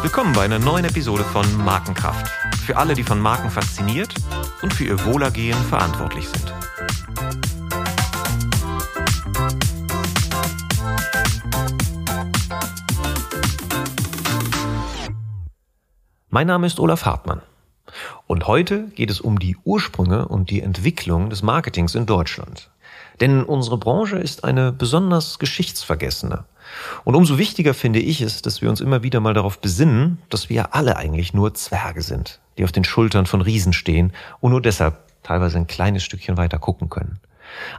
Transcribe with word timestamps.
Willkommen 0.00 0.32
bei 0.32 0.42
einer 0.42 0.58
neuen 0.58 0.86
Episode 0.86 1.22
von 1.22 1.44
Markenkraft. 1.62 2.30
Für 2.64 2.78
alle, 2.78 2.94
die 2.94 3.02
von 3.02 3.20
Marken 3.20 3.50
fasziniert 3.50 4.14
und 4.62 4.72
für 4.72 4.84
ihr 4.84 5.04
Wohlergehen 5.04 5.58
verantwortlich 5.64 6.26
sind. 6.26 6.54
Mein 16.30 16.46
Name 16.46 16.66
ist 16.66 16.80
Olaf 16.80 17.04
Hartmann. 17.04 17.42
Und 18.26 18.46
heute 18.46 18.88
geht 18.88 19.10
es 19.10 19.20
um 19.20 19.38
die 19.38 19.58
Ursprünge 19.64 20.26
und 20.28 20.48
die 20.48 20.62
Entwicklung 20.62 21.28
des 21.28 21.42
Marketings 21.42 21.94
in 21.94 22.06
Deutschland. 22.06 22.70
Denn 23.20 23.44
unsere 23.44 23.78
Branche 23.78 24.18
ist 24.18 24.44
eine 24.44 24.72
besonders 24.72 25.38
geschichtsvergessene. 25.38 26.44
Und 27.04 27.14
umso 27.14 27.38
wichtiger 27.38 27.74
finde 27.74 27.98
ich 27.98 28.20
es, 28.20 28.42
dass 28.42 28.62
wir 28.62 28.70
uns 28.70 28.80
immer 28.80 29.02
wieder 29.02 29.20
mal 29.20 29.34
darauf 29.34 29.60
besinnen, 29.60 30.18
dass 30.28 30.48
wir 30.48 30.74
alle 30.74 30.96
eigentlich 30.96 31.34
nur 31.34 31.54
Zwerge 31.54 32.02
sind, 32.02 32.40
die 32.58 32.64
auf 32.64 32.72
den 32.72 32.84
Schultern 32.84 33.26
von 33.26 33.40
Riesen 33.40 33.72
stehen 33.72 34.12
und 34.40 34.50
nur 34.50 34.62
deshalb 34.62 34.98
teilweise 35.22 35.58
ein 35.58 35.66
kleines 35.66 36.04
Stückchen 36.04 36.36
weiter 36.36 36.58
gucken 36.58 36.88
können. 36.88 37.18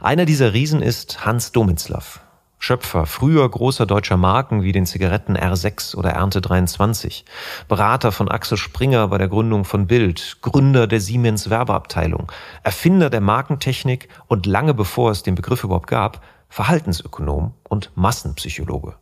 Einer 0.00 0.24
dieser 0.24 0.52
Riesen 0.52 0.82
ist 0.82 1.24
Hans 1.24 1.52
Domitzlaff, 1.52 2.20
Schöpfer 2.60 3.06
früher 3.06 3.48
großer 3.48 3.86
deutscher 3.86 4.16
Marken 4.16 4.62
wie 4.62 4.72
den 4.72 4.84
Zigaretten 4.84 5.36
R6 5.36 5.94
oder 5.94 6.10
Ernte 6.10 6.40
23, 6.40 7.24
Berater 7.68 8.10
von 8.10 8.28
Axel 8.28 8.58
Springer 8.58 9.08
bei 9.08 9.18
der 9.18 9.28
Gründung 9.28 9.64
von 9.64 9.86
Bild, 9.86 10.38
Gründer 10.42 10.88
der 10.88 11.00
Siemens 11.00 11.50
Werbeabteilung, 11.50 12.32
Erfinder 12.64 13.10
der 13.10 13.20
Markentechnik 13.20 14.08
und 14.26 14.46
lange 14.46 14.74
bevor 14.74 15.12
es 15.12 15.22
den 15.22 15.36
Begriff 15.36 15.62
überhaupt 15.62 15.86
gab, 15.86 16.20
Verhaltensökonom 16.48 17.52
und 17.68 17.90
Massenpsychologe. 17.94 18.94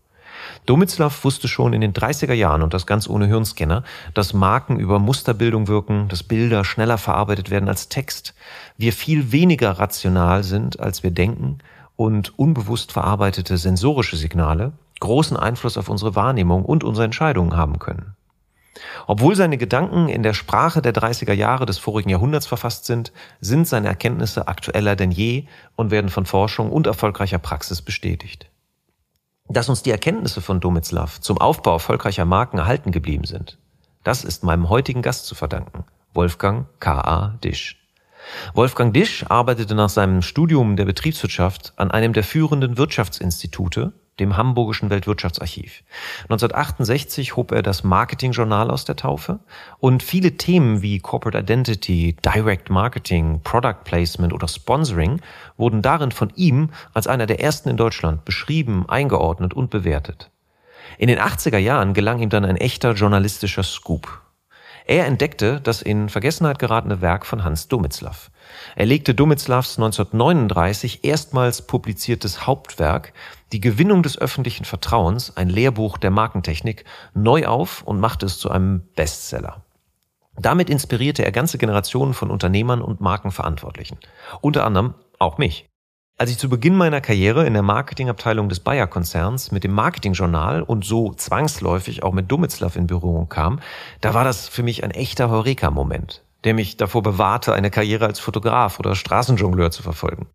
Domitzlaff 0.66 1.24
wusste 1.24 1.48
schon 1.48 1.72
in 1.72 1.80
den 1.80 1.92
30er 1.92 2.32
Jahren 2.32 2.62
und 2.62 2.74
das 2.74 2.86
ganz 2.86 3.08
ohne 3.08 3.26
Hirnscanner, 3.26 3.84
dass 4.14 4.34
Marken 4.34 4.78
über 4.78 4.98
Musterbildung 4.98 5.68
wirken, 5.68 6.08
dass 6.08 6.22
Bilder 6.22 6.64
schneller 6.64 6.98
verarbeitet 6.98 7.50
werden 7.50 7.68
als 7.68 7.88
Text, 7.88 8.34
wir 8.76 8.92
viel 8.92 9.32
weniger 9.32 9.72
rational 9.72 10.44
sind, 10.44 10.80
als 10.80 11.02
wir 11.02 11.10
denken 11.10 11.58
und 11.96 12.38
unbewusst 12.38 12.92
verarbeitete 12.92 13.56
sensorische 13.56 14.16
Signale 14.16 14.72
großen 15.00 15.36
Einfluss 15.36 15.76
auf 15.76 15.88
unsere 15.88 16.14
Wahrnehmung 16.14 16.64
und 16.64 16.84
unsere 16.84 17.04
Entscheidungen 17.04 17.56
haben 17.56 17.78
können. 17.78 18.15
Obwohl 19.06 19.36
seine 19.36 19.58
Gedanken 19.58 20.08
in 20.08 20.22
der 20.22 20.34
Sprache 20.34 20.82
der 20.82 20.94
30er 20.94 21.32
Jahre 21.32 21.66
des 21.66 21.78
vorigen 21.78 22.10
Jahrhunderts 22.10 22.46
verfasst 22.46 22.86
sind, 22.86 23.12
sind 23.40 23.66
seine 23.66 23.88
Erkenntnisse 23.88 24.48
aktueller 24.48 24.96
denn 24.96 25.10
je 25.10 25.46
und 25.76 25.90
werden 25.90 26.10
von 26.10 26.26
Forschung 26.26 26.70
und 26.70 26.86
erfolgreicher 26.86 27.38
Praxis 27.38 27.82
bestätigt. 27.82 28.50
Dass 29.48 29.68
uns 29.68 29.82
die 29.82 29.90
Erkenntnisse 29.90 30.40
von 30.40 30.60
Domitzlav 30.60 31.20
zum 31.20 31.38
Aufbau 31.38 31.74
erfolgreicher 31.74 32.24
Marken 32.24 32.58
erhalten 32.58 32.90
geblieben 32.90 33.24
sind, 33.24 33.58
das 34.02 34.24
ist 34.24 34.44
meinem 34.44 34.68
heutigen 34.68 35.02
Gast 35.02 35.26
zu 35.26 35.34
verdanken, 35.34 35.84
Wolfgang 36.14 36.66
K.A. 36.80 37.38
Disch. 37.42 37.82
Wolfgang 38.54 38.92
Disch 38.92 39.24
arbeitete 39.28 39.74
nach 39.74 39.88
seinem 39.88 40.22
Studium 40.22 40.76
der 40.76 40.84
Betriebswirtschaft 40.84 41.72
an 41.76 41.90
einem 41.90 42.12
der 42.12 42.24
führenden 42.24 42.76
Wirtschaftsinstitute, 42.76 43.92
dem 44.18 44.36
Hamburgischen 44.36 44.90
Weltwirtschaftsarchiv. 44.90 45.82
1968 46.22 47.36
hob 47.36 47.52
er 47.52 47.62
das 47.62 47.84
Marketingjournal 47.84 48.70
aus 48.70 48.84
der 48.84 48.96
Taufe 48.96 49.40
und 49.78 50.02
viele 50.02 50.36
Themen 50.36 50.82
wie 50.82 50.98
Corporate 50.98 51.38
Identity, 51.38 52.16
Direct 52.24 52.70
Marketing, 52.70 53.40
Product 53.42 53.84
Placement 53.84 54.32
oder 54.32 54.48
Sponsoring 54.48 55.20
wurden 55.56 55.82
darin 55.82 56.12
von 56.12 56.32
ihm 56.34 56.70
als 56.94 57.06
einer 57.06 57.26
der 57.26 57.40
ersten 57.40 57.68
in 57.68 57.76
Deutschland 57.76 58.24
beschrieben, 58.24 58.88
eingeordnet 58.88 59.54
und 59.54 59.70
bewertet. 59.70 60.30
In 60.98 61.08
den 61.08 61.18
80er 61.18 61.58
Jahren 61.58 61.94
gelang 61.94 62.20
ihm 62.20 62.30
dann 62.30 62.44
ein 62.44 62.56
echter 62.56 62.92
journalistischer 62.92 63.62
Scoop. 63.62 64.22
Er 64.86 65.06
entdeckte 65.06 65.60
das 65.60 65.82
in 65.82 66.08
Vergessenheit 66.08 66.58
geratene 66.58 67.00
Werk 67.00 67.26
von 67.26 67.42
Hans 67.42 67.66
Domitzlaff. 67.66 68.30
Er 68.74 68.86
legte 68.86 69.14
Domitzlavs 69.14 69.78
1939 69.78 71.04
erstmals 71.04 71.62
publiziertes 71.62 72.46
Hauptwerk, 72.46 73.12
Die 73.52 73.60
Gewinnung 73.60 74.02
des 74.02 74.18
öffentlichen 74.18 74.64
Vertrauens, 74.64 75.36
ein 75.36 75.48
Lehrbuch 75.48 75.98
der 75.98 76.10
Markentechnik, 76.10 76.84
neu 77.14 77.46
auf 77.46 77.82
und 77.82 78.00
machte 78.00 78.26
es 78.26 78.38
zu 78.38 78.50
einem 78.50 78.82
Bestseller. 78.96 79.62
Damit 80.38 80.68
inspirierte 80.68 81.24
er 81.24 81.32
ganze 81.32 81.58
Generationen 81.58 82.12
von 82.12 82.30
Unternehmern 82.30 82.82
und 82.82 83.00
Markenverantwortlichen. 83.00 83.98
Unter 84.40 84.64
anderem 84.64 84.94
auch 85.18 85.38
mich. 85.38 85.68
Als 86.18 86.30
ich 86.30 86.38
zu 86.38 86.48
Beginn 86.48 86.76
meiner 86.76 87.02
Karriere 87.02 87.46
in 87.46 87.52
der 87.52 87.62
Marketingabteilung 87.62 88.48
des 88.48 88.60
Bayer-Konzerns 88.60 89.52
mit 89.52 89.64
dem 89.64 89.72
Marketingjournal 89.72 90.62
und 90.62 90.82
so 90.84 91.12
zwangsläufig 91.12 92.02
auch 92.02 92.14
mit 92.14 92.30
Dumitzlaff 92.30 92.76
in 92.76 92.86
Berührung 92.86 93.28
kam, 93.28 93.60
da 94.00 94.14
war 94.14 94.24
das 94.24 94.48
für 94.48 94.62
mich 94.62 94.82
ein 94.82 94.92
echter 94.92 95.28
Heureka-Moment, 95.28 96.22
der 96.46 96.54
mich 96.54 96.76
davor 96.76 97.02
bewahrte, 97.02 97.52
eine 97.52 97.70
Karriere 97.70 98.06
als 98.06 98.20
Fotograf 98.20 98.78
oder 98.78 98.94
Straßenjongleur 98.94 99.72
zu 99.72 99.82
verfolgen. 99.82 100.28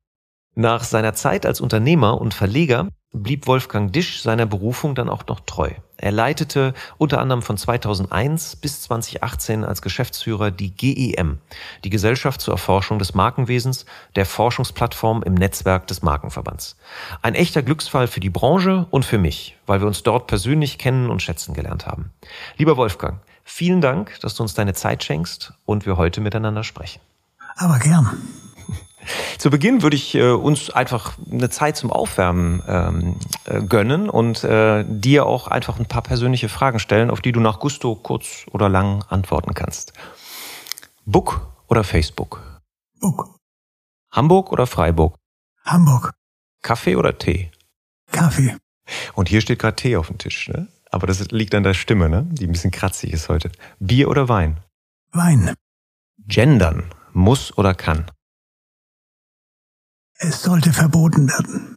Nach 0.53 0.83
seiner 0.83 1.13
Zeit 1.13 1.45
als 1.45 1.61
Unternehmer 1.61 2.19
und 2.19 2.33
Verleger 2.33 2.89
blieb 3.13 3.47
Wolfgang 3.47 3.93
Disch 3.93 4.21
seiner 4.21 4.45
Berufung 4.45 4.95
dann 4.95 5.09
auch 5.09 5.25
noch 5.27 5.39
treu. 5.39 5.71
Er 5.95 6.11
leitete 6.11 6.73
unter 6.97 7.21
anderem 7.21 7.41
von 7.41 7.57
2001 7.57 8.57
bis 8.57 8.81
2018 8.81 9.63
als 9.63 9.81
Geschäftsführer 9.81 10.51
die 10.51 10.75
GEM, 10.75 11.39
die 11.85 11.89
Gesellschaft 11.89 12.41
zur 12.41 12.53
Erforschung 12.53 12.99
des 12.99 13.13
Markenwesens, 13.13 13.85
der 14.17 14.25
Forschungsplattform 14.25 15.23
im 15.23 15.35
Netzwerk 15.35 15.87
des 15.87 16.01
Markenverbands. 16.01 16.77
Ein 17.21 17.35
echter 17.35 17.63
Glücksfall 17.63 18.07
für 18.07 18.19
die 18.19 18.29
Branche 18.29 18.87
und 18.91 19.05
für 19.05 19.17
mich, 19.17 19.57
weil 19.65 19.79
wir 19.79 19.87
uns 19.87 20.03
dort 20.03 20.27
persönlich 20.27 20.77
kennen 20.77 21.09
und 21.09 21.21
schätzen 21.21 21.53
gelernt 21.53 21.87
haben. 21.87 22.11
Lieber 22.57 22.75
Wolfgang, 22.75 23.21
vielen 23.51 23.81
Dank, 23.81 24.19
dass 24.21 24.35
du 24.35 24.43
uns 24.43 24.53
deine 24.53 24.73
Zeit 24.73 25.03
schenkst 25.03 25.53
und 25.65 25.85
wir 25.85 25.97
heute 25.97 26.21
miteinander 26.21 26.63
sprechen. 26.63 27.01
Aber 27.57 27.79
gern. 27.79 28.09
Zu 29.37 29.49
Beginn 29.49 29.81
würde 29.81 29.95
ich 29.95 30.15
äh, 30.15 30.31
uns 30.31 30.69
einfach 30.69 31.13
eine 31.29 31.49
Zeit 31.49 31.75
zum 31.75 31.91
Aufwärmen 31.91 32.61
ähm, 32.67 33.15
äh, 33.45 33.61
gönnen 33.61 34.09
und 34.09 34.43
äh, 34.43 34.85
dir 34.87 35.25
auch 35.25 35.47
einfach 35.47 35.79
ein 35.79 35.87
paar 35.87 36.03
persönliche 36.03 36.49
Fragen 36.49 36.79
stellen, 36.79 37.09
auf 37.09 37.21
die 37.21 37.31
du 37.31 37.39
nach 37.39 37.59
Gusto 37.59 37.95
kurz 37.95 38.45
oder 38.51 38.69
lang 38.69 39.03
antworten 39.09 39.53
kannst. 39.53 39.93
Book 41.05 41.41
oder 41.67 41.83
Facebook? 41.83 42.41
Book. 42.99 43.35
Hamburg 44.11 44.51
oder 44.51 44.67
Freiburg? 44.67 45.15
Hamburg. 45.65 46.13
Kaffee 46.61 46.95
oder 46.95 47.17
Tee? 47.17 47.51
Kaffee. 48.11 48.55
Und 49.13 49.29
hier 49.29 49.41
steht 49.41 49.59
gerade 49.59 49.75
Tee 49.75 49.97
auf 49.97 50.07
dem 50.07 50.19
Tisch, 50.19 50.47
ne? 50.49 50.67
Aber 50.91 51.07
das 51.07 51.19
liegt 51.31 51.55
an 51.55 51.63
der 51.63 51.73
Stimme, 51.73 52.09
ne? 52.09 52.27
Die 52.31 52.45
ein 52.45 52.51
bisschen 52.51 52.71
kratzig 52.71 53.13
ist 53.13 53.29
heute. 53.29 53.49
Bier 53.79 54.09
oder 54.09 54.27
Wein? 54.29 54.57
Wein. 55.13 55.53
Gendern. 56.27 56.83
Muss 57.13 57.57
oder 57.57 57.73
kann? 57.73 58.05
Es 60.19 60.43
sollte 60.43 60.71
verboten 60.73 61.27
werden. 61.29 61.75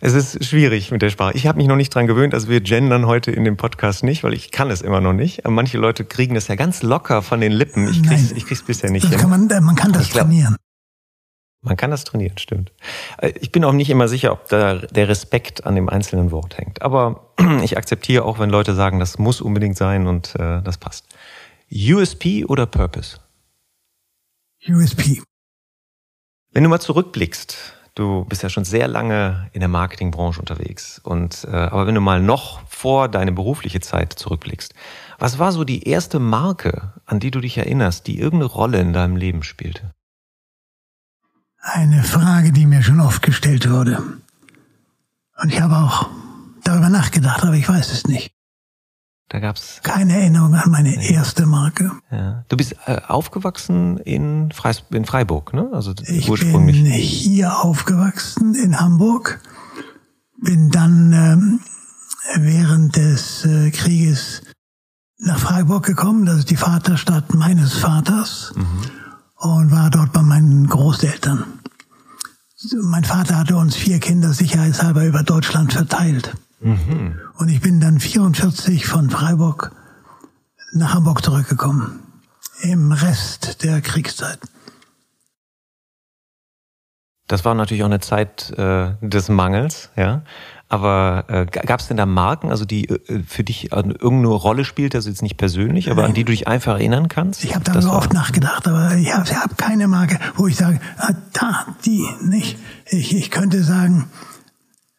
Es 0.00 0.14
ist 0.14 0.42
schwierig 0.44 0.90
mit 0.90 1.02
der 1.02 1.10
Sprache. 1.10 1.36
Ich 1.36 1.46
habe 1.46 1.58
mich 1.58 1.66
noch 1.68 1.76
nicht 1.76 1.94
dran 1.94 2.06
gewöhnt, 2.06 2.32
also 2.32 2.48
wir 2.48 2.60
gendern 2.62 3.06
heute 3.06 3.30
in 3.30 3.44
dem 3.44 3.58
Podcast 3.58 4.02
nicht, 4.02 4.24
weil 4.24 4.32
ich 4.32 4.50
kann 4.50 4.70
es 4.70 4.80
immer 4.80 5.00
noch 5.02 5.12
nicht. 5.12 5.46
Manche 5.46 5.76
Leute 5.76 6.04
kriegen 6.06 6.34
das 6.34 6.48
ja 6.48 6.54
ganz 6.54 6.82
locker 6.82 7.20
von 7.22 7.40
den 7.40 7.52
Lippen. 7.52 7.86
Ich 7.88 8.02
krieg's, 8.02 8.32
ich 8.32 8.46
krieg's 8.46 8.62
bisher 8.62 8.90
nicht 8.90 9.04
Das 9.04 9.10
hin. 9.12 9.20
kann 9.20 9.30
man, 9.30 9.50
äh, 9.50 9.60
man 9.60 9.76
kann 9.76 9.92
das 9.92 10.08
glaub- 10.08 10.24
trainieren. 10.26 10.56
Man 11.62 11.76
kann 11.76 11.90
das 11.90 12.04
trainieren, 12.04 12.38
stimmt. 12.38 12.72
Äh, 13.18 13.32
Ich 13.40 13.52
bin 13.52 13.64
auch 13.64 13.72
nicht 13.72 13.90
immer 13.90 14.08
sicher, 14.08 14.32
ob 14.32 14.48
da 14.48 14.76
der 14.76 15.08
Respekt 15.08 15.66
an 15.66 15.74
dem 15.74 15.88
einzelnen 15.88 16.30
Wort 16.30 16.56
hängt. 16.56 16.80
Aber 16.82 17.32
ich 17.62 17.76
akzeptiere 17.76 18.24
auch, 18.24 18.38
wenn 18.38 18.50
Leute 18.50 18.74
sagen, 18.74 18.98
das 18.98 19.18
muss 19.18 19.40
unbedingt 19.40 19.76
sein 19.76 20.06
und 20.06 20.34
äh, 20.36 20.62
das 20.62 20.78
passt. 20.78 21.06
USP 21.70 22.44
oder 22.46 22.66
Purpose? 22.66 23.18
USP. 24.68 25.22
Wenn 26.52 26.64
du 26.64 26.70
mal 26.70 26.80
zurückblickst, 26.80 27.56
du 27.94 28.24
bist 28.24 28.42
ja 28.42 28.48
schon 28.48 28.64
sehr 28.64 28.88
lange 28.88 29.48
in 29.52 29.60
der 29.60 29.68
Marketingbranche 29.68 30.40
unterwegs. 30.40 30.98
Und 30.98 31.44
äh, 31.44 31.54
aber 31.54 31.86
wenn 31.86 31.94
du 31.94 32.00
mal 32.00 32.20
noch 32.20 32.66
vor 32.68 33.08
deine 33.08 33.32
berufliche 33.32 33.80
Zeit 33.80 34.14
zurückblickst, 34.14 34.74
was 35.18 35.38
war 35.38 35.52
so 35.52 35.64
die 35.64 35.86
erste 35.86 36.18
Marke, 36.18 36.94
an 37.04 37.20
die 37.20 37.30
du 37.30 37.40
dich 37.40 37.58
erinnerst, 37.58 38.06
die 38.06 38.18
irgendeine 38.18 38.50
Rolle 38.50 38.80
in 38.80 38.92
deinem 38.92 39.16
Leben 39.16 39.42
spielte? 39.42 39.92
Eine 41.62 42.02
Frage, 42.02 42.52
die 42.52 42.66
mir 42.66 42.82
schon 42.82 43.00
oft 43.00 43.22
gestellt 43.22 43.70
wurde. 43.70 44.02
Und 45.42 45.52
ich 45.52 45.60
habe 45.60 45.76
auch 45.76 46.08
darüber 46.64 46.88
nachgedacht, 46.88 47.42
aber 47.42 47.54
ich 47.54 47.68
weiß 47.68 47.92
es 47.92 48.06
nicht. 48.06 48.32
Da 49.28 49.38
gab's. 49.38 49.80
Keine 49.84 50.14
Erinnerung 50.20 50.54
an 50.54 50.70
meine 50.70 51.08
erste 51.08 51.46
Marke. 51.46 51.92
Ja. 52.10 52.44
Du 52.48 52.56
bist 52.56 52.74
äh, 52.86 53.00
aufgewachsen 53.06 53.98
in, 53.98 54.50
Freis 54.50 54.82
in 54.90 55.04
Freiburg, 55.04 55.52
ne? 55.54 55.68
Also 55.72 55.94
Ich 56.06 56.28
ursprünglich. 56.28 56.82
bin 56.82 56.90
hier 56.92 57.58
aufgewachsen 57.60 58.54
in 58.56 58.80
Hamburg, 58.80 59.40
bin 60.42 60.70
dann 60.70 61.12
ähm, 61.12 61.60
während 62.36 62.96
des 62.96 63.44
äh, 63.44 63.70
Krieges 63.70 64.42
nach 65.18 65.38
Freiburg 65.38 65.84
gekommen, 65.84 66.26
das 66.26 66.38
ist 66.38 66.50
die 66.50 66.56
Vaterstadt 66.56 67.32
meines 67.34 67.74
Vaters, 67.74 68.52
und 69.40 69.70
war 69.72 69.90
dort 69.90 70.12
bei 70.12 70.22
meinen 70.22 70.66
Großeltern. 70.66 71.44
mein 72.82 73.04
Vater 73.04 73.38
hatte 73.38 73.56
uns 73.56 73.74
vier 73.74 73.98
Kinder 73.98 74.32
sicherheitshalber 74.32 75.04
über 75.04 75.22
Deutschland 75.22 75.72
verteilt. 75.72 76.34
Mhm. 76.60 77.18
Und 77.38 77.48
ich 77.48 77.60
bin 77.60 77.80
dann 77.80 78.00
44 78.00 78.86
von 78.86 79.08
Freiburg 79.08 79.72
nach 80.72 80.94
Hamburg 80.94 81.24
zurückgekommen. 81.24 82.00
Im 82.60 82.92
Rest 82.92 83.64
der 83.64 83.80
Kriegszeit. 83.80 84.38
Das 87.26 87.44
war 87.46 87.54
natürlich 87.54 87.82
auch 87.82 87.86
eine 87.86 88.00
Zeit 88.00 88.50
äh, 88.58 88.92
des 89.00 89.30
Mangels, 89.30 89.88
ja. 89.96 90.22
Aber 90.72 91.24
äh, 91.26 91.46
gab 91.46 91.80
es 91.80 91.88
denn 91.88 91.96
da 91.96 92.06
Marken, 92.06 92.50
also 92.50 92.64
die 92.64 92.88
äh, 92.88 93.24
für 93.26 93.42
dich 93.42 93.72
an 93.72 93.90
irgendeine 93.90 94.28
Rolle 94.28 94.64
spielt, 94.64 94.94
also 94.94 95.08
jetzt 95.08 95.20
nicht 95.20 95.36
persönlich, 95.36 95.90
aber 95.90 96.04
an 96.04 96.14
die 96.14 96.22
du 96.22 96.30
dich 96.30 96.46
einfach 96.46 96.74
erinnern 96.74 97.08
kannst? 97.08 97.42
Ich 97.42 97.56
habe 97.56 97.64
darüber 97.64 97.96
oft 97.96 98.12
nachgedacht, 98.12 98.68
aber 98.68 98.94
ich 98.94 99.12
habe 99.12 99.28
hab 99.28 99.58
keine 99.58 99.88
Marke, 99.88 100.20
wo 100.36 100.46
ich 100.46 100.54
sage, 100.54 100.78
ah, 100.98 101.12
da, 101.32 101.66
die, 101.84 102.06
nicht. 102.22 102.56
Ich, 102.86 103.16
ich 103.16 103.32
könnte 103.32 103.64
sagen, 103.64 104.10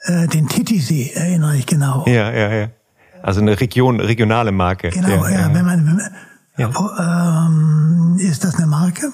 äh, 0.01 0.27
den 0.27 0.49
Titisee 0.49 1.11
erinnere 1.13 1.55
ich 1.55 1.67
genau. 1.67 2.03
Ja, 2.05 2.31
ja, 2.33 2.53
ja. 2.53 2.67
Also 3.23 3.39
eine 3.39 3.57
Region, 3.57 4.01
regionale 4.01 4.51
Marke. 4.51 4.89
Genau, 4.89 5.07
ja, 5.07 5.29
ja, 5.29 5.39
ja. 5.39 5.53
wenn 5.53 5.65
man, 5.65 5.87
wenn 5.87 5.95
man 5.95 6.11
ja. 6.57 7.45
ähm, 7.47 8.17
ist 8.19 8.43
das 8.43 8.55
eine 8.55 8.67
Marke? 8.67 9.13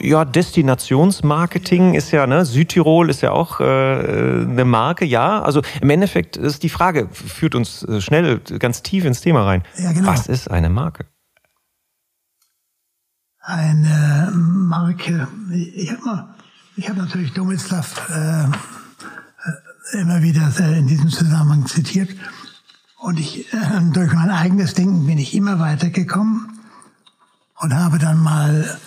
Ja, 0.00 0.24
Destinationsmarketing 0.24 1.94
ist 1.94 2.12
ja, 2.12 2.26
ne, 2.26 2.44
Südtirol 2.44 3.10
ist 3.10 3.20
ja 3.20 3.32
auch 3.32 3.60
äh, 3.60 3.64
eine 3.64 4.64
Marke, 4.64 5.04
ja. 5.04 5.42
Also 5.42 5.62
im 5.80 5.90
Endeffekt 5.90 6.36
ist 6.36 6.62
die 6.62 6.68
Frage, 6.68 7.08
führt 7.10 7.54
uns 7.54 7.82
äh, 7.82 8.00
schnell 8.00 8.38
ganz 8.38 8.82
tief 8.82 9.04
ins 9.04 9.20
Thema 9.20 9.44
rein. 9.44 9.64
Ja, 9.76 9.92
genau. 9.92 10.08
Was 10.08 10.28
ist 10.28 10.50
eine 10.50 10.68
Marke? 10.68 11.06
Eine 13.40 14.30
Marke, 14.34 15.26
ich 15.74 15.90
habe 15.90 16.28
hab 16.80 16.96
natürlich 16.96 17.32
Domislav 17.32 18.08
äh, 18.10 18.44
äh, 18.44 20.00
immer 20.00 20.22
wieder 20.22 20.52
in 20.76 20.86
diesem 20.86 21.08
Zusammenhang 21.08 21.66
zitiert. 21.66 22.10
Und 22.98 23.18
ich, 23.18 23.52
äh, 23.52 23.58
durch 23.92 24.12
mein 24.12 24.30
eigenes 24.30 24.74
Denken 24.74 25.06
bin 25.06 25.18
ich 25.18 25.34
immer 25.34 25.58
weitergekommen 25.58 26.60
und 27.60 27.74
habe 27.74 27.98
dann 27.98 28.22
mal 28.22 28.78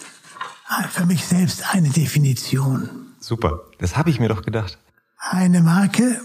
für 0.89 1.05
mich 1.05 1.25
selbst 1.25 1.73
eine 1.73 1.89
Definition. 1.89 2.89
Super, 3.19 3.61
das 3.77 3.97
habe 3.97 4.09
ich 4.09 4.19
mir 4.19 4.29
doch 4.29 4.41
gedacht. 4.41 4.77
Eine 5.17 5.61
Marke 5.61 6.19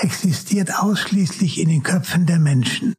existiert 0.00 0.74
ausschließlich 0.74 1.60
in 1.60 1.68
den 1.68 1.82
Köpfen 1.82 2.26
der 2.26 2.38
Menschen. 2.38 2.94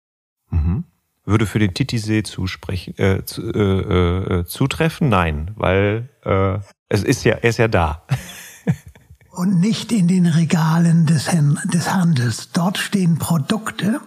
Mhm. 0.49 0.85
Würde 1.25 1.45
für 1.45 1.59
den 1.59 1.73
Titisee 1.73 2.23
zusprechen, 2.23 2.97
äh, 2.97 3.23
zu, 3.23 3.41
äh, 3.41 4.39
äh, 4.39 4.45
zutreffen? 4.45 5.09
Nein, 5.09 5.51
weil 5.55 6.09
äh, 6.23 6.59
es 6.89 7.03
ist 7.03 7.23
ja, 7.23 7.35
er 7.35 7.49
ist 7.49 7.59
ja 7.59 7.67
da. 7.67 8.05
Und 9.31 9.59
nicht 9.59 9.91
in 9.91 10.07
den 10.07 10.27
Regalen 10.27 11.05
des, 11.05 11.29
des 11.65 11.93
Handels. 11.93 12.51
Dort 12.51 12.77
stehen 12.77 13.17
Produkte, 13.17 13.99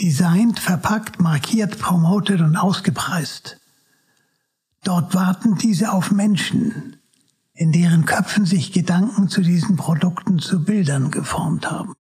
designt, 0.00 0.58
verpackt, 0.58 1.20
markiert, 1.20 1.78
promotet 1.78 2.40
und 2.40 2.56
ausgepreist. 2.56 3.59
Dort 4.82 5.14
warten 5.14 5.56
diese 5.56 5.92
auf 5.92 6.10
Menschen, 6.10 6.96
in 7.52 7.72
deren 7.72 8.06
Köpfen 8.06 8.46
sich 8.46 8.72
Gedanken 8.72 9.28
zu 9.28 9.42
diesen 9.42 9.76
Produkten 9.76 10.38
zu 10.38 10.64
Bildern 10.64 11.10
geformt 11.10 11.70
haben. 11.70 11.94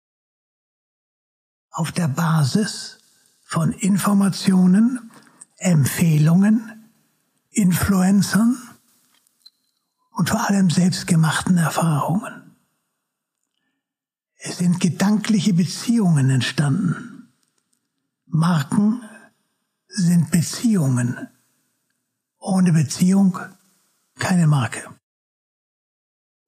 Auf 1.70 1.90
der 1.92 2.08
Basis 2.08 2.98
von 3.42 3.72
Informationen, 3.72 5.10
Empfehlungen, 5.56 6.90
Influencern 7.50 8.56
und 10.12 10.30
vor 10.30 10.48
allem 10.48 10.70
selbstgemachten 10.70 11.56
Erfahrungen. 11.56 12.56
Es 14.36 14.58
sind 14.58 14.78
gedankliche 14.78 15.54
Beziehungen 15.54 16.30
entstanden. 16.30 17.32
Marken 18.26 19.02
sind 19.88 20.30
Beziehungen 20.30 21.28
ohne 22.38 22.72
Beziehung 22.72 23.38
keine 24.18 24.46
Marke. 24.46 24.82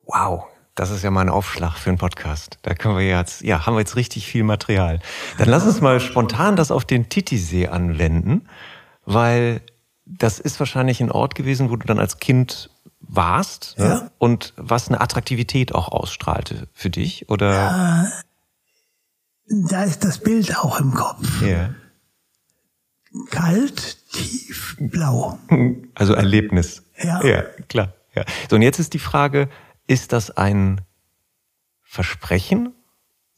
Wow, 0.04 0.44
das 0.74 0.90
ist 0.90 1.04
ja 1.04 1.10
mal 1.10 1.22
ein 1.22 1.28
Aufschlag 1.28 1.76
für 1.76 1.90
einen 1.90 1.98
Podcast. 1.98 2.58
Da 2.62 2.74
können 2.74 2.96
wir 2.96 3.06
jetzt, 3.06 3.42
ja, 3.42 3.66
haben 3.66 3.74
wir 3.74 3.80
jetzt 3.80 3.96
richtig 3.96 4.26
viel 4.26 4.44
Material. 4.44 5.00
Dann 5.38 5.48
lass 5.48 5.64
uns 5.64 5.80
mal 5.80 6.00
spontan 6.00 6.56
das 6.56 6.70
auf 6.70 6.84
den 6.84 7.08
Titisee 7.08 7.68
anwenden, 7.68 8.48
weil 9.04 9.60
das 10.04 10.40
ist 10.40 10.58
wahrscheinlich 10.58 11.00
ein 11.00 11.10
Ort 11.10 11.34
gewesen, 11.34 11.70
wo 11.70 11.76
du 11.76 11.86
dann 11.86 11.98
als 11.98 12.18
Kind 12.18 12.70
warst 13.00 13.76
ne? 13.78 13.84
ja. 13.84 14.10
und 14.18 14.52
was 14.56 14.88
eine 14.88 15.00
Attraktivität 15.00 15.74
auch 15.74 15.88
ausstrahlte 15.88 16.68
für 16.72 16.90
dich, 16.90 17.28
oder? 17.28 17.52
Ja, 17.52 18.12
da 19.68 19.82
ist 19.84 20.04
das 20.04 20.18
Bild 20.18 20.56
auch 20.58 20.80
im 20.80 20.94
Kopf. 20.94 21.42
Ja. 21.42 21.70
Kalt, 23.30 23.98
tiefblau. 24.12 25.38
Also 25.94 26.14
Erlebnis. 26.14 26.84
Ja. 27.02 27.24
Ja, 27.24 27.42
klar. 27.68 27.94
Ja. 28.14 28.24
So, 28.48 28.56
und 28.56 28.62
jetzt 28.62 28.78
ist 28.78 28.94
die 28.94 28.98
Frage, 28.98 29.48
ist 29.86 30.12
das 30.12 30.30
ein 30.30 30.80
Versprechen, 31.82 32.72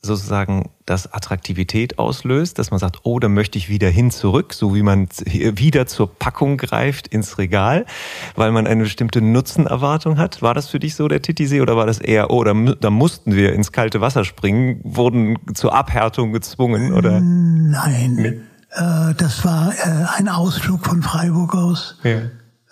sozusagen, 0.02 0.70
das 0.84 1.12
Attraktivität 1.12 1.98
auslöst, 1.98 2.58
dass 2.58 2.72
man 2.72 2.80
sagt, 2.80 3.00
oh, 3.04 3.20
da 3.20 3.28
möchte 3.28 3.56
ich 3.56 3.68
wieder 3.68 3.88
hin 3.88 4.10
zurück, 4.10 4.52
so 4.52 4.74
wie 4.74 4.82
man 4.82 5.08
wieder 5.24 5.86
zur 5.86 6.12
Packung 6.12 6.56
greift 6.56 7.06
ins 7.06 7.38
Regal, 7.38 7.86
weil 8.34 8.50
man 8.50 8.66
eine 8.66 8.82
bestimmte 8.82 9.22
Nutzenerwartung 9.22 10.18
hat. 10.18 10.42
War 10.42 10.54
das 10.54 10.68
für 10.68 10.80
dich 10.80 10.96
so 10.96 11.06
der 11.06 11.22
Titisee 11.22 11.60
oder 11.60 11.76
war 11.76 11.86
das 11.86 12.00
eher, 12.00 12.30
oh, 12.30 12.42
da, 12.42 12.52
da 12.52 12.90
mussten 12.90 13.36
wir 13.36 13.52
ins 13.52 13.70
kalte 13.70 14.00
Wasser 14.00 14.24
springen, 14.24 14.80
wurden 14.82 15.38
zur 15.54 15.72
Abhärtung 15.72 16.32
gezwungen 16.32 16.92
oder? 16.92 17.20
Nein. 17.20 18.14
Nee. 18.14 18.40
Äh, 18.72 19.14
das 19.14 19.44
war 19.44 19.74
äh, 19.74 20.06
ein 20.16 20.28
Ausflug 20.28 20.84
von 20.86 21.02
Freiburg 21.02 21.54
aus 21.54 21.98
ja. 22.02 22.22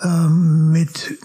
ähm, 0.02 0.73
mit 0.73 1.19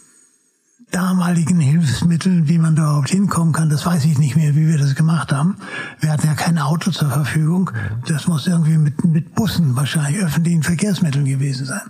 damaligen 0.91 1.59
Hilfsmitteln, 1.59 2.47
wie 2.47 2.57
man 2.57 2.75
da 2.75 2.83
überhaupt 2.83 3.09
hinkommen 3.09 3.53
kann. 3.53 3.69
Das 3.69 3.85
weiß 3.85 4.05
ich 4.05 4.17
nicht 4.17 4.35
mehr, 4.35 4.55
wie 4.55 4.67
wir 4.67 4.77
das 4.77 4.95
gemacht 4.95 5.31
haben. 5.31 5.57
Wir 5.99 6.11
hatten 6.11 6.27
ja 6.27 6.35
kein 6.35 6.57
Auto 6.57 6.91
zur 6.91 7.09
Verfügung. 7.09 7.71
Das 8.07 8.27
muss 8.27 8.47
irgendwie 8.47 8.77
mit, 8.77 9.03
mit 9.03 9.35
Bussen 9.35 9.75
wahrscheinlich, 9.75 10.23
öffentlichen 10.23 10.63
Verkehrsmitteln 10.63 11.25
gewesen 11.25 11.65
sein. 11.65 11.81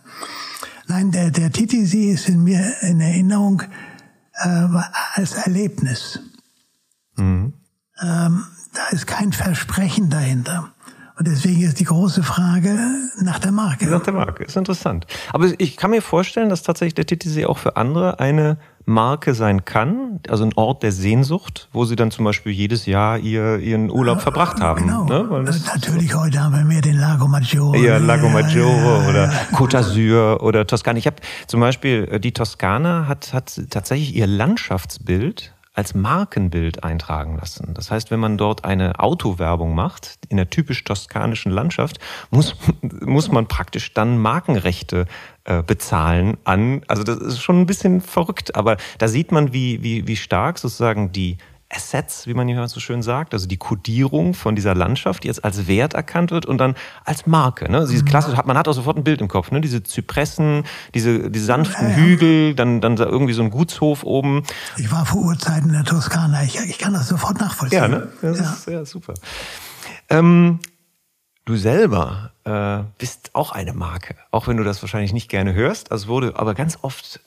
Nein, 0.88 1.12
der, 1.12 1.32
der 1.32 1.52
Titisee 1.52 2.12
ist 2.12 2.30
in 2.30 2.44
mir 2.44 2.82
in 2.82 3.02
Erinnerung 3.02 3.64
äh, 4.34 4.68
als 5.14 5.34
Erlebnis. 5.34 6.20
Mhm. 7.16 7.54
Ähm, 8.02 8.44
da 8.74 8.88
ist 8.92 9.08
kein 9.08 9.34
Versprechen 9.34 10.10
dahinter. 10.10 10.72
Und 11.18 11.28
deswegen 11.28 11.62
ist 11.62 11.80
die 11.80 11.86
große 11.86 12.24
Frage 12.24 12.78
nach 13.22 13.40
der 13.40 13.54
Marke. 13.54 13.86
Nach 13.88 14.04
der 14.04 14.14
Marke, 14.14 14.44
ist 14.44 14.58
interessant. 14.58 15.08
Aber 15.32 15.50
ich 15.58 15.78
kann 15.78 15.92
mir 15.92 16.02
vorstellen, 16.02 16.50
dass 16.50 16.64
tatsächlich 16.64 16.96
der 16.96 17.06
Titisee 17.06 17.46
auch 17.46 17.58
für 17.58 17.78
andere 17.78 18.20
eine 18.20 18.58
Marke 18.86 19.34
sein 19.34 19.66
kann, 19.66 20.20
also 20.28 20.44
ein 20.44 20.54
Ort 20.56 20.84
der 20.84 20.92
Sehnsucht, 20.92 21.70
wo 21.72 21.86
sie 21.86 21.96
dann 21.96 22.12
zum 22.12 22.26
Beispiel 22.26 22.52
jedes 22.52 22.86
Jahr 22.86 23.18
ihr, 23.18 23.58
ihren 23.58 23.90
Urlaub 23.90 24.22
verbracht 24.22 24.62
haben. 24.62 24.86
Genau. 24.86 25.06
Ne? 25.06 25.44
Natürlich, 25.74 26.12
so. 26.12 26.20
heute 26.20 26.44
haben 26.44 26.54
wir 26.54 26.64
mehr 26.64 26.82
den 26.82 26.98
Lago 26.98 27.28
Maggiore. 27.28 27.78
Ja, 27.78 27.98
Lago 27.98 28.30
Maggiore 28.30 29.02
ja, 29.04 29.10
oder 29.10 29.32
Côte 29.54 29.78
d'Azur 29.78 30.42
oder 30.42 30.68
Toskana. 30.68 31.00
Ich 31.00 31.08
habe 31.08 31.18
zum 31.48 31.62
Beispiel, 31.62 32.08
äh, 32.12 32.20
die 32.20 32.34
Toskana 32.34 33.08
hat, 33.08 33.34
hat 33.34 33.60
tatsächlich 33.72 34.16
ihr 34.16 34.28
Landschaftsbild 34.28 35.55
als 35.76 35.94
Markenbild 35.94 36.84
eintragen 36.84 37.38
lassen. 37.38 37.74
Das 37.74 37.92
heißt, 37.92 38.10
wenn 38.10 38.20
man 38.20 38.38
dort 38.38 38.64
eine 38.64 39.00
Autowerbung 39.00 39.76
macht, 39.76 40.18
in 40.30 40.38
der 40.38 40.50
typisch 40.50 40.84
toskanischen 40.84 41.52
Landschaft, 41.52 42.00
muss, 42.32 42.56
muss 42.82 43.32
man 43.32 43.48
praktisch 43.48 43.94
dann 43.94 44.18
Markenrechte 44.18 45.06
äh, 45.44 45.62
bezahlen 45.62 46.38
an. 46.46 46.82
Also 46.88 47.04
das 47.04 47.18
ist 47.18 47.42
schon 47.42 47.62
ein 47.62 47.66
bisschen 47.66 48.02
verrückt, 48.02 48.56
aber 48.56 48.78
da 48.98 49.08
sieht 49.08 49.32
man, 49.32 49.54
wie, 49.54 49.84
wie, 49.84 50.08
wie 50.08 50.16
stark 50.16 50.58
sozusagen 50.58 51.12
die 51.12 51.38
Assets, 51.70 52.28
wie 52.28 52.34
man 52.34 52.48
hier 52.48 52.68
so 52.68 52.80
schön 52.80 53.02
sagt, 53.02 53.34
also 53.34 53.48
die 53.48 53.58
Kodierung 53.58 54.34
von 54.34 54.56
dieser 54.56 54.76
Landschaft, 54.76 55.24
die 55.24 55.28
jetzt 55.28 55.44
als 55.44 55.68
Wert 55.68 55.94
erkannt 55.94 56.32
wird 56.32 56.46
und 56.46 56.60
dann 56.60 56.76
als 57.04 57.26
Marke. 57.26 57.70
Ne? 57.70 57.88
Diese 57.90 58.06
klassisch, 58.06 58.36
hat, 58.36 58.46
man 58.46 58.58
hat 58.58 58.68
auch 58.68 58.74
sofort 58.74 58.98
ein 58.98 59.04
Bild 59.04 59.20
im 59.20 59.28
Kopf, 59.28 59.52
ne? 59.52 59.62
diese 59.62 59.82
Zypressen, 59.82 60.64
diese, 60.94 61.32
diese 61.32 61.46
sanften. 61.46 61.96
Hügel, 61.96 62.56
dann, 62.56 62.82
dann 62.82 62.98
irgendwie 62.98 63.34
so 63.34 63.42
ein 63.42 63.50
Gutshof 63.50 64.04
oben. 64.04 64.44
Ich 64.78 64.92
war 64.92 65.06
vor 65.06 65.24
Urzeiten 65.24 65.70
in 65.70 65.74
der 65.74 65.84
Toskana, 65.84 66.44
ich, 66.44 66.60
ich 66.60 66.78
kann 66.78 66.94
das 66.94 67.08
sofort 67.08 67.40
nachvollziehen. 67.40 67.80
Ja, 67.80 67.88
ne? 67.88 68.08
das 68.22 68.40
ja. 68.40 68.54
ist 68.54 68.68
ja 68.68 68.86
super. 68.86 69.16
Ähm, 70.10 70.60
du 71.46 71.58
selber 71.58 72.32
äh, 72.44 72.84
bist 73.00 73.32
auch 73.34 73.52
eine 73.52 73.74
Marke, 73.74 74.16
auch 74.30 74.48
wenn 74.48 74.58
du 74.58 74.64
das 74.64 74.82
wahrscheinlich 74.84 75.14
nicht 75.14 75.30
gerne 75.30 75.54
hörst. 75.54 75.92
Also 75.92 76.08
wurde 76.08 76.38
aber 76.38 76.54
ganz 76.54 76.78
oft 76.84 77.22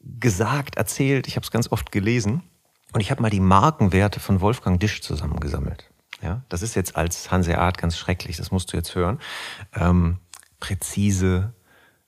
gesagt, 0.00 0.76
erzählt, 0.76 1.26
ich 1.26 1.36
habe 1.36 1.44
es 1.44 1.50
ganz 1.50 1.70
oft 1.70 1.92
gelesen. 1.92 2.42
Und 2.92 3.00
ich 3.00 3.10
habe 3.10 3.22
mal 3.22 3.30
die 3.30 3.40
Markenwerte 3.40 4.20
von 4.20 4.40
Wolfgang 4.40 4.78
Disch 4.78 5.00
zusammengesammelt. 5.00 5.90
Ja, 6.22 6.42
das 6.48 6.62
ist 6.62 6.76
jetzt 6.76 6.94
als 6.94 7.30
Hanseat 7.30 7.78
ganz 7.78 7.96
schrecklich, 7.96 8.36
das 8.36 8.50
musst 8.50 8.72
du 8.72 8.76
jetzt 8.76 8.94
hören. 8.94 9.18
Ähm, 9.74 10.18
präzise, 10.60 11.54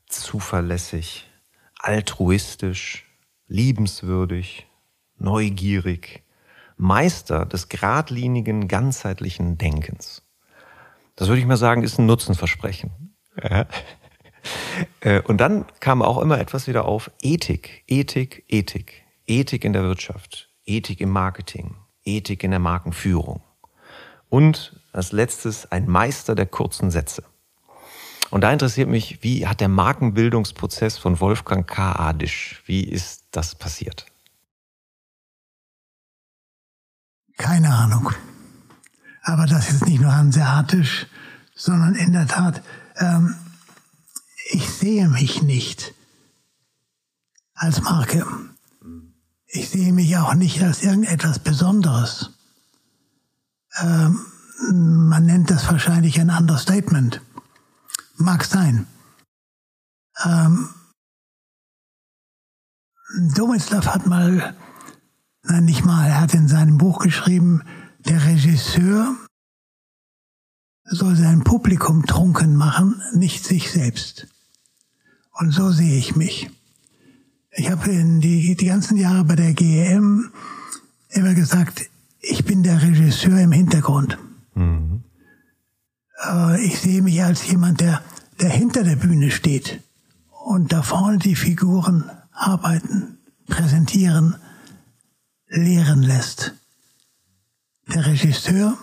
zuverlässig, 0.06 1.28
altruistisch, 1.78 3.06
liebenswürdig, 3.48 4.68
neugierig, 5.18 6.22
Meister 6.76 7.46
des 7.46 7.68
geradlinigen, 7.68 8.68
ganzheitlichen 8.68 9.58
Denkens. 9.58 10.22
Das 11.16 11.28
würde 11.28 11.40
ich 11.40 11.46
mal 11.46 11.56
sagen, 11.56 11.82
ist 11.82 11.98
ein 11.98 12.06
Nutzenversprechen. 12.06 13.14
Ja. 13.42 13.66
Äh, 15.00 15.22
und 15.22 15.38
dann 15.38 15.64
kam 15.80 16.02
auch 16.02 16.18
immer 16.18 16.38
etwas 16.38 16.66
wieder 16.66 16.84
auf 16.84 17.10
Ethik, 17.22 17.82
Ethik, 17.86 18.44
Ethik. 18.48 19.04
Ethik 19.26 19.64
in 19.64 19.72
der 19.72 19.84
Wirtschaft, 19.84 20.50
Ethik 20.64 21.00
im 21.00 21.10
Marketing, 21.10 21.76
Ethik 22.04 22.44
in 22.44 22.50
der 22.50 22.60
Markenführung. 22.60 23.42
Und 24.28 24.80
als 24.92 25.12
letztes 25.12 25.70
ein 25.70 25.88
Meister 25.88 26.34
der 26.34 26.46
kurzen 26.46 26.90
Sätze. 26.90 27.24
Und 28.30 28.40
da 28.40 28.52
interessiert 28.52 28.88
mich, 28.88 29.22
wie 29.22 29.46
hat 29.46 29.60
der 29.60 29.68
Markenbildungsprozess 29.68 30.98
von 30.98 31.20
Wolfgang 31.20 31.66
K. 31.66 31.92
Adisch, 31.92 32.62
wie 32.66 32.82
ist 32.82 33.24
das 33.30 33.54
passiert? 33.54 34.06
Keine 37.36 37.72
Ahnung. 37.72 38.10
Aber 39.22 39.46
das 39.46 39.70
ist 39.70 39.86
nicht 39.86 40.00
nur 40.00 40.14
hanseatisch, 40.14 41.06
sondern 41.54 41.94
in 41.94 42.12
der 42.12 42.26
Tat, 42.26 42.62
ähm, 42.96 43.36
ich 44.50 44.68
sehe 44.68 45.08
mich 45.08 45.42
nicht 45.42 45.94
als 47.54 47.82
Marke. 47.82 48.26
Ich 49.56 49.70
sehe 49.70 49.92
mich 49.92 50.16
auch 50.16 50.34
nicht 50.34 50.60
als 50.64 50.82
irgendetwas 50.82 51.38
Besonderes. 51.38 52.30
Ähm, 53.78 54.26
man 54.72 55.26
nennt 55.26 55.48
das 55.48 55.68
wahrscheinlich 55.70 56.20
ein 56.20 56.28
Understatement. 56.28 57.22
Mag 58.16 58.44
sein. 58.44 58.88
Ähm, 60.24 60.70
Domislav 63.36 63.86
hat 63.86 64.08
mal, 64.08 64.56
nein, 65.44 65.64
nicht 65.66 65.84
mal, 65.84 66.08
er 66.08 66.20
hat 66.20 66.34
in 66.34 66.48
seinem 66.48 66.76
Buch 66.76 66.98
geschrieben, 66.98 67.62
der 68.00 68.26
Regisseur 68.26 69.14
soll 70.82 71.14
sein 71.14 71.44
Publikum 71.44 72.06
trunken 72.06 72.56
machen, 72.56 73.00
nicht 73.12 73.44
sich 73.44 73.70
selbst. 73.70 74.26
Und 75.30 75.52
so 75.52 75.70
sehe 75.70 75.96
ich 75.96 76.16
mich. 76.16 76.50
Ich 77.56 77.70
habe 77.70 77.90
in 77.90 78.20
die, 78.20 78.56
die 78.56 78.66
ganzen 78.66 78.96
Jahre 78.96 79.24
bei 79.24 79.36
der 79.36 79.52
GEM 79.52 80.30
immer 81.10 81.34
gesagt, 81.34 81.82
ich 82.20 82.44
bin 82.44 82.62
der 82.62 82.82
Regisseur 82.82 83.38
im 83.38 83.52
Hintergrund. 83.52 84.18
Mhm. 84.54 85.04
Ich 86.62 86.80
sehe 86.80 87.02
mich 87.02 87.22
als 87.22 87.46
jemand, 87.46 87.80
der, 87.80 88.02
der 88.40 88.50
hinter 88.50 88.82
der 88.82 88.96
Bühne 88.96 89.30
steht 89.30 89.80
und 90.44 90.72
da 90.72 90.82
vorne 90.82 91.18
die 91.18 91.36
Figuren 91.36 92.10
arbeiten, 92.32 93.18
präsentieren, 93.46 94.36
lehren 95.46 96.02
lässt. 96.02 96.54
Der 97.94 98.06
Regisseur, 98.06 98.76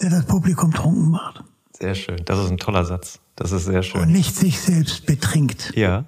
der 0.00 0.10
das 0.10 0.26
Publikum 0.26 0.72
trunken 0.72 1.10
macht. 1.10 1.44
Sehr 1.78 1.94
schön. 1.94 2.20
Das 2.24 2.38
ist 2.44 2.50
ein 2.50 2.58
toller 2.58 2.84
Satz. 2.84 3.20
Das 3.36 3.52
ist 3.52 3.64
sehr 3.64 3.82
schön. 3.82 4.02
Und 4.02 4.12
nicht 4.12 4.36
sich 4.36 4.60
selbst 4.60 5.06
betrinkt. 5.06 5.72
Ja. 5.76 6.06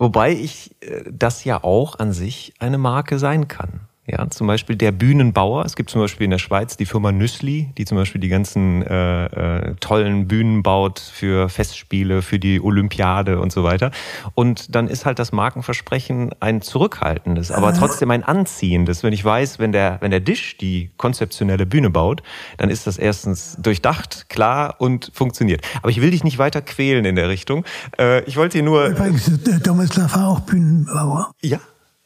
Wobei 0.00 0.32
ich 0.32 0.74
äh, 0.80 1.04
das 1.12 1.44
ja 1.44 1.62
auch 1.62 1.98
an 1.98 2.12
sich 2.14 2.54
eine 2.58 2.78
Marke 2.78 3.18
sein 3.18 3.48
kann. 3.48 3.80
Ja, 4.10 4.28
zum 4.28 4.48
Beispiel 4.48 4.74
der 4.74 4.90
Bühnenbauer. 4.90 5.64
Es 5.64 5.76
gibt 5.76 5.90
zum 5.90 6.00
Beispiel 6.00 6.24
in 6.24 6.32
der 6.32 6.38
Schweiz 6.38 6.76
die 6.76 6.86
Firma 6.86 7.12
Nüssli, 7.12 7.72
die 7.78 7.84
zum 7.84 7.96
Beispiel 7.96 8.20
die 8.20 8.28
ganzen 8.28 8.82
äh, 8.82 9.26
äh, 9.26 9.74
tollen 9.78 10.26
Bühnen 10.26 10.64
baut 10.64 10.98
für 10.98 11.48
Festspiele, 11.48 12.22
für 12.22 12.40
die 12.40 12.60
Olympiade 12.60 13.38
und 13.38 13.52
so 13.52 13.62
weiter. 13.62 13.92
Und 14.34 14.74
dann 14.74 14.88
ist 14.88 15.06
halt 15.06 15.20
das 15.20 15.30
Markenversprechen 15.30 16.30
ein 16.40 16.60
zurückhaltendes, 16.60 17.52
aber 17.52 17.72
trotzdem 17.72 18.10
ein 18.10 18.24
anziehendes. 18.24 19.04
Wenn 19.04 19.12
ich 19.12 19.24
weiß, 19.24 19.60
wenn 19.60 19.70
der, 19.70 19.98
wenn 20.00 20.10
der 20.10 20.20
Dish 20.20 20.56
die 20.56 20.90
konzeptionelle 20.96 21.66
Bühne 21.66 21.90
baut, 21.90 22.22
dann 22.56 22.68
ist 22.68 22.88
das 22.88 22.98
erstens 22.98 23.56
durchdacht, 23.60 24.28
klar 24.28 24.76
und 24.78 25.12
funktioniert. 25.14 25.64
Aber 25.82 25.90
ich 25.90 26.00
will 26.00 26.10
dich 26.10 26.24
nicht 26.24 26.38
weiter 26.38 26.62
quälen 26.62 27.04
in 27.04 27.14
der 27.14 27.28
Richtung. 27.28 27.64
Äh, 27.96 28.24
ich 28.24 28.36
wollte 28.36 28.58
dir 28.58 28.64
nur. 28.64 28.86
Übrigens, 28.86 29.30
der 29.44 29.60
Domislav 29.60 30.16
war 30.16 30.28
auch 30.28 30.40
Bühnenbauer. 30.40 31.30
Ja. 31.42 31.60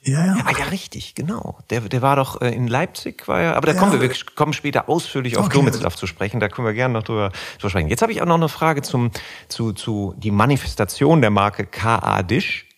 Ja, 0.06 0.26
ja. 0.26 0.36
Ah 0.44 0.52
ja, 0.58 0.66
richtig, 0.66 1.14
genau. 1.14 1.58
Der, 1.70 1.80
der 1.80 2.02
war 2.02 2.16
doch 2.16 2.40
äh, 2.42 2.50
in 2.50 2.68
Leipzig, 2.68 3.26
war 3.26 3.40
ja, 3.40 3.54
aber 3.54 3.68
da 3.68 3.72
ja. 3.72 3.78
kommen 3.78 3.92
wir, 3.92 4.00
wir 4.02 4.14
kommen 4.34 4.52
später 4.52 4.88
ausführlich 4.88 5.38
auf 5.38 5.46
okay. 5.46 5.56
Domitzlav 5.56 5.96
zu 5.96 6.06
sprechen, 6.06 6.40
da 6.40 6.48
können 6.48 6.66
wir 6.66 6.74
gerne 6.74 6.92
noch 6.92 7.04
drüber, 7.04 7.32
drüber 7.58 7.70
sprechen. 7.70 7.88
Jetzt 7.88 8.02
habe 8.02 8.12
ich 8.12 8.20
auch 8.20 8.26
noch 8.26 8.34
eine 8.34 8.50
Frage 8.50 8.82
zum, 8.82 9.10
zu, 9.48 9.72
zu 9.72 10.14
die 10.18 10.30
Manifestation 10.30 11.22
der 11.22 11.30
Marke 11.30 11.64
KA 11.64 12.22
Dish. 12.22 12.68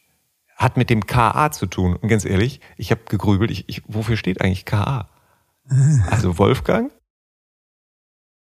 Hat 0.57 0.79
mit 0.79 0.89
dem 0.89 1.05
KA 1.05 1.51
zu 1.53 1.67
tun. 1.67 1.97
Und 1.97 2.09
ganz 2.09 2.25
ehrlich, 2.25 2.63
ich 2.79 2.91
habe 2.91 3.03
gegrübelt, 3.11 3.51
ich, 3.51 3.69
ich, 3.69 3.83
wofür 3.89 4.17
steht 4.17 4.41
eigentlich 4.41 4.65
KA? 4.65 5.11
Also 6.11 6.39
Wolfgang? 6.39 6.91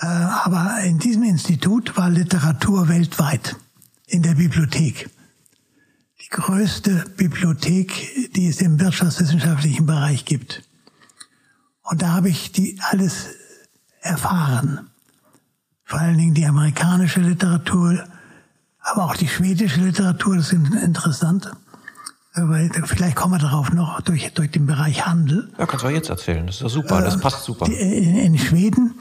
Äh, 0.00 0.06
aber 0.06 0.80
in 0.84 0.98
diesem 0.98 1.22
Institut 1.22 1.96
war 1.96 2.08
Literatur 2.08 2.88
weltweit 2.88 3.56
in 4.06 4.22
der 4.22 4.34
Bibliothek. 4.34 5.10
Die 6.22 6.28
größte 6.30 7.04
Bibliothek, 7.16 8.32
die 8.34 8.48
es 8.48 8.60
im 8.60 8.80
wirtschaftswissenschaftlichen 8.80 9.86
Bereich 9.86 10.24
gibt. 10.24 10.62
Und 11.84 12.02
da 12.02 12.12
habe 12.12 12.28
ich 12.28 12.52
die 12.52 12.78
alles 12.90 13.26
erfahren. 14.00 14.90
Vor 15.84 16.00
allen 16.00 16.18
Dingen 16.18 16.34
die 16.34 16.46
amerikanische 16.46 17.20
Literatur, 17.20 18.02
aber 18.80 19.04
auch 19.04 19.16
die 19.16 19.28
schwedische 19.28 19.80
Literatur, 19.80 20.36
das 20.36 20.52
ist 20.52 20.74
interessant. 20.74 21.52
Vielleicht 22.84 23.16
kommen 23.16 23.34
wir 23.34 23.38
darauf 23.38 23.70
noch 23.72 24.00
durch, 24.00 24.32
durch 24.34 24.50
den 24.50 24.66
Bereich 24.66 25.06
Handel. 25.06 25.52
Ja, 25.58 25.66
kannst 25.66 25.84
du 25.84 25.88
jetzt 25.90 26.08
erzählen. 26.08 26.46
Das 26.46 26.56
ist 26.56 26.62
ja 26.62 26.68
super, 26.68 27.00
das 27.00 27.20
passt 27.20 27.44
super. 27.44 27.66
In, 27.66 28.16
in 28.16 28.38
Schweden 28.38 28.94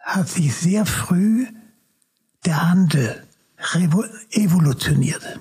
hat 0.00 0.28
sich 0.28 0.54
sehr 0.54 0.84
früh 0.84 1.46
der 2.44 2.68
Handel 2.68 3.26
evolutioniert. 4.30 5.40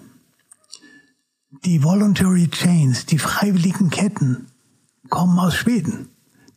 Die 1.66 1.84
Voluntary 1.84 2.48
Chains, 2.50 3.06
die 3.06 3.18
freiwilligen 3.18 3.90
Ketten, 3.90 4.49
kommen 5.10 5.40
aus 5.40 5.56
Schweden. 5.56 6.10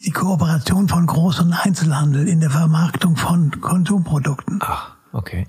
Die 0.04 0.10
Kooperation 0.10 0.88
von 0.88 1.06
Groß- 1.06 1.42
und 1.42 1.52
Einzelhandel 1.52 2.28
in 2.28 2.40
der 2.40 2.50
Vermarktung 2.50 3.16
von 3.16 3.60
Konsumprodukten. 3.60 4.58
Ach, 4.62 4.96
okay. 5.12 5.46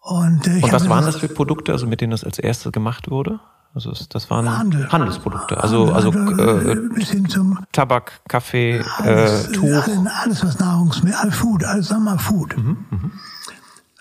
Und, 0.00 0.46
äh, 0.46 0.60
und 0.62 0.72
was 0.72 0.88
waren 0.88 1.04
das 1.04 1.16
für 1.16 1.28
Produkte, 1.28 1.72
also 1.72 1.86
mit 1.86 2.00
denen 2.00 2.12
das 2.12 2.24
als 2.24 2.38
erstes 2.38 2.72
gemacht 2.72 3.10
wurde? 3.10 3.40
Also 3.74 3.92
das 4.10 4.28
waren 4.28 4.58
Handel. 4.58 4.86
Handelsprodukte, 4.92 5.62
also 5.62 5.92
also 5.92 6.10
äh, 6.10 6.76
bis 6.94 7.10
hin 7.10 7.26
zum 7.26 7.58
Tabak, 7.72 8.20
Kaffee, 8.28 8.84
alles, 8.98 9.48
äh, 9.48 9.52
Tuch, 9.52 9.88
alles 10.22 10.44
was 10.44 10.58
Nahrungsmittel, 10.58 11.18
all 11.18 11.30
Food, 11.30 11.64
alles 11.64 11.90
wir 11.90 12.18
Food. 12.18 12.54
Mhm, 12.58 12.84
mh. 12.90 13.10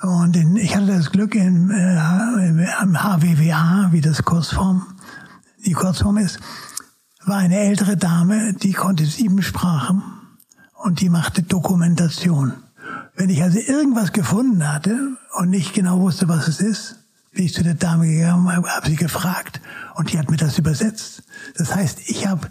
Und 0.01 0.36
in, 0.36 0.57
ich 0.57 0.75
hatte 0.75 0.88
das 0.88 1.12
Glück 1.12 1.36
im, 1.36 1.71
äh, 1.71 2.50
im 2.81 2.98
HWWA, 2.98 3.89
wie 3.91 4.01
das 4.01 4.24
Kurzform, 4.24 4.88
die 5.65 5.74
Kurzform 5.74 6.17
ist, 6.17 6.39
war 7.25 7.37
eine 7.37 7.59
ältere 7.59 7.97
Dame, 7.97 8.53
die 8.53 8.73
konnte 8.73 9.05
sieben 9.05 9.41
Sprachen 9.41 10.03
und 10.75 11.01
die 11.01 11.09
machte 11.09 11.43
Dokumentation. 11.43 12.53
Wenn 13.15 13.29
ich 13.29 13.43
also 13.43 13.59
irgendwas 13.59 14.11
gefunden 14.11 14.67
hatte 14.67 15.17
und 15.35 15.49
nicht 15.49 15.73
genau 15.73 15.99
wusste, 15.99 16.27
was 16.27 16.47
es 16.47 16.59
ist, 16.59 16.95
bin 17.31 17.45
ich 17.45 17.53
zu 17.53 17.63
der 17.63 17.75
Dame 17.75 18.07
gegangen, 18.07 18.51
habe 18.51 18.69
hab 18.69 18.85
sie 18.85 18.95
gefragt 18.95 19.61
und 19.95 20.11
die 20.11 20.19
hat 20.19 20.29
mir 20.29 20.37
das 20.37 20.57
übersetzt. 20.57 21.23
Das 21.55 21.75
heißt, 21.75 22.09
ich 22.09 22.27
habe 22.27 22.49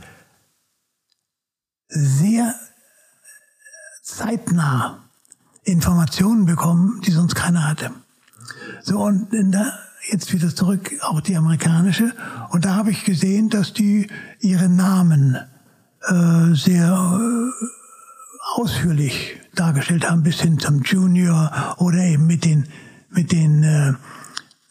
sehr 1.88 2.54
zeitnah 4.02 5.04
Informationen 5.64 6.46
bekommen, 6.46 7.00
die 7.02 7.10
sonst 7.10 7.34
keiner 7.34 7.66
hatte. 7.66 7.90
So, 8.82 9.00
und 9.00 9.28
da, 9.32 9.78
jetzt 10.10 10.32
wieder 10.32 10.54
zurück, 10.54 10.92
auch 11.02 11.20
die 11.20 11.36
amerikanische. 11.36 12.14
Und 12.50 12.64
da 12.64 12.74
habe 12.74 12.90
ich 12.90 13.04
gesehen, 13.04 13.50
dass 13.50 13.72
die 13.72 14.08
ihre 14.40 14.68
Namen 14.68 15.36
äh, 16.02 16.54
sehr 16.54 16.92
äh, 16.92 17.66
ausführlich 18.56 19.38
dargestellt 19.54 20.08
haben, 20.08 20.22
bis 20.22 20.40
hin 20.40 20.58
zum 20.58 20.82
Junior 20.82 21.76
oder 21.78 21.98
eben 21.98 22.26
mit 22.26 22.44
den, 22.44 22.66
mit 23.10 23.32
den 23.32 23.62
äh, 23.62 23.92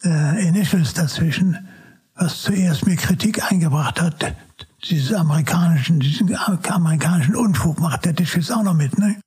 äh, 0.04 0.48
Initials 0.48 0.94
dazwischen, 0.94 1.68
was 2.14 2.42
zuerst 2.42 2.86
mir 2.86 2.96
Kritik 2.96 3.50
eingebracht 3.50 4.00
hat. 4.00 4.36
Dieses 4.84 5.12
amerikanischen, 5.12 6.00
diesen 6.00 6.34
amerikanischen 6.36 7.36
Unfug 7.36 7.80
macht 7.80 8.04
der 8.04 8.14
Tisch 8.14 8.36
jetzt 8.36 8.52
auch 8.52 8.62
noch 8.62 8.74
mit, 8.74 8.98
ne? 8.98 9.20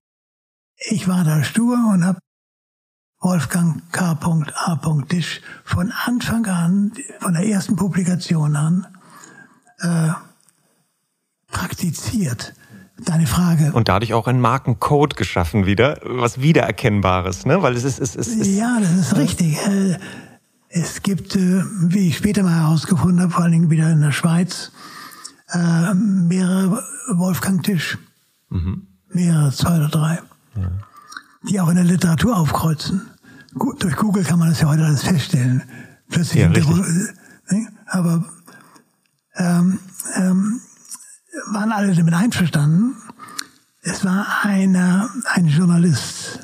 Ich 0.89 1.07
war 1.07 1.23
da 1.23 1.43
stur 1.43 1.77
und 1.93 2.03
habe 2.03 2.19
Wolfgang 3.19 3.81
K.A. 3.91 4.79
Disch 5.09 5.41
von 5.63 5.93
Anfang 6.05 6.45
an, 6.47 6.91
von 7.19 7.33
der 7.33 7.45
ersten 7.45 7.75
Publikation 7.75 8.55
an, 8.55 8.87
äh, 9.79 10.09
praktiziert. 11.53 12.53
Deine 13.05 13.25
Frage. 13.25 13.71
Und 13.73 13.87
dadurch 13.87 14.13
auch 14.13 14.27
einen 14.27 14.39
Markencode 14.39 15.15
geschaffen 15.15 15.65
wieder, 15.65 15.99
was 16.03 16.41
Wiedererkennbares, 16.41 17.45
ne? 17.45 17.61
Weil 17.61 17.75
es 17.75 17.83
ist, 17.83 17.99
es 17.99 18.15
ist, 18.15 18.27
es 18.27 18.47
ist 18.47 18.57
Ja, 18.57 18.77
das 18.79 18.91
ist 18.91 19.15
richtig. 19.15 19.57
Äh, 19.65 19.97
es 20.69 21.01
gibt, 21.01 21.35
äh, 21.35 21.63
wie 21.81 22.09
ich 22.09 22.17
später 22.17 22.43
mal 22.43 22.55
herausgefunden 22.55 23.21
habe, 23.21 23.31
vor 23.31 23.43
allen 23.43 23.51
Dingen 23.51 23.69
wieder 23.69 23.91
in 23.91 24.01
der 24.01 24.11
Schweiz, 24.11 24.71
äh, 25.51 25.93
mehrere 25.93 26.83
Wolfgang 27.13 27.63
Tisch. 27.63 27.97
Mhm. 28.49 28.87
Mehrere, 29.09 29.51
zwei 29.51 29.77
oder 29.77 29.89
drei. 29.89 30.19
Ja. 30.55 30.71
Die 31.49 31.59
auch 31.59 31.69
in 31.69 31.75
der 31.75 31.85
Literatur 31.85 32.37
aufkreuzen. 32.37 33.01
Durch 33.79 33.95
Google 33.95 34.23
kann 34.23 34.39
man 34.39 34.49
das 34.49 34.61
ja 34.61 34.67
heute 34.67 34.85
alles 34.85 35.03
feststellen. 35.03 35.63
Plötzlich 36.09 36.41
ja, 36.41 36.49
ne? 36.49 37.67
aber 37.87 38.23
ähm, 39.35 39.79
ähm, 40.15 40.61
waren 41.47 41.71
alle 41.71 41.93
damit 41.95 42.13
einverstanden. 42.13 42.95
Es 43.81 44.05
war 44.05 44.25
einer, 44.43 45.09
ein 45.33 45.47
Journalist, 45.47 46.39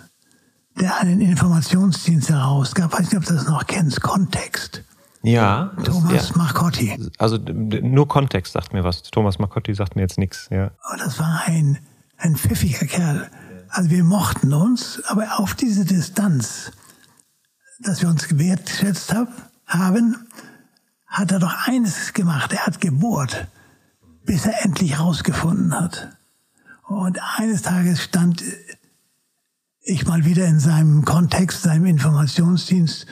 der 0.79 0.97
einen 0.97 1.21
Informationsdienst 1.21 2.29
herausgab. 2.29 2.93
Weiß 2.93 3.11
nicht, 3.11 3.17
ob 3.17 3.25
du 3.25 3.33
das 3.33 3.47
noch 3.47 3.65
kennst. 3.65 4.01
Kontext. 4.01 4.83
Ja. 5.21 5.71
Thomas 5.83 6.29
ja. 6.29 6.37
Marcotti. 6.37 7.09
Also 7.17 7.37
nur 7.37 8.07
Kontext 8.07 8.53
sagt 8.53 8.73
mir 8.73 8.83
was. 8.83 9.03
Thomas 9.03 9.39
Marcotti 9.39 9.73
sagt 9.73 9.95
mir 9.95 10.01
jetzt 10.01 10.17
nichts. 10.17 10.47
Ja. 10.49 10.71
Und 10.91 11.01
das 11.01 11.19
war 11.19 11.43
ein, 11.45 11.77
ein 12.17 12.35
pfiffiger 12.35 12.85
Kerl. 12.85 13.29
Also 13.69 13.89
wir 13.89 14.03
mochten 14.03 14.53
uns, 14.53 15.01
aber 15.07 15.39
auf 15.39 15.53
diese 15.53 15.85
Distanz 15.85 16.71
dass 17.79 18.01
wir 18.01 18.09
uns 18.09 18.27
gewertschätzt 18.27 19.13
haben, 19.67 20.15
hat 21.07 21.31
er 21.31 21.39
doch 21.39 21.67
eines 21.67 22.13
gemacht. 22.13 22.53
Er 22.53 22.65
hat 22.65 22.81
gebohrt, 22.81 23.47
bis 24.29 24.45
er 24.45 24.63
endlich 24.63 24.99
rausgefunden 24.99 25.73
hat. 25.73 26.15
Und 26.83 27.17
eines 27.39 27.63
Tages 27.63 28.03
stand 28.03 28.43
ich 29.81 30.05
mal 30.05 30.23
wieder 30.23 30.45
in 30.45 30.59
seinem 30.59 31.03
Kontext, 31.03 31.63
seinem 31.63 31.87
Informationsdienst 31.87 33.07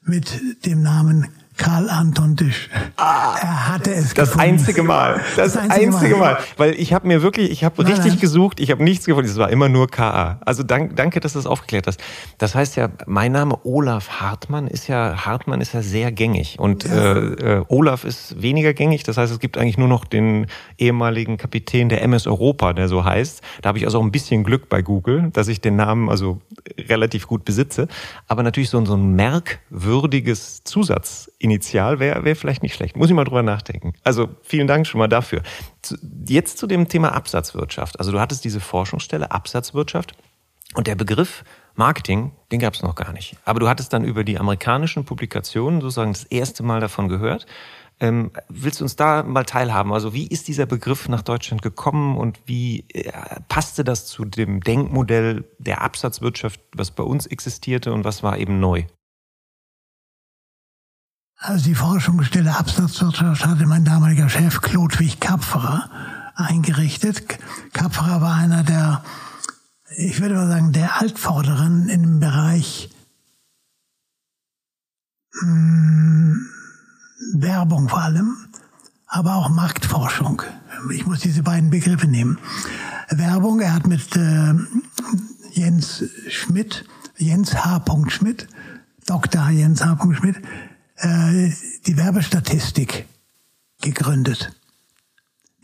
mit 0.00 0.64
dem 0.64 0.80
Namen 0.80 1.28
Karl 1.56 1.88
Anton 1.88 2.36
Tisch. 2.36 2.68
Ah, 2.96 3.36
er 3.40 3.68
hatte 3.68 3.90
es 3.92 4.14
Das 4.14 4.30
gefunden. 4.30 4.40
einzige 4.40 4.82
Mal. 4.82 5.20
Das, 5.36 5.54
das 5.54 5.56
einzige, 5.62 5.86
einzige 5.86 6.16
Mal. 6.16 6.34
Mal. 6.34 6.38
Weil 6.56 6.74
ich 6.74 6.92
habe 6.92 7.06
mir 7.06 7.22
wirklich, 7.22 7.50
ich 7.50 7.64
habe 7.64 7.86
richtig 7.86 8.06
nein. 8.06 8.18
gesucht, 8.20 8.60
ich 8.60 8.70
habe 8.70 8.84
nichts 8.84 9.06
gefunden. 9.06 9.30
Es 9.30 9.38
war 9.38 9.50
immer 9.50 9.68
nur 9.68 9.88
KA. 9.88 10.38
Also 10.44 10.62
dank, 10.62 10.96
danke, 10.96 11.20
dass 11.20 11.32
du 11.32 11.38
das 11.38 11.46
aufgeklärt 11.46 11.86
hast. 11.86 12.00
Das 12.38 12.54
heißt 12.54 12.76
ja, 12.76 12.90
mein 13.06 13.32
Name 13.32 13.58
Olaf 13.64 14.20
Hartmann 14.20 14.66
ist 14.66 14.86
ja, 14.88 15.24
Hartmann 15.24 15.60
ist 15.60 15.72
ja 15.72 15.82
sehr 15.82 16.12
gängig. 16.12 16.58
Und 16.58 16.84
ja. 16.84 17.14
äh, 17.14 17.58
äh, 17.58 17.64
Olaf 17.68 18.04
ist 18.04 18.40
weniger 18.40 18.74
gängig. 18.74 19.02
Das 19.04 19.16
heißt, 19.16 19.32
es 19.32 19.38
gibt 19.38 19.56
eigentlich 19.56 19.78
nur 19.78 19.88
noch 19.88 20.04
den 20.04 20.46
ehemaligen 20.78 21.38
Kapitän 21.38 21.88
der 21.88 22.02
MS 22.02 22.26
Europa, 22.26 22.74
der 22.74 22.88
so 22.88 23.04
heißt. 23.04 23.40
Da 23.62 23.68
habe 23.68 23.78
ich 23.78 23.86
also 23.86 23.98
auch 23.98 24.04
ein 24.04 24.12
bisschen 24.12 24.44
Glück 24.44 24.68
bei 24.68 24.82
Google, 24.82 25.30
dass 25.32 25.48
ich 25.48 25.60
den 25.60 25.76
Namen 25.76 26.10
also 26.10 26.40
relativ 26.88 27.26
gut 27.26 27.44
besitze. 27.44 27.88
Aber 28.28 28.42
natürlich 28.42 28.68
so, 28.70 28.84
so 28.84 28.94
ein 28.94 29.14
merkwürdiges 29.14 30.62
Zusatz 30.64 31.30
Initial 31.46 31.98
wäre 31.98 32.24
wär 32.24 32.36
vielleicht 32.36 32.62
nicht 32.62 32.74
schlecht. 32.74 32.96
Muss 32.96 33.08
ich 33.08 33.14
mal 33.14 33.24
drüber 33.24 33.42
nachdenken. 33.42 33.94
Also 34.04 34.28
vielen 34.42 34.66
Dank 34.66 34.86
schon 34.86 34.98
mal 34.98 35.08
dafür. 35.08 35.42
Jetzt 36.26 36.58
zu 36.58 36.66
dem 36.66 36.88
Thema 36.88 37.14
Absatzwirtschaft. 37.14 37.98
Also 37.98 38.12
du 38.12 38.20
hattest 38.20 38.44
diese 38.44 38.60
Forschungsstelle 38.60 39.30
Absatzwirtschaft 39.30 40.14
und 40.74 40.86
der 40.86 40.94
Begriff 40.94 41.44
Marketing, 41.74 42.32
den 42.52 42.60
gab 42.60 42.74
es 42.74 42.82
noch 42.82 42.94
gar 42.94 43.12
nicht. 43.12 43.36
Aber 43.44 43.60
du 43.60 43.68
hattest 43.68 43.92
dann 43.92 44.04
über 44.04 44.24
die 44.24 44.38
amerikanischen 44.38 45.04
Publikationen 45.04 45.80
sozusagen 45.80 46.12
das 46.12 46.24
erste 46.24 46.62
Mal 46.62 46.80
davon 46.80 47.08
gehört. 47.08 47.46
Ähm, 47.98 48.30
willst 48.48 48.80
du 48.80 48.84
uns 48.84 48.96
da 48.96 49.22
mal 49.22 49.44
teilhaben? 49.44 49.92
Also 49.92 50.12
wie 50.12 50.26
ist 50.26 50.48
dieser 50.48 50.66
Begriff 50.66 51.08
nach 51.08 51.22
Deutschland 51.22 51.62
gekommen 51.62 52.16
und 52.16 52.40
wie 52.46 52.84
äh, 52.92 53.10
passte 53.48 53.84
das 53.84 54.06
zu 54.06 54.24
dem 54.24 54.60
Denkmodell 54.60 55.44
der 55.58 55.82
Absatzwirtschaft, 55.82 56.60
was 56.74 56.90
bei 56.90 57.02
uns 57.02 57.26
existierte 57.26 57.92
und 57.92 58.04
was 58.04 58.22
war 58.22 58.38
eben 58.38 58.60
neu? 58.60 58.84
Also 61.38 61.64
die 61.64 61.74
Forschungsstelle 61.74 62.56
Absatzwirtschaft 62.56 63.44
hatte 63.46 63.66
mein 63.66 63.84
damaliger 63.84 64.28
Chef 64.28 64.62
Klodwig 64.62 65.20
Kapferer 65.20 65.90
eingerichtet. 66.34 67.22
Kapferer 67.74 68.22
war 68.22 68.36
einer 68.36 68.62
der, 68.62 69.04
ich 69.96 70.20
würde 70.20 70.34
mal 70.34 70.48
sagen, 70.48 70.72
der 70.72 70.98
Altvorderen 71.00 71.90
im 71.90 72.20
Bereich 72.20 72.90
mh, 75.42 75.46
hm, 75.46 76.48
Werbung 77.34 77.90
vor 77.90 78.00
allem, 78.00 78.36
aber 79.06 79.34
auch 79.34 79.50
Marktforschung. 79.50 80.42
Ich 80.90 81.06
muss 81.06 81.20
diese 81.20 81.42
beiden 81.42 81.68
Begriffe 81.68 82.06
nehmen. 82.06 82.38
Werbung, 83.10 83.60
er 83.60 83.74
hat 83.74 83.86
mit 83.86 84.16
äh, 84.16 84.54
Jens 85.52 86.02
Schmidt, 86.28 86.86
Jens 87.18 87.54
H. 87.54 87.84
Schmidt, 88.08 88.48
Dr. 89.06 89.50
Jens 89.50 89.84
H. 89.84 89.98
Schmidt, 90.14 90.36
äh, 90.96 91.50
die 91.86 91.96
Werbestatistik 91.96 93.06
gegründet. 93.80 94.52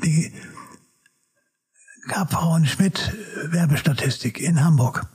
Die 0.04 0.32
und 2.46 2.66
Schmidt 2.66 3.12
Werbestatistik 3.46 4.40
in 4.40 4.62
Hamburg. 4.62 5.06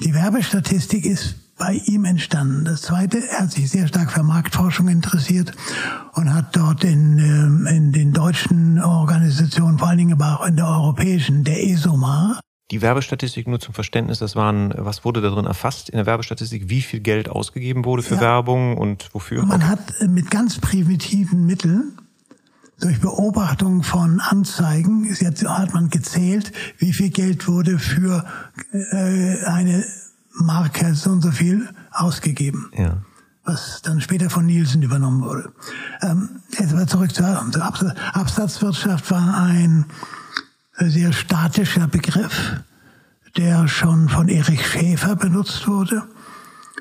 Die 0.00 0.12
Werbestatistik 0.12 1.06
ist 1.06 1.36
bei 1.56 1.74
ihm 1.86 2.04
entstanden. 2.04 2.64
Das 2.64 2.82
Zweite, 2.82 3.26
er 3.28 3.42
hat 3.42 3.52
sich 3.52 3.70
sehr 3.70 3.88
stark 3.88 4.12
für 4.12 4.22
Marktforschung 4.22 4.88
interessiert 4.88 5.52
und 6.12 6.34
hat 6.34 6.54
dort 6.54 6.84
in, 6.84 7.18
ähm, 7.18 7.66
in 7.66 7.92
den 7.92 8.12
deutschen 8.12 8.82
Organisationen, 8.82 9.78
vor 9.78 9.88
allen 9.88 9.98
Dingen 9.98 10.20
aber 10.20 10.40
auch 10.40 10.46
in 10.46 10.56
der 10.56 10.68
europäischen, 10.68 11.44
der 11.44 11.64
ESOMAR, 11.64 12.40
die 12.70 12.82
Werbestatistik 12.82 13.46
nur 13.46 13.60
zum 13.60 13.74
Verständnis, 13.74 14.18
das 14.18 14.34
waren, 14.34 14.74
was 14.76 15.04
wurde 15.04 15.20
da 15.20 15.30
drin 15.30 15.46
erfasst 15.46 15.88
in 15.88 15.96
der 15.96 16.06
Werbestatistik, 16.06 16.68
wie 16.68 16.82
viel 16.82 17.00
Geld 17.00 17.28
ausgegeben 17.28 17.84
wurde 17.84 18.02
für 18.02 18.16
ja. 18.16 18.22
Werbung 18.22 18.76
und 18.76 19.08
wofür? 19.12 19.44
Man 19.44 19.62
okay. 19.62 19.70
hat 19.70 20.00
äh, 20.00 20.08
mit 20.08 20.30
ganz 20.30 20.58
primitiven 20.58 21.46
Mitteln 21.46 21.92
durch 22.80 23.00
Beobachtung 23.00 23.82
von 23.82 24.20
Anzeigen 24.20 25.08
hat 25.48 25.72
man 25.72 25.88
gezählt, 25.88 26.52
wie 26.78 26.92
viel 26.92 27.08
Geld 27.10 27.48
wurde 27.48 27.78
für 27.78 28.24
äh, 28.72 29.44
eine 29.44 29.84
Marke 30.34 30.94
so 30.94 31.10
und 31.10 31.22
so 31.22 31.30
viel 31.30 31.68
ausgegeben. 31.90 32.70
Ja. 32.76 32.98
Was 33.44 33.80
dann 33.82 34.00
später 34.00 34.28
von 34.28 34.44
Nielsen 34.44 34.82
übernommen 34.82 35.22
wurde. 35.22 35.52
Ähm, 36.02 36.40
jetzt 36.58 36.72
aber 36.74 36.86
zurück 36.86 37.14
zur 37.14 37.26
Absatzwirtschaft 37.26 39.10
war 39.10 39.40
ein 39.40 39.86
sehr 40.78 41.12
statischer 41.12 41.88
Begriff, 41.88 42.60
der 43.36 43.68
schon 43.68 44.08
von 44.08 44.28
Erich 44.28 44.66
Schäfer 44.66 45.16
benutzt 45.16 45.66
wurde, 45.66 46.02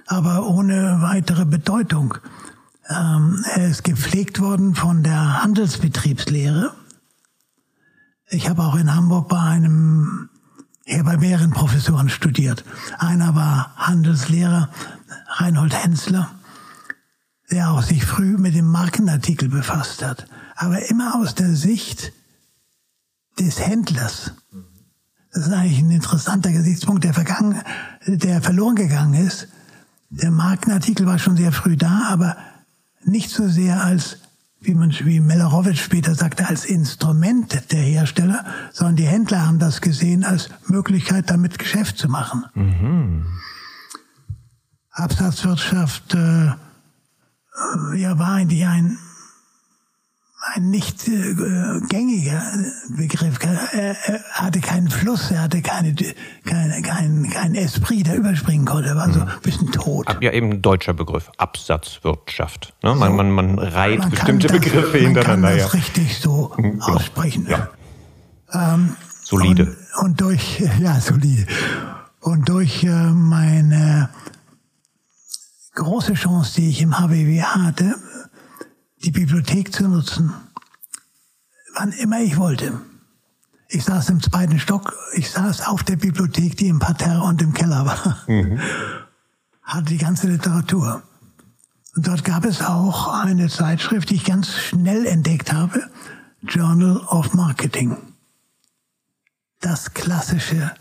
aber 0.07 0.47
ohne 0.47 0.97
weitere 1.01 1.45
Bedeutung. 1.45 2.15
Ähm, 2.89 3.43
er 3.53 3.67
ist 3.67 3.83
gepflegt 3.83 4.39
worden 4.39 4.75
von 4.75 5.01
der 5.01 5.41
Handelsbetriebslehre. 5.43 6.73
Ich 8.27 8.49
habe 8.49 8.63
auch 8.63 8.75
in 8.75 8.93
Hamburg 8.93 9.29
bei 9.29 9.39
einem, 9.39 10.29
ja, 10.85 11.01
bei 11.03 11.17
mehreren 11.17 11.51
Professoren 11.51 12.09
studiert. 12.09 12.63
Einer 12.99 13.33
war 13.33 13.73
Handelslehrer, 13.77 14.69
Reinhold 15.27 15.73
Hensler, 15.73 16.29
der 17.49 17.71
auch 17.71 17.81
sich 17.81 18.05
früh 18.05 18.37
mit 18.37 18.55
dem 18.55 18.67
Markenartikel 18.67 19.49
befasst 19.49 20.03
hat, 20.03 20.27
aber 20.55 20.89
immer 20.89 21.15
aus 21.15 21.33
der 21.35 21.55
Sicht 21.55 22.13
des 23.39 23.59
Händlers. 23.59 24.31
Das 25.33 25.47
ist 25.47 25.53
eigentlich 25.53 25.79
ein 25.79 25.91
interessanter 25.91 26.51
Gesichtspunkt, 26.51 27.03
der, 27.03 27.13
vergangen, 27.13 27.61
der 28.07 28.41
verloren 28.41 28.75
gegangen 28.75 29.13
ist. 29.15 29.49
Der 30.09 30.31
Markenartikel 30.31 31.05
war 31.05 31.19
schon 31.19 31.35
sehr 31.35 31.51
früh 31.51 31.75
da, 31.75 32.03
aber 32.07 32.37
nicht 33.03 33.29
so 33.29 33.47
sehr 33.49 33.83
als, 33.83 34.17
wie 34.61 34.73
man, 34.73 34.91
wie 35.03 35.19
Melerowitsch 35.19 35.83
später 35.83 36.15
sagte, 36.15 36.47
als 36.47 36.63
Instrument 36.63 37.71
der 37.71 37.81
Hersteller, 37.81 38.45
sondern 38.71 38.95
die 38.95 39.07
Händler 39.07 39.45
haben 39.45 39.59
das 39.59 39.81
gesehen 39.81 40.23
als 40.23 40.49
Möglichkeit, 40.67 41.29
damit 41.29 41.59
Geschäft 41.59 41.97
zu 41.97 42.07
machen. 42.07 42.45
Mhm. 42.53 43.25
Absatzwirtschaft 44.91 46.13
äh, 46.13 46.51
ja, 47.95 48.17
war 48.17 48.35
eigentlich 48.35 48.65
ein 48.65 48.97
ein 50.53 50.69
nicht 50.69 51.07
äh, 51.07 51.33
gängiger 51.89 52.41
Begriff. 52.89 53.39
Er, 53.71 53.95
er, 54.05 54.23
hatte 54.31 54.59
keinen 54.59 54.89
Fluss, 54.89 55.31
er 55.31 55.43
hatte 55.43 55.61
keine, 55.61 55.95
keine, 56.45 56.81
kein, 56.81 57.29
kein 57.29 57.55
Esprit, 57.55 58.07
der 58.07 58.15
überspringen 58.15 58.65
konnte. 58.65 58.89
Er 58.89 58.95
war 58.95 59.11
so 59.11 59.21
ein 59.21 59.29
bisschen 59.41 59.71
tot. 59.71 60.05
Ja, 60.21 60.31
eben 60.31 60.51
ein 60.51 60.61
deutscher 60.61 60.93
Begriff, 60.93 61.31
Absatzwirtschaft. 61.37 62.73
Ne? 62.83 62.93
Man, 62.95 63.11
so, 63.11 63.15
man, 63.15 63.31
man 63.31 63.59
reiht 63.59 63.99
man 63.99 64.09
bestimmte 64.11 64.47
das, 64.47 64.59
Begriffe 64.59 64.97
hintereinander. 64.97 65.49
Man 65.49 65.57
kann 65.57 65.57
das 65.57 65.73
ja. 65.73 65.79
richtig 65.79 66.19
so 66.19 66.55
hm, 66.55 66.79
ja. 66.79 66.85
aussprechen. 66.85 67.47
Ja. 67.49 67.69
Ähm, 68.53 68.95
solide. 69.23 69.75
Und, 69.97 70.05
und, 70.05 70.21
durch, 70.21 70.59
ja, 70.79 70.99
solide. 70.99 71.47
Und 72.21 72.47
durch 72.49 72.83
äh, 72.83 72.89
meine 72.89 74.09
große 75.73 76.13
Chance, 76.13 76.61
die 76.61 76.69
ich 76.69 76.81
im 76.81 76.97
HWW 76.97 77.41
hatte, 77.41 77.95
die 79.05 79.11
Bibliothek 79.11 79.71
zu 79.71 79.87
nutzen, 79.87 80.33
wann 81.75 81.91
immer 81.91 82.21
ich 82.21 82.37
wollte. 82.37 82.81
Ich 83.69 83.83
saß 83.83 84.09
im 84.09 84.21
zweiten 84.21 84.59
Stock, 84.59 84.95
ich 85.13 85.29
saß 85.29 85.67
auf 85.67 85.83
der 85.83 85.95
Bibliothek, 85.95 86.57
die 86.57 86.67
im 86.67 86.79
Parterre 86.79 87.21
und 87.21 87.41
im 87.41 87.53
Keller 87.53 87.85
war. 87.85 88.23
Mhm. 88.27 88.59
Hatte 89.61 89.85
die 89.85 89.97
ganze 89.97 90.27
Literatur. 90.27 91.03
Und 91.95 92.07
dort 92.07 92.23
gab 92.23 92.45
es 92.45 92.61
auch 92.61 93.07
eine 93.07 93.47
Zeitschrift, 93.47 94.09
die 94.09 94.15
ich 94.15 94.25
ganz 94.25 94.49
schnell 94.49 95.05
entdeckt 95.05 95.53
habe, 95.53 95.87
Journal 96.41 96.97
of 97.07 97.33
Marketing. 97.33 97.97
Das 99.61 99.93
klassische 99.93 100.73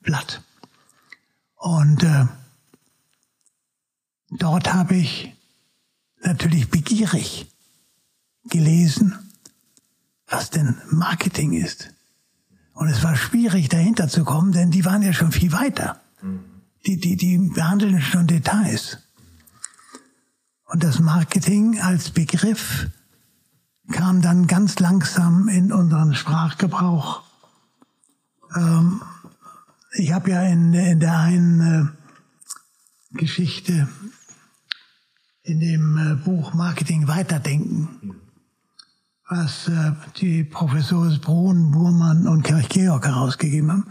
Blatt. 0.00 0.42
Und 1.56 2.02
äh, 2.02 2.26
dort 4.30 4.72
habe 4.72 4.96
ich 4.96 5.34
natürlich 6.22 6.70
begierig 6.70 7.53
gelesen, 8.50 9.18
was 10.26 10.50
denn 10.50 10.76
Marketing 10.90 11.52
ist. 11.52 11.90
Und 12.72 12.88
es 12.88 13.02
war 13.02 13.16
schwierig, 13.16 13.68
dahinter 13.68 14.08
zu 14.08 14.24
kommen, 14.24 14.52
denn 14.52 14.70
die 14.70 14.84
waren 14.84 15.02
ja 15.02 15.12
schon 15.12 15.32
viel 15.32 15.52
weiter. 15.52 16.00
Die, 16.86 16.98
die, 16.98 17.16
die 17.16 17.38
behandeln 17.38 18.00
schon 18.00 18.26
Details. 18.26 18.98
Und 20.64 20.82
das 20.82 20.98
Marketing 20.98 21.80
als 21.80 22.10
Begriff 22.10 22.88
kam 23.92 24.22
dann 24.22 24.46
ganz 24.46 24.78
langsam 24.80 25.48
in 25.48 25.72
unseren 25.72 26.14
Sprachgebrauch. 26.14 27.22
Ähm, 28.56 29.02
ich 29.92 30.12
habe 30.12 30.30
ja 30.30 30.42
in, 30.42 30.74
in 30.74 31.00
der 31.00 31.18
einen 31.18 31.60
äh, 31.60 33.16
Geschichte, 33.16 33.88
in 35.42 35.60
dem 35.60 35.96
äh, 35.96 36.14
Buch 36.16 36.54
Marketing 36.54 37.06
weiterdenken, 37.06 38.20
was 39.34 39.68
äh, 39.68 39.92
die 40.18 40.44
Professoren 40.44 41.20
Brun, 41.20 41.72
Burmann 41.72 42.28
und 42.28 42.42
Kirch-Georg 42.42 43.04
herausgegeben 43.04 43.70
haben, 43.70 43.86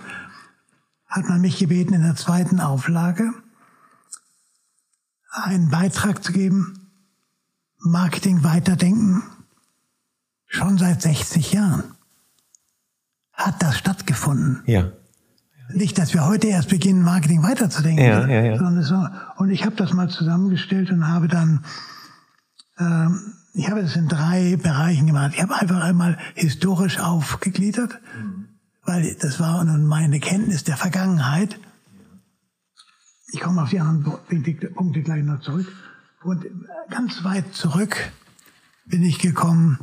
hat 1.08 1.28
man 1.28 1.42
mich 1.42 1.58
gebeten, 1.58 1.94
in 1.94 2.02
der 2.02 2.16
zweiten 2.16 2.60
Auflage 2.60 3.34
einen 5.32 5.70
Beitrag 5.70 6.24
zu 6.24 6.32
geben, 6.32 6.90
Marketing 7.80 8.44
weiterdenken, 8.44 9.24
schon 10.48 10.78
seit 10.78 11.02
60 11.02 11.52
Jahren 11.52 11.84
hat 13.34 13.62
das 13.62 13.78
stattgefunden. 13.78 14.64
Ja. 14.66 14.92
Nicht, 15.70 15.98
dass 15.98 16.14
wir 16.14 16.26
heute 16.26 16.48
erst 16.48 16.70
beginnen, 16.70 17.02
Marketing 17.02 17.44
weiterzudenken. 17.44 18.06
Ja, 18.06 18.28
ja, 18.28 18.42
ja. 18.44 18.58
Sondern 18.58 18.84
so, 18.84 19.08
und 19.38 19.50
ich 19.50 19.66
habe 19.66 19.76
das 19.76 19.92
mal 19.92 20.10
zusammengestellt 20.10 20.92
und 20.92 21.08
habe 21.08 21.28
dann 21.28 21.66
ähm, 22.78 23.34
ich 23.54 23.70
habe 23.70 23.82
es 23.82 23.96
in 23.96 24.08
drei 24.08 24.56
Bereichen 24.56 25.06
gemacht. 25.06 25.34
Ich 25.36 25.42
habe 25.42 25.56
einfach 25.56 25.82
einmal 25.82 26.18
historisch 26.34 27.00
aufgegliedert, 27.00 28.00
weil 28.84 29.16
das 29.16 29.40
war 29.40 29.64
nun 29.64 29.86
meine 29.86 30.20
Kenntnis 30.20 30.64
der 30.64 30.76
Vergangenheit. 30.76 31.60
Ich 33.32 33.40
komme 33.40 33.62
auf 33.62 33.70
die 33.70 33.80
anderen 33.80 34.04
Punkte 34.74 35.02
gleich 35.02 35.24
noch 35.24 35.42
zurück. 35.42 35.72
Und 36.24 36.46
ganz 36.90 37.24
weit 37.24 37.54
zurück 37.54 37.96
bin 38.86 39.04
ich 39.04 39.20
gekommen 39.20 39.80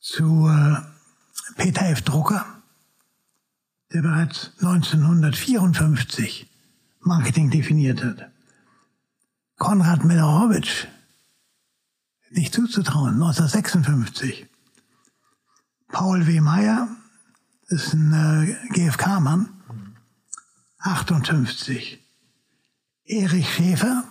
zu 0.00 0.48
äh, 0.48 0.76
Peter 1.56 1.86
F. 1.88 2.02
Drucker, 2.02 2.46
der 3.92 4.02
bereits 4.02 4.52
1954 4.60 6.48
Marketing 7.00 7.50
definiert 7.50 8.02
hat. 8.02 8.30
Konrad 9.58 10.04
Mellerowitsch, 10.04 10.86
nicht 12.30 12.54
zuzutrauen, 12.54 13.14
1956. 13.14 14.46
Paul 15.88 16.26
W. 16.26 16.40
Meyer 16.40 16.88
ist 17.68 17.94
ein 17.94 18.12
äh, 18.12 18.68
GfK-Mann, 18.74 19.48
58. 20.78 22.02
Erich 23.04 23.54
Schäfer, 23.54 24.04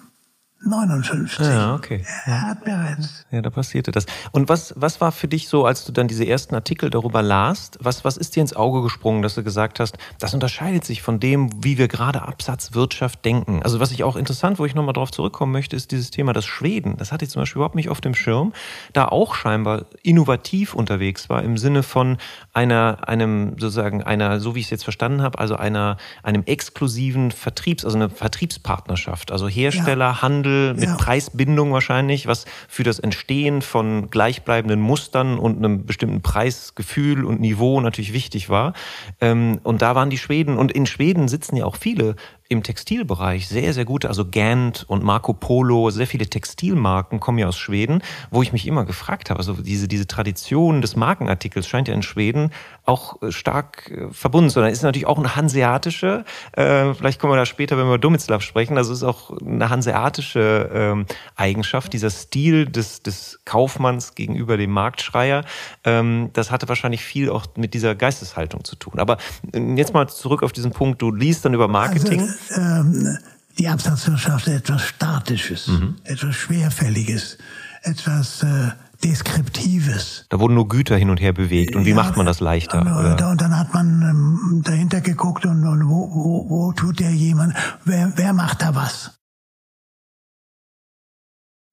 59. 0.66 1.40
Ja, 1.46 1.76
okay. 1.76 2.04
Er 2.26 2.42
hat 2.42 2.64
bereits. 2.64 3.26
Ja, 3.32 3.42
da 3.42 3.50
passierte 3.50 3.92
das. 3.92 4.06
Und 4.32 4.50
was, 4.50 4.74
was 4.76 5.00
war 5.00 5.12
für 5.12 5.28
dich 5.28 5.48
so, 5.48 5.66
als 5.66 5.86
du 5.86 5.92
dann 5.92 6.08
diese 6.08 6.26
ersten 6.26 6.56
Artikel 6.56 6.90
darüber 6.90 7.22
lasst, 7.22 7.78
was, 7.82 8.04
was 8.04 8.18
ist 8.18 8.36
dir 8.36 8.42
ins 8.42 8.56
Auge 8.56 8.82
gesprungen, 8.82 9.22
dass 9.22 9.36
du 9.36 9.44
gesagt 9.44 9.80
hast, 9.80 9.98
das 10.20 10.34
unterscheidet 10.34 10.84
sich 10.84 11.04
von 11.04 11.20
dem, 11.20 11.64
wie 11.64 11.78
wir 11.78 11.88
gerade 11.88 12.24
Absatzwirtschaft 12.24 13.24
denken? 13.24 13.62
Also 13.64 13.80
was 13.80 13.92
ich 13.92 14.04
auch 14.04 14.16
interessant, 14.16 14.58
wo 14.58 14.66
ich 14.66 14.74
nochmal 14.74 14.94
drauf 14.94 15.12
zurückkommen 15.12 15.52
möchte, 15.52 15.76
ist 15.76 15.92
dieses 15.92 16.10
Thema, 16.10 16.34
dass 16.34 16.46
Schweden, 16.46 16.98
das 16.98 17.12
hatte 17.12 17.26
ich 17.26 17.32
zum 17.32 17.44
Beispiel 17.44 17.60
überhaupt 17.60 17.76
nicht 17.76 17.90
auf 17.90 18.02
dem 18.02 18.16
Schirm, 18.16 18.54
da 18.94 19.08
auch 19.08 19.36
scheinbar 19.36 19.86
innovativ 20.02 20.74
unterwegs 20.74 21.30
war, 21.30 21.44
im 21.44 21.58
Sinne 21.58 21.84
von 21.84 22.18
einer, 22.54 23.08
einem, 23.08 23.60
sozusagen, 23.60 24.02
einer, 24.02 24.40
so 24.40 24.56
wie 24.56 24.60
ich 24.60 24.66
es 24.66 24.72
jetzt 24.72 24.84
verstanden 24.84 25.22
habe, 25.22 25.38
also 25.38 25.56
einer, 25.56 25.98
einem 26.24 26.44
exklusiven 26.46 27.30
Vertriebs, 27.32 27.86
also 27.86 27.98
eine 27.98 28.10
Vertriebspartnerschaft, 28.10 29.32
also 29.32 29.48
Hersteller, 29.48 30.06
ja. 30.06 30.22
Handel, 30.22 30.55
mit 30.76 30.86
ja. 30.86 30.96
Preisbindung 30.96 31.72
wahrscheinlich, 31.72 32.28
was 32.28 32.46
für 32.68 32.84
das 32.84 33.00
Entstehen 33.00 33.62
von 33.62 34.10
gleichbleibenden 34.10 34.80
Mustern 34.80 35.40
und 35.40 35.58
einem 35.58 35.86
bestimmten 35.86 36.22
Preisgefühl 36.22 37.26
und 37.26 37.40
Niveau 37.40 37.82
natürlich 37.82 38.14
wichtig 38.14 38.50
war. 38.50 38.74
Ähm, 39.22 39.60
und 39.64 39.82
da 39.82 39.96
waren 39.96 40.10
die 40.10 40.18
Schweden, 40.18 40.58
und 40.58 40.72
in 40.72 40.86
Schweden 40.86 41.28
sitzen 41.28 41.58
ja 41.58 41.66
auch 41.66 41.76
viele 41.76 42.16
im 42.48 42.62
Textilbereich 42.62 43.48
sehr, 43.48 43.74
sehr 43.74 43.86
gute, 43.86 44.08
also 44.08 44.24
Gant 44.30 44.86
und 44.88 45.04
Marco 45.04 45.34
Polo, 45.34 45.90
sehr 45.90 46.06
viele 46.06 46.28
Textilmarken 46.28 47.20
kommen 47.20 47.40
ja 47.40 47.48
aus 47.48 47.58
Schweden, 47.58 48.04
wo 48.30 48.44
ich 48.44 48.54
mich 48.54 48.68
immer 48.68 48.86
gefragt 48.86 49.32
habe, 49.32 49.40
also 49.40 49.54
diese, 49.54 49.88
diese 49.88 50.06
Tradition 50.06 50.82
des 50.82 50.96
Markenartikels 50.96 51.68
scheint 51.68 51.88
ja 51.88 51.96
in 51.96 52.04
Schweden 52.04 52.52
auch 52.84 53.20
äh, 53.24 53.32
stark 53.32 53.90
äh, 53.90 54.12
verbunden 54.12 54.52
zu 54.52 54.60
sein. 54.60 54.72
Ist 54.72 54.84
natürlich 54.84 55.08
auch 55.08 55.18
eine 55.18 55.36
hanseatische, 55.36 56.24
äh, 56.52 56.94
vielleicht 56.94 57.20
kommen 57.20 57.34
wir 57.34 57.38
da 57.38 57.48
später, 57.48 57.78
wenn 57.78 57.86
wir 57.86 57.96
über 57.96 57.98
Domitzlav 57.98 58.44
sprechen, 58.44 58.78
also 58.78 58.94
ist 58.94 59.02
auch 59.02 59.36
eine 59.40 59.72
hanseatische 59.72 60.70
ähm, 60.72 61.06
Eigenschaft, 61.36 61.94
dieser 61.94 62.12
Stil 62.12 62.68
des, 62.68 63.02
des 63.02 63.40
Kaufmanns 63.46 64.14
gegenüber 64.14 64.56
dem 64.58 64.70
Marktschreier, 64.70 65.46
ähm, 65.84 66.30
das 66.34 66.52
hatte 66.52 66.70
wahrscheinlich 66.70 67.04
viel 67.04 67.32
auch 67.32 67.48
mit 67.56 67.74
dieser 67.74 67.96
Geisteshaltung 67.96 68.64
zu 68.64 68.76
tun. 68.76 69.00
Aber 69.00 69.18
äh, 69.52 69.60
jetzt 69.76 69.96
mal 69.96 70.08
zurück 70.08 70.44
auf 70.44 70.52
diesen 70.52 70.72
Punkt, 70.72 71.02
du 71.02 71.12
liest 71.12 71.44
dann 71.44 71.56
über 71.56 71.68
Marketing. 71.68 72.22
Also, 72.22 72.35
ähm, 72.52 73.18
die 73.58 73.68
Absatzwirtschaft 73.68 74.48
etwas 74.48 74.82
Statisches, 74.84 75.68
mhm. 75.68 75.96
etwas 76.04 76.36
Schwerfälliges, 76.36 77.38
etwas 77.84 78.44
äh, 78.44 78.72
Deskriptives. 79.04 80.26
Da 80.30 80.40
wurden 80.40 80.56
nur 80.56 80.68
Güter 80.68 80.98
hin 80.98 81.10
und 81.10 81.20
her 81.20 81.34
bewegt. 81.34 81.76
Und 81.76 81.86
wie 81.86 81.90
ja, 81.90 81.96
macht 81.96 82.18
man 82.18 82.26
das 82.26 82.40
leichter? 82.40 82.80
Und, 82.80 83.22
und 83.22 83.42
dann 83.42 83.58
hat 83.58 83.74
man 83.74 84.02
ähm, 84.02 84.62
dahinter 84.64 85.02
geguckt 85.02 85.46
und, 85.46 85.66
und 85.66 85.88
wo, 85.88 86.10
wo, 86.14 86.50
wo 86.50 86.72
tut 86.74 87.00
der 87.00 87.12
jemand, 87.12 87.56
wer, 87.84 88.14
wer 88.16 88.34
macht 88.34 88.62
da 88.62 88.74
was? 88.76 89.12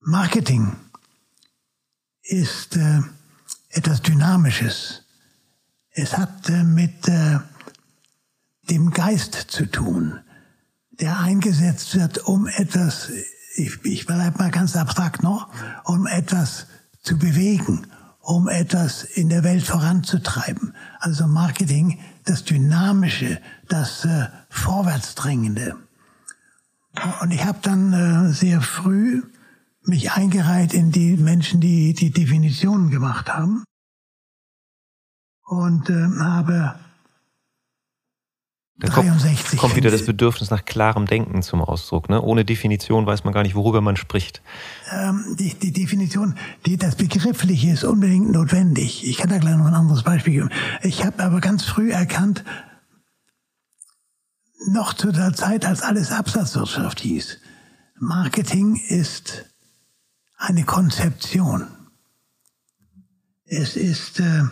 Marketing 0.01 0.77
ist 2.23 2.77
äh, 2.77 3.01
etwas 3.71 4.03
Dynamisches. 4.03 5.05
Es 5.91 6.17
hat 6.17 6.49
äh, 6.49 6.65
mit 6.65 7.09
äh, 7.09 7.39
dem 8.69 8.91
Geist 8.91 9.35
zu 9.35 9.67
tun 9.67 10.21
der 11.01 11.19
eingesetzt 11.19 11.95
wird, 11.95 12.19
um 12.27 12.47
etwas, 12.47 13.11
ich, 13.57 13.85
ich 13.85 14.07
bleibe 14.07 14.39
mal 14.39 14.51
ganz 14.51 14.77
abstrakt 14.77 15.23
noch, 15.23 15.49
um 15.85 16.07
etwas 16.07 16.67
zu 17.03 17.19
bewegen, 17.19 17.87
um 18.21 18.49
etwas 18.49 19.03
in 19.05 19.29
der 19.29 19.43
Welt 19.43 19.65
voranzutreiben. 19.65 20.75
Also 21.01 21.27
Marketing, 21.27 21.99
das 22.25 22.45
Dynamische, 22.45 23.41
das 23.69 24.05
äh, 24.05 24.29
Vorwärtsdrängende. 24.49 25.77
Und 27.21 27.31
ich 27.31 27.45
habe 27.45 27.59
dann 27.63 27.93
äh, 27.93 28.33
sehr 28.33 28.61
früh 28.61 29.23
mich 29.85 30.13
eingereiht 30.13 30.75
in 30.75 30.93
die 30.93 31.17
Menschen, 31.17 31.61
die 31.61 31.95
die 31.95 32.11
Definitionen 32.11 32.91
gemacht 32.91 33.33
haben 33.33 33.65
und 35.45 35.91
äh, 35.91 36.09
habe 36.21 36.79
da 38.79 38.89
63 38.89 39.59
kommt, 39.59 39.77
wieder 39.77 39.91
das 39.91 40.07
Bedürfnis 40.07 40.51
nach 40.51 40.65
klarem 40.65 41.07
Denken 41.07 41.43
zum 41.43 41.61
Ausdruck. 41.61 42.09
Ne? 42.09 42.21
Ohne 42.21 42.45
Definition 42.45 43.07
weiß 43.07 43.25
man 43.25 43.33
gar 43.33 43.43
nicht, 43.43 43.55
worüber 43.55 43.81
man 43.81 43.97
spricht. 43.97 44.43
Ähm, 44.91 45.37
die, 45.39 45.55
die 45.55 45.73
Definition, 45.73 46.37
die, 46.67 46.77
das 46.77 46.97
Begriffliche 46.97 47.71
ist 47.71 47.85
unbedingt 47.85 48.31
notwendig. 48.31 49.07
Ich 49.07 49.19
kann 49.19 49.31
da 49.31 49.39
gleich 49.39 49.57
noch 49.57 49.67
ein 49.67 49.75
anderes 49.75 50.03
Beispiel 50.03 50.33
geben. 50.35 50.51
Ich 50.83 51.05
habe 51.05 51.23
aber 51.23 51.41
ganz 51.41 51.65
früh 51.65 51.93
erkannt, 51.93 52.45
noch 54.69 54.95
zu 54.95 55.13
der 55.13 55.33
Zeit, 55.35 55.67
als 55.67 55.83
alles 55.83 56.13
Absatzwirtschaft 56.13 57.01
hieß, 57.01 57.39
Marketing 57.99 58.77
ist 58.89 59.45
eine 60.37 60.65
Konzeption. 60.65 61.69
Es 63.45 63.77
ist 63.77 64.21
äh, 64.21 64.45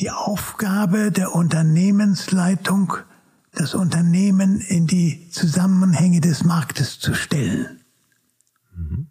die 0.00 0.10
Aufgabe 0.10 1.12
der 1.12 1.34
Unternehmensleitung, 1.34 2.94
das 3.52 3.74
Unternehmen 3.74 4.60
in 4.60 4.86
die 4.86 5.28
Zusammenhänge 5.30 6.20
des 6.20 6.42
Marktes 6.42 6.98
zu 6.98 7.14
stellen. 7.14 7.80
Mhm. 8.74 9.10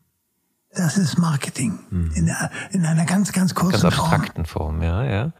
Das 0.71 0.97
ist 0.97 1.17
Marketing 1.17 1.79
mhm. 1.91 2.11
in, 2.15 2.35
in, 2.71 2.85
einer 2.85 3.05
ganz, 3.05 3.31
ganz 3.31 3.53
kurzen 3.53 3.81
ganz 3.81 3.99
abstrakten 3.99 4.45
Form. 4.45 4.77
Form, 4.77 4.81
ja, 4.81 5.03
ja. 5.03 5.33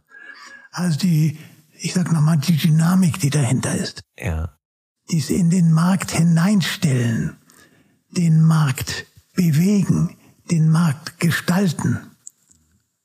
Also 0.70 0.98
die, 0.98 1.38
ich 1.72 1.94
sag 1.94 2.12
nochmal, 2.12 2.36
die 2.36 2.56
Dynamik, 2.56 3.18
die 3.18 3.30
dahinter 3.30 3.74
ist. 3.74 4.02
Ja. 4.16 4.56
Dies 5.10 5.30
in 5.30 5.50
den 5.50 5.72
Markt 5.72 6.12
hineinstellen, 6.12 7.36
den 8.16 8.42
Markt 8.42 9.06
bewegen, 9.34 10.16
den 10.50 10.68
Markt 10.68 11.18
gestalten 11.18 11.98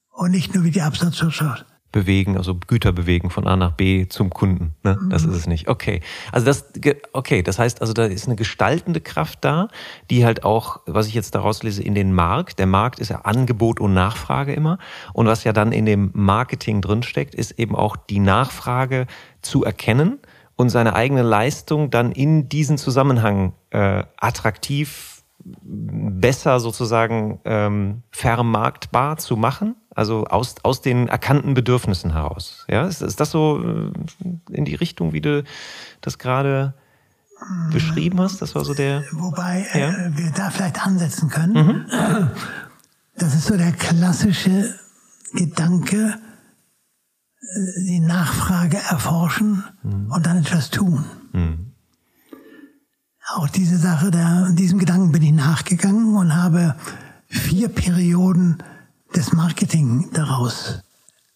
und 0.10 0.32
nicht 0.32 0.54
nur 0.54 0.64
wie 0.64 0.72
die 0.72 0.82
Absatzwirtschaft 0.82 1.66
bewegen, 1.96 2.36
also 2.36 2.56
Güter 2.56 2.92
bewegen 2.92 3.30
von 3.30 3.48
A 3.48 3.56
nach 3.56 3.72
B 3.72 4.06
zum 4.10 4.30
Kunden. 4.30 4.76
Ne? 4.84 5.00
Das 5.10 5.24
mhm. 5.24 5.32
ist 5.32 5.38
es 5.38 5.48
nicht. 5.48 5.70
Okay. 5.70 6.02
Also 6.34 6.46
das, 6.46 6.66
okay, 7.14 7.42
das 7.42 7.58
heißt 7.58 7.80
also, 7.80 7.94
da 7.94 8.04
ist 8.04 8.28
eine 8.28 8.36
gestaltende 8.36 9.00
Kraft 9.00 9.40
da, 9.46 9.70
die 10.10 10.26
halt 10.26 10.44
auch, 10.44 10.82
was 10.86 11.08
ich 11.08 11.14
jetzt 11.14 11.36
daraus 11.36 11.64
lese, 11.64 11.82
in 11.82 11.96
den 11.96 12.12
Markt. 12.12 12.60
Der 12.60 12.68
Markt 12.68 13.00
ist 13.00 13.08
ja 13.08 13.22
Angebot 13.22 13.80
und 13.80 13.94
Nachfrage 13.94 14.52
immer. 14.52 14.78
Und 15.14 15.28
was 15.28 15.46
ja 15.46 15.54
dann 15.54 15.72
in 15.72 15.86
dem 15.86 16.12
Marketing 16.14 16.82
drinsteckt, 16.82 17.34
ist 17.34 17.52
eben 17.52 17.78
auch 17.78 17.96
die 17.96 18.20
Nachfrage 18.20 19.08
zu 19.42 19.64
erkennen 19.64 20.20
und 20.58 20.68
seine 20.68 20.98
eigene 20.98 21.22
Leistung 21.22 21.92
dann 21.92 22.12
in 22.12 22.50
diesen 22.50 22.78
Zusammenhang 22.78 23.54
äh, 23.70 24.04
attraktiv 24.18 25.24
besser 25.46 26.60
sozusagen 26.60 27.40
ähm, 27.46 28.02
vermarktbar 28.12 29.16
zu 29.16 29.38
machen 29.38 29.78
also 29.96 30.26
aus, 30.26 30.56
aus 30.64 30.82
den 30.82 31.08
erkannten 31.08 31.54
Bedürfnissen 31.54 32.12
heraus. 32.12 32.66
Ja, 32.70 32.86
ist, 32.86 33.02
ist 33.02 33.20
das 33.20 33.32
so 33.32 33.64
äh, 33.64 33.92
in 34.52 34.66
die 34.66 34.76
Richtung, 34.76 35.14
wie 35.14 35.22
du 35.22 35.44
das 36.02 36.20
gerade 36.20 36.74
beschrieben 37.72 38.20
hast? 38.22 38.42
Das 38.42 38.56
war 38.56 38.66
so 38.66 38.74
der. 38.74 39.04
Wobei 39.12 39.66
äh, 39.74 39.80
ja? 39.80 39.90
äh, 39.90 40.18
wir 40.18 40.32
da 40.32 40.50
vielleicht 40.50 40.86
ansetzen 40.86 41.30
können. 41.30 41.54
Mhm. 41.54 42.32
Das 43.18 43.34
ist 43.34 43.46
so 43.46 43.56
der 43.56 43.72
klassische 43.72 44.76
Gedanke, 45.34 46.20
äh, 47.40 47.86
die 47.88 48.02
Nachfrage 48.02 48.78
erforschen 48.78 49.64
mhm. 49.84 50.12
und 50.12 50.26
dann 50.26 50.40
etwas 50.40 50.70
tun. 50.70 51.06
Mhm. 51.32 51.72
Auch 53.34 53.48
diese 53.50 53.78
Sache, 53.78 54.12
da, 54.12 54.50
diesem 54.52 54.78
Gedanken 54.78 55.12
bin 55.12 55.24
ich 55.24 55.32
nachgegangen 55.32 56.16
und 56.16 56.36
habe 56.36 56.76
vier 57.28 57.70
Perioden 57.70 58.58
das 59.16 59.32
Marketing 59.32 60.10
daraus 60.14 60.82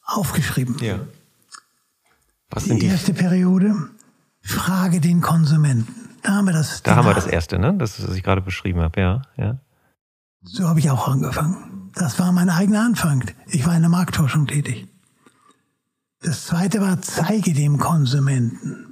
aufgeschrieben. 0.04 0.78
Ja. 0.82 1.00
Was 2.50 2.66
die, 2.66 2.80
die 2.80 2.88
erste 2.88 3.14
Periode, 3.14 3.76
frage 4.42 5.00
den 5.00 5.22
Konsumenten. 5.22 6.10
Da 6.24 6.34
haben 6.34 6.46
wir 6.46 6.54
das. 6.54 6.84
Da 6.84 6.96
haben 6.96 7.08
wir 7.08 7.14
das 7.14 7.28
erste, 7.28 7.60
ne? 7.60 7.74
Das, 7.78 8.06
was 8.06 8.16
ich 8.16 8.24
gerade 8.24 8.42
beschrieben 8.42 8.82
habe, 8.82 9.00
ja. 9.00 9.22
ja. 9.38 9.60
So 10.44 10.68
habe 10.68 10.80
ich 10.80 10.90
auch 10.90 11.08
angefangen. 11.08 11.92
Das 11.94 12.20
war 12.20 12.32
mein 12.32 12.50
eigener 12.50 12.82
Anfang. 12.82 13.24
Ich 13.48 13.66
war 13.66 13.76
in 13.76 13.82
der 13.82 13.90
Marktforschung 13.90 14.48
tätig. 14.48 14.88
Das 16.22 16.48
zweite 16.48 16.82
war, 16.82 17.02
zeige 17.02 17.54
dem 17.54 17.78
Konsumenten. 17.78 18.89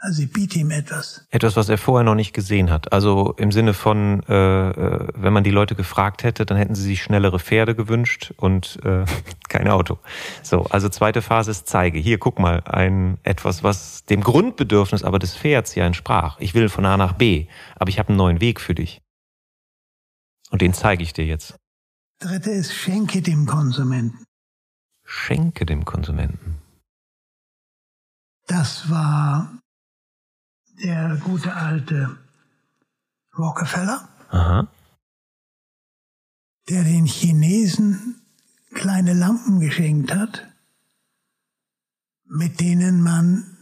Also 0.00 0.22
ich 0.22 0.32
biete 0.32 0.60
ihm 0.60 0.70
etwas. 0.70 1.26
Etwas, 1.30 1.56
was 1.56 1.68
er 1.68 1.76
vorher 1.76 2.04
noch 2.04 2.14
nicht 2.14 2.32
gesehen 2.32 2.70
hat. 2.70 2.92
Also 2.92 3.34
im 3.36 3.50
Sinne 3.50 3.74
von, 3.74 4.22
äh, 4.28 4.70
äh, 4.70 5.08
wenn 5.14 5.32
man 5.32 5.42
die 5.42 5.50
Leute 5.50 5.74
gefragt 5.74 6.22
hätte, 6.22 6.46
dann 6.46 6.56
hätten 6.56 6.76
sie 6.76 6.84
sich 6.84 7.02
schnellere 7.02 7.40
Pferde 7.40 7.74
gewünscht 7.74 8.32
und 8.36 8.78
äh, 8.84 9.04
kein 9.48 9.66
Auto. 9.66 9.98
So, 10.44 10.64
also 10.66 10.88
zweite 10.88 11.20
Phase 11.20 11.50
ist 11.50 11.66
zeige. 11.66 11.98
Hier, 11.98 12.18
guck 12.18 12.38
mal, 12.38 12.62
ein 12.64 13.18
etwas, 13.24 13.64
was 13.64 14.04
dem 14.04 14.20
Grundbedürfnis 14.22 15.02
aber 15.02 15.18
des 15.18 15.36
Pferds 15.36 15.74
ja 15.74 15.84
entsprach. 15.84 16.38
Ich 16.38 16.54
will 16.54 16.68
von 16.68 16.86
A 16.86 16.96
nach 16.96 17.14
B, 17.14 17.48
aber 17.74 17.88
ich 17.88 17.98
habe 17.98 18.10
einen 18.10 18.18
neuen 18.18 18.40
Weg 18.40 18.60
für 18.60 18.76
dich. 18.76 19.02
Und 20.50 20.62
den 20.62 20.74
zeige 20.74 21.02
ich 21.02 21.12
dir 21.12 21.26
jetzt. 21.26 21.56
Dritte 22.20 22.50
ist, 22.50 22.72
schenke 22.72 23.20
dem 23.20 23.46
Konsumenten. 23.46 24.24
Schenke 25.04 25.66
dem 25.66 25.84
Konsumenten. 25.84 26.58
Das 28.46 28.88
war 28.90 29.58
der 30.82 31.16
gute 31.22 31.54
alte 31.54 32.16
Rockefeller, 33.36 34.08
Aha. 34.30 34.68
der 36.68 36.84
den 36.84 37.06
Chinesen 37.06 38.16
kleine 38.74 39.14
Lampen 39.14 39.60
geschenkt 39.60 40.14
hat, 40.14 40.46
mit 42.24 42.60
denen 42.60 43.02
man 43.02 43.56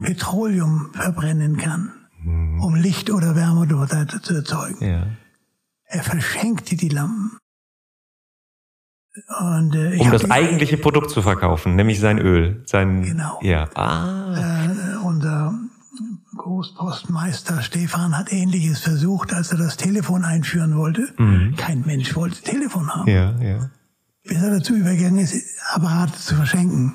Petroleum 0.00 0.90
verbrennen 0.92 1.56
kann, 1.56 1.92
hm. 2.22 2.60
um 2.60 2.74
Licht 2.74 3.10
oder 3.10 3.34
Wärme 3.34 3.66
dort 3.66 3.90
zu 4.24 4.34
erzeugen. 4.34 4.84
Ja. 4.84 5.06
Er 5.84 6.02
verschenkte 6.02 6.76
die 6.76 6.88
Lampen. 6.88 7.38
Und, 9.40 9.74
äh, 9.74 9.98
um 9.98 10.12
das 10.12 10.30
eigentliche 10.30 10.76
Produkt 10.76 11.10
zu 11.10 11.22
verkaufen, 11.22 11.74
nämlich 11.74 11.98
sein 11.98 12.18
Öl. 12.18 12.62
Sein, 12.66 13.02
genau. 13.02 13.40
Ja. 13.42 13.68
Ah. 13.74 14.36
Äh, 14.36 14.96
unser 15.04 15.58
Großpostmeister 16.38 17.60
Stefan 17.62 18.16
hat 18.16 18.32
Ähnliches 18.32 18.80
versucht, 18.80 19.34
als 19.34 19.52
er 19.52 19.58
das 19.58 19.76
Telefon 19.76 20.24
einführen 20.24 20.76
wollte. 20.76 21.12
Mhm. 21.18 21.54
Kein 21.56 21.82
Mensch 21.82 22.16
wollte 22.16 22.40
Telefon 22.40 22.88
haben. 22.88 23.10
Ja, 23.10 23.38
ja. 23.40 23.70
Bis 24.22 24.42
er 24.42 24.50
dazu 24.50 24.74
übergegangen 24.74 25.18
ist, 25.18 25.60
Apparate 25.72 26.18
zu 26.18 26.34
verschenken. 26.34 26.94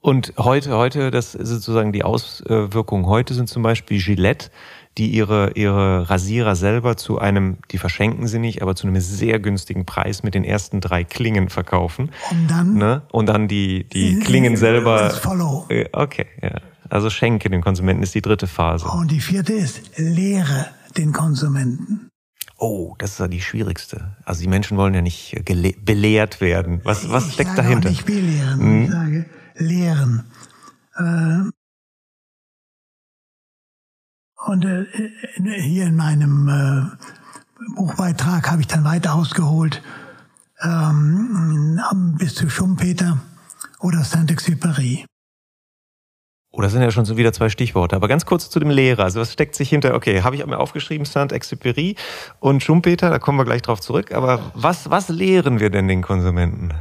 Und 0.00 0.34
heute, 0.38 0.76
heute, 0.76 1.10
das 1.10 1.34
ist 1.34 1.48
sozusagen 1.48 1.92
die 1.92 2.04
Auswirkungen. 2.04 3.06
Heute 3.06 3.34
sind 3.34 3.48
zum 3.48 3.62
Beispiel 3.62 4.00
Gillette, 4.00 4.50
die 4.98 5.10
ihre, 5.10 5.52
ihre 5.52 6.08
Rasierer 6.08 6.56
selber 6.56 6.96
zu 6.96 7.18
einem, 7.18 7.58
die 7.70 7.78
verschenken 7.78 8.26
sie 8.26 8.38
nicht, 8.38 8.62
aber 8.62 8.74
zu 8.74 8.86
einem 8.86 9.00
sehr 9.00 9.38
günstigen 9.38 9.84
Preis 9.84 10.22
mit 10.22 10.34
den 10.34 10.44
ersten 10.44 10.80
drei 10.80 11.04
Klingen 11.04 11.48
verkaufen. 11.50 12.10
Und 12.30 12.50
dann? 12.50 12.74
Ne? 12.74 13.02
Und 13.12 13.26
dann 13.26 13.48
die, 13.48 13.84
die 13.84 14.18
Klingen 14.20 14.56
selber. 14.56 15.10
Follow. 15.10 15.68
Okay, 15.92 16.26
ja. 16.42 16.60
Also 16.88 17.10
schenke 17.10 17.50
den 17.50 17.62
Konsumenten 17.62 18.02
ist 18.02 18.14
die 18.14 18.22
dritte 18.22 18.46
Phase. 18.46 18.86
Und 18.86 19.10
die 19.10 19.20
vierte 19.20 19.52
ist, 19.52 19.98
lehre 19.98 20.66
den 20.96 21.12
Konsumenten. 21.12 22.10
Oh, 22.58 22.94
das 22.98 23.12
ist 23.12 23.18
ja 23.18 23.28
die 23.28 23.40
schwierigste. 23.40 24.16
Also 24.24 24.40
die 24.40 24.48
Menschen 24.48 24.78
wollen 24.78 24.94
ja 24.94 25.02
nicht 25.02 25.42
belehrt 25.84 26.40
werden. 26.40 26.80
Was, 26.84 27.10
was 27.10 27.26
ich 27.26 27.34
steckt 27.34 27.58
dahinter? 27.58 27.90
Nicht 27.90 28.06
belehren, 28.06 28.60
hm? 28.60 28.82
ich 28.84 28.90
sage 28.90 29.26
lehren. 29.56 30.24
Äh, 30.96 31.50
und 34.46 34.64
äh, 34.64 34.86
hier 35.60 35.86
in 35.86 35.96
meinem 35.96 36.48
äh, 36.48 37.74
Buchbeitrag 37.74 38.50
habe 38.50 38.60
ich 38.60 38.66
dann 38.66 38.84
weiter 38.84 39.14
ausgeholt 39.14 39.82
ähm, 40.62 41.80
bis 42.18 42.34
zu 42.34 42.48
Schumpeter 42.48 43.18
oder 43.80 44.04
Saint-Exupéry. 44.04 45.04
Oh, 46.52 46.62
das 46.62 46.72
sind 46.72 46.80
ja 46.80 46.90
schon 46.90 47.04
so 47.04 47.18
wieder 47.18 47.34
zwei 47.34 47.50
Stichworte. 47.50 47.96
Aber 47.96 48.08
ganz 48.08 48.24
kurz 48.24 48.48
zu 48.48 48.58
dem 48.58 48.70
Lehrer. 48.70 49.04
Also 49.04 49.20
was 49.20 49.32
steckt 49.32 49.54
sich 49.54 49.68
hinter, 49.68 49.94
okay, 49.94 50.22
habe 50.22 50.36
ich 50.36 50.46
mir 50.46 50.58
aufgeschrieben, 50.58 51.04
Saint-Exupéry 51.04 51.96
und 52.40 52.62
Schumpeter, 52.62 53.10
da 53.10 53.18
kommen 53.18 53.38
wir 53.38 53.44
gleich 53.44 53.62
drauf 53.62 53.80
zurück. 53.80 54.12
Aber 54.12 54.52
was, 54.54 54.88
was 54.88 55.08
lehren 55.10 55.60
wir 55.60 55.68
denn 55.68 55.86
den 55.88 56.00
Konsumenten? 56.00 56.72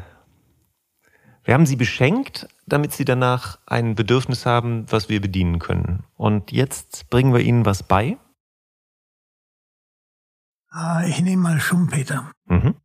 Wir 1.45 1.53
haben 1.53 1.67
sie 1.67 1.75
beschenkt, 1.75 2.47
damit 2.65 2.91
sie 2.91 3.05
danach 3.05 3.60
ein 3.67 3.93
Bedürfnis 3.93 4.47
haben, 4.47 4.91
was 4.91 5.10
wir 5.10 5.21
bedienen 5.21 5.60
können. 5.60 6.03
Und 6.17 6.51
jetzt 6.51 7.08
bringen 7.12 7.34
wir 7.34 7.41
ihnen 7.41 7.65
was 7.67 7.84
bei? 7.84 8.17
Ah, 10.69 11.05
ich 11.05 11.21
nehme 11.21 11.43
mal 11.43 11.60
Schumpeter. 11.60 12.31
Mhm. 12.47 12.75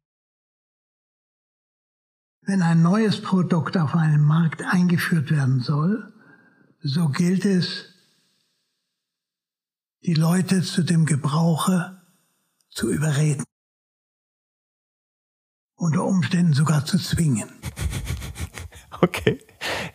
wenn 2.43 2.63
ein 2.63 2.83
neues 2.83 3.23
Produkt 3.23 3.77
auf 3.77 3.95
einen 3.95 4.25
Markt 4.25 4.63
eingeführt 4.63 5.31
werden 5.31 5.61
soll, 5.61 6.13
so 6.81 7.09
gilt 7.09 7.45
es, 7.45 7.95
die 10.03 10.15
Leute 10.15 10.63
zu 10.63 10.83
dem 10.83 11.07
Gebrauche 11.07 12.03
zu 12.71 12.91
überreden. 12.91 13.45
Unter 15.77 16.05
Umständen 16.05 16.53
sogar 16.53 16.85
zu 16.85 16.99
zwingen. 16.99 17.51
Okay. 19.03 19.41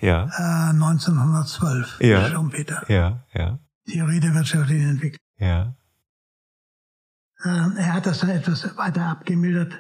Ja. 0.02 0.30
Äh, 0.38 0.70
1912. 0.72 2.00
Ja. 2.02 2.30
Schumpeter. 2.30 2.84
Ja, 2.90 3.24
ja. 3.34 3.60
Theorie 3.88 4.20
der 4.20 4.34
wirtschaftlichen 4.34 4.90
Entwicklung. 4.90 5.20
Ja. 5.38 5.76
Äh, 7.44 7.78
er 7.78 7.94
hat 7.94 8.06
das 8.06 8.20
dann 8.20 8.32
etwas 8.32 8.76
weiter 8.78 9.06
abgemildert. 9.06 9.74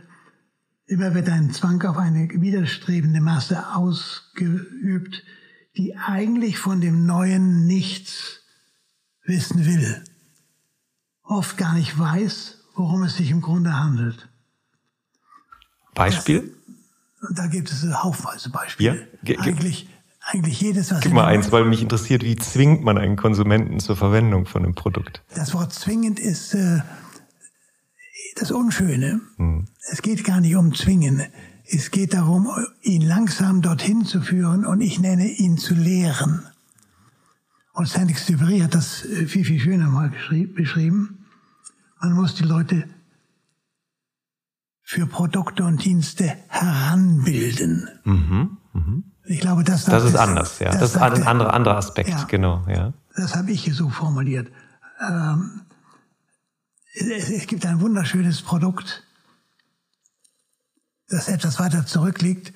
Immer 0.85 1.15
wird 1.15 1.29
ein 1.29 1.51
Zwang 1.51 1.81
auf 1.83 1.97
eine 1.97 2.29
widerstrebende 2.29 3.19
Masse 3.19 3.75
ausgeübt, 3.75 5.23
die 5.77 5.95
eigentlich 5.97 6.59
von 6.59 6.79
dem 6.79 7.07
Neuen 7.07 7.65
nichts 7.65 8.41
wissen 9.23 9.65
will. 9.65 10.03
Oft 11.23 11.57
gar 11.57 11.73
nicht 11.73 11.97
weiß, 11.97 12.59
worum 12.75 13.01
es 13.03 13.17
sich 13.17 13.31
im 13.31 13.41
Grunde 13.41 13.73
handelt. 13.79 14.29
Beispiel? 15.95 16.54
Und 17.21 17.37
da 17.37 17.47
gibt 17.47 17.71
es 17.71 17.83
haufenweise 17.83 18.49
Beispiele. 18.49 19.07
Ja, 19.23 19.39
eigentlich, 19.39 19.89
eigentlich 20.21 20.59
jedes, 20.61 20.91
was 20.91 21.01
Gib 21.01 21.13
mal 21.13 21.25
eins, 21.25 21.51
weil 21.51 21.65
mich 21.65 21.81
interessiert, 21.81 22.23
wie 22.23 22.35
zwingt 22.35 22.83
man 22.83 22.97
einen 22.97 23.15
Konsumenten 23.15 23.79
zur 23.79 23.95
Verwendung 23.95 24.45
von 24.45 24.63
einem 24.63 24.75
Produkt? 24.75 25.23
Das 25.33 25.53
Wort 25.53 25.73
zwingend 25.73 26.19
ist 26.19 26.53
äh, 26.53 26.81
das 28.35 28.51
Unschöne. 28.51 29.21
Hm. 29.37 29.67
Es 29.91 30.01
geht 30.01 30.23
gar 30.23 30.41
nicht 30.41 30.55
um 30.55 30.73
zwingen. 30.73 31.23
Es 31.67 31.89
geht 31.89 32.13
darum, 32.13 32.47
ihn 32.81 33.01
langsam 33.01 33.61
dorthin 33.61 34.05
zu 34.05 34.21
führen 34.21 34.65
und 34.65 34.81
ich 34.81 34.99
nenne 34.99 35.27
ihn 35.27 35.57
zu 35.57 35.73
lehren. 35.73 36.45
Und 37.73 37.89
Saint-Exupéry 37.89 38.61
hat 38.61 38.75
das 38.75 39.03
äh, 39.05 39.25
viel, 39.25 39.45
viel 39.45 39.59
schöner 39.59 39.89
mal 39.89 40.11
beschrieben. 40.55 41.25
Man 41.99 42.13
muss 42.13 42.35
die 42.35 42.43
Leute 42.43 42.87
für 44.85 45.07
Produkte 45.07 45.65
und 45.65 45.83
Dienste 45.83 46.31
heranbilden. 46.47 47.89
Mhm, 48.03 48.57
mh. 48.71 49.03
Ich 49.25 49.39
glaube, 49.39 49.63
das, 49.63 49.85
das 49.85 50.03
ist 50.03 50.13
das, 50.13 50.21
anders, 50.21 50.59
ja. 50.59 50.69
Das, 50.69 50.79
das 50.79 50.91
ist 50.91 50.97
ein 50.97 51.23
anderer, 51.23 51.53
anderer 51.53 51.77
Aspekt, 51.77 52.09
ja, 52.09 52.23
genau, 52.25 52.63
ja. 52.69 52.93
Das 53.15 53.35
habe 53.35 53.51
ich 53.51 53.63
hier 53.63 53.73
so 53.73 53.89
formuliert. 53.89 54.51
Ähm, 55.01 55.61
es, 56.93 57.29
es 57.31 57.47
gibt 57.47 57.65
ein 57.65 57.81
wunderschönes 57.81 58.43
Produkt, 58.43 59.03
das 61.07 61.29
etwas 61.29 61.59
weiter 61.59 61.87
zurückliegt. 61.87 62.53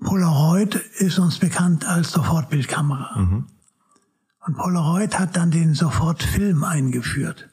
Polaroid 0.00 0.74
ist 0.74 1.18
uns 1.18 1.38
bekannt 1.38 1.84
als 1.84 2.12
Sofortbildkamera. 2.12 3.18
Mhm. 3.18 3.46
Und 4.46 4.56
Polaroid 4.56 5.18
hat 5.18 5.36
dann 5.36 5.50
den 5.50 5.74
Sofortfilm 5.74 6.64
eingeführt. 6.64 7.50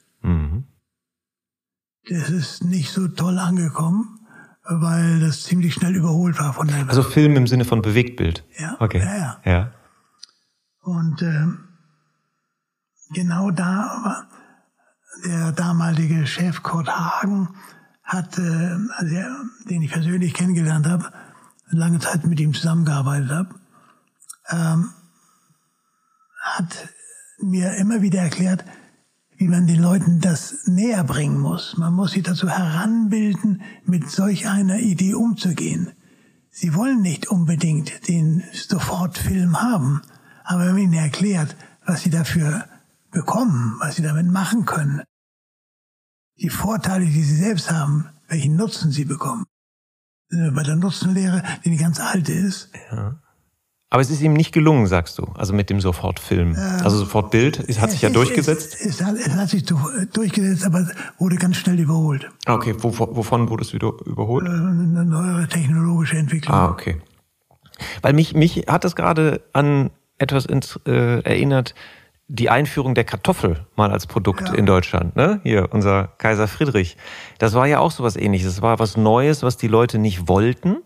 Das 2.10 2.30
ist 2.30 2.64
nicht 2.64 2.92
so 2.92 3.08
toll 3.08 3.38
angekommen, 3.38 4.20
weil 4.64 5.20
das 5.20 5.44
ziemlich 5.44 5.76
schnell 5.76 5.96
überholt 5.96 6.40
war 6.40 6.54
von 6.54 6.68
der 6.68 6.88
Also 6.90 7.04
Film 7.04 7.36
im 7.36 7.46
Sinne 7.46 7.66
von 7.66 7.82
Bewegtbild. 7.82 8.44
Ja. 8.58 8.78
Okay. 8.80 9.00
Ja. 9.00 9.16
ja. 9.16 9.52
ja. 9.52 9.72
Und 10.82 11.22
äh, 11.22 11.46
genau 13.14 13.52
da 13.52 13.66
war 14.04 14.28
der 15.24 15.52
damalige 15.52 16.26
Chef 16.26 16.64
Kurt 16.64 16.90
Hagen 16.90 17.50
hat, 18.04 18.40
äh, 18.40 18.78
also 18.98 19.14
der, 19.14 19.36
den 19.70 19.84
ich 19.84 19.92
persönlich 19.92 20.34
kennengelernt 20.34 20.88
habe, 20.88 21.12
lange 21.70 22.00
Zeit 22.00 22.26
mit 22.26 22.40
ihm 22.40 22.54
zusammengearbeitet 22.54 23.30
habe, 23.30 23.56
ähm, 24.50 24.90
hat 26.42 26.90
mir 27.40 27.76
immer 27.76 28.02
wieder 28.02 28.22
erklärt, 28.22 28.66
wie 29.40 29.48
man 29.48 29.68
den 29.68 29.82
Leuten 29.82 30.20
das 30.20 30.68
näher 30.68 31.06
bringen 31.06 31.40
muss. 31.40 31.78
Man 31.78 31.94
muss 31.94 32.12
sie 32.12 32.22
dazu 32.22 32.50
heranbilden, 32.50 33.62
mit 33.86 34.12
solch 34.12 34.50
einer 34.50 34.80
Idee 34.80 35.14
umzugehen. 35.14 35.94
Sie 36.52 36.76
wollen 36.76 37.02
nicht 37.02 37.30
unbedingt 37.30 38.10
den 38.10 38.44
Sofortfilm 38.52 39.62
haben, 39.62 40.02
aber 40.44 40.66
wenn 40.66 40.74
man 40.74 40.82
ihnen 40.82 40.94
erklärt, 40.94 41.56
was 41.86 42.02
sie 42.02 42.10
dafür 42.10 42.66
bekommen, 43.12 43.78
was 43.80 43.96
sie 43.96 44.04
damit 44.04 44.28
machen 44.28 44.66
können, 44.66 45.04
die 46.38 46.50
Vorteile, 46.50 47.06
die 47.06 47.24
sie 47.24 47.38
selbst 47.38 47.72
haben, 47.72 48.10
welchen 48.28 48.58
Nutzen 48.58 48.92
sie 48.92 49.06
bekommen. 49.06 49.46
Bei 50.30 50.64
der 50.64 50.76
Nutzenlehre, 50.76 51.44
die 51.64 51.78
ganz 51.78 52.02
alte 52.02 52.34
ist. 52.34 52.72
Ja. 52.92 53.22
Aber 53.92 54.02
es 54.04 54.12
ist 54.12 54.22
ihm 54.22 54.34
nicht 54.34 54.52
gelungen, 54.52 54.86
sagst 54.86 55.18
du, 55.18 55.24
also 55.36 55.52
mit 55.54 55.72
dem 55.72 55.82
Sofortfilm. 55.82 56.56
Ähm, 56.56 56.82
also 56.84 56.98
Sofortbild, 56.98 57.64
es 57.68 57.80
hat 57.80 57.90
sich 57.90 58.04
ja 58.04 58.10
durchgesetzt. 58.10 58.76
Es, 58.80 58.86
es, 58.86 59.04
hat, 59.04 59.16
es, 59.16 59.30
hat, 59.30 59.50
sich 59.50 59.66
durchgesetzt, 59.66 60.64
aber 60.64 60.88
wurde 61.18 61.38
ganz 61.38 61.58
schnell 61.58 61.80
überholt. 61.80 62.30
Okay, 62.46 62.76
wovon 62.78 63.50
wurde 63.50 63.64
es 63.64 63.74
wieder 63.74 63.92
überholt? 64.06 64.46
Äh, 64.46 64.50
eine 64.50 65.06
neuere 65.06 65.48
technologische 65.48 66.18
Entwicklung. 66.18 66.56
Ah, 66.56 66.70
okay. 66.70 67.02
Weil 68.02 68.14
mich, 68.14 68.36
mich 68.36 68.66
hat 68.68 68.84
das 68.84 68.96
gerade 68.96 69.42
an 69.54 69.90
etwas 70.20 70.46
ins, 70.46 70.80
äh, 70.86 71.22
erinnert, 71.22 71.74
die 72.28 72.52
Einführung 72.52 72.94
der 72.94 73.06
Kartoffel 73.06 73.66
mal 73.76 73.92
als 73.92 74.06
Produkt 74.06 74.50
ja. 74.50 74.54
in 74.54 74.68
Deutschland. 74.68 75.16
Ne? 75.16 75.40
Hier, 75.42 75.70
unser 75.72 76.10
Kaiser 76.20 76.48
Friedrich. 76.48 76.96
Das 77.40 77.56
war 77.56 77.66
ja 77.66 77.80
auch 77.80 77.90
so 77.90 78.04
was 78.04 78.16
ähnliches. 78.16 78.54
Das 78.54 78.62
war 78.62 78.78
was 78.78 78.98
Neues, 78.98 79.42
was 79.42 79.58
die 79.58 79.68
Leute 79.68 79.98
nicht 79.98 80.28
wollten. 80.28 80.78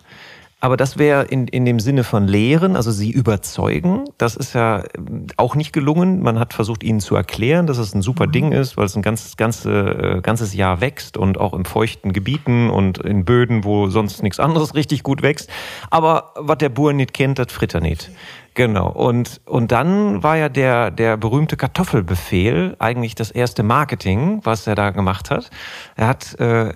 Aber 0.63 0.77
das 0.77 0.97
wäre 0.97 1.25
in, 1.25 1.49
in 1.49 1.65
dem 1.65 1.81
Sinne 1.81 2.05
von 2.05 2.25
lehren, 2.25 2.77
also 2.77 2.89
sie 2.89 3.11
überzeugen. 3.11 4.05
Das 4.17 4.37
ist 4.37 4.53
ja 4.53 4.85
ähm, 4.95 5.27
auch 5.35 5.55
nicht 5.55 5.73
gelungen. 5.73 6.21
Man 6.21 6.39
hat 6.39 6.53
versucht, 6.53 6.83
ihnen 6.83 7.01
zu 7.01 7.17
erklären, 7.17 7.67
dass 7.67 7.77
es 7.77 7.93
ein 7.93 8.01
super 8.01 8.27
mhm. 8.27 8.31
Ding 8.31 8.51
ist, 8.53 8.77
weil 8.77 8.85
es 8.85 8.95
ein 8.95 9.01
ganz, 9.01 9.35
ganze, 9.35 9.71
äh, 9.71 10.21
ganzes 10.21 10.53
Jahr 10.53 10.79
wächst 10.79 11.17
und 11.17 11.37
auch 11.37 11.53
in 11.53 11.65
feuchten 11.65 12.13
Gebieten 12.13 12.69
und 12.69 12.97
in 12.99 13.25
Böden, 13.25 13.65
wo 13.65 13.89
sonst 13.89 14.23
nichts 14.23 14.39
anderes 14.39 14.73
richtig 14.73 15.03
gut 15.03 15.21
wächst. 15.21 15.49
Aber 15.89 16.31
was 16.37 16.59
der 16.59 16.69
Bauer 16.69 16.93
nicht 16.93 17.13
kennt, 17.13 17.39
das 17.39 17.51
fritter 17.51 17.81
nicht. 17.81 18.09
Genau. 18.53 18.89
Und, 18.89 19.41
und 19.43 19.73
dann 19.73 20.23
war 20.23 20.37
ja 20.37 20.47
der, 20.47 20.91
der 20.91 21.17
berühmte 21.17 21.57
Kartoffelbefehl 21.57 22.77
eigentlich 22.79 23.15
das 23.15 23.31
erste 23.31 23.63
Marketing, 23.63 24.39
was 24.45 24.65
er 24.65 24.75
da 24.75 24.91
gemacht 24.91 25.29
hat. 25.29 25.49
Er 25.97 26.07
hat 26.07 26.39
äh, 26.39 26.73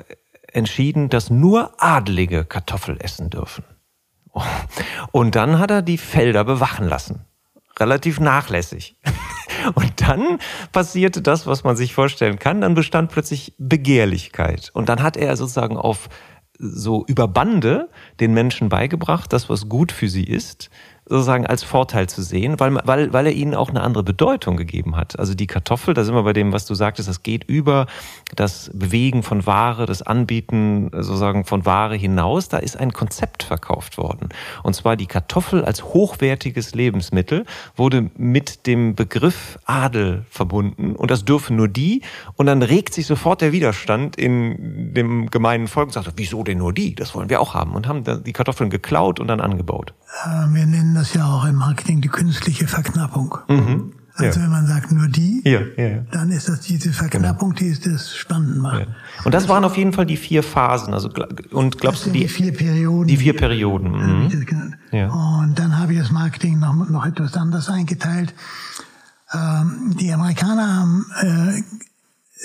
entschieden, 0.52 1.08
dass 1.08 1.30
nur 1.30 1.72
Adlige 1.78 2.44
Kartoffel 2.44 2.98
essen 3.00 3.30
dürfen. 3.30 3.64
Und 5.12 5.36
dann 5.36 5.60
hat 5.60 5.72
er 5.72 5.82
die 5.82 5.98
Felder 5.98 6.44
bewachen 6.44 6.88
lassen. 6.88 7.26
Relativ 7.80 8.20
nachlässig. 8.20 8.96
Und 9.76 10.02
dann 10.02 10.40
passierte 10.72 11.22
das, 11.22 11.48
was 11.48 11.64
man 11.64 11.76
sich 11.76 11.94
vorstellen 11.94 12.40
kann. 12.40 12.62
Dann 12.62 12.74
bestand 12.74 13.12
plötzlich 13.12 13.54
Begehrlichkeit. 13.58 14.72
Und 14.74 14.90
dann 14.90 15.04
hat 15.04 15.18
er 15.18 15.36
sozusagen 15.36 15.78
auf 15.78 16.10
so 16.60 17.06
über 17.08 17.28
Bande 17.28 17.90
den 18.20 18.34
Menschen 18.34 18.70
beigebracht, 18.70 19.32
das, 19.32 19.50
was 19.50 19.70
gut 19.70 19.92
für 19.92 20.10
sie 20.10 20.24
ist, 20.24 20.70
sozusagen 21.10 21.46
als 21.46 21.64
Vorteil 21.64 22.08
zu 22.08 22.22
sehen, 22.22 22.60
weil, 22.60 22.76
weil, 22.84 23.14
weil 23.14 23.28
er 23.28 23.32
ihnen 23.32 23.56
auch 23.56 23.70
eine 23.70 23.82
andere 23.82 24.04
Bedeutung 24.04 24.58
gegeben 24.58 24.96
hat. 24.96 25.18
Also 25.18 25.34
die 25.34 25.48
Kartoffel, 25.48 25.94
da 25.94 26.04
sind 26.04 26.16
wir 26.16 26.24
bei 26.24 26.34
dem, 26.34 26.52
was 26.52 26.66
du 26.66 26.76
sagtest, 26.76 27.08
das 27.08 27.24
geht 27.24 27.46
über 27.46 27.88
das 28.36 28.70
Bewegen 28.74 29.24
von 29.24 29.46
Ware, 29.46 29.86
das 29.86 30.02
Anbieten 30.02 30.90
sozusagen 30.94 31.46
von 31.46 31.66
Ware 31.66 31.96
hinaus. 31.96 32.50
Da 32.50 32.58
ist 32.58 32.78
ein 32.78 32.92
Konzept 32.92 33.44
verkauft 33.44 33.98
worden. 33.98 34.30
Und 34.64 34.76
zwar 34.76 34.96
die 34.96 35.08
Kartoffel 35.08 35.64
als 35.64 35.84
hochwertiges 35.84 36.76
Lebensmittel 36.76 37.46
wurde 37.76 38.10
mit 38.18 38.68
dem 38.68 38.96
Begriff 38.96 39.60
Adel 39.66 40.26
verbunden 40.30 40.96
und 40.96 41.12
das 41.12 41.26
dürfen 41.26 41.56
nur 41.56 41.68
die. 41.68 42.02
Und 42.36 42.48
dann 42.48 42.62
regt 42.62 42.94
sich 42.94 43.06
sofort 43.06 43.42
der 43.42 43.52
Widerstand 43.52 44.16
in 44.18 44.94
dem 44.94 45.32
gemeinen 45.32 45.68
Volk 45.68 45.88
und 45.88 45.94
sagt, 45.94 46.12
wieso 46.18 46.44
denn 46.44 46.58
nur 46.58 46.74
die? 46.74 46.96
Das 46.96 47.16
wollen 47.16 47.30
wir 47.30 47.40
auch 47.40 47.54
haben 47.54 47.74
und 47.74 47.88
haben 47.88 48.04
die 48.24 48.34
Kartoffeln 48.34 48.70
geklaut 48.70 49.20
und 49.20 49.28
dann 49.28 49.40
angebaut. 49.40 49.94
Äh, 50.26 50.54
wir 50.54 50.66
nennen 50.66 50.97
das 50.98 51.14
ja 51.14 51.26
auch 51.26 51.46
im 51.46 51.56
Marketing 51.56 52.02
die 52.02 52.10
künstliche 52.10 52.68
Verknappung. 52.68 53.38
Mhm. 53.48 53.94
Also 54.18 54.40
ja. 54.40 54.46
wenn 54.46 54.52
man 54.52 54.66
sagt 54.66 54.92
nur 54.92 55.08
die, 55.08 55.44
ja, 55.46 55.62
ja, 55.78 56.00
dann 56.12 56.32
ist 56.32 56.50
das 56.50 56.62
diese 56.62 56.92
Verknappung, 56.92 57.54
genau. 57.54 57.76
die 57.76 57.90
das 57.92 58.18
spannend 58.18 58.58
macht. 58.58 58.88
Und 59.24 59.32
das 59.32 59.48
waren 59.48 59.64
auf 59.64 59.78
jeden 59.78 59.94
Fall 59.94 60.08
die 60.08 60.18
vier 60.18 60.42
Phasen. 60.42 60.96
Also 60.96 61.10
und 61.52 61.78
glaubst 61.78 62.08
du 62.08 62.10
die, 62.10 62.22
die, 62.22 62.28
vier 62.28 62.52
Perioden? 62.52 63.08
Die 63.08 63.18
vier 63.18 63.36
Perioden. 63.36 63.92
Mhm. 63.92 64.74
Ja. 64.92 65.10
Und 65.10 65.60
dann 65.60 65.78
habe 65.78 65.94
ich 65.94 66.00
das 66.00 66.10
Marketing 66.10 66.58
noch, 66.58 66.74
noch 66.90 67.06
etwas 67.06 67.36
anders 67.36 67.70
eingeteilt. 67.70 68.34
Ähm, 69.34 69.96
die 70.00 70.12
Amerikaner 70.12 70.76
haben 70.78 71.06
äh, 71.22 71.62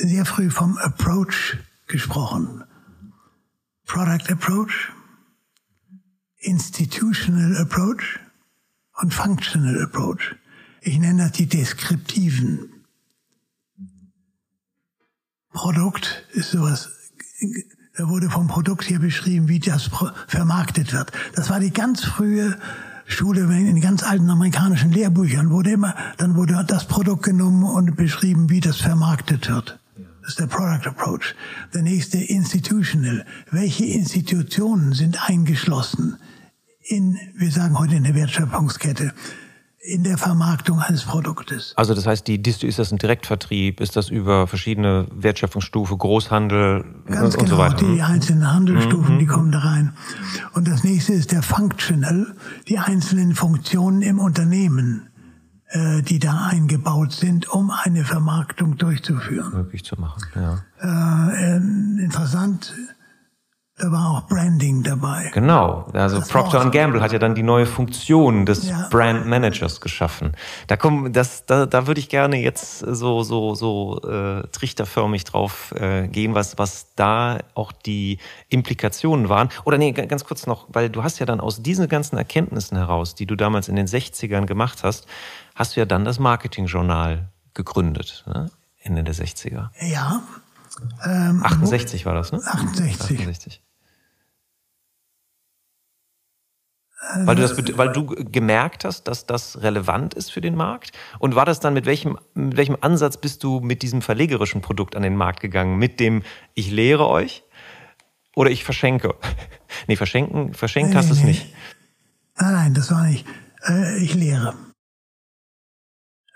sehr 0.06 0.26
früh 0.26 0.50
vom 0.50 0.76
Approach 0.76 1.56
gesprochen. 1.86 2.64
Product 3.86 4.30
Approach, 4.30 4.92
Institutional 6.40 7.56
Approach 7.56 8.20
und 9.02 9.12
Functional 9.12 9.82
Approach. 9.82 10.36
Ich 10.80 10.98
nenne 10.98 11.24
das 11.24 11.32
die 11.32 11.46
deskriptiven. 11.46 12.70
Produkt 15.52 16.24
ist 16.32 16.52
sowas 16.52 16.88
Da 17.94 18.08
wurde 18.08 18.30
vom 18.30 18.46
Produkt 18.46 18.84
hier 18.84 19.00
beschrieben, 19.00 19.48
wie 19.48 19.58
das 19.58 19.90
vermarktet 20.26 20.94
wird. 20.94 21.12
Das 21.34 21.50
war 21.50 21.60
die 21.60 21.72
ganz 21.72 22.04
frühe 22.04 22.58
Schule, 23.06 23.42
in 23.42 23.80
ganz 23.82 24.02
alten 24.02 24.30
amerikanischen 24.30 24.92
Lehrbüchern 24.92 25.50
wurde 25.50 25.72
immer, 25.72 25.94
dann 26.16 26.34
wurde 26.34 26.64
das 26.66 26.86
Produkt 26.86 27.24
genommen 27.24 27.64
und 27.64 27.96
beschrieben, 27.96 28.48
wie 28.48 28.60
das 28.60 28.78
vermarktet 28.78 29.50
wird. 29.50 29.78
Das 30.22 30.30
ist 30.30 30.38
der 30.38 30.46
Product 30.46 30.88
Approach. 30.88 31.34
Der 31.74 31.82
nächste 31.82 32.16
Institutional. 32.16 33.26
Welche 33.50 33.84
Institutionen 33.84 34.94
sind 34.94 35.28
eingeschlossen 35.28 36.16
in, 36.82 37.18
wir 37.34 37.50
sagen 37.50 37.78
heute 37.78 37.96
in 37.96 38.04
der 38.04 38.14
Wertschöpfungskette? 38.14 39.12
in 39.84 40.04
der 40.04 40.16
Vermarktung 40.16 40.78
eines 40.78 41.02
Produktes. 41.02 41.72
Also 41.76 41.92
das 41.92 42.06
heißt, 42.06 42.28
die, 42.28 42.40
ist 42.40 42.78
das 42.78 42.92
ein 42.92 42.98
Direktvertrieb? 42.98 43.80
Ist 43.80 43.96
das 43.96 44.10
über 44.10 44.46
verschiedene 44.46 45.08
Wertschöpfungsstufen, 45.12 45.98
Großhandel 45.98 46.84
Ganz 47.06 47.34
und 47.34 47.44
genau, 47.44 47.56
so 47.56 47.58
weiter? 47.58 47.76
die 47.78 47.84
mhm. 47.86 48.00
einzelnen 48.00 48.52
Handelsstufen, 48.52 49.16
mhm. 49.16 49.18
die 49.18 49.26
kommen 49.26 49.50
da 49.50 49.58
rein. 49.58 49.92
Und 50.52 50.68
das 50.68 50.84
nächste 50.84 51.14
ist 51.14 51.32
der 51.32 51.42
Functional, 51.42 52.36
die 52.68 52.78
einzelnen 52.78 53.34
Funktionen 53.34 54.02
im 54.02 54.20
Unternehmen, 54.20 55.08
äh, 55.70 56.02
die 56.02 56.20
da 56.20 56.46
eingebaut 56.48 57.10
sind, 57.12 57.48
um 57.48 57.72
eine 57.72 58.04
Vermarktung 58.04 58.76
durchzuführen. 58.76 59.52
Möglich 59.52 59.84
zu 59.84 60.00
machen, 60.00 60.22
ja. 60.36 60.62
Äh, 60.80 61.56
interessant 61.56 62.72
da 63.82 63.90
war 63.90 64.10
auch 64.10 64.28
Branding 64.28 64.84
dabei. 64.84 65.30
Genau. 65.34 65.86
Also 65.92 66.20
das 66.20 66.28
Procter 66.28 66.70
Gamble 66.70 67.00
hat 67.00 67.10
ja 67.10 67.18
dann 67.18 67.34
die 67.34 67.42
neue 67.42 67.66
Funktion 67.66 68.46
des 68.46 68.68
ja. 68.68 68.86
Brand 68.90 69.26
Managers 69.26 69.80
geschaffen. 69.80 70.32
Da 70.68 70.76
kommen, 70.76 71.12
das, 71.12 71.46
da, 71.46 71.66
da 71.66 71.88
würde 71.88 71.98
ich 71.98 72.08
gerne 72.08 72.36
jetzt 72.36 72.78
so 72.78 73.24
so 73.24 73.56
so 73.56 74.00
äh, 74.02 74.46
trichterförmig 74.52 75.24
drauf 75.24 75.72
äh, 75.72 76.06
gehen, 76.06 76.36
was 76.36 76.58
was 76.58 76.94
da 76.94 77.38
auch 77.54 77.72
die 77.72 78.18
Implikationen 78.48 79.28
waren. 79.28 79.48
Oder 79.64 79.78
nee, 79.78 79.90
ganz 79.90 80.24
kurz 80.24 80.46
noch, 80.46 80.68
weil 80.68 80.88
du 80.88 81.02
hast 81.02 81.18
ja 81.18 81.26
dann 81.26 81.40
aus 81.40 81.60
diesen 81.60 81.88
ganzen 81.88 82.16
Erkenntnissen 82.16 82.76
heraus, 82.76 83.16
die 83.16 83.26
du 83.26 83.34
damals 83.34 83.68
in 83.68 83.74
den 83.74 83.88
60ern 83.88 84.46
gemacht 84.46 84.84
hast, 84.84 85.08
hast 85.56 85.74
du 85.74 85.80
ja 85.80 85.86
dann 85.86 86.04
das 86.04 86.20
Marketingjournal 86.20 87.30
gegründet, 87.52 88.22
ne? 88.28 88.48
Ende 88.84 89.02
der 89.02 89.14
60er. 89.14 89.70
Ja. 89.80 90.22
Ähm, 91.04 91.42
68 91.44 92.06
war 92.06 92.14
das, 92.14 92.32
ne? 92.32 92.40
68. 92.44 93.00
68. 93.00 93.62
Weil 97.24 97.34
du, 97.34 97.42
das, 97.42 97.76
weil 97.76 97.92
du 97.92 98.06
gemerkt 98.06 98.84
hast, 98.84 99.04
dass 99.04 99.26
das 99.26 99.60
relevant 99.60 100.14
ist 100.14 100.30
für 100.30 100.40
den 100.40 100.54
Markt? 100.54 100.92
Und 101.18 101.34
war 101.34 101.44
das 101.44 101.58
dann, 101.58 101.74
mit 101.74 101.84
welchem, 101.84 102.16
mit 102.34 102.56
welchem 102.56 102.76
Ansatz 102.80 103.16
bist 103.16 103.42
du 103.42 103.60
mit 103.60 103.82
diesem 103.82 104.02
verlegerischen 104.02 104.60
Produkt 104.60 104.94
an 104.94 105.02
den 105.02 105.16
Markt 105.16 105.40
gegangen? 105.40 105.78
Mit 105.78 105.98
dem, 105.98 106.22
ich 106.54 106.70
lehre 106.70 107.08
euch 107.08 107.42
oder 108.36 108.50
ich 108.50 108.62
verschenke? 108.62 109.16
nee, 109.88 109.96
verschenken, 109.96 110.54
verschenkt 110.54 110.90
nee, 110.90 110.96
hast 110.96 111.10
du 111.10 111.14
nee, 111.14 111.20
es 111.20 111.26
nicht. 111.26 111.54
Nein, 112.36 112.52
nein, 112.52 112.74
das 112.74 112.90
war 112.92 113.04
nicht. 113.04 113.26
Äh, 113.66 113.98
ich 113.98 114.14
lehre. 114.14 114.54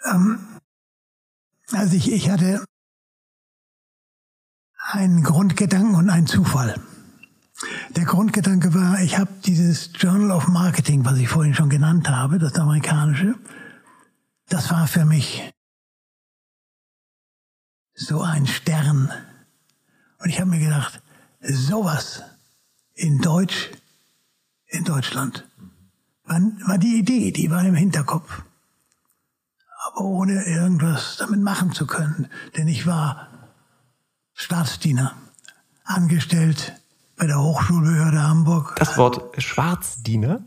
Ähm, 0.05 0.41
also 1.73 1.97
ich, 1.97 2.13
ich 2.13 2.29
hatte 2.29 2.65
einen 4.91 5.23
Grundgedanken 5.23 5.95
und 5.95 6.11
einen 6.11 6.27
Zufall. 6.27 6.75
Der 7.91 8.05
Grundgedanke 8.05 8.75
war, 8.75 9.01
ich 9.01 9.19
habe 9.19 9.31
dieses 9.45 9.91
Journal 9.95 10.31
of 10.31 10.49
Marketing, 10.49 11.05
was 11.05 11.19
ich 11.19 11.29
vorhin 11.29 11.55
schon 11.55 11.71
genannt 11.71 12.09
habe, 12.09 12.39
das 12.39 12.55
amerikanische, 12.57 13.35
das 14.49 14.71
war 14.71 14.87
für 14.87 15.07
mich 15.07 15.51
so 17.95 18.21
ein 18.21 18.47
Stern. 18.47 19.11
Und 20.19 20.29
ich 20.29 20.39
habe 20.39 20.51
mir 20.51 20.59
gedacht, 20.59 21.01
sowas 21.41 22.23
in 22.95 23.21
Deutsch, 23.21 23.71
in 24.67 24.85
Deutschland, 24.85 25.49
war, 26.25 26.41
war 26.67 26.79
die 26.79 26.99
Idee, 26.99 27.33
die 27.33 27.51
war 27.51 27.65
im 27.65 27.75
Hinterkopf. 27.75 28.43
Aber 29.87 30.03
ohne 30.03 30.45
irgendwas 30.45 31.17
damit 31.17 31.41
machen 31.41 31.73
zu 31.73 31.87
können. 31.87 32.29
Denn 32.57 32.69
ich 32.69 32.87
war 32.87 33.29
Staatsdiener, 34.35 35.17
angestellt 35.85 36.75
bei 37.17 37.27
der 37.27 37.41
Hochschulbehörde 37.41 38.23
Hamburg. 38.23 38.75
Das 38.77 38.97
Wort 38.97 39.43
Schwarzdiener? 39.43 40.41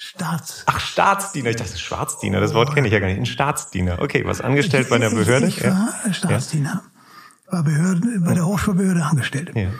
Staats. 0.00 0.62
Ach, 0.66 0.78
Staatsdiener. 0.78 1.50
Ich 1.50 1.56
dachte 1.56 1.76
Schwarzdiener. 1.76 2.38
Das 2.40 2.54
Wort 2.54 2.72
kenne 2.72 2.86
ich 2.86 2.92
ja 2.92 3.00
gar 3.00 3.08
nicht. 3.08 3.18
Ein 3.18 3.26
Staatsdiener. 3.26 4.00
Okay, 4.00 4.24
was 4.24 4.40
angestellt 4.40 4.84
ich, 4.84 4.90
bei 4.90 4.98
der 4.98 5.10
Behörde? 5.10 5.46
Ich, 5.48 5.58
ich 5.58 5.64
war 5.64 5.88
ja. 6.06 6.12
Staatsdiener. 6.12 6.82
War 7.50 7.64
Behörden, 7.64 8.22
bei 8.24 8.34
der 8.34 8.46
Hochschulbehörde 8.46 9.04
angestellt. 9.04 9.50
Ja. 9.56 9.70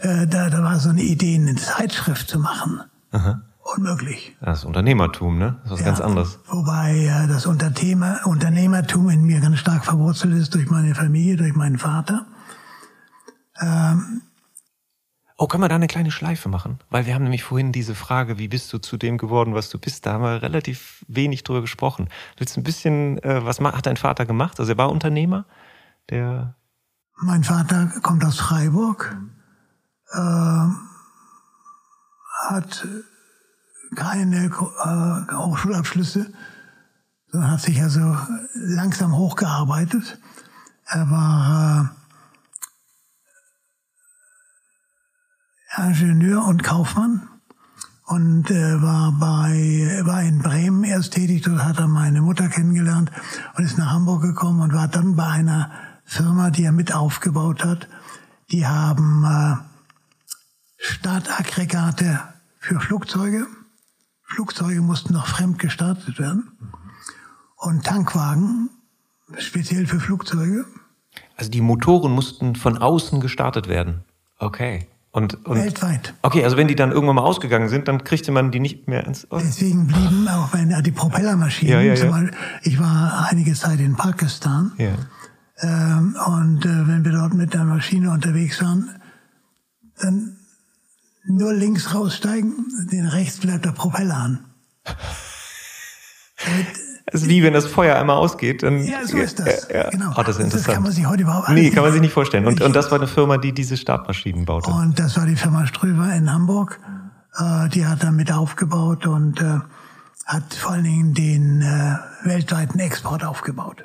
Äh, 0.00 0.26
da, 0.26 0.50
da 0.50 0.64
war 0.64 0.80
so 0.80 0.88
eine 0.88 1.02
Idee, 1.02 1.36
eine 1.36 1.54
Zeitschrift 1.54 2.28
zu 2.28 2.40
machen. 2.40 2.80
Aha. 3.12 3.42
Unmöglich. 3.76 4.36
Das 4.40 4.64
Unternehmertum, 4.64 5.38
ne? 5.38 5.60
Das 5.62 5.66
ist 5.66 5.70
was 5.72 5.80
ja, 5.80 5.86
ganz 5.86 6.00
anderes. 6.00 6.38
Wobei 6.48 6.96
äh, 7.04 7.28
das 7.28 7.46
Unternehmer, 7.46 8.20
Unternehmertum 8.24 9.10
in 9.10 9.22
mir 9.22 9.40
ganz 9.40 9.58
stark 9.58 9.84
verwurzelt 9.84 10.34
ist 10.34 10.54
durch 10.54 10.70
meine 10.70 10.94
Familie, 10.96 11.36
durch 11.36 11.54
meinen 11.54 11.78
Vater. 11.78 12.26
Ähm, 13.60 14.22
Oh, 15.40 15.46
können 15.46 15.62
wir 15.62 15.68
da 15.68 15.76
eine 15.76 15.86
kleine 15.86 16.10
Schleife 16.10 16.48
machen? 16.48 16.80
Weil 16.90 17.06
wir 17.06 17.14
haben 17.14 17.22
nämlich 17.22 17.44
vorhin 17.44 17.70
diese 17.70 17.94
Frage, 17.94 18.38
wie 18.38 18.48
bist 18.48 18.72
du 18.72 18.78
zu 18.78 18.96
dem 18.96 19.18
geworden, 19.18 19.54
was 19.54 19.70
du 19.70 19.78
bist? 19.78 20.04
Da 20.04 20.14
haben 20.14 20.24
wir 20.24 20.42
relativ 20.42 21.04
wenig 21.06 21.44
drüber 21.44 21.60
gesprochen. 21.60 22.08
Willst 22.36 22.56
du 22.56 22.60
ein 22.60 22.64
bisschen, 22.64 23.22
äh, 23.22 23.44
was 23.44 23.60
hat 23.60 23.86
dein 23.86 23.96
Vater 23.96 24.26
gemacht? 24.26 24.58
Also 24.58 24.72
er 24.72 24.78
war 24.78 24.90
Unternehmer? 24.90 25.44
Der 26.10 26.56
mein 27.20 27.44
Vater 27.44 27.86
kommt 28.02 28.24
aus 28.24 28.38
Freiburg, 28.38 29.16
äh, 30.12 30.66
hat 32.48 32.88
keine 33.94 34.46
äh, 34.46 35.34
Hochschulabschlüsse, 35.34 36.32
sondern 37.30 37.50
hat 37.52 37.60
sich 37.60 37.80
also 37.80 38.16
langsam 38.54 39.16
hochgearbeitet. 39.16 40.18
Er 40.86 41.10
war 41.10 41.96
Ingenieur 45.76 46.44
und 46.44 46.62
Kaufmann 46.62 47.28
und 48.06 48.50
äh, 48.50 48.82
war 48.82 49.12
bei 49.12 50.00
war 50.04 50.22
in 50.22 50.38
Bremen 50.38 50.82
erst 50.82 51.12
tätig. 51.12 51.42
Dort 51.42 51.62
hat 51.62 51.78
er 51.78 51.88
meine 51.88 52.22
Mutter 52.22 52.48
kennengelernt 52.48 53.10
und 53.56 53.64
ist 53.64 53.76
nach 53.76 53.90
Hamburg 53.90 54.22
gekommen 54.22 54.60
und 54.60 54.72
war 54.72 54.88
dann 54.88 55.14
bei 55.14 55.26
einer 55.26 55.70
Firma, 56.04 56.50
die 56.50 56.64
er 56.64 56.72
mit 56.72 56.94
aufgebaut 56.94 57.64
hat. 57.64 57.86
Die 58.50 58.66
haben 58.66 59.24
äh, 59.24 59.56
Startaggregate 60.78 62.20
für 62.58 62.80
Flugzeuge. 62.80 63.46
Flugzeuge 64.22 64.80
mussten 64.80 65.12
noch 65.12 65.26
fremd 65.26 65.58
gestartet 65.58 66.18
werden 66.18 66.50
und 67.56 67.84
Tankwagen 67.84 68.70
speziell 69.36 69.86
für 69.86 70.00
Flugzeuge. 70.00 70.64
Also 71.36 71.50
die 71.50 71.60
Motoren 71.60 72.12
mussten 72.12 72.56
von 72.56 72.78
außen 72.78 73.20
gestartet 73.20 73.68
werden. 73.68 74.04
Okay. 74.38 74.86
Und, 75.10 75.46
und, 75.46 75.56
Weltweit. 75.56 76.14
Okay, 76.22 76.44
also 76.44 76.56
wenn 76.56 76.68
die 76.68 76.76
dann 76.76 76.92
irgendwann 76.92 77.16
mal 77.16 77.22
ausgegangen 77.22 77.68
sind, 77.68 77.88
dann 77.88 78.04
kriegte 78.04 78.30
man 78.30 78.50
die 78.50 78.60
nicht 78.60 78.88
mehr 78.88 79.06
ins. 79.06 79.26
Oh. 79.30 79.38
Deswegen 79.38 79.86
blieben 79.86 80.28
auch 80.28 80.52
wenn 80.52 80.82
die 80.82 80.90
Propellermaschinen. 80.90 81.72
Ja, 81.72 81.80
ja, 81.80 81.94
ja. 81.94 82.10
Beispiel, 82.10 82.30
ich 82.62 82.78
war 82.78 83.28
einige 83.30 83.54
Zeit 83.54 83.80
in 83.80 83.96
Pakistan. 83.96 84.72
Ja. 84.76 84.94
Ähm, 85.60 86.16
und 86.26 86.64
äh, 86.64 86.86
wenn 86.86 87.04
wir 87.04 87.12
dort 87.12 87.34
mit 87.34 87.54
der 87.54 87.64
Maschine 87.64 88.10
unterwegs 88.10 88.62
waren, 88.62 88.90
dann 90.00 90.36
nur 91.24 91.52
links 91.52 91.94
raussteigen, 91.94 92.88
den 92.92 93.06
rechts 93.06 93.38
bleibt 93.38 93.64
der 93.64 93.72
Propeller 93.72 94.16
an. 94.16 94.44
Es 97.12 97.22
ist 97.22 97.28
wie 97.28 97.42
wenn 97.42 97.52
das 97.52 97.66
Feuer 97.66 97.96
einmal 97.96 98.16
ausgeht. 98.16 98.62
Dann, 98.62 98.84
ja, 98.84 99.06
so 99.06 99.16
ist 99.16 99.38
das. 99.38 99.68
Ja, 99.68 99.84
ja. 99.84 99.90
Genau. 99.90 100.12
Oh, 100.16 100.22
das 100.22 100.36
ist 100.36 100.44
interessant. 100.44 100.68
Das 100.68 100.74
kann 100.74 100.82
man 100.82 100.92
sich 100.92 101.06
heute 101.06 101.22
überhaupt 101.22 101.48
Nee, 101.50 101.70
kann 101.70 101.82
man 101.82 101.92
sich 101.92 102.00
nicht 102.00 102.12
vorstellen. 102.12 102.46
Und, 102.46 102.60
und 102.60 102.74
das 102.74 102.90
war 102.90 102.98
eine 102.98 103.08
Firma, 103.08 103.38
die 103.38 103.52
diese 103.52 103.76
Startmaschinen 103.76 104.44
baute. 104.44 104.70
Und 104.70 104.98
das 104.98 105.16
war 105.16 105.26
die 105.26 105.36
Firma 105.36 105.66
Ströver 105.66 106.12
in 106.14 106.32
Hamburg. 106.32 106.80
Äh, 107.38 107.68
die 107.70 107.86
hat 107.86 108.02
damit 108.02 108.32
aufgebaut 108.32 109.06
und 109.06 109.40
äh, 109.40 109.60
hat 110.26 110.54
vor 110.54 110.72
allen 110.72 110.84
Dingen 110.84 111.14
den 111.14 111.62
äh, 111.62 111.96
weltweiten 112.24 112.78
Export 112.78 113.24
aufgebaut. 113.24 113.84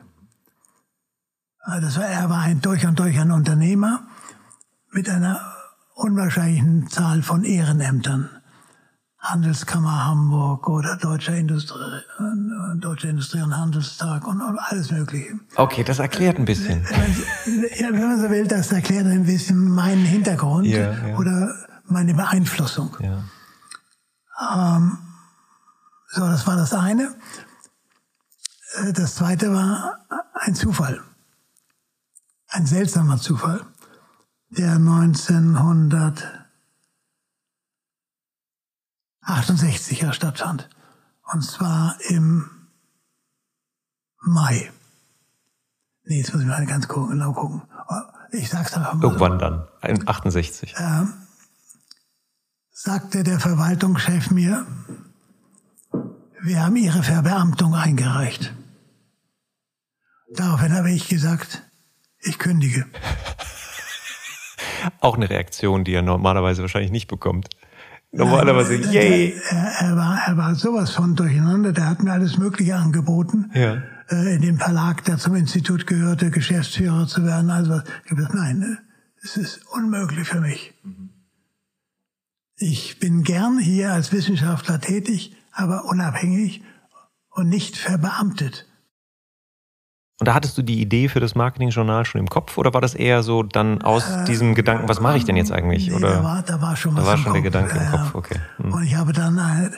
Äh, 1.65 1.81
das 1.81 1.97
war, 1.97 2.05
er 2.05 2.29
war 2.29 2.41
ein 2.41 2.61
durch 2.61 2.85
und 2.85 2.99
durch 2.99 3.19
ein 3.19 3.31
Unternehmer 3.31 4.01
mit 4.91 5.09
einer 5.09 5.39
unwahrscheinlichen 5.95 6.89
Zahl 6.89 7.21
von 7.21 7.43
Ehrenämtern. 7.43 8.29
Handelskammer 9.23 10.05
Hamburg 10.05 10.67
oder 10.67 10.97
Deutscher 10.97 11.33
Industrie, 11.35 11.79
äh, 12.19 12.77
Deutsche 12.77 13.07
Industrie- 13.07 13.41
und 13.41 13.55
Handelstag 13.55 14.27
und, 14.27 14.41
und, 14.41 14.59
alles 14.59 14.91
Mögliche. 14.91 15.39
Okay, 15.55 15.85
das 15.85 15.99
erklärt 15.99 16.37
ein 16.37 16.45
bisschen. 16.45 16.85
Ja, 17.79 17.87
wenn 17.91 18.01
man 18.01 18.19
so 18.19 18.29
will, 18.29 18.45
das 18.47 18.71
erklärt 18.73 19.07
ein 19.07 19.25
bisschen 19.25 19.69
meinen 19.69 20.03
Hintergrund 20.03 20.67
ja, 20.67 20.91
ja. 20.91 21.17
oder 21.17 21.55
meine 21.85 22.13
Beeinflussung. 22.13 22.97
Ja. 22.99 23.23
Ähm, 24.75 24.97
so, 26.07 26.21
das 26.21 26.45
war 26.45 26.57
das 26.57 26.73
eine. 26.73 27.15
Äh, 28.75 28.91
das 28.91 29.15
zweite 29.15 29.53
war 29.53 29.99
ein 30.33 30.53
Zufall. 30.53 31.01
Ein 32.49 32.65
seltsamer 32.65 33.17
Zufall. 33.17 33.61
der 34.49 34.77
1968er 39.25 40.13
stattfand. 40.13 40.69
Und 41.31 41.41
zwar 41.41 41.97
im 42.09 42.49
Mai. 44.21 44.71
Nee, 46.05 46.19
jetzt 46.19 46.33
muss 46.33 46.41
ich 46.41 46.47
mal 46.47 46.65
ganz 46.65 46.87
genau 46.87 47.33
gucken. 47.33 47.61
Ich 48.31 48.49
sag's 48.49 48.73
einfach 48.73 48.95
mal. 48.95 49.03
Irgendwann 49.03 49.33
so. 49.33 49.37
dann, 49.37 50.07
68. 50.07 50.75
Ähm, 50.77 51.13
sagte 52.71 53.23
der 53.23 53.39
Verwaltungschef 53.39 54.31
mir, 54.31 54.65
wir 56.41 56.61
haben 56.61 56.75
Ihre 56.75 57.03
Verbeamtung 57.03 57.75
eingereicht. 57.75 58.53
Daraufhin 60.35 60.73
habe 60.73 60.91
ich 60.91 61.07
gesagt, 61.07 61.63
ich 62.19 62.39
kündige. 62.39 62.85
Auch 64.99 65.15
eine 65.15 65.29
Reaktion, 65.29 65.83
die 65.83 65.93
er 65.93 66.01
normalerweise 66.01 66.61
wahrscheinlich 66.61 66.91
nicht 66.91 67.07
bekommt. 67.07 67.49
Normalerweise, 68.15 68.77
Nein, 68.77 68.93
yay! 68.93 69.41
Er, 69.49 69.87
er, 69.87 69.97
war, 69.97 70.19
er 70.27 70.37
war 70.37 70.53
sowas 70.53 70.91
von 70.91 71.15
durcheinander, 71.15 71.73
der 71.73 71.89
hat 71.89 72.03
mir 72.03 72.11
alles 72.11 72.37
Mögliche 72.37 72.75
angeboten. 72.75 73.49
Ja. 73.55 73.81
Äh, 74.07 74.35
in 74.35 74.41
dem 74.43 74.59
Verlag, 74.59 75.03
der 75.05 75.17
zum 75.17 75.33
Institut 75.33 75.87
gehörte, 75.87 76.29
Geschäftsführer 76.29 77.07
zu 77.07 77.25
werden. 77.25 77.49
Also, 77.49 77.81
ich 78.05 78.11
habe 78.11 78.17
gesagt, 78.17 78.35
nein, 78.35 78.77
es 79.23 79.35
ist 79.35 79.61
unmöglich 79.73 80.27
für 80.27 80.41
mich. 80.41 80.75
Ich 82.55 82.99
bin 82.99 83.23
gern 83.23 83.57
hier 83.57 83.93
als 83.93 84.11
Wissenschaftler 84.11 84.79
tätig, 84.79 85.35
aber 85.51 85.85
unabhängig 85.85 86.63
und 87.31 87.49
nicht 87.49 87.77
verbeamtet. 87.77 88.67
Und 90.19 90.27
da 90.27 90.35
hattest 90.35 90.57
du 90.57 90.61
die 90.61 90.79
Idee 90.79 91.09
für 91.09 91.19
das 91.19 91.35
Marketingjournal 91.35 92.05
schon 92.05 92.19
im 92.21 92.29
Kopf 92.29 92.57
oder 92.57 92.73
war 92.73 92.81
das 92.81 92.93
eher 92.93 93.23
so 93.23 93.43
dann 93.43 93.81
aus 93.81 94.09
äh, 94.09 94.25
diesem 94.25 94.53
Gedanken, 94.53 94.87
was 94.87 94.99
mache 95.01 95.17
ich 95.17 95.25
denn 95.25 95.35
jetzt 95.35 95.51
eigentlich? 95.51 95.87
Nee, 95.87 95.95
oder? 95.95 96.13
Da, 96.13 96.23
war, 96.23 96.41
da 96.43 96.61
war 96.61 96.75
schon 96.75 96.95
was 96.95 97.03
Da 97.03 97.09
war 97.09 97.17
schon 97.17 97.33
der. 97.33 97.41
Gedanke 97.41 97.77
im 97.77 97.91
Kopf, 97.91 98.15
okay. 98.15 98.39
Hm. 98.57 98.73
Und 98.73 98.83
ich 98.83 98.95
habe 98.95 99.11
dann 99.11 99.37
äh, 99.37 99.69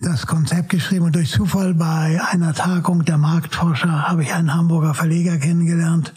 das 0.00 0.26
Konzept 0.26 0.68
geschrieben 0.68 1.06
und 1.06 1.16
durch 1.16 1.30
Zufall 1.30 1.74
bei 1.74 2.20
einer 2.30 2.54
Tagung 2.54 3.04
der 3.04 3.18
Marktforscher 3.18 4.08
habe 4.08 4.22
ich 4.22 4.32
einen 4.32 4.54
Hamburger 4.54 4.94
Verleger 4.94 5.36
kennengelernt, 5.38 6.14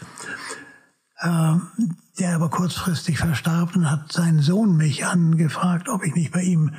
äh, 1.18 1.54
der 2.18 2.34
aber 2.36 2.50
kurzfristig 2.50 3.18
verstarb 3.18 3.74
und 3.74 3.90
hat 3.90 4.12
seinen 4.12 4.40
Sohn 4.40 4.76
mich 4.76 5.06
angefragt, 5.06 5.88
ob 5.88 6.04
ich 6.04 6.14
nicht 6.14 6.32
bei 6.32 6.42
ihm 6.42 6.72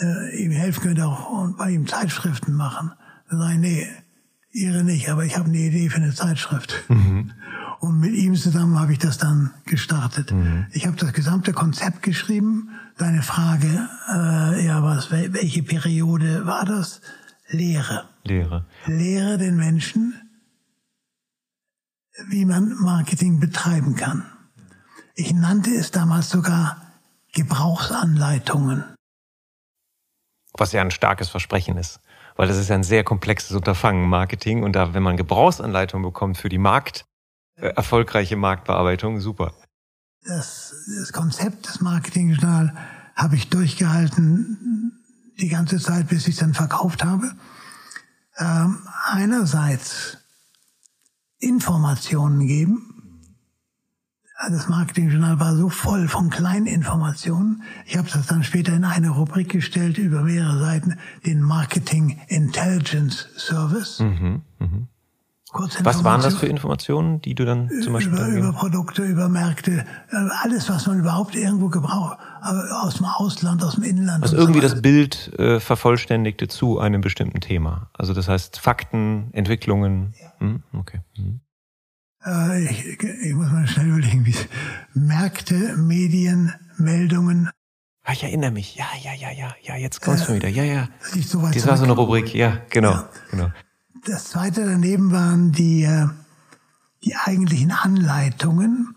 äh, 0.00 0.42
ihm 0.42 0.52
helfen 0.52 0.82
könnte 0.82 1.06
auch 1.06 1.30
und 1.30 1.56
bei 1.56 1.70
ihm 1.70 1.86
Zeitschriften 1.86 2.54
machen. 2.54 2.92
Da 3.30 3.36
sage 3.36 3.54
ich, 3.54 3.58
nee, 3.58 3.88
Ihre 4.54 4.84
nicht, 4.84 5.08
aber 5.08 5.24
ich 5.24 5.36
habe 5.36 5.48
eine 5.48 5.58
Idee 5.58 5.90
für 5.90 5.96
eine 5.96 6.14
Zeitschrift. 6.14 6.84
Mhm. 6.88 7.32
Und 7.80 7.98
mit 7.98 8.14
ihm 8.14 8.36
zusammen 8.36 8.78
habe 8.78 8.92
ich 8.92 9.00
das 9.00 9.18
dann 9.18 9.52
gestartet. 9.66 10.30
Mhm. 10.30 10.66
Ich 10.70 10.86
habe 10.86 10.96
das 10.96 11.12
gesamte 11.12 11.52
Konzept 11.52 12.04
geschrieben. 12.04 12.70
Deine 12.96 13.22
Frage, 13.22 13.88
äh, 14.08 14.64
ja, 14.64 14.80
was, 14.84 15.10
welche 15.10 15.64
Periode 15.64 16.46
war 16.46 16.64
das? 16.64 17.00
Lehre. 17.48 18.08
Lehre. 18.22 18.64
Lehre 18.86 19.38
den 19.38 19.56
Menschen, 19.56 20.14
wie 22.28 22.44
man 22.44 22.76
Marketing 22.78 23.40
betreiben 23.40 23.96
kann. 23.96 24.22
Ich 25.16 25.34
nannte 25.34 25.70
es 25.70 25.90
damals 25.90 26.30
sogar 26.30 26.80
Gebrauchsanleitungen. 27.32 28.84
Was 30.56 30.70
ja 30.70 30.80
ein 30.80 30.92
starkes 30.92 31.28
Versprechen 31.28 31.76
ist 31.76 31.98
weil 32.36 32.48
das 32.48 32.56
ist 32.56 32.68
ja 32.68 32.74
ein 32.74 32.84
sehr 32.84 33.04
komplexes 33.04 33.56
Unterfangen, 33.56 34.08
Marketing. 34.08 34.62
Und 34.62 34.74
da, 34.74 34.94
wenn 34.94 35.02
man 35.02 35.16
Gebrauchsanleitungen 35.16 36.04
bekommt 36.04 36.38
für 36.38 36.48
die 36.48 36.58
Markt, 36.58 37.04
äh, 37.56 37.68
erfolgreiche 37.68 38.36
Marktbearbeitung, 38.36 39.20
super. 39.20 39.52
Das, 40.26 40.74
das 40.98 41.12
Konzept 41.12 41.68
des 41.68 41.80
Marketingjournal 41.80 42.74
habe 43.14 43.36
ich 43.36 43.50
durchgehalten 43.50 44.92
die 45.38 45.48
ganze 45.48 45.78
Zeit, 45.78 46.08
bis 46.08 46.26
ich 46.26 46.34
es 46.34 46.40
dann 46.40 46.54
verkauft 46.54 47.04
habe. 47.04 47.34
Ähm, 48.38 48.86
einerseits 49.04 50.18
Informationen 51.38 52.46
geben, 52.46 52.93
das 54.50 54.68
Marketingjournal 54.68 55.40
war 55.40 55.56
so 55.56 55.68
voll 55.68 56.08
von 56.08 56.30
kleinen 56.30 56.66
Informationen. 56.66 57.62
Ich 57.86 57.96
habe 57.96 58.08
das 58.12 58.26
dann 58.26 58.44
später 58.44 58.72
in 58.72 58.84
eine 58.84 59.10
Rubrik 59.10 59.48
gestellt 59.48 59.98
über 59.98 60.22
mehrere 60.22 60.58
Seiten, 60.58 60.98
den 61.26 61.40
Marketing 61.40 62.20
Intelligence 62.28 63.28
Service. 63.36 64.00
Mhm, 64.00 64.42
mh. 64.58 64.68
Was 65.82 66.02
waren 66.02 66.20
das 66.20 66.34
für 66.34 66.46
Informationen, 66.46 67.20
die 67.20 67.36
du 67.36 67.44
dann 67.44 67.70
zum 67.80 67.92
Beispiel 67.92 68.12
über, 68.12 68.26
über 68.26 68.52
Produkte, 68.52 69.04
über 69.04 69.28
Märkte, 69.28 69.84
äh, 70.10 70.16
alles, 70.42 70.68
was 70.68 70.86
man 70.88 70.98
überhaupt 70.98 71.36
irgendwo 71.36 71.68
gebraucht, 71.68 72.18
aus 72.40 72.96
dem 72.96 73.06
Ausland, 73.06 73.62
aus 73.62 73.76
dem 73.76 73.84
Inland. 73.84 74.24
Also 74.24 74.36
irgendwie 74.36 74.60
so 74.60 74.68
das 74.68 74.82
Bild 74.82 75.32
äh, 75.38 75.60
vervollständigte 75.60 76.48
zu 76.48 76.80
einem 76.80 77.02
bestimmten 77.02 77.40
Thema. 77.40 77.88
Also 77.92 78.14
das 78.14 78.26
heißt 78.26 78.58
Fakten, 78.58 79.28
Entwicklungen. 79.32 80.14
Ja. 80.20 80.32
Hm, 80.40 80.62
okay. 80.72 81.00
Hm. 81.16 81.40
Äh, 82.24 82.64
ich, 82.64 83.02
ich, 83.02 83.34
muss 83.34 83.50
mal 83.50 83.66
schnell 83.66 83.88
überlegen, 83.88 84.24
wie 84.24 84.36
Märkte, 84.94 85.76
Medien, 85.76 86.52
Meldungen. 86.78 87.50
Ah, 88.02 88.12
ich 88.12 88.22
erinnere 88.22 88.50
mich. 88.50 88.76
Ja, 88.76 88.86
ja, 89.02 89.12
ja, 89.14 89.30
ja, 89.30 89.54
ja, 89.62 89.76
jetzt 89.76 90.00
kommst 90.00 90.24
äh, 90.24 90.26
du 90.26 90.34
wieder. 90.34 90.48
Ja, 90.48 90.64
ja. 90.64 90.88
So 91.26 91.40
das 91.40 91.66
war 91.66 91.76
so 91.76 91.84
eine 91.84 91.92
Rubrik. 91.92 92.34
Ja, 92.34 92.58
genau, 92.70 92.92
ja. 92.92 93.08
genau. 93.30 93.50
Das 94.06 94.24
zweite 94.24 94.64
daneben 94.64 95.12
waren 95.12 95.52
die, 95.52 95.84
äh, 95.84 96.06
die 97.04 97.14
eigentlichen 97.16 97.72
Anleitungen, 97.72 98.94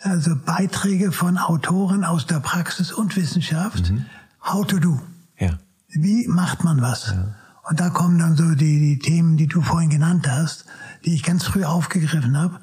also 0.00 0.36
Beiträge 0.36 1.12
von 1.12 1.38
Autoren 1.38 2.04
aus 2.04 2.26
der 2.26 2.40
Praxis 2.40 2.92
und 2.92 3.16
Wissenschaft. 3.16 3.90
Mhm. 3.90 4.06
How 4.44 4.66
to 4.66 4.78
do. 4.78 5.00
Ja. 5.38 5.58
Wie 5.88 6.26
macht 6.28 6.64
man 6.64 6.82
was? 6.82 7.08
Ja. 7.08 7.34
Und 7.68 7.80
da 7.80 7.90
kommen 7.90 8.18
dann 8.18 8.36
so 8.36 8.54
die, 8.54 8.78
die 8.78 8.98
Themen, 8.98 9.36
die 9.36 9.46
du 9.46 9.62
vorhin 9.62 9.90
genannt 9.90 10.28
hast 10.28 10.66
die 11.04 11.14
ich 11.14 11.22
ganz 11.22 11.44
früh 11.44 11.64
aufgegriffen 11.64 12.36
habe. 12.36 12.58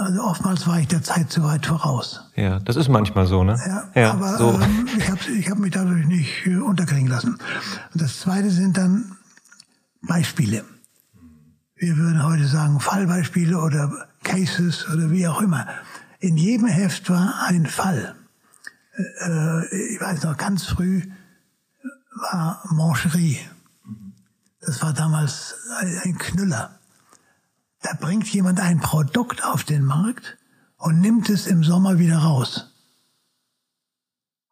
Also 0.00 0.22
oftmals 0.22 0.66
war 0.66 0.80
ich 0.80 0.88
der 0.88 1.02
Zeit 1.02 1.30
zu 1.30 1.42
weit 1.42 1.66
voraus. 1.66 2.30
Ja, 2.34 2.60
das 2.60 2.76
ist 2.76 2.88
manchmal 2.88 3.26
so, 3.26 3.44
ne? 3.44 3.58
Ja, 3.66 4.00
ja 4.00 4.12
aber 4.12 4.38
so. 4.38 4.58
ähm, 4.60 4.88
ich 4.96 5.10
habe 5.10 5.20
ich 5.38 5.50
hab 5.50 5.58
mich 5.58 5.72
dadurch 5.72 6.06
nicht 6.06 6.46
äh, 6.46 6.56
unterkriegen 6.56 7.08
lassen. 7.08 7.38
Und 7.92 8.00
das 8.00 8.20
Zweite 8.20 8.50
sind 8.50 8.78
dann 8.78 9.16
Beispiele. 10.00 10.64
Wir 11.76 11.96
würden 11.96 12.24
heute 12.24 12.46
sagen 12.46 12.80
Fallbeispiele 12.80 13.58
oder 13.58 13.92
Cases 14.22 14.88
oder 14.88 15.10
wie 15.10 15.28
auch 15.28 15.42
immer. 15.42 15.66
In 16.20 16.36
jedem 16.36 16.68
Heft 16.68 17.10
war 17.10 17.34
ein 17.48 17.66
Fall. 17.66 18.14
Äh, 18.96 19.92
ich 19.92 20.00
weiß 20.00 20.22
noch, 20.22 20.38
ganz 20.38 20.64
früh 20.64 21.02
war 22.14 22.62
Mancherie. 22.70 23.40
Das 24.60 24.80
war 24.80 24.92
damals 24.92 25.54
ein 26.04 26.16
Knüller. 26.16 26.78
Da 27.82 27.90
bringt 28.00 28.26
jemand 28.28 28.60
ein 28.60 28.80
Produkt 28.80 29.44
auf 29.44 29.64
den 29.64 29.84
Markt 29.84 30.38
und 30.76 31.00
nimmt 31.00 31.28
es 31.28 31.46
im 31.46 31.64
Sommer 31.64 31.98
wieder 31.98 32.18
raus. 32.18 32.68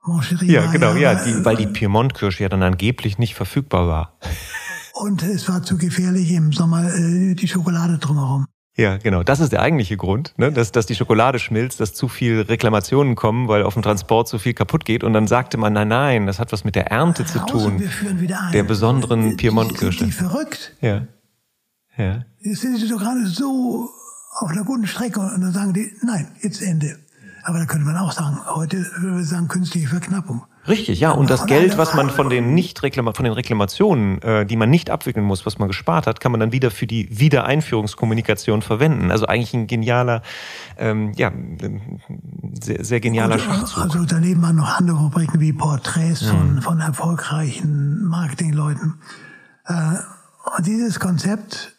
Moncherie 0.04 0.50
ja, 0.50 0.66
genau, 0.66 0.94
ja, 0.94 1.12
ja 1.12 1.24
die, 1.24 1.44
weil 1.44 1.56
die 1.56 1.66
Piemont-Kirsche 1.66 2.42
ja 2.42 2.48
dann 2.48 2.62
angeblich 2.62 3.18
nicht 3.18 3.34
verfügbar 3.34 3.86
war. 3.86 4.18
Und 4.94 5.22
es 5.22 5.48
war 5.48 5.62
zu 5.62 5.78
gefährlich 5.78 6.30
im 6.30 6.52
Sommer 6.52 6.92
äh, 6.92 7.34
die 7.34 7.48
Schokolade 7.48 7.96
drumherum. 7.96 8.46
Ja, 8.76 8.98
genau. 8.98 9.22
Das 9.22 9.40
ist 9.40 9.50
der 9.50 9.62
eigentliche 9.62 9.96
Grund, 9.96 10.34
ne? 10.36 10.52
dass, 10.52 10.72
dass 10.72 10.86
die 10.86 10.94
Schokolade 10.94 11.38
schmilzt, 11.38 11.80
dass 11.80 11.94
zu 11.94 12.08
viel 12.08 12.42
Reklamationen 12.42 13.14
kommen, 13.14 13.48
weil 13.48 13.62
auf 13.62 13.74
dem 13.74 13.82
Transport 13.82 14.28
zu 14.28 14.38
viel 14.38 14.52
kaputt 14.52 14.84
geht. 14.84 15.02
Und 15.02 15.12
dann 15.12 15.26
sagte 15.26 15.56
man, 15.56 15.72
nein, 15.72 15.88
nein, 15.88 16.26
das 16.26 16.38
hat 16.38 16.52
was 16.52 16.64
mit 16.64 16.76
der 16.76 16.90
Ernte 16.90 17.24
zu 17.24 17.38
tun. 17.40 17.82
Der 18.52 18.62
besonderen 18.62 19.36
Piemont-Kirsche. 19.36 20.04
Die 20.04 20.12
verrückt. 20.12 20.72
Ja. 20.80 21.06
Ja. 21.96 22.24
Jetzt 22.40 22.60
sind 22.60 22.78
sie 22.78 22.88
doch 22.88 22.98
gerade 22.98 23.26
so 23.26 23.90
auf 24.38 24.50
einer 24.50 24.64
guten 24.64 24.86
Strecke 24.86 25.20
und 25.20 25.40
dann 25.40 25.52
sagen 25.52 25.72
die, 25.72 25.92
nein, 26.02 26.28
jetzt 26.40 26.62
Ende. 26.62 26.98
Aber 27.42 27.58
da 27.58 27.64
könnte 27.64 27.86
man 27.86 27.96
auch 27.96 28.12
sagen, 28.12 28.38
heute 28.46 28.84
würde 28.98 29.18
wir 29.18 29.24
sagen 29.24 29.48
künstliche 29.48 29.88
Verknappung. 29.88 30.44
Richtig, 30.68 31.00
ja. 31.00 31.10
Und 31.12 31.30
das 31.30 31.46
Geld, 31.46 31.78
was 31.78 31.94
man 31.94 32.10
von 32.10 32.28
den 32.28 32.54
nicht 32.54 32.82
Reklama 32.82 33.14
von 33.14 33.24
den 33.24 33.32
Reklamationen, 33.32 34.20
äh, 34.20 34.44
die 34.44 34.56
man 34.56 34.68
nicht 34.68 34.90
abwickeln 34.90 35.24
muss, 35.24 35.46
was 35.46 35.58
man 35.58 35.68
gespart 35.68 36.06
hat, 36.06 36.20
kann 36.20 36.32
man 36.32 36.40
dann 36.40 36.52
wieder 36.52 36.70
für 36.70 36.86
die 36.86 37.18
Wiedereinführungskommunikation 37.18 38.60
verwenden. 38.60 39.10
Also 39.10 39.26
eigentlich 39.26 39.54
ein 39.54 39.66
genialer, 39.66 40.22
ähm, 40.76 41.12
ja, 41.16 41.32
sehr, 42.60 42.84
sehr 42.84 43.00
genialer 43.00 43.36
und, 43.36 43.40
Schachzug. 43.40 43.84
Also 43.84 44.04
daneben 44.04 44.42
waren 44.42 44.56
noch 44.56 44.78
andere 44.78 44.98
Rubriken 44.98 45.40
wie 45.40 45.54
Porträts 45.54 46.26
von, 46.26 46.56
mhm. 46.56 46.62
von 46.62 46.80
erfolgreichen 46.80 48.04
Marketingleuten. 48.04 49.00
Äh, 49.64 49.72
und 50.56 50.66
dieses 50.66 51.00
Konzept 51.00 51.74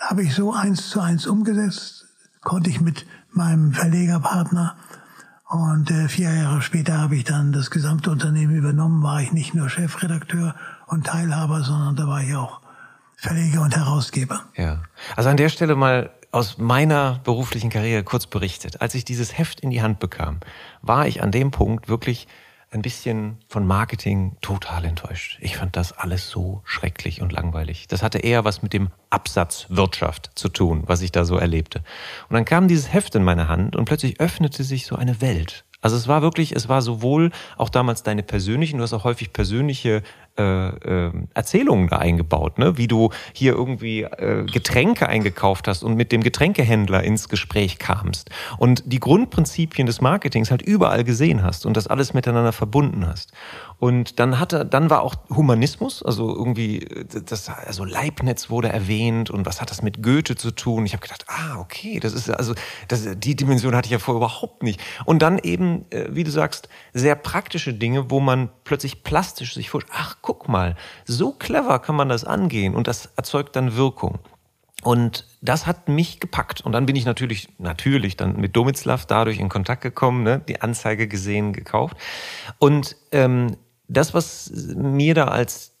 habe 0.00 0.22
ich 0.22 0.34
so 0.34 0.52
eins 0.52 0.88
zu 0.88 1.00
eins 1.00 1.26
umgesetzt, 1.26 2.06
konnte 2.40 2.70
ich 2.70 2.80
mit 2.80 3.06
meinem 3.32 3.72
Verlegerpartner. 3.72 4.74
Und 5.48 5.90
äh, 5.90 6.08
vier 6.08 6.32
Jahre 6.32 6.62
später 6.62 6.98
habe 6.98 7.16
ich 7.16 7.24
dann 7.24 7.52
das 7.52 7.70
gesamte 7.70 8.10
Unternehmen 8.10 8.54
übernommen, 8.56 9.02
war 9.02 9.20
ich 9.20 9.32
nicht 9.32 9.54
nur 9.54 9.68
Chefredakteur 9.68 10.54
und 10.86 11.06
Teilhaber, 11.06 11.62
sondern 11.62 11.96
da 11.96 12.06
war 12.06 12.22
ich 12.22 12.34
auch 12.34 12.60
Verleger 13.16 13.60
und 13.62 13.76
Herausgeber. 13.76 14.44
Ja. 14.56 14.82
Also 15.16 15.28
an 15.28 15.36
der 15.36 15.48
Stelle 15.50 15.74
mal 15.74 16.10
aus 16.32 16.58
meiner 16.58 17.18
beruflichen 17.24 17.68
Karriere 17.68 18.04
kurz 18.04 18.26
berichtet. 18.26 18.80
Als 18.80 18.94
ich 18.94 19.04
dieses 19.04 19.36
Heft 19.36 19.60
in 19.60 19.70
die 19.70 19.82
Hand 19.82 19.98
bekam, 19.98 20.40
war 20.82 21.06
ich 21.06 21.22
an 21.22 21.32
dem 21.32 21.50
Punkt 21.50 21.88
wirklich 21.88 22.28
ein 22.70 22.82
bisschen 22.82 23.38
von 23.48 23.66
Marketing 23.66 24.36
total 24.40 24.84
enttäuscht. 24.84 25.38
Ich 25.40 25.56
fand 25.56 25.76
das 25.76 25.92
alles 25.92 26.28
so 26.30 26.62
schrecklich 26.64 27.20
und 27.20 27.32
langweilig. 27.32 27.88
Das 27.88 28.02
hatte 28.02 28.18
eher 28.18 28.44
was 28.44 28.62
mit 28.62 28.72
dem 28.72 28.90
Absatz 29.10 29.66
Wirtschaft 29.68 30.30
zu 30.36 30.48
tun, 30.48 30.84
was 30.86 31.02
ich 31.02 31.10
da 31.10 31.24
so 31.24 31.36
erlebte. 31.36 31.82
Und 32.28 32.34
dann 32.34 32.44
kam 32.44 32.68
dieses 32.68 32.92
Heft 32.92 33.14
in 33.16 33.24
meine 33.24 33.48
Hand 33.48 33.74
und 33.74 33.86
plötzlich 33.86 34.20
öffnete 34.20 34.62
sich 34.62 34.86
so 34.86 34.94
eine 34.94 35.20
Welt. 35.20 35.64
Also 35.82 35.96
es 35.96 36.08
war 36.08 36.22
wirklich, 36.22 36.54
es 36.54 36.68
war 36.68 36.82
sowohl 36.82 37.30
auch 37.56 37.70
damals 37.70 38.02
deine 38.02 38.22
persönlichen, 38.22 38.76
du 38.76 38.82
hast 38.82 38.92
auch 38.92 39.04
häufig 39.04 39.32
persönliche 39.32 40.02
äh, 40.38 40.68
äh, 40.68 41.12
Erzählungen 41.34 41.88
da 41.88 41.98
eingebaut, 41.98 42.58
ne? 42.58 42.78
wie 42.78 42.88
du 42.88 43.10
hier 43.32 43.52
irgendwie 43.52 44.02
äh, 44.02 44.44
Getränke 44.44 45.08
eingekauft 45.08 45.68
hast 45.68 45.82
und 45.82 45.96
mit 45.96 46.12
dem 46.12 46.22
Getränkehändler 46.22 47.02
ins 47.02 47.28
Gespräch 47.28 47.78
kamst 47.78 48.30
und 48.58 48.82
die 48.86 49.00
Grundprinzipien 49.00 49.86
des 49.86 50.00
Marketings 50.00 50.50
halt 50.50 50.62
überall 50.62 51.04
gesehen 51.04 51.42
hast 51.42 51.66
und 51.66 51.76
das 51.76 51.88
alles 51.88 52.14
miteinander 52.14 52.52
verbunden 52.52 53.06
hast. 53.06 53.32
Und 53.78 54.20
dann 54.20 54.38
hatte, 54.38 54.66
dann 54.66 54.90
war 54.90 55.02
auch 55.02 55.14
Humanismus, 55.30 56.02
also 56.02 56.34
irgendwie, 56.34 56.86
das, 57.26 57.48
also 57.48 57.84
Leibniz 57.84 58.50
wurde 58.50 58.68
erwähnt 58.68 59.30
und 59.30 59.46
was 59.46 59.60
hat 59.60 59.70
das 59.70 59.82
mit 59.82 60.02
Goethe 60.02 60.36
zu 60.36 60.50
tun? 60.50 60.84
Ich 60.84 60.92
habe 60.92 61.02
gedacht, 61.02 61.24
ah, 61.28 61.58
okay, 61.58 61.98
das 61.98 62.12
ist 62.12 62.30
also, 62.30 62.54
das, 62.88 63.08
die 63.16 63.36
Dimension 63.36 63.74
hatte 63.74 63.86
ich 63.86 63.92
ja 63.92 63.98
vorher 63.98 64.18
überhaupt 64.18 64.62
nicht. 64.62 64.80
Und 65.06 65.22
dann 65.22 65.38
eben, 65.38 65.86
äh, 65.90 66.08
wie 66.10 66.24
du 66.24 66.30
sagst, 66.30 66.68
sehr 66.92 67.14
praktische 67.14 67.72
Dinge, 67.72 68.10
wo 68.10 68.20
man 68.20 68.50
plötzlich 68.64 69.02
plastisch 69.02 69.54
sich 69.54 69.70
vorstellt, 69.70 69.94
ach, 69.96 70.19
guck 70.22 70.48
mal, 70.48 70.76
so 71.04 71.32
clever 71.32 71.78
kann 71.78 71.96
man 71.96 72.08
das 72.08 72.24
angehen 72.24 72.74
und 72.74 72.86
das 72.86 73.06
erzeugt 73.16 73.56
dann 73.56 73.76
Wirkung. 73.76 74.18
Und 74.82 75.26
das 75.42 75.66
hat 75.66 75.88
mich 75.88 76.20
gepackt. 76.20 76.62
Und 76.62 76.72
dann 76.72 76.86
bin 76.86 76.96
ich 76.96 77.04
natürlich, 77.04 77.48
natürlich 77.58 78.16
dann 78.16 78.36
mit 78.40 78.56
Domitzlav 78.56 79.04
dadurch 79.04 79.38
in 79.38 79.50
Kontakt 79.50 79.82
gekommen, 79.82 80.22
ne? 80.22 80.40
die 80.48 80.62
Anzeige 80.62 81.06
gesehen, 81.06 81.52
gekauft. 81.52 81.96
Und 82.58 82.96
ähm, 83.12 83.56
das, 83.88 84.14
was 84.14 84.50
mir 84.74 85.14
da 85.14 85.26
als 85.26 85.72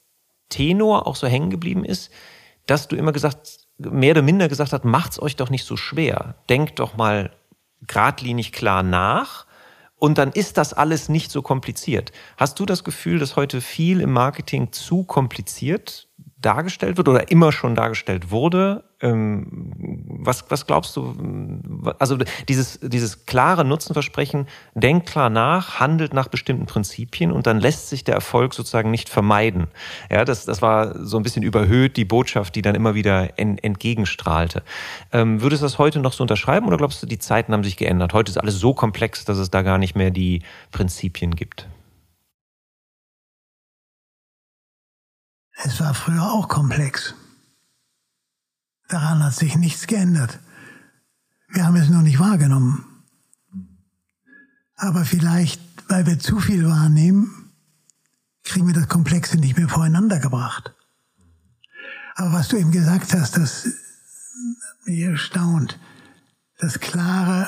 Tenor 0.50 1.06
auch 1.06 1.16
so 1.16 1.26
hängen 1.26 1.48
geblieben 1.48 1.84
ist, 1.84 2.10
dass 2.66 2.88
du 2.88 2.96
immer 2.96 3.12
gesagt, 3.12 3.60
mehr 3.78 4.10
oder 4.10 4.22
minder 4.22 4.48
gesagt 4.48 4.72
hast, 4.72 4.84
macht's 4.84 5.20
euch 5.20 5.36
doch 5.36 5.48
nicht 5.48 5.64
so 5.64 5.76
schwer. 5.76 6.34
Denkt 6.50 6.78
doch 6.78 6.96
mal 6.96 7.30
geradlinig 7.86 8.52
klar 8.52 8.82
nach 8.82 9.46
und 10.00 10.18
dann 10.18 10.32
ist 10.32 10.56
das 10.56 10.72
alles 10.72 11.08
nicht 11.08 11.30
so 11.30 11.42
kompliziert. 11.42 12.10
Hast 12.36 12.58
du 12.58 12.66
das 12.66 12.82
Gefühl, 12.82 13.20
dass 13.20 13.36
heute 13.36 13.60
viel 13.60 14.00
im 14.00 14.12
Marketing 14.12 14.72
zu 14.72 15.04
kompliziert 15.04 16.08
dargestellt 16.40 16.96
wird 16.96 17.08
oder 17.08 17.30
immer 17.30 17.52
schon 17.52 17.74
dargestellt 17.74 18.30
wurde? 18.30 18.84
Ähm, 19.02 19.72
was, 20.06 20.44
was 20.50 20.66
glaubst 20.66 20.96
du? 20.96 21.14
Also 21.98 22.18
dieses, 22.48 22.80
dieses 22.82 23.26
klare 23.26 23.64
Nutzenversprechen, 23.64 24.46
denkt 24.74 25.08
klar 25.08 25.30
nach, 25.30 25.80
handelt 25.80 26.14
nach 26.14 26.28
bestimmten 26.28 26.66
Prinzipien 26.66 27.32
und 27.32 27.46
dann 27.46 27.60
lässt 27.60 27.88
sich 27.88 28.04
der 28.04 28.14
Erfolg 28.14 28.54
sozusagen 28.54 28.90
nicht 28.90 29.08
vermeiden. 29.08 29.68
Ja, 30.10 30.24
das, 30.24 30.44
das 30.44 30.62
war 30.62 31.04
so 31.04 31.18
ein 31.18 31.22
bisschen 31.22 31.42
überhöht, 31.42 31.96
die 31.96 32.04
Botschaft, 32.04 32.54
die 32.54 32.62
dann 32.62 32.74
immer 32.74 32.94
wieder 32.94 33.38
entgegenstrahlte. 33.38 34.62
Ähm, 35.12 35.42
würdest 35.42 35.62
du 35.62 35.66
das 35.66 35.78
heute 35.78 36.00
noch 36.00 36.12
so 36.12 36.24
unterschreiben 36.24 36.66
oder 36.66 36.76
glaubst 36.76 37.02
du, 37.02 37.06
die 37.06 37.18
Zeiten 37.18 37.52
haben 37.52 37.64
sich 37.64 37.76
geändert? 37.76 38.12
Heute 38.12 38.30
ist 38.30 38.38
alles 38.38 38.58
so 38.58 38.74
komplex, 38.74 39.24
dass 39.24 39.38
es 39.38 39.50
da 39.50 39.62
gar 39.62 39.78
nicht 39.78 39.96
mehr 39.96 40.10
die 40.10 40.42
Prinzipien 40.72 41.34
gibt. 41.34 41.68
Es 45.64 45.80
war 45.80 45.94
früher 45.94 46.22
auch 46.22 46.48
komplex. 46.48 47.14
Daran 48.88 49.22
hat 49.22 49.34
sich 49.34 49.56
nichts 49.56 49.86
geändert. 49.86 50.38
Wir 51.48 51.66
haben 51.66 51.76
es 51.76 51.88
nur 51.88 52.02
nicht 52.02 52.18
wahrgenommen. 52.18 52.84
Aber 54.76 55.04
vielleicht, 55.04 55.60
weil 55.88 56.06
wir 56.06 56.18
zu 56.18 56.40
viel 56.40 56.66
wahrnehmen, 56.66 57.52
kriegen 58.42 58.66
wir 58.66 58.74
das 58.74 58.88
Komplexe 58.88 59.36
nicht 59.36 59.58
mehr 59.58 59.68
voreinander 59.68 60.18
gebracht. 60.18 60.74
Aber 62.14 62.32
was 62.32 62.48
du 62.48 62.56
eben 62.56 62.72
gesagt 62.72 63.12
hast, 63.12 63.36
das 63.36 63.68
mich 64.84 65.00
erstaunt. 65.00 65.78
Das 66.58 66.80
klare 66.80 67.46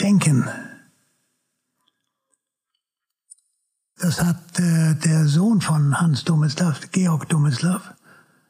Denken. 0.00 0.48
Das 4.02 4.20
hat 4.20 4.58
äh, 4.58 4.94
der 4.96 5.28
Sohn 5.28 5.60
von 5.60 6.00
Hans 6.00 6.24
Domislav, 6.24 6.80
Georg 6.90 7.28
Domislav, 7.28 7.94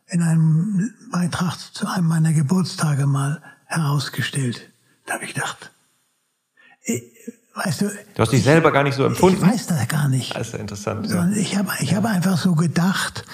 in 0.07 0.23
einem 0.23 0.95
Beitrag 1.11 1.59
zu 1.75 1.87
einem 1.87 2.07
meiner 2.07 2.33
Geburtstage 2.33 3.07
mal 3.07 3.43
herausgestellt. 3.67 4.73
Da 5.05 5.15
habe 5.15 5.27
ich 5.27 5.35
gedacht, 5.35 5.71
ich, 6.85 7.03
weißt 7.55 7.83
du. 7.83 7.91
Du 8.15 8.23
hast 8.23 8.33
dich 8.33 8.43
selber 8.43 8.73
gar 8.73 8.83
nicht 8.83 8.95
so 8.95 9.05
empfunden? 9.05 9.45
Ich 9.45 9.53
weiß 9.53 9.67
das 9.67 9.89
gar 9.89 10.09
nicht. 10.09 10.35
Das 10.35 10.47
ist 10.47 10.55
ja 10.55 10.59
interessant. 10.59 11.11
Ja. 11.11 11.29
Ich 11.33 11.55
habe 11.55 11.71
ich 11.81 11.95
hab 11.95 12.07
einfach 12.07 12.39
so 12.39 12.55
gedacht 12.55 13.27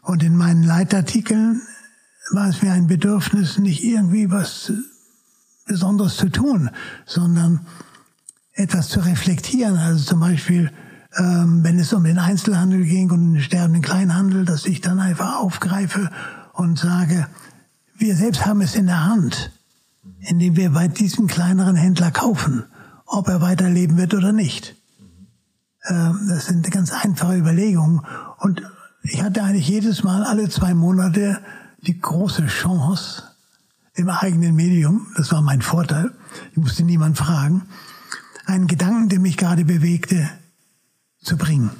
und 0.00 0.22
in 0.22 0.34
meinen 0.34 0.62
Leitartikeln 0.62 1.60
war 2.30 2.48
es 2.48 2.62
mir 2.62 2.72
ein 2.72 2.86
Bedürfnis, 2.86 3.58
nicht 3.58 3.84
irgendwie 3.84 4.30
was 4.30 4.72
Besonderes 5.66 6.16
zu 6.16 6.30
tun, 6.30 6.70
sondern 7.04 7.66
etwas 8.54 8.88
zu 8.88 9.00
reflektieren. 9.00 9.76
Also 9.76 10.02
zum 10.02 10.20
Beispiel, 10.20 10.72
wenn 11.14 11.78
es 11.78 11.92
um 11.92 12.04
den 12.04 12.18
Einzelhandel 12.18 12.84
ging 12.84 13.10
und 13.10 13.34
den 13.34 13.42
sterbenden 13.42 13.82
Kleinhandel, 13.82 14.44
dass 14.44 14.64
ich 14.64 14.80
dann 14.80 14.98
einfach 14.98 15.36
aufgreife 15.36 16.10
und 16.54 16.78
sage, 16.78 17.26
wir 17.96 18.16
selbst 18.16 18.46
haben 18.46 18.60
es 18.62 18.74
in 18.74 18.86
der 18.86 19.04
Hand, 19.04 19.52
indem 20.20 20.56
wir 20.56 20.70
bei 20.70 20.88
diesem 20.88 21.26
kleineren 21.26 21.76
Händler 21.76 22.10
kaufen, 22.10 22.64
ob 23.06 23.28
er 23.28 23.40
weiterleben 23.40 23.96
wird 23.96 24.14
oder 24.14 24.32
nicht. 24.32 24.74
Ähm, 25.84 26.26
das 26.28 26.46
sind 26.46 26.70
ganz 26.70 26.92
einfache 26.92 27.36
Überlegungen. 27.36 28.00
Und 28.38 28.62
ich 29.02 29.22
hatte 29.22 29.42
eigentlich 29.42 29.68
jedes 29.68 30.02
Mal 30.02 30.24
alle 30.24 30.48
zwei 30.48 30.74
Monate 30.74 31.38
die 31.86 32.00
große 32.00 32.46
Chance 32.46 33.24
im 33.94 34.08
eigenen 34.08 34.54
Medium, 34.54 35.08
das 35.16 35.32
war 35.32 35.42
mein 35.42 35.60
Vorteil, 35.60 36.12
ich 36.52 36.56
musste 36.56 36.82
niemand 36.82 37.18
fragen, 37.18 37.62
einen 38.46 38.66
Gedanken, 38.66 39.10
der 39.10 39.20
mich 39.20 39.36
gerade 39.36 39.64
bewegte, 39.64 40.30
zu 41.22 41.36
bringen. 41.36 41.70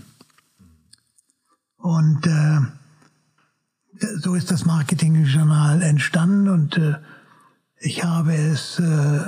Und 1.77 2.27
äh, 2.27 2.61
so 4.19 4.35
ist 4.35 4.51
das 4.51 4.65
Marketingjournal 4.65 5.83
entstanden 5.83 6.49
und 6.49 6.79
äh, 6.79 6.99
ich 7.79 8.05
habe 8.05 8.35
es 8.35 8.79
äh, 8.79 9.27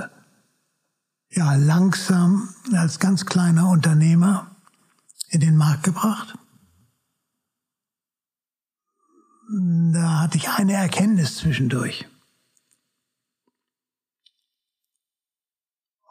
ja 1.29 1.55
langsam 1.55 2.49
als 2.73 2.99
ganz 2.99 3.25
kleiner 3.25 3.69
Unternehmer 3.69 4.55
in 5.29 5.41
den 5.41 5.57
Markt 5.57 5.83
gebracht. 5.83 6.37
Da 9.49 10.21
hatte 10.21 10.37
ich 10.37 10.49
eine 10.49 10.73
Erkenntnis 10.73 11.35
zwischendurch. 11.37 12.07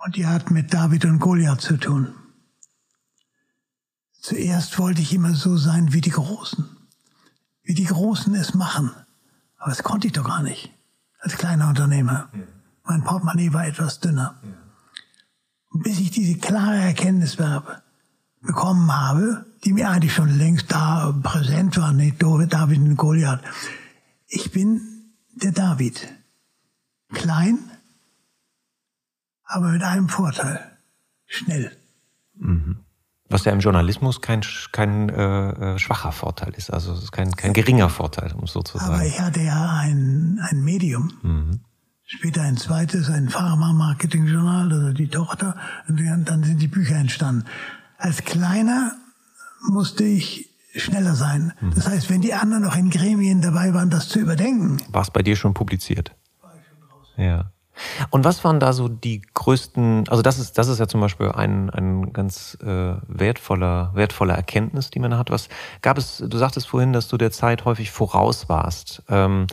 Und 0.05 0.16
die 0.16 0.26
hat 0.26 0.50
mit 0.50 0.74
David 0.74 1.07
und 1.07 1.18
Goliath 1.18 1.62
zu 1.62 1.78
tun. 1.78 2.14
Zuerst 4.24 4.78
wollte 4.78 5.02
ich 5.02 5.12
immer 5.12 5.34
so 5.34 5.58
sein 5.58 5.92
wie 5.92 6.00
die 6.00 6.08
Großen. 6.08 6.64
Wie 7.62 7.74
die 7.74 7.84
Großen 7.84 8.34
es 8.34 8.54
machen. 8.54 8.90
Aber 9.58 9.68
das 9.68 9.82
konnte 9.82 10.06
ich 10.06 10.14
doch 10.14 10.24
gar 10.24 10.42
nicht. 10.42 10.72
Als 11.18 11.36
kleiner 11.36 11.68
Unternehmer. 11.68 12.30
Ja. 12.32 12.40
Mein 12.84 13.04
Portemonnaie 13.04 13.52
war 13.52 13.66
etwas 13.66 14.00
dünner. 14.00 14.40
Ja. 14.42 14.48
Bis 15.82 16.00
ich 16.00 16.10
diese 16.10 16.38
klare 16.38 16.76
Erkenntnis 16.76 17.36
bekommen 18.40 18.96
habe, 18.96 19.44
die 19.62 19.74
mir 19.74 19.90
eigentlich 19.90 20.14
schon 20.14 20.38
längst 20.38 20.72
da 20.72 21.12
präsent 21.22 21.76
war, 21.76 21.92
nicht 21.92 22.22
David 22.22 22.78
und 22.78 22.96
Goliath. 22.96 23.42
Ich 24.26 24.52
bin 24.52 24.80
der 25.34 25.52
David. 25.52 26.08
Klein, 27.12 27.58
aber 29.42 29.68
mit 29.68 29.82
einem 29.82 30.08
Vorteil. 30.08 30.78
Schnell. 31.26 31.76
Mhm. 32.36 32.84
Was 33.30 33.44
ja 33.44 33.52
im 33.52 33.60
Journalismus 33.60 34.20
kein, 34.20 34.42
kein 34.72 35.08
äh, 35.08 35.74
äh, 35.74 35.78
schwacher 35.78 36.12
Vorteil 36.12 36.52
ist, 36.54 36.70
also 36.70 36.92
es 36.92 37.04
ist 37.04 37.12
kein, 37.12 37.32
kein 37.32 37.54
geringer 37.54 37.88
Vorteil, 37.88 38.32
um 38.32 38.44
es 38.44 38.52
so 38.52 38.62
zu 38.62 38.78
sagen. 38.78 38.94
Aber 38.94 39.06
ich 39.06 39.18
hatte 39.18 39.40
ja 39.40 39.78
ein, 39.78 40.38
ein 40.50 40.62
Medium, 40.62 41.10
mhm. 41.22 41.60
später 42.04 42.42
ein 42.42 42.58
zweites, 42.58 43.08
ein 43.08 43.30
Pharma-Marketing-Journal, 43.30 44.70
also 44.70 44.92
die 44.92 45.08
Tochter, 45.08 45.56
und 45.88 46.24
dann 46.26 46.44
sind 46.44 46.60
die 46.60 46.68
Bücher 46.68 46.96
entstanden. 46.96 47.46
Als 47.96 48.24
Kleiner 48.24 48.92
musste 49.70 50.04
ich 50.04 50.50
schneller 50.76 51.14
sein. 51.14 51.54
Mhm. 51.60 51.72
Das 51.74 51.88
heißt, 51.88 52.10
wenn 52.10 52.20
die 52.20 52.34
anderen 52.34 52.62
noch 52.62 52.76
in 52.76 52.90
Gremien 52.90 53.40
dabei 53.40 53.72
waren, 53.72 53.88
das 53.88 54.08
zu 54.08 54.18
überdenken. 54.18 54.82
War 54.88 55.02
es 55.02 55.10
bei 55.10 55.22
dir 55.22 55.36
schon 55.36 55.54
publiziert? 55.54 56.14
War 56.42 56.52
ich 56.56 56.66
schon 56.66 56.88
draußen. 56.88 57.24
Ja. 57.24 57.53
Und 58.10 58.24
was 58.24 58.44
waren 58.44 58.60
da 58.60 58.72
so 58.72 58.88
die 58.88 59.22
größten, 59.34 60.08
also 60.08 60.22
das 60.22 60.38
ist, 60.38 60.58
das 60.58 60.68
ist 60.68 60.78
ja 60.78 60.86
zum 60.86 61.00
Beispiel 61.00 61.30
ein, 61.32 61.70
ein 61.70 62.12
ganz 62.12 62.56
äh, 62.62 62.94
wertvoller, 63.08 63.90
wertvoller 63.94 64.34
Erkenntnis, 64.34 64.90
die 64.90 65.00
man 65.00 65.16
hat. 65.16 65.30
Was 65.30 65.48
gab 65.82 65.98
es, 65.98 66.18
du 66.18 66.38
sagtest 66.38 66.68
vorhin, 66.68 66.92
dass 66.92 67.08
du 67.08 67.16
der 67.16 67.30
Zeit 67.30 67.64
häufig 67.64 67.90
voraus 67.90 68.48
warst. 68.48 69.02
Ähm, 69.08 69.46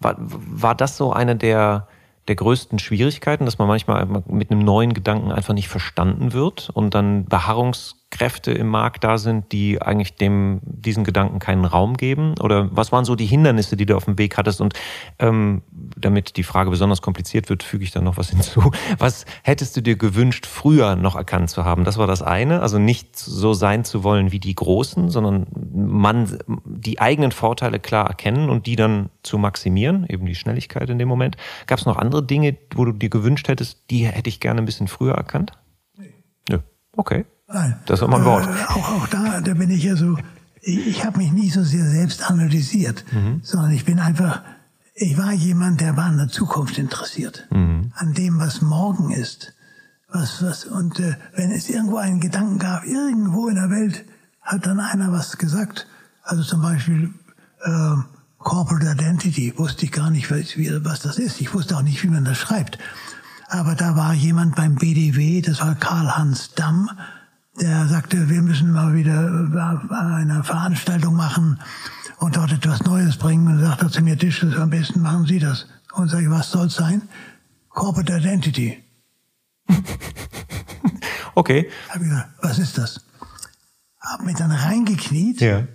war, 0.00 0.14
war 0.18 0.74
das 0.74 0.96
so 0.96 1.12
eine 1.12 1.36
der, 1.36 1.88
der 2.28 2.36
größten 2.36 2.78
Schwierigkeiten, 2.78 3.44
dass 3.44 3.58
man 3.58 3.68
manchmal 3.68 4.06
mit 4.26 4.50
einem 4.50 4.60
neuen 4.60 4.94
Gedanken 4.94 5.32
einfach 5.32 5.54
nicht 5.54 5.68
verstanden 5.68 6.32
wird 6.32 6.70
und 6.70 6.94
dann 6.94 7.26
Beharrungs 7.26 7.95
Kräfte 8.10 8.52
im 8.52 8.68
Markt 8.68 9.02
da 9.02 9.18
sind, 9.18 9.50
die 9.50 9.82
eigentlich 9.82 10.14
dem 10.14 10.60
diesen 10.62 11.02
Gedanken 11.02 11.40
keinen 11.40 11.64
Raum 11.64 11.96
geben? 11.96 12.34
Oder 12.40 12.68
was 12.74 12.92
waren 12.92 13.04
so 13.04 13.16
die 13.16 13.26
Hindernisse, 13.26 13.76
die 13.76 13.84
du 13.84 13.96
auf 13.96 14.04
dem 14.04 14.16
Weg 14.16 14.38
hattest? 14.38 14.60
Und 14.60 14.74
ähm, 15.18 15.62
damit 15.96 16.36
die 16.36 16.44
Frage 16.44 16.70
besonders 16.70 17.02
kompliziert 17.02 17.48
wird, 17.48 17.64
füge 17.64 17.82
ich 17.82 17.90
dann 17.90 18.04
noch 18.04 18.16
was 18.16 18.30
hinzu. 18.30 18.70
Was 18.98 19.26
hättest 19.42 19.76
du 19.76 19.82
dir 19.82 19.96
gewünscht, 19.96 20.46
früher 20.46 20.94
noch 20.94 21.16
erkannt 21.16 21.50
zu 21.50 21.64
haben? 21.64 21.84
Das 21.84 21.98
war 21.98 22.06
das 22.06 22.22
eine, 22.22 22.62
also 22.62 22.78
nicht 22.78 23.16
so 23.16 23.54
sein 23.54 23.84
zu 23.84 24.04
wollen 24.04 24.30
wie 24.30 24.40
die 24.40 24.54
Großen, 24.54 25.10
sondern 25.10 25.46
man 25.74 26.38
die 26.64 27.00
eigenen 27.00 27.32
Vorteile 27.32 27.80
klar 27.80 28.06
erkennen 28.06 28.50
und 28.50 28.66
die 28.66 28.76
dann 28.76 29.10
zu 29.24 29.36
maximieren, 29.36 30.06
eben 30.08 30.26
die 30.26 30.36
Schnelligkeit 30.36 30.88
in 30.90 30.98
dem 30.98 31.08
Moment. 31.08 31.36
Gab 31.66 31.80
es 31.80 31.86
noch 31.86 31.96
andere 31.96 32.24
Dinge, 32.24 32.56
wo 32.74 32.84
du 32.84 32.92
dir 32.92 33.10
gewünscht 33.10 33.48
hättest, 33.48 33.90
die 33.90 34.06
hätte 34.06 34.28
ich 34.28 34.38
gerne 34.38 34.62
ein 34.62 34.66
bisschen 34.66 34.86
früher 34.86 35.14
erkannt? 35.14 35.52
Nee. 35.98 36.14
Nö. 36.48 36.58
Okay. 36.96 37.24
Nein. 37.48 37.78
Das 37.86 38.00
ist 38.00 38.04
immer 38.04 38.16
ein 38.16 38.24
Wort. 38.24 38.46
Äh, 38.46 38.64
auch, 38.68 39.02
auch 39.02 39.06
da, 39.08 39.40
da 39.40 39.54
bin 39.54 39.70
ich 39.70 39.84
ja 39.84 39.96
so, 39.96 40.16
ich, 40.60 40.86
ich 40.86 41.04
habe 41.04 41.18
mich 41.18 41.32
nie 41.32 41.50
so 41.50 41.62
sehr 41.62 41.84
selbst 41.84 42.28
analysiert, 42.28 43.04
mhm. 43.12 43.40
sondern 43.42 43.70
ich 43.70 43.84
bin 43.84 44.00
einfach, 44.00 44.42
ich 44.94 45.16
war 45.16 45.32
jemand, 45.32 45.80
der 45.80 45.96
war 45.96 46.06
an 46.06 46.18
der 46.18 46.28
Zukunft 46.28 46.78
interessiert, 46.78 47.46
mhm. 47.50 47.92
an 47.94 48.14
dem, 48.14 48.38
was 48.38 48.62
morgen 48.62 49.12
ist. 49.12 49.52
Was, 50.08 50.42
was, 50.42 50.64
und 50.64 50.98
äh, 51.00 51.16
wenn 51.34 51.50
es 51.50 51.68
irgendwo 51.68 51.96
einen 51.96 52.20
Gedanken 52.20 52.58
gab, 52.58 52.84
irgendwo 52.84 53.48
in 53.48 53.56
der 53.56 53.70
Welt, 53.70 54.04
hat 54.40 54.66
dann 54.66 54.80
einer 54.80 55.12
was 55.12 55.36
gesagt. 55.36 55.86
Also 56.22 56.42
zum 56.42 56.62
Beispiel 56.62 57.12
äh, 57.64 57.96
Corporate 58.38 58.86
Identity, 58.88 59.52
wusste 59.56 59.86
ich 59.86 59.92
gar 59.92 60.10
nicht, 60.10 60.30
was, 60.30 60.56
was 60.84 61.00
das 61.00 61.18
ist. 61.18 61.40
Ich 61.40 61.52
wusste 61.52 61.76
auch 61.76 61.82
nicht, 61.82 62.02
wie 62.04 62.08
man 62.08 62.24
das 62.24 62.38
schreibt. 62.38 62.78
Aber 63.48 63.74
da 63.74 63.96
war 63.96 64.14
jemand 64.14 64.54
beim 64.54 64.76
BDW, 64.76 65.40
das 65.42 65.60
war 65.60 65.74
Karl-Hans 65.74 66.54
Damm, 66.54 66.90
der 67.60 67.86
sagte, 67.88 68.28
wir 68.28 68.42
müssen 68.42 68.72
mal 68.72 68.94
wieder 68.94 69.18
eine 69.90 70.44
Veranstaltung 70.44 71.14
machen 71.14 71.58
und 72.18 72.36
dort 72.36 72.52
etwas 72.52 72.82
Neues 72.84 73.16
bringen. 73.16 73.48
Und 73.48 73.60
sagte 73.60 73.90
zu 73.90 74.02
mir, 74.02 74.18
Tisch, 74.18 74.44
am 74.44 74.70
besten 74.70 75.00
machen 75.00 75.26
Sie 75.26 75.38
das. 75.38 75.66
Und 75.94 76.08
sage 76.08 76.24
ich, 76.24 76.30
was 76.30 76.50
soll 76.50 76.66
es 76.66 76.74
sein? 76.74 77.02
Corporate 77.70 78.18
Identity. 78.18 78.82
okay. 81.34 81.70
Hab 81.88 81.96
ich 81.96 82.08
gesagt, 82.08 82.28
was 82.42 82.58
ist 82.58 82.78
das? 82.78 83.00
Hab 84.00 84.24
mich 84.24 84.36
dann 84.36 84.52
reingekniet 84.52 85.40
ja. 85.40 85.66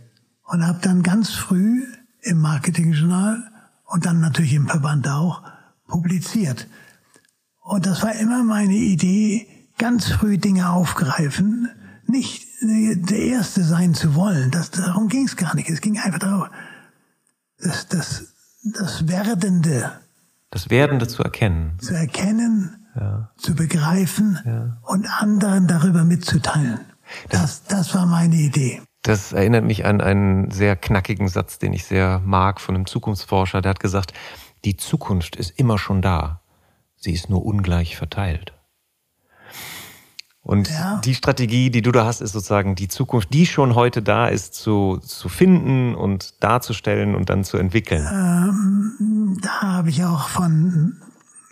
und 0.44 0.66
habe 0.66 0.80
dann 0.82 1.04
ganz 1.04 1.32
früh 1.32 1.84
im 2.22 2.40
Marketingjournal 2.40 3.44
und 3.86 4.06
dann 4.06 4.20
natürlich 4.20 4.54
im 4.54 4.68
Verband 4.68 5.08
auch 5.08 5.44
publiziert. 5.88 6.68
Und 7.62 7.86
das 7.86 8.02
war 8.04 8.14
immer 8.16 8.44
meine 8.44 8.74
Idee, 8.74 9.48
ganz 9.82 10.12
früh 10.12 10.38
Dinge 10.38 10.70
aufgreifen, 10.70 11.68
nicht 12.06 12.46
der 12.62 13.18
Erste 13.18 13.64
sein 13.64 13.96
zu 13.96 14.14
wollen. 14.14 14.52
Das, 14.52 14.70
darum 14.70 15.08
ging 15.08 15.26
es 15.26 15.36
gar 15.36 15.56
nicht. 15.56 15.70
Es 15.72 15.82
ging 15.82 16.00
einfach 16.00 16.20
darum, 16.20 16.46
das, 17.58 17.88
das, 17.88 18.28
das 18.64 19.08
Werdende. 19.08 19.92
Das 20.52 20.70
Werdende 20.70 21.08
zu 21.08 21.24
erkennen. 21.24 21.80
Zu 21.80 21.96
erkennen, 21.96 22.86
ja. 22.96 23.32
zu 23.38 23.56
begreifen 23.56 24.38
ja. 24.46 24.78
und 24.84 25.08
anderen 25.20 25.66
darüber 25.66 26.04
mitzuteilen. 26.04 26.82
Das, 27.30 27.64
das 27.64 27.96
war 27.96 28.06
meine 28.06 28.36
Idee. 28.36 28.84
Das 29.02 29.34
erinnert 29.34 29.64
mich 29.64 29.84
an 29.86 30.00
einen 30.00 30.52
sehr 30.52 30.76
knackigen 30.76 31.28
Satz, 31.28 31.58
den 31.58 31.74
ich 31.74 31.86
sehr 31.86 32.22
mag 32.24 32.62
von 32.62 32.76
einem 32.76 32.86
Zukunftsforscher. 32.86 33.64
Der 33.64 33.72
hat 33.72 33.80
gesagt, 33.80 34.14
die 34.64 34.78
Zukunft 34.78 35.36
ist 35.38 35.58
immer 35.58 35.80
schon 35.80 36.04
da. 36.04 36.44
Sie 36.98 37.14
ist 37.14 37.32
nur 37.32 37.44
ungleich 37.44 37.98
verteilt. 37.98 38.54
Und 40.44 40.70
ja. 40.70 41.00
die 41.06 41.14
Strategie, 41.14 41.70
die 41.70 41.84
du 41.84 41.92
da 41.92 42.06
hast, 42.06 42.22
ist 42.22 42.34
sozusagen 42.34 42.76
die 42.76 42.88
Zukunft, 42.88 43.32
die 43.34 43.46
schon 43.46 43.76
heute 43.76 44.02
da 44.02 44.28
ist, 44.28 44.56
zu, 44.56 44.98
zu 44.98 45.30
finden 45.30 45.94
und 45.94 46.44
darzustellen 46.44 47.14
und 47.14 47.30
dann 47.30 47.44
zu 47.44 47.58
entwickeln. 47.58 48.08
Ähm, 48.12 49.38
da 49.42 49.62
habe 49.62 49.90
ich 49.90 50.04
auch 50.04 50.30
von 50.30 50.98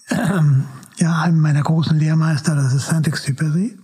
ähm, 0.10 0.66
ja, 0.98 1.22
einem 1.22 1.40
meiner 1.40 1.62
großen 1.62 1.98
Lehrmeister, 1.98 2.56
das 2.56 2.74
ist 2.74 2.88
Saint-Exupéry, 2.88 3.78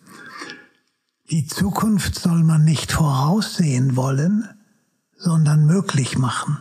die 1.30 1.46
Zukunft 1.46 2.16
soll 2.16 2.44
man 2.44 2.64
nicht 2.64 2.92
voraussehen 2.92 3.96
wollen, 3.96 4.50
sondern 5.18 5.66
möglich 5.66 6.18
machen. 6.18 6.58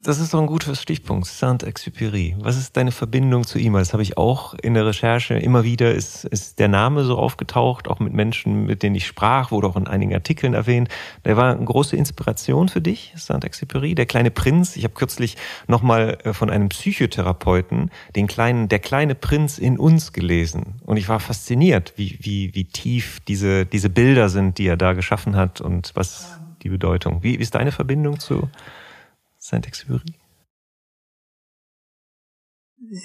Das 0.00 0.20
ist 0.20 0.32
doch 0.32 0.38
ein 0.38 0.46
guter 0.46 0.76
Stichpunkt. 0.76 1.26
Saint-Exupéry. 1.26 2.36
Was 2.38 2.56
ist 2.56 2.76
deine 2.76 2.92
Verbindung 2.92 3.44
zu 3.44 3.58
ihm? 3.58 3.72
Das 3.72 3.92
habe 3.92 4.02
ich 4.04 4.16
auch 4.16 4.54
in 4.54 4.74
der 4.74 4.86
Recherche 4.86 5.34
immer 5.34 5.64
wieder, 5.64 5.92
ist, 5.92 6.24
ist 6.24 6.60
der 6.60 6.68
Name 6.68 7.02
so 7.02 7.18
aufgetaucht, 7.18 7.88
auch 7.88 7.98
mit 7.98 8.12
Menschen, 8.12 8.64
mit 8.64 8.84
denen 8.84 8.94
ich 8.94 9.08
sprach, 9.08 9.50
wurde 9.50 9.66
auch 9.66 9.74
in 9.74 9.88
einigen 9.88 10.14
Artikeln 10.14 10.54
erwähnt. 10.54 10.88
Der 11.24 11.36
war 11.36 11.52
eine 11.52 11.64
große 11.64 11.96
Inspiration 11.96 12.68
für 12.68 12.80
dich, 12.80 13.12
Saint-Exupéry, 13.16 13.96
der 13.96 14.06
kleine 14.06 14.30
Prinz. 14.30 14.76
Ich 14.76 14.84
habe 14.84 14.94
kürzlich 14.94 15.36
nochmal 15.66 16.18
äh, 16.22 16.32
von 16.32 16.48
einem 16.48 16.68
Psychotherapeuten 16.68 17.90
den 18.14 18.28
kleinen, 18.28 18.68
der 18.68 18.78
kleine 18.78 19.16
Prinz 19.16 19.58
in 19.58 19.80
uns 19.80 20.12
gelesen. 20.12 20.76
Und 20.86 20.96
ich 20.96 21.08
war 21.08 21.18
fasziniert, 21.18 21.94
wie, 21.96 22.16
wie, 22.20 22.54
wie 22.54 22.66
tief 22.66 23.18
diese, 23.26 23.66
diese 23.66 23.90
Bilder 23.90 24.28
sind, 24.28 24.58
die 24.58 24.68
er 24.68 24.76
da 24.76 24.92
geschaffen 24.92 25.34
hat 25.34 25.60
und 25.60 25.90
was 25.96 26.38
die 26.62 26.68
Bedeutung. 26.68 27.24
Wie, 27.24 27.40
wie 27.40 27.42
ist 27.42 27.56
deine 27.56 27.72
Verbindung 27.72 28.20
zu 28.20 28.48
Saint-Exupéry? 29.48 30.14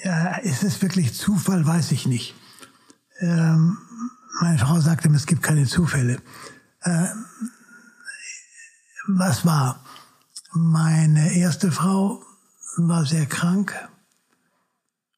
Ja, 0.04 0.36
ist 0.36 0.62
es 0.62 0.82
wirklich 0.82 1.14
Zufall, 1.14 1.66
weiß 1.66 1.92
ich 1.92 2.06
nicht. 2.06 2.34
Ähm, 3.20 3.78
meine 4.40 4.58
Frau 4.58 4.78
sagte 4.80 5.08
mir, 5.08 5.16
es 5.16 5.26
gibt 5.26 5.42
keine 5.42 5.66
Zufälle. 5.66 6.20
Ähm, 6.84 7.24
was 9.06 9.46
war? 9.46 9.84
Meine 10.52 11.34
erste 11.34 11.72
Frau 11.72 12.22
war 12.76 13.06
sehr 13.06 13.26
krank 13.26 13.74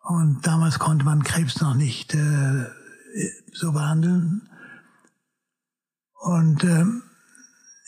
und 0.00 0.46
damals 0.46 0.78
konnte 0.78 1.04
man 1.04 1.24
Krebs 1.24 1.60
noch 1.60 1.74
nicht 1.74 2.14
äh, 2.14 2.66
so 3.52 3.72
behandeln. 3.72 4.48
Und 6.20 6.62
ähm, 6.64 7.02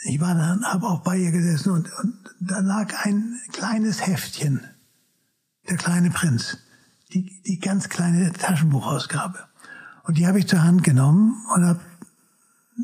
ich 0.03 0.21
war 0.21 0.35
dann, 0.35 0.65
habe 0.65 0.87
auch 0.87 1.01
bei 1.01 1.17
ihr 1.17 1.33
gesessen 1.33 1.73
und, 1.73 1.93
und 1.99 2.35
da 2.41 2.61
lag 2.61 3.05
ein 3.05 3.41
kleines 3.53 4.07
Heftchen, 4.07 4.61
der 5.69 5.77
kleine 5.77 6.11
Prinz, 6.11 6.59
die, 7.13 7.43
die 7.43 7.59
ganz 7.59 7.89
kleine 7.89 8.33
Taschenbuchausgabe. 8.33 9.39
Und 10.05 10.19
die 10.19 10.27
habe 10.27 10.39
ich 10.39 10.49
zur 10.49 10.63
Hand 10.63 10.85
genommen 10.85 11.45
und 11.55 11.65
habe, 11.65 11.81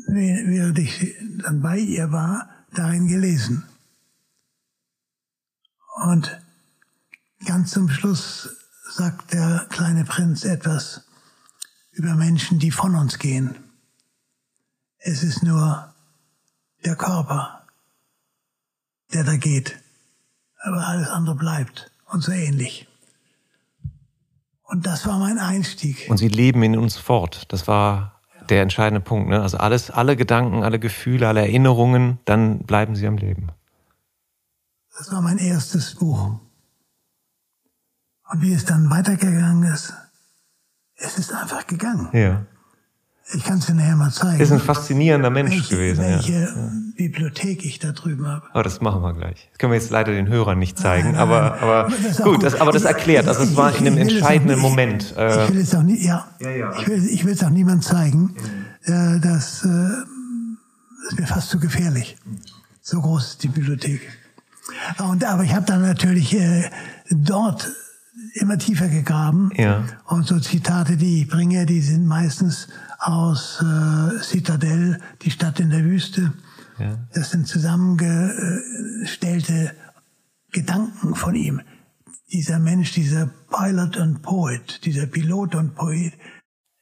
während 0.07 0.77
ich 0.77 1.15
dann 1.41 1.61
bei 1.61 1.77
ihr 1.77 2.11
war, 2.11 2.49
darin 2.73 3.07
gelesen. 3.07 3.63
Und 6.03 6.39
ganz 7.45 7.71
zum 7.71 7.89
Schluss 7.89 8.49
sagt 8.91 9.33
der 9.33 9.65
kleine 9.69 10.03
Prinz 10.03 10.43
etwas 10.43 11.07
über 11.91 12.15
Menschen, 12.15 12.59
die 12.59 12.71
von 12.71 12.95
uns 12.95 13.17
gehen. 13.17 13.55
Es 14.97 15.23
ist 15.23 15.43
nur 15.43 15.94
der 16.85 16.95
Körper, 16.95 17.63
der 19.13 19.23
da 19.23 19.35
geht. 19.37 19.77
Aber 20.61 20.87
alles 20.87 21.07
andere 21.09 21.35
bleibt 21.35 21.91
und 22.07 22.21
so 22.21 22.31
ähnlich. 22.31 22.87
Und 24.63 24.85
das 24.85 25.05
war 25.05 25.19
mein 25.19 25.37
Einstieg. 25.37 26.07
Und 26.09 26.17
sie 26.17 26.27
leben 26.27 26.63
in 26.63 26.77
uns 26.77 26.97
fort. 26.97 27.51
Das 27.51 27.67
war 27.67 28.19
der 28.49 28.61
entscheidende 28.61 29.01
Punkt. 29.01 29.29
Ne? 29.29 29.41
Also 29.41 29.57
alles, 29.57 29.91
alle 29.91 30.15
Gedanken, 30.15 30.63
alle 30.63 30.79
Gefühle, 30.79 31.27
alle 31.27 31.41
Erinnerungen, 31.41 32.19
dann 32.25 32.59
bleiben 32.59 32.95
sie 32.95 33.07
am 33.07 33.17
Leben. 33.17 33.49
Das 34.97 35.11
war 35.11 35.21
mein 35.21 35.37
erstes 35.37 35.95
Buch. 35.95 36.39
Und 38.31 38.41
wie 38.41 38.53
es 38.53 38.65
dann 38.65 38.89
weitergegangen 38.89 39.71
ist, 39.71 39.93
es 40.95 41.17
ist 41.17 41.33
einfach 41.33 41.67
gegangen. 41.67 42.09
Ja. 42.13 42.45
Ich 43.33 43.43
kann 43.43 43.57
es 43.57 43.65
dir 43.65 43.73
nachher 43.73 43.95
mal 43.95 44.11
zeigen. 44.11 44.39
Ist 44.39 44.51
ein 44.51 44.59
faszinierender 44.59 45.31
Mensch 45.31 45.51
welche, 45.51 45.75
gewesen. 45.75 46.03
Welche 46.03 46.33
ja. 46.33 46.47
Bibliothek 46.95 47.65
ich 47.65 47.79
da 47.79 47.91
drüben 47.91 48.27
habe. 48.27 48.43
Aber 48.51 48.63
das 48.63 48.81
machen 48.81 49.01
wir 49.01 49.13
gleich. 49.13 49.49
Das 49.49 49.57
können 49.57 49.71
wir 49.71 49.79
jetzt 49.79 49.89
leider 49.89 50.11
den 50.11 50.27
Hörern 50.27 50.59
nicht 50.59 50.77
zeigen, 50.77 51.13
nein, 51.13 51.19
aber, 51.19 51.59
aber 51.59 51.91
das 52.03 52.17
gut, 52.17 52.35
gut. 52.35 52.43
Das, 52.43 52.61
aber 52.61 52.71
das 52.71 52.83
erklärt. 52.83 53.27
Also 53.27 53.43
es 53.43 53.55
war 53.55 53.75
in 53.75 53.87
einem 53.87 53.97
entscheidenden 53.97 54.59
Moment. 54.59 55.15
Ich, 55.17 55.17
ich 55.17 55.53
will 55.53 55.61
es 55.61 55.73
auch 55.73 55.81
nie, 55.81 56.05
ja, 56.05 56.27
ja, 56.39 56.49
ja. 56.51 56.71
Ich 56.79 56.87
will, 56.87 57.03
ich 57.03 57.25
will 57.25 57.33
es 57.33 57.43
auch 57.43 57.49
niemand 57.49 57.83
zeigen. 57.83 58.35
Mhm. 58.85 59.21
Das, 59.21 59.65
äh, 59.65 59.89
ist 61.09 61.19
mir 61.19 61.27
fast 61.27 61.49
zu 61.49 61.59
gefährlich. 61.59 62.17
So 62.81 63.01
groß 63.01 63.31
ist 63.31 63.43
die 63.43 63.47
Bibliothek. 63.47 64.01
Und, 64.99 65.23
aber 65.23 65.43
ich 65.43 65.53
habe 65.53 65.65
dann 65.65 65.81
natürlich 65.81 66.33
äh, 66.35 66.69
dort 67.09 67.71
immer 68.33 68.57
tiefer 68.57 68.87
gegraben. 68.87 69.51
Ja. 69.55 69.83
Und 70.05 70.27
so 70.27 70.39
Zitate, 70.39 70.97
die 70.97 71.21
ich 71.21 71.27
bringe, 71.27 71.65
die 71.65 71.81
sind 71.81 72.05
meistens 72.05 72.67
aus 73.05 73.61
äh, 73.61 74.19
Citadel, 74.21 74.99
die 75.21 75.31
Stadt 75.31 75.59
in 75.59 75.69
der 75.69 75.83
Wüste. 75.83 76.31
Ja. 76.79 76.97
Das 77.13 77.31
sind 77.31 77.47
zusammengestellte 77.47 79.73
Gedanken 80.51 81.15
von 81.15 81.35
ihm. 81.35 81.61
Dieser 82.31 82.59
Mensch, 82.59 82.93
dieser 82.93 83.29
Pilot 83.49 83.97
und 83.97 84.21
Poet, 84.21 84.85
dieser 84.85 85.05
Pilot 85.05 85.55
und 85.55 85.75
Poet, 85.75 86.13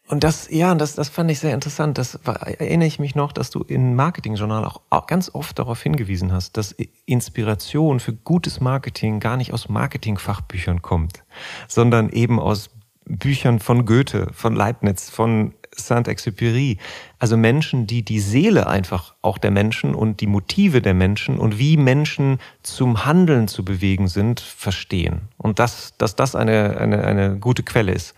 und 0.10 0.24
das, 0.24 0.50
ja, 0.52 0.76
das, 0.76 0.96
das 0.96 1.08
fand 1.08 1.32
ich 1.32 1.40
sehr 1.40 1.54
interessant. 1.54 1.98
Das 1.98 2.16
erinnere 2.16 2.88
ich 2.88 3.00
mich 3.00 3.16
noch, 3.16 3.32
dass 3.32 3.52
du 3.52 3.62
im 3.62 3.96
Marketingjournal 3.96 4.70
auch 4.90 5.08
ganz 5.08 5.34
oft 5.34 5.58
darauf 5.58 5.82
hingewiesen 5.82 6.34
hast, 6.34 6.58
dass 6.58 6.76
Inspiration 7.06 8.02
für 8.02 8.14
gutes 8.14 8.60
Marketing 8.60 9.22
gar 9.22 9.38
nicht 9.38 9.54
aus 9.54 9.70
Marketingfachbüchern 9.70 10.82
kommt, 10.82 11.24
sondern 11.70 12.10
eben 12.10 12.40
aus 12.40 12.70
Büchern 13.06 13.60
von 13.60 13.86
Goethe, 13.86 14.28
von 14.34 14.56
Leibniz, 14.56 15.10
von 15.10 15.54
Saint-Exupéry. 15.76 16.78
Also 17.20 17.38
Menschen, 17.38 17.88
die 17.88 18.04
die 18.04 18.20
Seele 18.20 18.68
einfach 18.68 19.16
auch 19.22 19.38
der 19.38 19.52
Menschen 19.52 19.96
und 19.96 20.22
die 20.22 20.28
Motive 20.28 20.82
der 20.82 20.94
Menschen 20.94 21.40
und 21.40 21.58
wie 21.60 21.78
Menschen 21.78 22.40
zum 22.62 23.06
Handeln 23.06 23.48
zu 23.48 23.64
bewegen 23.66 24.08
sind, 24.08 24.40
verstehen. 24.40 25.30
Und 25.38 25.60
das, 25.60 25.94
dass 25.98 26.16
das 26.16 26.36
eine, 26.36 26.78
eine, 26.78 27.04
eine 27.04 27.38
gute 27.40 27.64
Quelle 27.64 27.92
ist. 27.92 28.16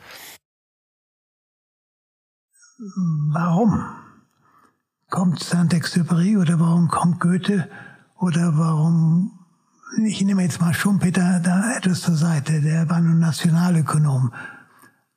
warum 3.31 3.85
kommt 5.09 5.39
Saint-Exupéry 5.39 6.37
oder 6.37 6.59
warum 6.59 6.87
kommt 6.87 7.19
Goethe 7.19 7.69
oder 8.19 8.57
warum, 8.57 9.39
ich 10.05 10.21
nehme 10.23 10.43
jetzt 10.43 10.61
mal 10.61 10.73
Schumpeter 10.73 11.39
da 11.39 11.77
etwas 11.77 12.01
zur 12.01 12.15
Seite, 12.15 12.61
der 12.61 12.89
war 12.89 12.99
nun 12.99 13.19
Nationalökonom. 13.19 14.33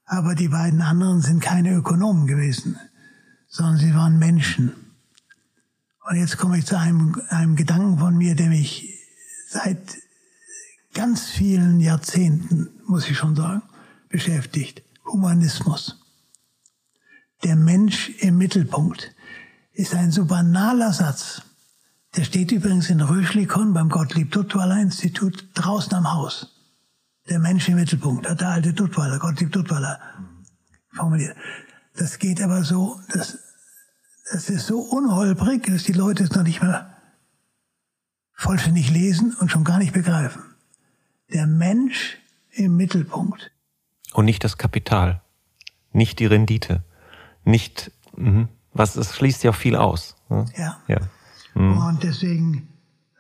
Aber 0.09 0.35
die 0.35 0.49
beiden 0.49 0.83
anderen 0.83 1.21
sind 1.21 1.41
keine 1.41 1.75
Ökonomen 1.75 2.27
gewesen, 2.27 2.79
sondern 3.47 3.79
sie 3.79 3.95
waren 3.95 4.19
Menschen. 4.19 4.73
Und 6.09 6.17
jetzt 6.17 6.39
komme 6.39 6.59
ich 6.59 6.67
zu 6.67 6.79
einem, 6.79 7.21
einem 7.29 7.57
Gedanken 7.57 7.99
von 7.99 8.17
mir, 8.17 8.35
der 8.35 8.49
mich 8.49 8.99
seit 9.49 9.79
ganz 10.95 11.27
vielen 11.27 11.81
Jahrzehnten, 11.81 12.69
muss 12.87 13.09
ich 13.09 13.17
schon 13.17 13.37
sagen, 13.37 13.63
beschäftigt. 14.09 14.83
Humanismus 15.05 15.97
der 17.45 17.57
Mensch 17.57 18.11
im 18.21 18.39
Mittelpunkt, 18.39 19.13
ist 19.73 19.95
ein 19.95 20.11
so 20.11 20.25
banaler 20.25 20.93
Satz. 20.93 21.43
Der 22.17 22.25
steht 22.25 22.51
übrigens 22.51 22.91
in 22.91 23.01
Röschlikon 23.01 23.75
beim 23.75 23.91
Gottlieb 23.91 24.33
Duttweiler 24.33 24.81
Institut 24.81 25.49
draußen 25.55 25.95
am 25.95 26.13
Haus. 26.13 26.58
Der 27.29 27.39
Mensch 27.39 27.69
im 27.69 27.77
Mittelpunkt, 27.77 28.29
hat 28.29 28.41
der 28.41 28.49
alte 28.49 28.73
Duttweiler, 28.73 29.19
Gottlieb 29.19 29.53
Duttweiler 29.53 30.01
formuliert. 30.93 31.37
Das 31.97 32.19
geht 32.19 32.41
aber 32.41 32.65
so, 32.65 33.01
das, 33.13 33.39
das 34.33 34.49
ist 34.49 34.67
so 34.67 34.81
unholprig, 34.81 35.67
dass 35.67 35.85
die 35.85 35.93
Leute 35.93 36.25
es 36.25 36.33
noch 36.33 36.43
nicht 36.43 36.63
mehr 36.63 36.97
vollständig 38.33 38.91
lesen 38.91 39.35
und 39.41 39.51
schon 39.51 39.65
gar 39.65 39.79
nicht 39.79 39.93
begreifen. 39.93 40.43
Der 41.33 41.47
Mensch 41.47 42.19
im 42.51 42.77
Mittelpunkt. 42.77 43.51
Und 44.15 44.25
nicht 44.25 44.43
das 44.45 44.57
Kapital, 44.57 45.21
nicht 45.93 46.19
die 46.19 46.27
Rendite 46.27 46.85
nicht, 47.49 47.91
mh, 48.17 48.49
was, 48.73 48.97
es 48.97 49.17
schließt 49.17 49.43
ja 49.43 49.51
auch 49.51 49.57
viel 49.57 49.75
aus. 49.75 50.17
Ne? 50.29 50.45
Ja. 50.57 50.79
ja. 50.87 51.01
Mhm. 51.55 51.79
Und 51.79 52.03
deswegen 52.03 52.69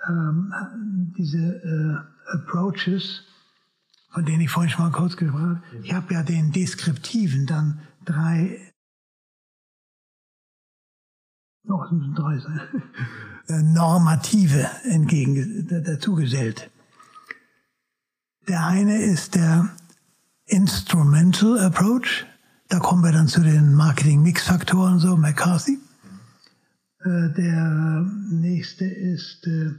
ähm, 0.09 0.53
diese 1.17 1.39
äh, 1.39 2.37
Approaches, 2.37 3.23
von 4.19 4.25
denen 4.25 4.41
ich 4.41 4.51
vorhin 4.51 4.69
schon 4.69 4.85
mal 4.85 4.91
kurz 4.91 5.17
gesprochen 5.17 5.63
habe, 5.63 5.85
ich 5.85 5.95
habe 5.95 6.13
ja 6.13 6.25
den 6.25 6.51
Deskriptiven 6.51 7.47
dann 7.47 7.83
drei 8.05 8.59
oh, 11.69 11.85
drei 12.17 12.43
äh, 13.49 13.63
Normative 13.63 14.69
entgegen 14.83 15.69
dazugesellt. 15.69 16.69
Der 18.49 18.67
eine 18.67 19.01
ist 19.01 19.37
der 19.37 19.69
Instrumental 20.47 21.61
Approach, 21.61 22.27
da 22.69 22.81
kommen 22.81 23.05
wir 23.05 23.13
dann 23.13 23.29
zu 23.29 23.41
den 23.41 23.73
Marketing-Mix-Faktoren, 23.75 24.99
so 24.99 25.17
McCarthy. 25.17 25.79
Äh, 27.05 27.35
der 27.37 28.05
nächste 28.31 28.85
ist 28.85 29.47
äh, 29.47 29.75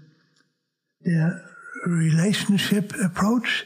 der 1.03 1.43
Relationship 1.85 2.95
Approach. 3.03 3.65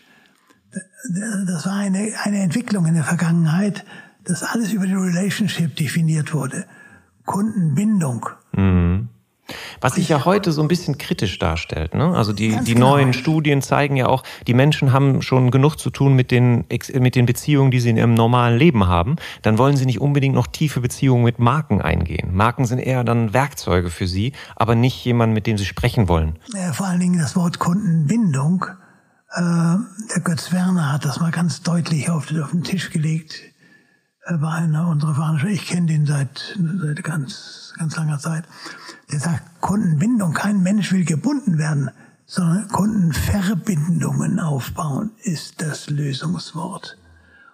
Das 1.46 1.66
war 1.66 1.74
eine, 1.74 2.14
eine 2.24 2.40
Entwicklung 2.40 2.86
in 2.86 2.96
der 2.96 3.04
Vergangenheit, 3.04 3.86
dass 4.24 4.44
alles 4.44 4.72
über 4.72 4.86
die 4.86 4.94
Relationship 4.94 5.76
definiert 5.76 6.34
wurde. 6.34 6.66
Kundenbindung. 7.26 8.30
Mhm. 8.54 9.10
Was 9.82 9.96
sich 9.96 10.08
ja 10.08 10.24
heute 10.24 10.54
so 10.54 10.62
ein 10.62 10.70
bisschen 10.70 10.98
kritisch 10.98 11.38
darstellt. 11.38 11.94
Ne? 11.94 12.16
Also 12.16 12.32
die, 12.32 12.58
die 12.64 12.74
genau. 12.76 12.92
neuen 12.92 13.14
Studien 13.14 13.62
zeigen 13.62 13.98
ja 13.98 14.08
auch, 14.08 14.24
die 14.48 14.54
Menschen 14.54 14.94
haben 14.94 15.22
schon 15.22 15.52
genug 15.52 15.76
zu 15.76 15.90
tun 15.90 16.16
mit 16.16 16.32
den, 16.32 16.64
mit 16.94 17.16
den 17.16 17.26
Beziehungen, 17.26 17.70
die 17.70 17.82
sie 17.82 17.90
in 17.90 17.98
ihrem 17.98 18.14
normalen 18.14 18.58
Leben 18.58 18.88
haben. 18.88 19.18
Dann 19.42 19.58
wollen 19.58 19.76
sie 19.76 19.86
nicht 19.86 20.00
unbedingt 20.00 20.36
noch 20.36 20.48
tiefe 20.48 20.80
Beziehungen 20.80 21.24
mit 21.24 21.40
Marken 21.40 21.82
eingehen. 21.82 22.34
Marken 22.34 22.66
sind 22.66 22.80
eher 22.80 23.04
dann 23.04 23.34
Werkzeuge 23.34 23.90
für 23.90 24.08
sie, 24.08 24.32
aber 24.56 24.76
nicht 24.76 25.04
jemand, 25.04 25.34
mit 25.34 25.46
dem 25.46 25.58
sie 25.58 25.66
sprechen 25.66 26.08
wollen. 26.08 26.40
Ja, 26.54 26.72
vor 26.72 26.88
allen 26.88 27.02
Dingen 27.02 27.20
das 27.20 27.36
Wort 27.36 27.60
Kundenbindung. 27.60 28.66
Äh, 29.36 29.78
der 30.14 30.22
Götz 30.24 30.52
Werner 30.52 30.92
hat 30.92 31.06
das 31.06 31.20
mal 31.20 31.32
ganz 31.32 31.64
deutlich 31.64 32.10
auf, 32.10 32.28
den 32.28 32.64
Tisch 32.64 32.92
gelegt 32.92 33.42
äh, 34.26 34.38
bei 34.38 34.50
einer 34.50 34.88
unserer 34.88 35.16
Veranstaltungen. 35.16 35.56
Ich 35.56 35.68
kenne 35.68 35.88
den 35.88 36.06
seit, 36.06 36.56
seit 36.82 37.04
ganz, 37.04 37.74
ganz 37.80 37.96
langer 37.96 38.20
Zeit. 38.20 38.44
Der 39.12 39.20
sagt, 39.20 39.60
Kundenbindung, 39.60 40.34
kein 40.34 40.62
Mensch 40.62 40.92
will 40.92 41.04
gebunden 41.04 41.58
werden, 41.58 41.90
sondern 42.28 42.68
Kundenverbindungen 42.68 44.40
aufbauen 44.40 45.12
ist 45.24 45.62
das 45.64 45.90
Lösungswort. 45.90 47.00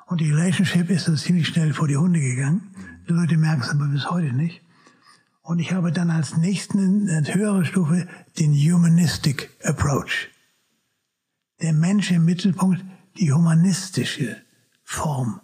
Und 0.06 0.20
die 0.20 0.32
Relationship 0.34 0.90
ist 0.90 1.08
das 1.08 1.22
ziemlich 1.22 1.48
schnell 1.48 1.74
vor 1.74 1.88
die 1.88 1.98
Hunde 1.98 2.20
gegangen. 2.20 2.76
Die 3.08 3.14
Leute 3.14 3.38
merken 3.38 3.62
es 3.62 3.70
aber 3.70 3.88
bis 3.88 4.10
heute 4.10 4.34
nicht. 4.34 4.62
Und 5.44 5.60
ich 5.60 5.72
habe 5.72 5.94
dann 5.94 6.12
als 6.12 6.36
nächsten, 6.36 7.10
als 7.10 7.34
höhere 7.34 7.64
Stufe, 7.64 8.06
den 8.38 8.54
Humanistic 8.54 9.50
Approach. 9.64 10.30
Der 11.62 11.74
Mensch 11.74 12.12
im 12.12 12.26
Mittelpunkt, 12.26 12.84
die 13.18 13.34
humanistische 13.34 14.38
Form 14.84 15.42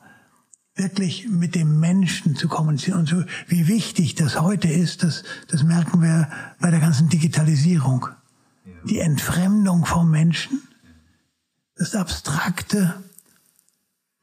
wirklich 0.76 1.28
mit 1.30 1.56
dem 1.56 1.80
Menschen 1.80 2.36
zu 2.36 2.48
kommunizieren. 2.48 3.00
Und 3.00 3.10
so, 3.10 3.24
wie 3.48 3.68
wichtig 3.68 4.16
das 4.16 4.42
heute 4.42 4.68
ist, 4.68 5.04
das, 5.04 5.24
das 5.48 5.64
merken 5.64 6.02
wir 6.02 6.30
bei 6.60 6.70
der 6.70 6.80
ganzen 6.80 7.10
Digitalisierung. 7.10 8.08
Die 8.84 9.00
Entfremdung 9.00 9.86
vom 9.86 10.12
Menschen, 10.12 10.62
das 11.76 11.96
Abstrakte, 11.96 12.94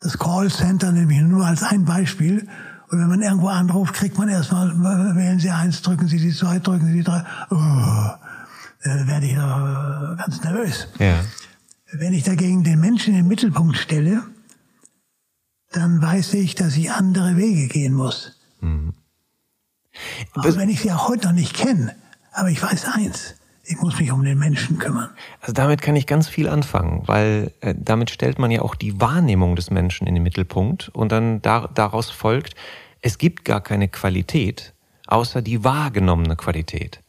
das 0.00 0.18
Callcenter 0.18 0.92
nehme 0.92 1.12
ich 1.14 1.20
nur 1.20 1.46
als 1.46 1.62
ein 1.62 1.84
Beispiel. 1.84 2.48
Und 2.90 3.00
wenn 3.00 3.08
man 3.08 3.22
irgendwo 3.22 3.48
anruft, 3.48 3.94
kriegt 3.94 4.18
man 4.18 4.28
erstmal, 4.28 4.68
wählen 5.16 5.38
Sie 5.38 5.50
eins, 5.50 5.80
drücken 5.80 6.08
Sie 6.08 6.18
die 6.18 6.32
zwei, 6.32 6.58
drücken 6.58 6.86
Sie 6.86 6.94
die 6.94 7.02
drei. 7.02 7.24
Oh, 7.50 7.56
da 8.84 9.06
werde 9.06 9.26
ich 9.26 9.34
ganz 9.34 10.42
nervös. 10.42 10.88
Ja. 10.98 11.20
Wenn 11.92 12.14
ich 12.14 12.24
dagegen 12.24 12.64
den 12.64 12.80
Menschen 12.80 13.14
in 13.14 13.20
den 13.20 13.28
Mittelpunkt 13.28 13.76
stelle, 13.76 14.22
dann 15.72 16.00
weiß 16.00 16.34
ich, 16.34 16.54
dass 16.54 16.76
ich 16.76 16.90
andere 16.90 17.36
Wege 17.36 17.68
gehen 17.68 17.92
muss. 17.92 18.40
Mhm. 18.60 18.94
Auch 20.34 20.56
wenn 20.56 20.70
ich 20.70 20.80
sie 20.80 20.90
auch 20.90 21.08
heute 21.08 21.28
noch 21.28 21.34
nicht 21.34 21.54
kenne. 21.54 21.94
Aber 22.32 22.48
ich 22.48 22.62
weiß 22.62 22.86
eins, 22.94 23.34
ich 23.64 23.76
muss 23.80 23.98
mich 23.98 24.10
um 24.10 24.24
den 24.24 24.38
Menschen 24.38 24.78
kümmern. 24.78 25.10
Also 25.42 25.52
damit 25.52 25.82
kann 25.82 25.94
ich 25.94 26.06
ganz 26.06 26.28
viel 26.28 26.48
anfangen, 26.48 27.02
weil 27.06 27.52
äh, 27.60 27.74
damit 27.76 28.10
stellt 28.10 28.38
man 28.38 28.50
ja 28.50 28.62
auch 28.62 28.74
die 28.74 28.98
Wahrnehmung 28.98 29.54
des 29.54 29.70
Menschen 29.70 30.06
in 30.06 30.14
den 30.14 30.22
Mittelpunkt 30.22 30.88
und 30.88 31.12
dann 31.12 31.42
da, 31.42 31.68
daraus 31.74 32.10
folgt, 32.10 32.54
es 33.02 33.18
gibt 33.18 33.44
gar 33.44 33.60
keine 33.60 33.88
Qualität, 33.88 34.72
außer 35.08 35.42
die 35.42 35.62
wahrgenommene 35.62 36.36
Qualität. 36.36 37.01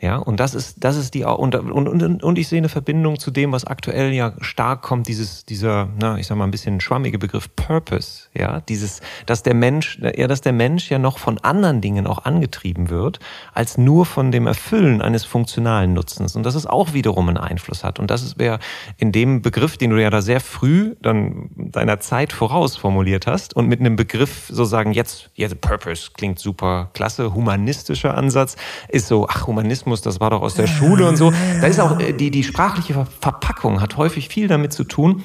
Ja, 0.00 0.16
und 0.16 0.38
das 0.38 0.54
ist, 0.54 0.76
das 0.84 0.96
ist 0.96 1.14
die, 1.14 1.24
und, 1.24 1.56
und, 1.56 1.88
und, 1.88 2.22
und 2.22 2.38
ich 2.38 2.46
sehe 2.46 2.58
eine 2.58 2.68
Verbindung 2.68 3.18
zu 3.18 3.32
dem, 3.32 3.50
was 3.50 3.64
aktuell 3.64 4.12
ja 4.12 4.32
stark 4.40 4.82
kommt, 4.82 5.08
dieses, 5.08 5.44
dieser, 5.44 5.88
na, 5.98 6.16
ich 6.18 6.28
sag 6.28 6.38
mal 6.38 6.44
ein 6.44 6.52
bisschen 6.52 6.80
schwammige 6.80 7.18
Begriff 7.18 7.48
Purpose, 7.56 8.27
ja, 8.34 8.60
dieses, 8.60 9.00
dass 9.26 9.42
der 9.42 9.54
Mensch, 9.54 9.98
ja, 10.00 10.26
dass 10.26 10.40
der 10.40 10.52
Mensch 10.52 10.90
ja 10.90 10.98
noch 10.98 11.18
von 11.18 11.38
anderen 11.38 11.80
Dingen 11.80 12.06
auch 12.06 12.24
angetrieben 12.24 12.90
wird, 12.90 13.20
als 13.52 13.78
nur 13.78 14.06
von 14.06 14.30
dem 14.30 14.46
Erfüllen 14.46 15.02
eines 15.02 15.24
funktionalen 15.24 15.92
Nutzens. 15.92 16.36
Und 16.36 16.44
dass 16.44 16.54
es 16.54 16.66
auch 16.66 16.92
wiederum 16.92 17.28
einen 17.28 17.38
Einfluss 17.38 17.84
hat. 17.84 17.98
Und 17.98 18.10
das 18.10 18.38
wäre 18.38 18.58
in 18.96 19.12
dem 19.12 19.42
Begriff, 19.42 19.76
den 19.76 19.90
du 19.90 20.00
ja 20.00 20.10
da 20.10 20.22
sehr 20.22 20.40
früh 20.40 20.94
dann 21.00 21.50
deiner 21.56 22.00
Zeit 22.00 22.32
voraus 22.32 22.76
formuliert 22.76 23.26
hast 23.26 23.54
und 23.54 23.66
mit 23.66 23.80
einem 23.80 23.96
Begriff 23.96 24.48
so 24.50 24.64
sagen, 24.64 24.92
jetzt, 24.92 25.30
jetzt 25.34 25.60
Purpose 25.60 26.10
klingt 26.14 26.38
super 26.38 26.90
klasse, 26.92 27.34
humanistischer 27.34 28.16
Ansatz, 28.16 28.56
ist 28.88 29.08
so, 29.08 29.26
ach, 29.28 29.46
Humanismus 29.46 30.02
das 30.02 30.20
war 30.20 30.30
doch 30.30 30.42
aus 30.42 30.54
der 30.54 30.66
Schule 30.66 31.06
und 31.06 31.16
so. 31.16 31.32
Da 31.60 31.66
ist 31.66 31.80
auch 31.80 31.98
äh, 31.98 32.12
die, 32.12 32.30
die 32.30 32.44
sprachliche 32.44 33.06
Verpackung 33.20 33.80
hat 33.80 33.96
häufig 33.96 34.28
viel 34.28 34.48
damit 34.48 34.72
zu 34.72 34.84
tun, 34.84 35.24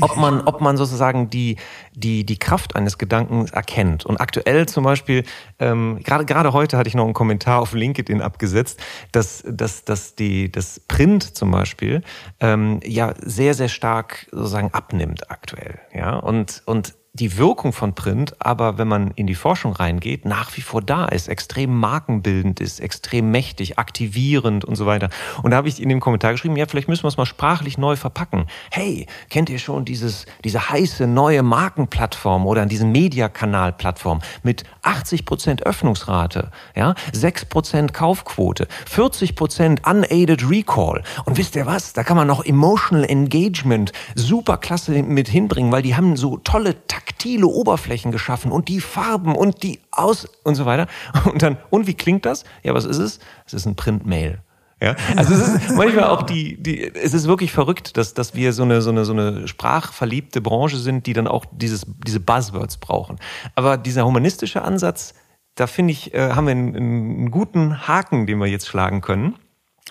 ob 0.00 0.16
man, 0.16 0.40
ob 0.42 0.60
man 0.60 0.76
sozusagen 0.76 1.30
die, 1.30 1.56
die, 1.94 2.24
die 2.24 2.38
Kraft 2.38 2.76
eines 2.76 2.98
Gedankens 2.98 3.50
erkennt. 3.50 4.06
Und 4.06 4.20
aktuell 4.20 4.66
zum 4.66 4.84
Beispiel, 4.84 5.24
ähm, 5.58 6.00
gerade, 6.02 6.24
gerade 6.24 6.52
heute 6.52 6.76
hatte 6.76 6.88
ich 6.88 6.94
noch 6.94 7.04
einen 7.04 7.14
Kommentar 7.14 7.60
auf 7.60 7.72
LinkedIn 7.72 8.22
abgesetzt, 8.22 8.80
dass, 9.12 9.42
dass, 9.46 9.84
dass 9.84 10.14
die, 10.14 10.50
das 10.50 10.80
Print 10.88 11.36
zum 11.36 11.50
Beispiel 11.50 12.02
ähm, 12.40 12.80
ja 12.84 13.14
sehr, 13.22 13.54
sehr 13.54 13.68
stark 13.68 14.26
sozusagen 14.30 14.72
abnimmt 14.72 15.30
aktuell. 15.30 15.78
Ja, 15.92 16.16
und, 16.16 16.62
und 16.66 16.94
die 17.12 17.36
Wirkung 17.36 17.72
von 17.72 17.94
Print 17.94 18.34
aber, 18.38 18.78
wenn 18.78 18.86
man 18.86 19.10
in 19.16 19.26
die 19.26 19.34
Forschung 19.34 19.72
reingeht, 19.72 20.24
nach 20.24 20.56
wie 20.56 20.60
vor 20.60 20.80
da 20.80 21.06
ist, 21.06 21.28
extrem 21.28 21.76
markenbildend 21.76 22.60
ist, 22.60 22.78
extrem 22.78 23.32
mächtig, 23.32 23.78
aktivierend 23.78 24.64
und 24.64 24.76
so 24.76 24.86
weiter. 24.86 25.10
Und 25.42 25.50
da 25.50 25.56
habe 25.56 25.68
ich 25.68 25.82
in 25.82 25.88
dem 25.88 25.98
Kommentar 25.98 26.32
geschrieben, 26.32 26.56
ja, 26.56 26.66
vielleicht 26.66 26.88
müssen 26.88 27.02
wir 27.02 27.08
es 27.08 27.16
mal 27.16 27.26
sprachlich 27.26 27.78
neu 27.78 27.96
verpacken. 27.96 28.46
Hey, 28.70 29.06
kennt 29.28 29.50
ihr 29.50 29.58
schon 29.58 29.84
dieses, 29.84 30.26
diese 30.44 30.70
heiße 30.70 31.08
neue 31.08 31.42
Markenplattform 31.42 32.46
oder 32.46 32.64
diesen 32.66 32.92
Mediakanal-Plattform 32.92 34.20
mit 34.44 34.62
80 34.82 35.24
Prozent 35.24 35.66
Öffnungsrate, 35.66 36.52
ja, 36.76 36.94
6 37.12 37.46
Prozent 37.46 37.92
Kaufquote, 37.92 38.68
40 38.86 39.34
Prozent 39.34 39.86
unaided 39.86 40.48
Recall. 40.48 41.02
Und 41.24 41.38
wisst 41.38 41.56
ihr 41.56 41.66
was? 41.66 41.92
Da 41.92 42.04
kann 42.04 42.16
man 42.16 42.28
noch 42.28 42.44
Emotional 42.44 43.04
Engagement 43.04 43.92
super 44.14 44.58
klasse 44.58 45.02
mit 45.02 45.28
hinbringen, 45.28 45.72
weil 45.72 45.82
die 45.82 45.96
haben 45.96 46.16
so 46.16 46.36
tolle 46.36 46.86
taktile 47.00 47.46
Oberflächen 47.46 48.12
geschaffen 48.12 48.52
und 48.52 48.68
die 48.68 48.80
Farben 48.80 49.34
und 49.34 49.62
die 49.62 49.80
Aus 49.90 50.28
und 50.44 50.54
so 50.54 50.66
weiter. 50.66 50.86
Und 51.24 51.42
dann, 51.42 51.56
und 51.70 51.86
wie 51.86 51.94
klingt 51.94 52.24
das? 52.26 52.44
Ja, 52.62 52.74
was 52.74 52.84
ist 52.84 52.98
es? 52.98 53.20
Es 53.46 53.54
ist 53.54 53.66
ein 53.66 53.76
Printmail. 53.76 54.40
Ja, 54.80 54.96
also 55.16 55.34
es 55.34 55.48
ist 55.48 55.70
manchmal 55.76 56.04
auch 56.04 56.22
die, 56.22 56.60
die, 56.60 56.82
es 56.82 57.12
ist 57.12 57.26
wirklich 57.26 57.52
verrückt, 57.52 57.96
dass, 57.96 58.14
dass 58.14 58.34
wir 58.34 58.52
so 58.52 58.62
eine, 58.62 58.80
so 58.80 58.90
eine, 58.90 59.04
so 59.04 59.12
eine 59.12 59.46
sprachverliebte 59.46 60.40
Branche 60.40 60.78
sind, 60.78 61.06
die 61.06 61.12
dann 61.12 61.26
auch 61.26 61.44
dieses, 61.52 61.86
diese 62.06 62.20
Buzzwords 62.20 62.78
brauchen. 62.78 63.18
Aber 63.54 63.76
dieser 63.76 64.06
humanistische 64.06 64.62
Ansatz, 64.62 65.14
da 65.54 65.66
finde 65.66 65.92
ich, 65.92 66.14
äh, 66.14 66.30
haben 66.30 66.46
wir 66.46 66.52
einen, 66.52 66.76
einen 66.76 67.30
guten 67.30 67.86
Haken, 67.86 68.26
den 68.26 68.38
wir 68.38 68.46
jetzt 68.46 68.68
schlagen 68.68 69.02
können. 69.02 69.36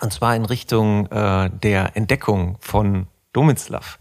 Und 0.01 0.12
zwar 0.12 0.36
in 0.36 0.45
Richtung 0.45 1.07
äh, 1.07 1.49
der 1.51 1.95
Entdeckung 1.95 2.57
von 2.60 3.07
Domislav, 3.34 3.99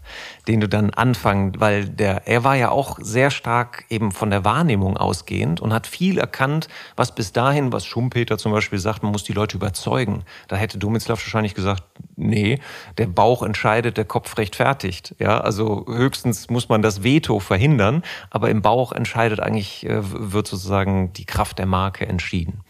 den 0.49 0.61
du 0.61 0.67
dann 0.67 0.89
anfangen, 0.89 1.53
weil 1.59 1.85
der, 1.85 2.27
er 2.27 2.43
war 2.43 2.55
ja 2.55 2.71
auch 2.71 2.97
sehr 2.99 3.29
stark 3.29 3.85
eben 3.89 4.11
von 4.11 4.31
der 4.31 4.43
Wahrnehmung 4.43 4.97
ausgehend 4.97 5.61
und 5.61 5.71
hat 5.71 5.85
viel 5.85 6.17
erkannt, 6.17 6.69
was 6.95 7.13
bis 7.13 7.31
dahin, 7.31 7.71
was 7.71 7.85
Schumpeter 7.85 8.39
zum 8.39 8.51
Beispiel 8.51 8.79
sagt, 8.79 9.03
man 9.03 9.11
muss 9.11 9.23
die 9.23 9.33
Leute 9.33 9.57
überzeugen. 9.57 10.23
Da 10.47 10.55
hätte 10.55 10.79
Domislav 10.79 11.19
wahrscheinlich 11.19 11.53
gesagt, 11.53 11.83
nee, 12.15 12.59
der 12.97 13.05
Bauch 13.05 13.43
entscheidet, 13.43 13.97
der 13.97 14.05
Kopf 14.05 14.39
rechtfertigt. 14.39 15.13
Ja, 15.19 15.39
also 15.39 15.85
höchstens 15.87 16.49
muss 16.49 16.67
man 16.67 16.81
das 16.81 17.03
Veto 17.03 17.39
verhindern, 17.39 18.01
aber 18.31 18.49
im 18.49 18.63
Bauch 18.63 18.91
entscheidet 18.91 19.39
eigentlich, 19.39 19.85
äh, 19.85 20.01
wird 20.01 20.47
sozusagen 20.47 21.13
die 21.13 21.25
Kraft 21.25 21.59
der 21.59 21.67
Marke 21.67 22.07
entschieden. 22.07 22.61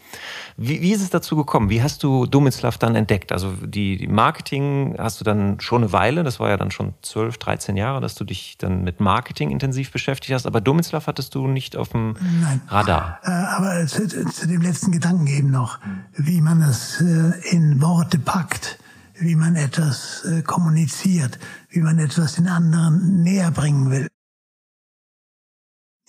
Wie, 0.58 0.82
wie 0.82 0.92
ist 0.92 1.00
es 1.02 1.08
dazu 1.08 1.34
gekommen? 1.36 1.70
Wie 1.70 1.82
hast 1.82 2.02
du 2.02 2.26
Domislav 2.26 2.76
dann 2.76 2.94
entdeckt? 2.94 3.32
Also 3.32 3.52
die, 3.62 3.96
die 3.96 4.06
Marketing 4.06 4.96
hast 4.98 5.20
du 5.20 5.24
dann 5.24 5.60
schon 5.60 5.82
eine 5.82 5.92
Weile, 5.92 6.24
das 6.24 6.40
war 6.40 6.50
ja 6.50 6.58
dann 6.58 6.70
schon 6.70 6.92
12, 7.00 7.38
13 7.38 7.69
Jahre, 7.76 8.00
dass 8.00 8.14
du 8.14 8.24
dich 8.24 8.56
dann 8.58 8.82
mit 8.82 9.00
Marketing 9.00 9.50
intensiv 9.50 9.90
beschäftigt 9.92 10.32
hast, 10.32 10.46
aber 10.46 10.60
Domislav 10.60 11.06
hattest 11.06 11.34
du 11.34 11.46
nicht 11.46 11.76
auf 11.76 11.90
dem 11.90 12.16
Nein. 12.40 12.60
Radar. 12.68 13.20
Äh, 13.22 13.30
aber 13.30 13.86
zu, 13.86 14.06
zu, 14.06 14.46
dem 14.46 14.62
letzten 14.62 14.92
Gedanken 14.92 15.26
eben 15.26 15.50
noch, 15.50 15.78
wie 16.14 16.40
man 16.40 16.60
das 16.60 17.00
äh, 17.00 17.32
in 17.50 17.80
Worte 17.80 18.18
packt, 18.18 18.78
wie 19.14 19.36
man 19.36 19.56
etwas 19.56 20.24
äh, 20.24 20.42
kommuniziert, 20.42 21.38
wie 21.68 21.80
man 21.80 21.98
etwas 21.98 22.34
den 22.34 22.48
anderen 22.48 23.22
näher 23.22 23.50
bringen 23.50 23.90
will. 23.90 24.08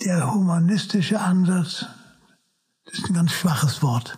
Der 0.05 0.33
humanistische 0.33 1.19
Ansatz 1.19 1.85
ist 2.85 3.07
ein 3.07 3.13
ganz 3.13 3.31
schwaches 3.31 3.83
Wort. 3.83 4.17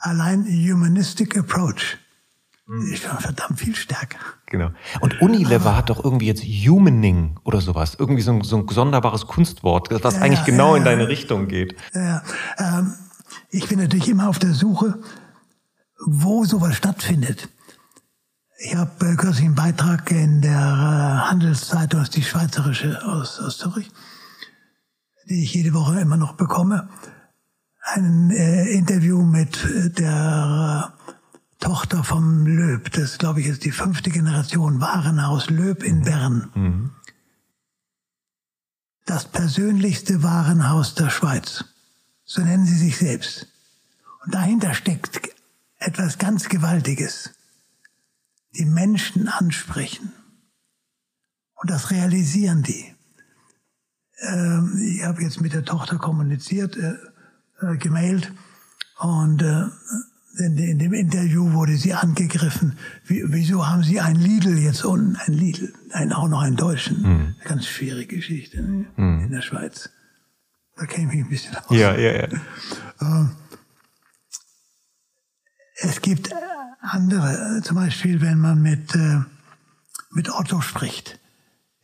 Allein 0.00 0.44
Humanistic 0.44 1.36
Approach 1.36 1.98
ist 2.66 3.04
schon 3.04 3.18
verdammt 3.18 3.60
viel 3.60 3.76
stärker. 3.76 4.18
Genau. 4.46 4.70
Und 5.00 5.20
Unilever 5.20 5.76
hat 5.76 5.88
doch 5.90 6.02
irgendwie 6.02 6.26
jetzt 6.26 6.42
Humaning 6.42 7.38
oder 7.44 7.60
sowas. 7.60 7.96
Irgendwie 7.98 8.22
so 8.22 8.32
ein, 8.32 8.42
so 8.42 8.56
ein 8.56 8.68
sonderbares 8.68 9.26
Kunstwort, 9.26 9.88
was 10.02 10.14
ja, 10.14 10.20
eigentlich 10.20 10.44
genau 10.44 10.72
ja, 10.72 10.78
in 10.78 10.84
deine 10.84 11.08
Richtung 11.08 11.46
geht. 11.46 11.76
Ja, 11.94 12.22
ähm, 12.58 12.94
ich 13.50 13.68
bin 13.68 13.78
natürlich 13.78 14.08
immer 14.08 14.28
auf 14.28 14.38
der 14.38 14.52
Suche, 14.52 14.98
wo 16.04 16.44
sowas 16.44 16.76
stattfindet. 16.76 17.48
Ich 18.58 18.74
habe 18.74 18.90
äh, 19.06 19.14
kürzlich 19.14 19.44
einen 19.44 19.54
Beitrag 19.54 20.10
in 20.10 20.40
der 20.40 20.50
äh, 20.52 21.30
Handelszeitung, 21.30 22.00
das 22.00 22.10
die 22.10 22.22
schweizerische 22.22 23.00
aus, 23.06 23.38
aus 23.38 23.58
Zürich, 23.58 23.90
die 25.28 25.44
ich 25.44 25.54
jede 25.54 25.72
Woche 25.72 26.00
immer 26.00 26.16
noch 26.16 26.34
bekomme 26.34 26.88
ein 27.94 28.30
äh, 28.30 28.68
Interview 28.70 29.22
mit 29.22 29.58
der 29.98 30.92
äh, 30.92 30.95
Tochter 31.66 32.04
vom 32.04 32.46
Löb. 32.46 32.92
Das, 32.92 33.18
glaube 33.18 33.40
ich, 33.40 33.46
ist 33.46 33.64
die 33.64 33.72
fünfte 33.72 34.10
Generation 34.10 34.80
Warenhaus 34.80 35.50
Löb 35.50 35.82
in 35.82 36.02
Bern. 36.02 36.50
Mhm. 36.54 36.90
Das 39.04 39.24
persönlichste 39.24 40.22
Warenhaus 40.22 40.94
der 40.94 41.10
Schweiz. 41.10 41.64
So 42.24 42.40
nennen 42.40 42.66
sie 42.66 42.78
sich 42.78 42.96
selbst. 42.96 43.48
Und 44.24 44.34
dahinter 44.34 44.74
steckt 44.74 45.20
etwas 45.78 46.18
ganz 46.18 46.48
Gewaltiges. 46.48 47.30
Die 48.56 48.64
Menschen 48.64 49.26
ansprechen. 49.28 50.12
Und 51.54 51.70
das 51.70 51.90
realisieren 51.90 52.62
die. 52.62 52.94
Ähm, 54.20 54.78
ich 54.80 55.02
habe 55.02 55.20
jetzt 55.22 55.40
mit 55.40 55.52
der 55.52 55.64
Tochter 55.64 55.98
kommuniziert. 55.98 56.76
Äh, 56.76 56.94
äh, 57.60 57.76
gemailt 57.78 58.32
und 58.98 59.42
äh, 59.42 59.64
in, 60.38 60.56
in, 60.58 60.78
dem 60.78 60.92
Interview 60.92 61.52
wurde 61.52 61.76
sie 61.76 61.94
angegriffen. 61.94 62.78
Wie, 63.04 63.22
wieso 63.26 63.66
haben 63.66 63.82
Sie 63.82 64.00
ein 64.00 64.16
Lidl 64.16 64.58
jetzt 64.58 64.84
unten? 64.84 65.16
Ein 65.16 65.32
Lidl, 65.32 65.72
ein, 65.92 66.12
auch 66.12 66.28
noch 66.28 66.40
einen 66.40 66.56
Deutschen. 66.56 67.02
Mhm. 67.02 67.34
Ganz 67.44 67.66
schwierige 67.66 68.16
Geschichte 68.16 68.62
ne? 68.62 68.86
mhm. 68.96 69.20
in 69.24 69.30
der 69.30 69.42
Schweiz. 69.42 69.90
Da 70.76 70.86
kenne 70.86 71.12
ich 71.12 71.20
ein 71.24 71.28
bisschen 71.28 71.56
aus. 71.56 71.64
Ja, 71.70 71.96
ja, 71.96 72.12
ja. 72.12 72.28
Äh, 73.00 73.26
es 75.78 76.00
gibt 76.02 76.30
andere, 76.80 77.62
zum 77.62 77.76
Beispiel, 77.76 78.20
wenn 78.20 78.38
man 78.38 78.60
mit, 78.60 78.94
äh, 78.94 79.20
mit 80.12 80.30
Otto 80.30 80.60
spricht 80.60 81.18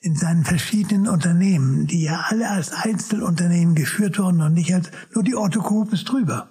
in 0.01 0.17
seinen 0.17 0.45
verschiedenen 0.45 1.07
Unternehmen, 1.07 1.87
die 1.87 2.03
ja 2.03 2.25
alle 2.29 2.51
als 2.51 2.73
Einzelunternehmen 2.73 3.75
geführt 3.75 4.19
wurden 4.19 4.43
und 4.43 4.53
nicht 4.53 4.75
als 4.75 4.91
nur 5.15 5.23
die 5.23 5.37
Otto 5.37 5.61
Group 5.61 5.93
ist 5.93 6.05
drüber. 6.05 6.49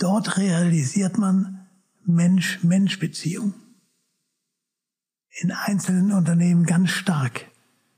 Dort 0.00 0.38
realisiert 0.38 1.18
man 1.18 1.66
Mensch-Mensch-Beziehung. 2.06 3.52
In 5.42 5.52
einzelnen 5.52 6.12
Unternehmen 6.12 6.64
ganz 6.64 6.90
stark. 6.90 7.46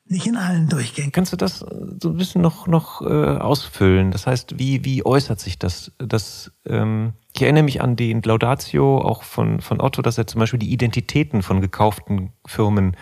Nicht 0.04 0.26
in 0.26 0.36
allen 0.36 0.68
Durchgängen. 0.68 1.12
Kannst 1.12 1.32
du 1.32 1.36
das 1.36 1.60
so 1.60 2.10
ein 2.10 2.16
bisschen 2.16 2.42
noch, 2.42 2.66
noch 2.66 3.02
äh, 3.02 3.38
ausfüllen? 3.38 4.10
Das 4.10 4.26
heißt, 4.26 4.58
wie, 4.58 4.84
wie 4.84 5.06
äußert 5.06 5.38
sich 5.40 5.58
das? 5.58 5.92
das 5.96 6.50
ähm, 6.66 7.14
ich 7.34 7.42
erinnere 7.42 7.62
mich 7.62 7.80
an 7.80 7.94
die 7.96 8.12
Laudatio 8.12 8.98
auch 8.98 9.22
von, 9.22 9.60
von 9.60 9.80
Otto, 9.80 10.02
dass 10.02 10.18
er 10.18 10.26
zum 10.26 10.40
Beispiel 10.40 10.58
die 10.58 10.72
Identitäten 10.72 11.42
von 11.42 11.60
gekauften 11.60 12.32
Firmen 12.46 12.96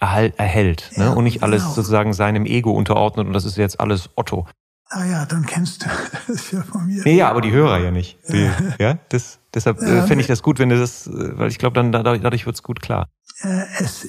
erhält 0.00 0.90
ne? 0.96 1.04
Ja, 1.04 1.12
und 1.12 1.24
nicht 1.24 1.42
alles 1.42 1.62
genau. 1.62 1.74
sozusagen 1.74 2.12
seinem 2.12 2.46
Ego 2.46 2.72
unterordnet 2.72 3.26
und 3.26 3.32
das 3.34 3.44
ist 3.44 3.56
jetzt 3.56 3.78
alles 3.78 4.10
Otto. 4.16 4.46
Ah 4.90 5.04
ja, 5.04 5.26
dann 5.26 5.44
kennst 5.44 5.84
du 5.84 5.88
das 6.28 6.50
ja 6.50 6.62
von 6.62 6.86
mir. 6.86 7.02
Nee, 7.04 7.16
ja, 7.16 7.28
aber 7.28 7.40
die 7.40 7.52
Hörer 7.52 7.78
ja 7.78 7.90
nicht. 7.90 8.18
Die, 8.28 8.50
ja, 8.78 8.98
das, 9.10 9.38
deshalb 9.52 9.80
äh, 9.80 9.96
ja, 9.96 10.06
fände 10.06 10.22
ich 10.22 10.28
das 10.28 10.42
gut, 10.42 10.58
wenn 10.58 10.70
du 10.70 10.78
das, 10.78 11.06
äh, 11.06 11.38
weil 11.38 11.48
ich 11.48 11.58
glaube, 11.58 11.74
dann 11.74 11.92
dadurch, 11.92 12.20
dadurch 12.22 12.46
wird 12.46 12.56
es 12.56 12.62
gut 12.62 12.80
klar. 12.80 13.08
Äh, 13.42 13.64
es, 13.80 14.08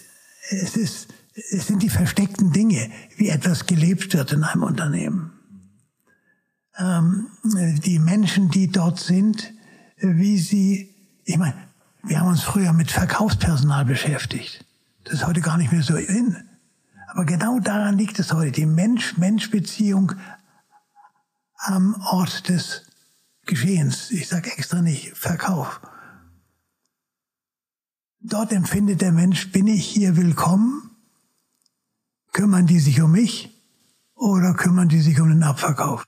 es, 0.50 0.78
ist, 0.78 1.14
es 1.34 1.68
sind 1.68 1.84
die 1.84 1.90
versteckten 1.90 2.52
Dinge, 2.52 2.90
wie 3.18 3.30
etwas 3.30 3.66
gelebt 3.66 4.14
wird 4.14 4.32
in 4.32 4.44
einem 4.44 4.64
Unternehmen. 4.64 5.34
Ähm, 6.78 7.28
die 7.44 8.00
Menschen, 8.00 8.50
die 8.50 8.72
dort 8.72 9.00
sind, 9.00 9.54
wie 9.98 10.38
sie, 10.38 10.96
ich 11.26 11.38
meine, 11.38 11.56
wir 12.04 12.22
haben 12.22 12.30
uns 12.30 12.44
früher 12.44 12.72
mit 12.72 12.90
Verkaufspersonal 12.90 13.84
beschäftigt. 13.84 14.66
Das 15.04 15.16
ist 15.16 15.28
heute 15.28 15.42
gar 15.42 15.58
nicht 15.58 15.74
mehr 15.74 15.84
so 15.84 15.98
in. 15.98 16.38
Aber 17.08 17.26
genau 17.26 17.60
daran 17.60 17.98
liegt 17.98 18.20
es 18.20 18.32
heute, 18.34 18.52
die 18.52 18.66
Mensch-Mensch-Beziehung 18.66 20.14
am 21.60 21.96
Ort 22.02 22.50
des 22.50 22.86
Geschehens. 23.46 24.12
Ich 24.12 24.28
sage 24.28 24.52
extra 24.52 24.82
nicht 24.82 25.16
Verkauf. 25.18 25.82
Dort 28.22 28.52
empfindet 28.52 29.02
der 29.02 29.12
Mensch, 29.12 29.52
bin 29.52 29.68
ich 29.68 29.86
hier 29.86 30.18
willkommen? 30.18 30.92
Kümmern 32.32 32.68
die 32.68 32.80
sich 32.80 33.02
um 33.02 33.12
mich 33.12 33.50
oder 34.14 34.54
kümmern 34.54 34.90
die 34.90 35.02
sich 35.02 35.20
um 35.20 35.30
den 35.30 35.44
Abverkauf? 35.44 36.06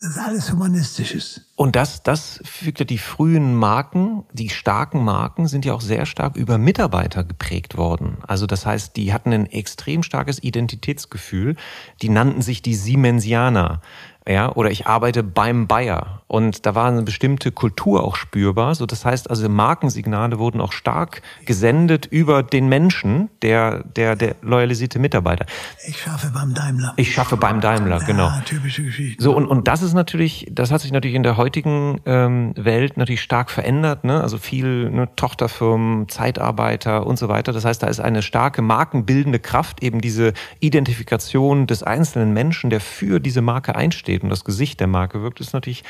Das 0.00 0.10
ist 0.10 0.18
alles 0.18 0.52
Humanistisches. 0.52 1.40
Und 1.56 1.74
das, 1.74 2.04
das 2.04 2.40
fügt 2.44 2.78
ja 2.78 2.84
die 2.84 2.98
frühen 2.98 3.56
Marken, 3.56 4.24
die 4.32 4.48
starken 4.48 5.02
Marken 5.02 5.48
sind 5.48 5.64
ja 5.64 5.74
auch 5.74 5.80
sehr 5.80 6.06
stark 6.06 6.36
über 6.36 6.56
Mitarbeiter 6.56 7.24
geprägt 7.24 7.76
worden. 7.76 8.18
Also 8.24 8.46
das 8.46 8.64
heißt, 8.64 8.94
die 8.94 9.12
hatten 9.12 9.32
ein 9.32 9.46
extrem 9.46 10.04
starkes 10.04 10.40
Identitätsgefühl. 10.40 11.56
Die 12.00 12.10
nannten 12.10 12.42
sich 12.42 12.62
die 12.62 12.76
Siemensianer 12.76 13.82
ja, 14.28 14.52
oder 14.54 14.70
ich 14.70 14.86
arbeite 14.86 15.22
beim 15.22 15.66
Bayer. 15.66 16.22
Und 16.26 16.66
da 16.66 16.74
war 16.74 16.88
eine 16.88 17.02
bestimmte 17.02 17.50
Kultur 17.50 18.04
auch 18.04 18.14
spürbar. 18.14 18.74
So, 18.74 18.84
das 18.84 19.06
heißt 19.06 19.30
also, 19.30 19.48
Markensignale 19.48 20.38
wurden 20.38 20.60
auch 20.60 20.72
stark 20.72 21.22
gesendet 21.46 22.04
über 22.04 22.42
den 22.42 22.68
Menschen, 22.68 23.30
der, 23.40 23.84
der, 23.84 24.16
der 24.16 24.36
loyalisierte 24.42 24.98
Mitarbeiter. 24.98 25.46
Ich 25.86 26.02
schaffe 26.02 26.30
beim 26.34 26.52
Daimler. 26.52 26.92
Ich 26.96 27.14
schaffe 27.14 27.38
beim 27.38 27.62
Daimler, 27.62 28.00
genau. 28.00 28.26
Ja, 28.26 28.42
typische 28.44 28.82
Geschichte. 28.82 29.22
So, 29.22 29.34
und, 29.34 29.46
und 29.46 29.66
das 29.66 29.80
ist 29.80 29.94
natürlich, 29.94 30.46
das 30.52 30.70
hat 30.70 30.82
sich 30.82 30.92
natürlich 30.92 31.16
in 31.16 31.22
der 31.22 31.38
heutigen 31.38 31.98
ähm, 32.04 32.52
Welt 32.56 32.98
natürlich 32.98 33.22
stark 33.22 33.50
verändert, 33.50 34.04
ne? 34.04 34.20
Also 34.20 34.36
viel 34.36 34.90
ne, 34.90 35.08
Tochterfirmen, 35.16 36.10
Zeitarbeiter 36.10 37.06
und 37.06 37.18
so 37.18 37.30
weiter. 37.30 37.54
Das 37.54 37.64
heißt, 37.64 37.82
da 37.82 37.86
ist 37.86 38.00
eine 38.00 38.20
starke 38.20 38.60
markenbildende 38.60 39.38
Kraft, 39.38 39.82
eben 39.82 40.02
diese 40.02 40.34
Identifikation 40.60 41.66
des 41.66 41.82
einzelnen 41.82 42.34
Menschen, 42.34 42.68
der 42.68 42.82
für 42.82 43.20
diese 43.20 43.40
Marke 43.40 43.74
einsteht 43.74 44.17
und 44.22 44.30
das 44.30 44.44
Gesicht 44.44 44.80
der 44.80 44.86
Marke 44.86 45.22
wirkt, 45.22 45.40
ist 45.40 45.52
natürlich 45.52 45.84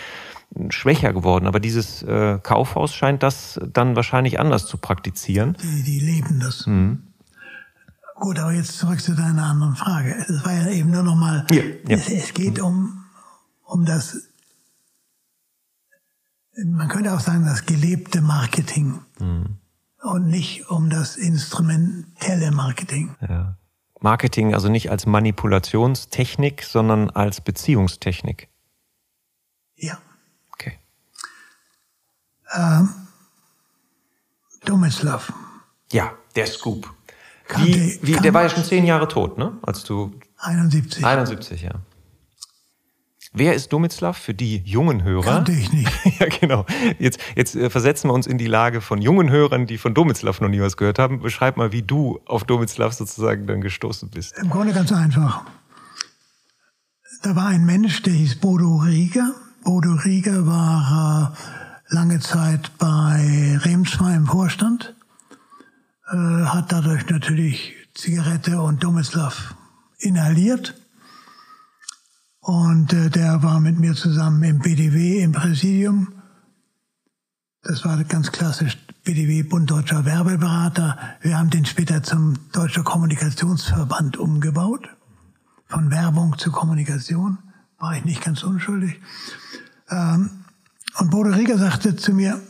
schwächer 0.70 1.12
geworden. 1.12 1.46
Aber 1.46 1.60
dieses 1.60 2.02
äh, 2.02 2.38
Kaufhaus 2.42 2.94
scheint 2.94 3.22
das 3.22 3.60
dann 3.72 3.96
wahrscheinlich 3.96 4.40
anders 4.40 4.66
zu 4.66 4.78
praktizieren. 4.78 5.56
Die, 5.62 5.82
die 5.82 6.00
leben 6.00 6.40
das. 6.40 6.66
Mhm. 6.66 7.02
Gut, 8.14 8.38
aber 8.38 8.52
jetzt 8.52 8.78
zurück 8.78 9.00
zu 9.00 9.14
deiner 9.14 9.44
anderen 9.44 9.76
Frage. 9.76 10.14
Es 10.28 10.44
war 10.44 10.52
ja 10.52 10.68
eben 10.70 10.90
nur 10.90 11.04
noch 11.04 11.14
mal, 11.14 11.46
ja, 11.50 11.62
ja. 11.62 11.96
Es, 11.96 12.08
es, 12.08 12.34
geht 12.34 12.58
um, 12.58 13.04
um 13.64 13.84
das, 13.84 14.16
man 16.64 16.88
könnte 16.88 17.14
auch 17.14 17.20
sagen, 17.20 17.44
das 17.44 17.64
gelebte 17.64 18.20
Marketing 18.20 18.98
mhm. 19.20 19.58
und 20.02 20.26
nicht 20.26 20.68
um 20.68 20.90
das 20.90 21.16
instrumentelle 21.16 22.50
Marketing. 22.50 23.14
Ja. 23.20 23.57
Marketing 24.00 24.54
also 24.54 24.68
nicht 24.68 24.90
als 24.90 25.06
Manipulationstechnik, 25.06 26.62
sondern 26.62 27.10
als 27.10 27.40
Beziehungstechnik. 27.40 28.48
Ja. 29.76 29.98
Okay. 30.52 30.78
Ähm, 32.54 32.88
Domislav. 34.64 35.32
Ja, 35.92 36.12
der 36.36 36.46
Scoop. 36.46 36.92
Wie, 37.56 37.98
wie, 38.02 38.12
der 38.12 38.34
war 38.34 38.42
ja 38.42 38.50
schon 38.50 38.64
zehn 38.64 38.84
Jahre 38.84 39.08
tot, 39.08 39.38
ne? 39.38 39.56
Als 39.62 39.84
du 39.84 40.12
71. 40.38 41.04
71, 41.04 41.62
ja. 41.62 41.72
Wer 43.38 43.54
ist 43.54 43.72
Domislav 43.72 44.18
für 44.18 44.34
die 44.34 44.62
jungen 44.64 45.04
Hörer? 45.04 45.22
Kannte 45.22 45.52
ich 45.52 45.72
nicht. 45.72 45.90
ja, 46.18 46.26
genau. 46.40 46.66
Jetzt, 46.98 47.20
jetzt 47.36 47.54
äh, 47.54 47.70
versetzen 47.70 48.08
wir 48.08 48.14
uns 48.14 48.26
in 48.26 48.36
die 48.36 48.48
Lage 48.48 48.80
von 48.80 49.00
jungen 49.00 49.30
Hörern, 49.30 49.66
die 49.66 49.78
von 49.78 49.94
Domislav 49.94 50.40
noch 50.40 50.48
nie 50.48 50.60
was 50.60 50.76
gehört 50.76 50.98
haben. 50.98 51.20
Beschreib 51.20 51.56
mal, 51.56 51.70
wie 51.70 51.82
du 51.82 52.18
auf 52.26 52.42
Domislav 52.42 52.92
sozusagen 52.94 53.46
dann 53.46 53.60
gestoßen 53.60 54.10
bist. 54.10 54.36
Im 54.38 54.50
Grunde 54.50 54.72
ganz 54.72 54.90
einfach. 54.90 55.44
Da 57.22 57.36
war 57.36 57.46
ein 57.46 57.64
Mensch, 57.64 58.02
der 58.02 58.12
hieß 58.12 58.36
Bodo 58.36 58.76
Rieger. 58.76 59.32
Bodo 59.62 59.92
Rieger 59.92 60.46
war 60.46 61.32
äh, 61.32 61.94
lange 61.94 62.18
Zeit 62.20 62.72
bei 62.78 63.58
Remsmar 63.62 64.14
im 64.14 64.26
Vorstand, 64.26 64.94
äh, 66.10 66.16
hat 66.16 66.72
dadurch 66.72 67.08
natürlich 67.08 67.74
Zigarette 67.94 68.60
und 68.60 68.82
Domislav 68.82 69.54
inhaliert. 69.98 70.77
Und 72.48 72.94
äh, 72.94 73.10
der 73.10 73.42
war 73.42 73.60
mit 73.60 73.78
mir 73.78 73.94
zusammen 73.94 74.42
im 74.42 74.60
BDW, 74.60 75.20
im 75.20 75.32
Präsidium. 75.32 76.14
Das 77.60 77.84
war 77.84 78.02
ganz 78.04 78.32
klassisch 78.32 78.78
BDW, 79.04 79.42
Bund 79.42 79.70
Deutscher 79.70 80.06
Werbeberater. 80.06 80.98
Wir 81.20 81.36
haben 81.36 81.50
den 81.50 81.66
später 81.66 82.02
zum 82.02 82.38
Deutscher 82.52 82.84
Kommunikationsverband 82.84 84.16
umgebaut. 84.16 84.88
Von 85.66 85.90
Werbung 85.90 86.38
zu 86.38 86.50
Kommunikation. 86.50 87.36
War 87.76 87.98
ich 87.98 88.06
nicht 88.06 88.24
ganz 88.24 88.42
unschuldig. 88.42 88.98
Ähm, 89.90 90.30
und 91.00 91.10
Bodo 91.10 91.28
Rieger 91.28 91.58
sagte 91.58 91.96
zu 91.96 92.14
mir, 92.14 92.40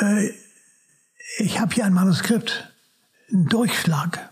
äh, 0.00 0.28
ich 1.38 1.60
habe 1.60 1.72
hier 1.72 1.84
ein 1.84 1.94
Manuskript, 1.94 2.74
ein 3.30 3.46
Durchschlag. 3.46 4.27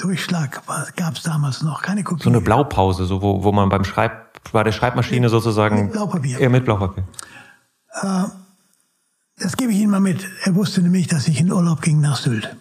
Durchschlag 0.00 0.62
gab 0.96 1.14
es 1.14 1.22
damals 1.22 1.62
noch, 1.62 1.82
keine 1.82 2.02
Kopie. 2.02 2.22
So 2.22 2.30
eine 2.30 2.40
Blaupause, 2.40 3.04
so 3.04 3.20
wo, 3.20 3.44
wo 3.44 3.52
man 3.52 3.68
beim 3.68 3.84
Schreib, 3.84 4.40
bei 4.50 4.62
der 4.64 4.72
Schreibmaschine 4.72 5.22
mit, 5.22 5.30
sozusagen. 5.30 5.84
Mit 5.84 5.92
Blaupapier. 5.92 6.40
Ja, 6.40 6.48
mit 6.48 6.64
Blaupapier. 6.64 7.04
Äh, 8.00 8.24
das 9.36 9.56
gebe 9.56 9.72
ich 9.72 9.78
Ihnen 9.78 9.90
mal 9.90 10.00
mit. 10.00 10.26
Er 10.44 10.54
wusste 10.54 10.80
nämlich, 10.80 11.06
dass 11.06 11.28
ich 11.28 11.40
in 11.40 11.52
Urlaub 11.52 11.82
ging 11.82 12.00
nach 12.00 12.16
Sylt. 12.16 12.56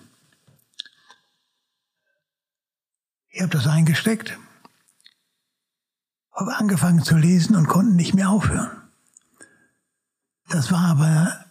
Ich 3.30 3.42
habe 3.42 3.52
das 3.52 3.68
eingesteckt, 3.68 4.38
habe 6.34 6.56
angefangen 6.58 7.04
zu 7.04 7.16
lesen 7.16 7.56
und 7.56 7.68
konnte 7.68 7.94
nicht 7.94 8.14
mehr 8.14 8.30
aufhören. 8.30 8.70
Das 10.50 10.72
war 10.72 10.90
aber 10.90 11.46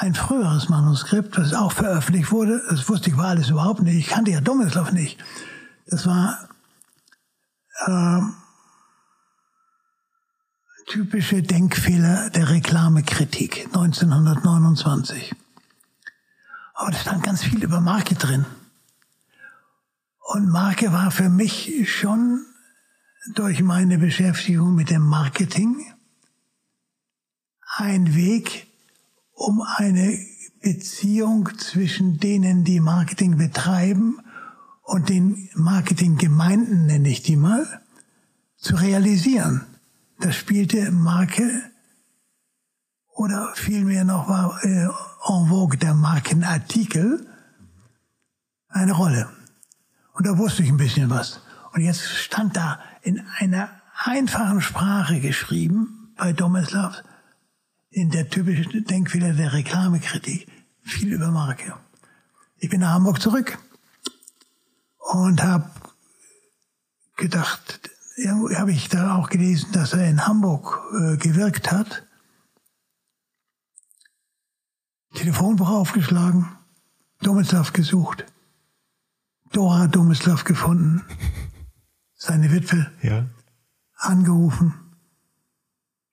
ein 0.00 0.14
früheres 0.14 0.70
Manuskript, 0.70 1.36
das 1.36 1.52
auch 1.52 1.72
veröffentlicht 1.72 2.32
wurde. 2.32 2.62
Das 2.70 2.88
wusste 2.88 3.10
ich 3.10 3.18
war 3.18 3.26
alles 3.26 3.50
überhaupt 3.50 3.82
nicht. 3.82 3.96
Ich 3.96 4.06
kannte 4.06 4.30
ja 4.30 4.40
Domislav 4.40 4.92
nicht. 4.92 5.22
Das 5.86 6.06
war 6.06 6.48
äh, 7.84 8.20
typische 10.86 11.42
Denkfehler 11.42 12.30
der 12.30 12.48
Reklamekritik 12.48 13.66
1929. 13.66 15.34
Aber 16.72 16.90
da 16.92 16.96
stand 16.96 17.22
ganz 17.22 17.44
viel 17.44 17.62
über 17.62 17.82
Marke 17.82 18.14
drin. 18.14 18.46
Und 20.32 20.48
Marke 20.48 20.94
war 20.94 21.10
für 21.10 21.28
mich 21.28 21.90
schon 21.92 22.46
durch 23.34 23.60
meine 23.60 23.98
Beschäftigung 23.98 24.74
mit 24.74 24.88
dem 24.88 25.02
Marketing 25.02 25.92
ein 27.76 28.14
Weg, 28.14 28.69
um 29.40 29.62
eine 29.62 30.18
Beziehung 30.60 31.48
zwischen 31.56 32.20
denen, 32.20 32.62
die 32.62 32.78
Marketing 32.78 33.38
betreiben 33.38 34.18
und 34.82 35.08
den 35.08 35.48
Marketinggemeinden, 35.54 36.84
nenne 36.84 37.08
ich 37.08 37.22
die 37.22 37.36
mal, 37.36 37.66
zu 38.58 38.76
realisieren. 38.76 39.64
Das 40.18 40.36
spielte 40.36 40.90
Marke 40.90 41.62
oder 43.14 43.50
vielmehr 43.54 44.04
noch 44.04 44.28
war 44.28 44.62
äh, 44.62 44.84
en 44.84 45.48
vogue 45.48 45.78
der 45.78 45.94
Markenartikel 45.94 47.26
eine 48.68 48.92
Rolle. 48.92 49.30
Und 50.12 50.26
da 50.26 50.36
wusste 50.36 50.62
ich 50.62 50.68
ein 50.68 50.76
bisschen 50.76 51.08
was. 51.08 51.40
Und 51.72 51.80
jetzt 51.80 52.02
stand 52.02 52.56
da 52.58 52.78
in 53.00 53.26
einer 53.38 53.70
einfachen 54.04 54.60
Sprache 54.60 55.18
geschrieben 55.20 56.12
bei 56.18 56.34
Domislav, 56.34 57.02
in 57.90 58.10
der 58.10 58.28
typischen 58.28 58.84
Denkfehler 58.84 59.32
der 59.32 59.52
Reklamekritik 59.52 60.46
viel 60.82 61.12
über 61.12 61.30
Marke. 61.30 61.74
Ich 62.58 62.70
bin 62.70 62.80
nach 62.80 62.94
Hamburg 62.94 63.20
zurück 63.20 63.58
und 65.12 65.42
habe 65.42 65.70
gedacht, 67.16 67.90
habe 68.26 68.72
ich 68.72 68.88
da 68.88 69.16
auch 69.16 69.28
gelesen, 69.28 69.72
dass 69.72 69.92
er 69.92 70.08
in 70.08 70.26
Hamburg 70.26 70.80
äh, 70.94 71.16
gewirkt 71.16 71.72
hat. 71.72 72.06
Telefonbuch 75.14 75.68
aufgeschlagen, 75.68 76.48
Domislav 77.20 77.72
gesucht, 77.72 78.24
Dora 79.52 79.88
Domislav 79.88 80.44
gefunden, 80.44 81.04
seine 82.14 82.52
Witwe 82.52 82.90
ja. 83.02 83.28
angerufen, 83.96 84.74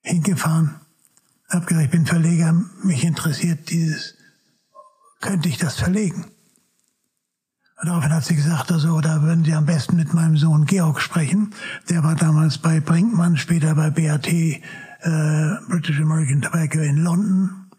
hingefahren 0.02 0.80
habe 1.48 1.66
gesagt, 1.66 1.84
ich 1.86 1.90
bin 1.90 2.06
Verleger, 2.06 2.52
mich 2.82 3.04
interessiert 3.04 3.70
dieses, 3.70 4.14
könnte 5.20 5.48
ich 5.48 5.58
das 5.58 5.76
verlegen? 5.76 6.24
Und 7.80 7.88
daraufhin 7.88 8.12
hat 8.12 8.24
sie 8.24 8.34
gesagt, 8.34 8.72
also, 8.72 9.00
da 9.00 9.22
würden 9.22 9.44
Sie 9.44 9.54
am 9.54 9.64
besten 9.64 9.96
mit 9.96 10.12
meinem 10.12 10.36
Sohn 10.36 10.66
Georg 10.66 11.00
sprechen. 11.00 11.54
Der 11.88 12.02
war 12.02 12.16
damals 12.16 12.58
bei 12.58 12.80
Brinkmann, 12.80 13.36
später 13.36 13.74
bei 13.76 13.90
BAT, 13.90 14.26
äh, 14.26 14.60
British 15.68 16.00
American 16.00 16.42
Tobacco 16.42 16.80
in 16.80 16.96
London. 16.96 17.70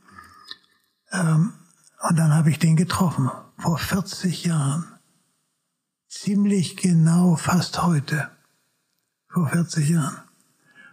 Ähm, 1.11 1.53
und 2.07 2.17
dann 2.17 2.33
habe 2.33 2.49
ich 2.49 2.59
den 2.59 2.77
getroffen, 2.77 3.29
vor 3.57 3.77
40 3.77 4.45
Jahren. 4.45 4.85
Ziemlich 6.07 6.77
genau 6.77 7.35
fast 7.35 7.83
heute, 7.83 8.29
vor 9.27 9.49
40 9.49 9.89
Jahren. 9.89 10.17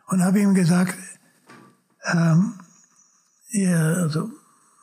Und 0.09 0.23
habe 0.23 0.41
ihm 0.41 0.55
gesagt, 0.55 0.99
ähm, 2.13 2.55
ja, 3.57 3.95
also 3.95 4.31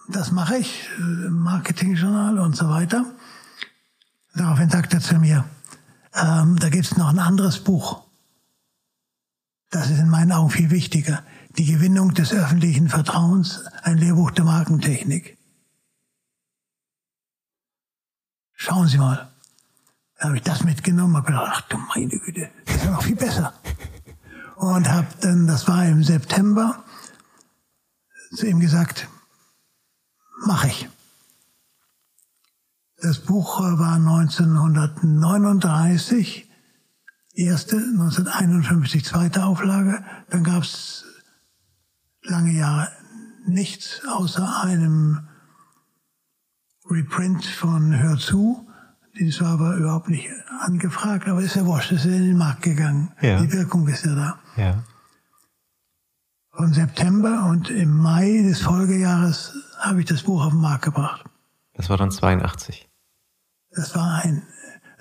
das 0.09 0.31
mache 0.31 0.57
ich, 0.57 0.89
Marketingjournal 0.99 2.39
und 2.39 2.55
so 2.55 2.69
weiter. 2.69 3.05
Daraufhin 4.35 4.69
sagt 4.69 4.93
er 4.93 4.99
zu 4.99 5.15
mir, 5.19 5.45
ähm, 6.15 6.57
da 6.59 6.69
gibt 6.69 6.85
es 6.85 6.97
noch 6.97 7.09
ein 7.09 7.19
anderes 7.19 7.59
Buch. 7.59 8.03
das 9.69 9.89
ist 9.89 9.99
in 9.99 10.09
meinen 10.09 10.31
Augen 10.31 10.51
viel 10.51 10.69
wichtiger, 10.69 11.23
die 11.57 11.65
Gewinnung 11.65 12.13
des 12.13 12.31
öffentlichen 12.31 12.89
Vertrauens, 12.89 13.65
ein 13.81 13.97
Lehrbuch 13.97 14.29
der 14.31 14.45
Markentechnik. 14.45 15.37
Schauen 18.53 18.87
Sie 18.87 18.99
mal. 18.99 19.31
Da 20.19 20.25
habe 20.25 20.37
ich 20.37 20.43
das 20.43 20.63
mitgenommen, 20.63 21.17
habe 21.17 21.25
gedacht, 21.25 21.51
ach 21.51 21.61
du 21.69 21.77
meine 21.77 22.07
Güte, 22.07 22.49
das 22.65 22.75
ist 22.75 22.85
noch 22.85 23.01
viel 23.01 23.15
besser. 23.15 23.53
Und 24.55 24.89
habe 24.89 25.07
dann, 25.21 25.47
das 25.47 25.67
war 25.67 25.85
im 25.85 26.03
September, 26.03 26.83
zu 28.35 28.47
ihm 28.47 28.59
gesagt, 28.59 29.07
mache 30.45 30.67
ich. 30.67 30.89
Das 33.01 33.19
Buch 33.19 33.59
war 33.59 33.95
1939, 33.95 36.49
erste, 37.33 37.75
1951 37.75 39.03
zweite 39.03 39.43
Auflage. 39.45 40.03
Dann 40.29 40.43
gab 40.43 40.61
es 40.63 41.05
lange 42.21 42.53
Jahre 42.53 42.89
nichts 43.45 44.01
außer 44.07 44.63
einem 44.63 45.27
Reprint 46.89 47.45
von 47.45 47.99
Hör 47.99 48.17
zu. 48.17 48.67
Das 49.19 49.41
war 49.41 49.49
aber 49.49 49.75
überhaupt 49.75 50.09
nicht 50.09 50.29
angefragt, 50.61 51.27
aber 51.27 51.41
ist 51.41 51.55
ja 51.55 51.65
wurscht, 51.65 51.91
ist 51.91 52.05
ja 52.05 52.11
in 52.11 52.25
den 52.25 52.37
Markt 52.37 52.61
gegangen. 52.61 53.11
Ja. 53.21 53.41
Die 53.41 53.51
Wirkung 53.51 53.87
ist 53.87 54.05
ja 54.05 54.15
da. 54.15 54.39
Ja. 54.55 54.83
Von 56.55 56.71
September 56.71 57.47
und 57.49 57.71
im 57.71 57.97
Mai 57.97 58.43
des 58.43 58.61
Folgejahres 58.61 59.53
habe 59.79 60.01
ich 60.01 60.05
das 60.05 60.21
Buch 60.21 60.45
auf 60.45 60.51
den 60.51 60.61
Markt 60.61 60.83
gebracht. 60.83 61.25
Das 61.73 61.89
war 61.89 61.97
dann 61.97 62.11
82. 62.11 62.87
Das 63.71 63.95
war 63.95 64.21
ein, 64.23 64.43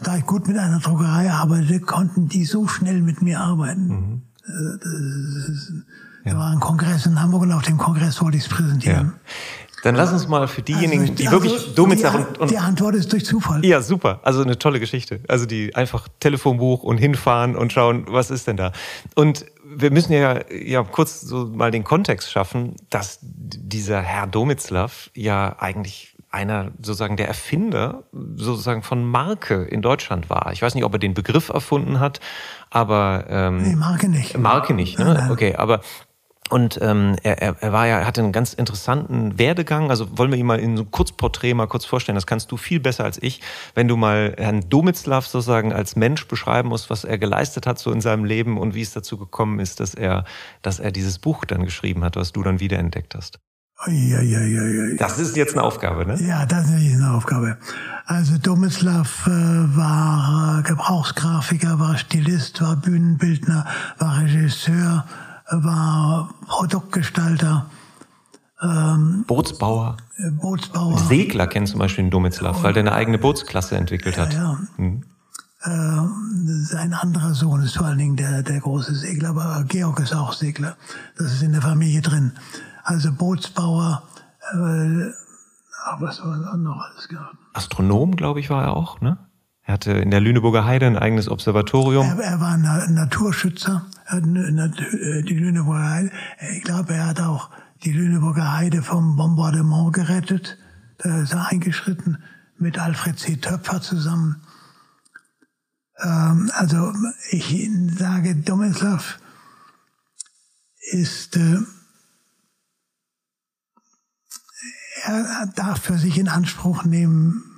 da 0.03 0.17
ich 0.17 0.25
gut 0.25 0.49
mit 0.49 0.57
einer 0.57 0.81
Druckerei 0.81 1.31
arbeitete, 1.31 1.81
konnten 1.81 2.29
die 2.29 2.47
so 2.47 2.67
schnell 2.69 3.03
mit 3.03 3.21
mir 3.21 3.41
arbeiten. 3.41 3.87
Mhm. 3.87 4.23
Äh, 4.47 4.79
das, 4.79 5.73
ja. 6.25 6.33
Da 6.33 6.39
war 6.39 6.53
ein 6.53 6.61
Kongress 6.61 7.05
in 7.05 7.21
Hamburg 7.21 7.43
und 7.43 7.53
auf 7.53 7.63
dem 7.63 7.77
Kongress 7.77 8.23
wollte 8.23 8.39
ich 8.39 8.45
es 8.45 8.49
präsentieren. 8.49 9.07
Ja. 9.09 9.13
Dann 9.83 9.97
lass 9.97 10.13
uns 10.13 10.29
mal 10.29 10.47
für 10.47 10.63
diejenigen, 10.63 11.03
also, 11.03 11.15
die 11.15 11.29
also 11.29 11.43
wirklich 11.43 11.75
dumm 11.75 11.91
die, 11.91 12.05
und, 12.05 12.39
und. 12.39 12.51
Die 12.51 12.59
Antwort 12.59 12.95
ist 12.95 13.13
durch 13.13 13.27
Zufall. 13.27 13.65
Ja, 13.67 13.83
super. 13.83 14.21
Also 14.23 14.43
eine 14.43 14.57
tolle 14.57 14.79
Geschichte. 14.79 15.21
Also 15.29 15.45
die 15.45 15.75
einfach 15.75 16.07
Telefonbuch 16.21 16.85
und 16.85 16.99
hinfahren 16.99 17.57
und 17.57 17.73
schauen, 17.73 18.07
was 18.09 18.31
ist 18.31 18.47
denn 18.47 18.57
da. 18.57 18.71
Und 19.17 19.45
wir 19.77 19.91
müssen 19.91 20.13
ja, 20.13 20.41
ja 20.51 20.83
kurz 20.83 21.21
so 21.21 21.47
mal 21.47 21.71
den 21.71 21.85
Kontext 21.85 22.31
schaffen, 22.31 22.77
dass 22.91 23.19
dieser 23.23 24.01
Herr 24.01 24.27
Domitzlaff 24.27 25.11
ja 25.15 25.57
eigentlich 25.59 26.17
einer 26.31 26.73
sozusagen 26.79 27.17
der 27.17 27.29
Erfinder 27.29 28.05
sozusagen 28.37 28.83
von 28.83 29.05
Marke 29.05 29.65
in 29.65 29.83
Deutschland 29.83 30.31
war. 30.31 30.51
Ich 30.53 30.63
weiß 30.63 30.75
nicht, 30.75 30.85
ob 30.85 30.95
er 30.95 30.99
den 30.99 31.13
Begriff 31.13 31.51
erfunden 31.51 32.01
hat, 32.01 32.21
aber 32.71 33.27
ähm, 33.29 33.63
nee, 33.63 33.77
Marke 33.77 34.09
nicht. 34.09 34.39
Marke 34.39 34.73
nicht, 34.73 34.99
ne? 34.99 35.29
Okay, 35.31 35.57
aber 35.57 35.83
und 36.53 36.79
ähm, 36.83 37.17
er, 37.23 37.41
er 37.63 37.73
war 37.73 37.87
ja, 37.87 38.05
hatte 38.05 38.21
einen 38.21 38.31
ganz 38.31 38.53
interessanten 38.53 39.39
Werdegang. 39.39 39.89
Also 39.89 40.19
wollen 40.19 40.31
wir 40.31 40.37
ihn 40.37 40.45
mal 40.45 40.61
in 40.61 40.77
so 40.77 40.83
ein 40.83 40.91
Kurzporträt 40.91 41.55
mal 41.55 41.67
kurz 41.67 41.87
vorstellen. 41.87 42.15
Das 42.15 42.27
kannst 42.27 42.53
du 42.53 42.59
viel 42.59 42.79
besser 42.79 43.05
als 43.05 43.17
ich, 43.23 43.41
wenn 43.75 43.89
du 43.89 43.97
mal 43.97 44.35
Herrn 44.37 44.69
Domitzlav 44.69 45.27
sozusagen 45.27 45.73
als 45.73 45.97
Mensch 45.97 46.29
beschreiben 46.29 46.69
musst, 46.69 46.91
was 46.91 47.05
er 47.05 47.17
geleistet 47.17 47.67
hat 47.67 47.79
so 47.79 47.91
in 47.91 48.03
seinem 48.03 48.27
Leben 48.27 48.59
und 48.59 48.75
wie 48.75 48.83
es 48.83 48.93
dazu 48.93 49.17
gekommen 49.17 49.61
ist, 49.61 49.81
dass 49.81 49.95
er, 49.95 50.27
dass 50.61 50.79
er 50.79 50.93
dieses 50.93 51.19
Buch 51.19 51.47
dann 51.47 51.65
geschrieben 51.65 52.05
hat, 52.05 52.17
was 52.17 52.33
du 52.33 52.43
dann 52.43 52.61
wiederentdeckt 52.61 53.15
hast. 53.15 53.39
Ja, 53.87 54.21
ja, 54.21 54.41
ja, 54.41 54.65
ja. 54.65 54.97
Das 54.97 55.19
ist 55.19 55.35
jetzt 55.37 55.55
eine 55.55 55.63
Aufgabe, 55.63 56.07
ne? 56.07 56.21
Ja, 56.21 56.45
das 56.45 56.67
ist 56.69 56.95
eine 56.95 57.15
Aufgabe. 57.15 57.57
Also 58.05 58.37
Domislav 58.37 59.27
äh, 59.27 59.31
war 59.31 60.59
äh, 60.59 60.63
Gebrauchsgrafiker, 60.63 61.81
war 61.81 61.97
Stilist, 61.97 62.61
war 62.61 62.77
Bühnenbildner, 62.77 63.67
war 63.99 64.21
Regisseur, 64.21 65.07
war 65.51 66.35
Produktgestalter. 66.47 67.67
Ähm, 68.63 69.25
Bootsbauer. 69.27 69.97
Äh, 70.17 70.31
Bootsbauer. 70.31 70.99
Segler 70.99 71.47
kennt 71.47 71.69
zum 71.69 71.81
Beispiel 71.81 72.05
den 72.05 72.11
Domitzlav, 72.11 72.63
weil 72.63 72.73
der 72.73 72.83
eine 72.83 72.93
eigene 72.93 73.19
Bootsklasse 73.19 73.77
entwickelt 73.77 74.19
hat. 74.19 74.35
Ja, 74.35 74.59
hm. 74.77 75.03
äh, 75.63 76.65
sein 76.65 76.95
anderer 76.95 77.35
Sohn 77.35 77.63
ist 77.63 77.77
vor 77.77 77.87
allen 77.87 77.99
Dingen 77.99 78.17
der, 78.17 78.43
der 78.43 78.61
große 78.61 78.95
Segler, 78.95 79.31
aber 79.31 79.65
Georg 79.65 79.99
ist 80.01 80.15
auch 80.15 80.33
Segler. 80.33 80.77
Das 81.19 81.33
ist 81.33 81.43
in 81.43 81.53
der 81.53 81.63
Familie 81.63 82.03
drin. 82.03 82.33
Also 82.85 83.13
Bootsbauer, 83.13 84.03
äh, 84.53 85.11
was 85.99 86.23
war 86.23 86.57
noch 86.57 86.81
alles 86.81 87.09
gehabt? 87.09 87.37
Astronom, 87.55 88.15
glaube 88.15 88.41
ich, 88.41 88.49
war 88.49 88.63
er 88.63 88.77
auch, 88.77 89.01
ne? 89.01 89.19
Er 89.65 89.75
hatte 89.75 89.93
in 89.93 90.11
der 90.11 90.21
Lüneburger 90.21 90.65
Heide 90.65 90.87
ein 90.87 90.97
eigenes 90.97 91.29
Observatorium. 91.29 92.07
Er, 92.07 92.19
er 92.19 92.41
war 92.41 92.55
ein 92.55 92.95
Naturschützer, 92.95 93.87
er 94.07 94.19
äh, 94.19 95.23
die 95.23 95.35
Lüneburger 95.35 95.89
Heide. 95.89 96.11
Ich 96.57 96.65
glaube, 96.65 96.95
er 96.95 97.07
hat 97.07 97.21
auch 97.21 97.51
die 97.85 97.93
Lüneburger 97.93 98.53
Heide 98.53 98.83
vom 98.83 99.17
Bombardement 99.17 99.93
gerettet. 99.93 100.59
Da 100.99 101.23
ist 101.23 101.33
er 101.33 101.49
eingeschritten 101.49 102.23
mit 102.59 102.79
Alfred 102.79 103.19
C. 103.19 103.37
Töpfer 103.37 103.81
zusammen. 103.81 104.43
Ähm, 106.01 106.51
also 106.55 106.93
ich 107.31 107.69
sage, 107.97 108.35
Domislav 108.37 109.21
ist, 110.91 111.37
äh, 111.37 111.59
er 115.05 115.47
darf 115.55 115.83
für 115.83 115.99
sich 115.99 116.19
in 116.19 116.29
Anspruch 116.29 116.85
nehmen, 116.85 117.52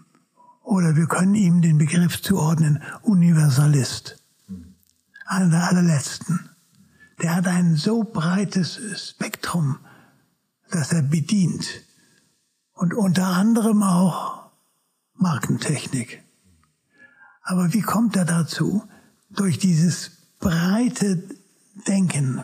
oder 0.65 0.97
wir 0.97 1.07
können 1.07 1.35
ihm 1.35 1.61
den 1.61 1.79
Begriff 1.79 2.21
zuordnen, 2.21 2.83
Universalist. 3.03 4.17
Einer 5.27 5.51
der 5.51 5.69
allerletzten. 5.69 6.51
Der 7.23 7.37
hat 7.37 7.47
ein 7.47 7.77
so 7.77 8.03
breites 8.03 8.81
Spektrum, 9.09 9.79
das 10.71 10.93
er 10.93 11.03
bedient. 11.03 11.67
Und 12.73 12.95
unter 12.95 13.27
anderem 13.27 13.83
auch 13.83 14.51
Markentechnik. 15.15 16.23
Aber 17.43 17.73
wie 17.73 17.83
kommt 17.83 18.17
er 18.17 18.25
dazu? 18.25 18.83
Durch 19.31 19.59
dieses 19.59 20.11
breite 20.41 21.23
Denken, 21.87 22.43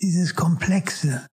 dieses 0.00 0.34
Komplexe, 0.34 1.26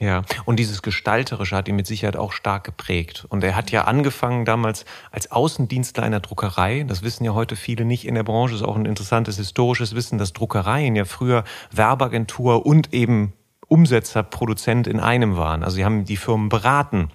ja, 0.00 0.22
und 0.44 0.60
dieses 0.60 0.82
Gestalterische 0.82 1.56
hat 1.56 1.66
ihn 1.66 1.74
mit 1.74 1.88
Sicherheit 1.88 2.16
auch 2.16 2.30
stark 2.30 2.62
geprägt. 2.62 3.26
Und 3.28 3.42
er 3.42 3.56
hat 3.56 3.72
ja 3.72 3.84
angefangen 3.84 4.44
damals 4.44 4.84
als 5.10 5.32
Außendienstler 5.32 6.04
einer 6.04 6.20
Druckerei. 6.20 6.84
Das 6.86 7.02
wissen 7.02 7.24
ja 7.24 7.34
heute 7.34 7.56
viele 7.56 7.84
nicht 7.84 8.06
in 8.06 8.14
der 8.14 8.22
Branche. 8.22 8.52
Das 8.52 8.60
ist 8.60 8.66
auch 8.66 8.76
ein 8.76 8.86
interessantes 8.86 9.38
historisches 9.38 9.96
Wissen, 9.96 10.18
dass 10.18 10.32
Druckereien 10.32 10.94
ja 10.94 11.04
früher 11.04 11.42
Werbeagentur 11.72 12.64
und 12.64 12.94
eben 12.94 13.32
Umsetzer, 13.66 14.22
Produzent 14.22 14.86
in 14.86 15.00
einem 15.00 15.36
waren. 15.36 15.64
Also 15.64 15.76
sie 15.76 15.84
haben 15.84 16.04
die 16.04 16.16
Firmen 16.16 16.48
beraten. 16.48 17.10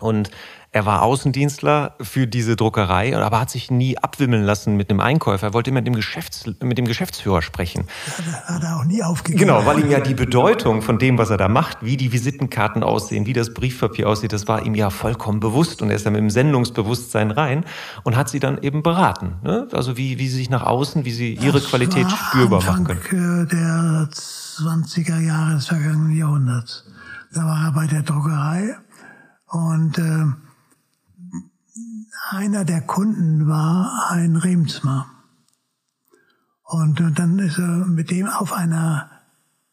Und 0.00 0.30
er 0.70 0.84
war 0.84 1.02
Außendienstler 1.02 1.94
für 2.00 2.26
diese 2.26 2.54
Druckerei, 2.54 3.16
aber 3.16 3.40
hat 3.40 3.48
sich 3.48 3.70
nie 3.70 3.96
abwimmeln 3.96 4.44
lassen 4.44 4.76
mit 4.76 4.90
einem 4.90 5.00
Einkäufer. 5.00 5.46
Er 5.48 5.52
wollte 5.54 5.70
immer 5.70 5.80
mit 5.80 5.86
dem, 5.86 5.94
Geschäfts-, 5.94 6.44
mit 6.62 6.76
dem 6.76 6.84
Geschäftsführer 6.84 7.40
sprechen. 7.40 7.86
Hat, 8.18 8.56
hat 8.56 8.62
er 8.62 8.76
auch 8.76 8.84
nie 8.84 9.02
aufgegeben. 9.02 9.40
Genau, 9.40 9.64
weil 9.64 9.80
ihm 9.80 9.90
ja 9.90 10.00
die 10.00 10.12
Bedeutung 10.12 10.82
von 10.82 10.98
dem, 10.98 11.16
was 11.16 11.30
er 11.30 11.38
da 11.38 11.48
macht, 11.48 11.82
wie 11.82 11.96
die 11.96 12.12
Visitenkarten 12.12 12.82
aussehen, 12.82 13.24
wie 13.24 13.32
das 13.32 13.54
Briefpapier 13.54 14.08
aussieht, 14.08 14.34
das 14.34 14.46
war 14.46 14.66
ihm 14.66 14.74
ja 14.74 14.90
vollkommen 14.90 15.40
bewusst. 15.40 15.80
Und 15.80 15.88
er 15.88 15.96
ist 15.96 16.04
dann 16.04 16.12
mit 16.12 16.20
dem 16.20 16.30
Sendungsbewusstsein 16.30 17.30
rein 17.30 17.64
und 18.04 18.16
hat 18.16 18.28
sie 18.28 18.38
dann 18.38 18.58
eben 18.62 18.82
beraten. 18.82 19.36
Ne? 19.42 19.68
Also 19.72 19.96
wie, 19.96 20.18
wie 20.18 20.28
sie 20.28 20.36
sich 20.36 20.50
nach 20.50 20.64
außen, 20.64 21.06
wie 21.06 21.12
sie 21.12 21.32
ihre 21.32 21.60
das 21.60 21.70
Qualität 21.70 22.10
spürbar 22.10 22.60
Anfang 22.60 22.82
machen 22.82 23.00
können. 23.00 23.44
Äh, 23.44 23.48
der 23.48 24.08
20er 24.12 25.18
Jahre 25.18 25.54
des 25.54 25.66
vergangenen 25.66 26.14
Jahrhunderts. 26.14 26.84
Da 27.32 27.44
war 27.44 27.64
er 27.66 27.72
bei 27.72 27.86
der 27.86 28.02
Druckerei 28.02 28.76
und 29.46 29.98
äh, 29.98 30.47
einer 32.30 32.64
der 32.64 32.82
Kunden 32.82 33.48
war 33.48 34.10
ein 34.10 34.36
Remsmar. 34.36 35.10
Und, 36.62 37.00
und 37.00 37.18
dann 37.18 37.38
ist 37.38 37.58
er 37.58 37.86
mit 37.86 38.10
dem 38.10 38.28
auf 38.28 38.52
einer 38.52 39.10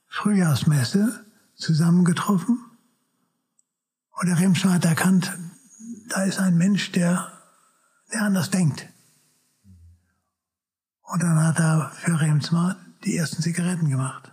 Frühjahrsmesse 0.07 1.25
zusammengetroffen. 1.55 2.59
Und 4.11 4.27
der 4.27 4.39
Remsmar 4.39 4.75
hat 4.75 4.85
erkannt, 4.85 5.37
da 6.09 6.23
ist 6.23 6.39
ein 6.39 6.55
Mensch, 6.57 6.91
der, 6.93 7.31
der 8.13 8.21
anders 8.21 8.49
denkt. 8.49 8.87
Und 11.01 11.21
dann 11.21 11.43
hat 11.43 11.59
er 11.59 11.91
für 11.95 12.19
Remsmar 12.19 12.77
die 13.03 13.17
ersten 13.17 13.41
Zigaretten 13.41 13.89
gemacht. 13.89 14.31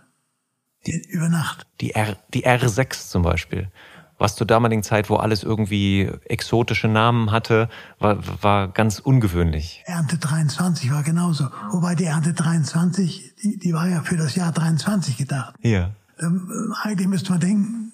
Die, 0.85 1.05
über 1.09 1.29
Nacht. 1.29 1.67
Die, 1.81 1.91
R, 1.91 2.17
die 2.33 2.45
R6 2.45 3.09
zum 3.09 3.23
Beispiel 3.23 3.71
was 4.17 4.35
zur 4.35 4.47
damaligen 4.47 4.83
Zeit, 4.83 5.09
wo 5.09 5.15
alles 5.15 5.43
irgendwie 5.43 6.09
exotische 6.25 6.87
Namen 6.87 7.31
hatte, 7.31 7.69
war, 7.99 8.17
war 8.41 8.67
ganz 8.67 8.99
ungewöhnlich. 8.99 9.83
Ernte 9.85 10.17
23 10.17 10.91
war 10.91 11.03
genauso. 11.03 11.49
Wobei 11.71 11.95
die 11.95 12.05
Ernte 12.05 12.33
23, 12.33 13.35
die, 13.41 13.57
die 13.57 13.73
war 13.73 13.87
ja 13.87 14.01
für 14.01 14.17
das 14.17 14.35
Jahr 14.35 14.51
23 14.51 15.17
gedacht. 15.17 15.55
Ja. 15.61 15.91
Ähm, 16.19 16.73
eigentlich 16.83 17.07
müsste 17.07 17.31
man 17.31 17.39
denken, 17.39 17.93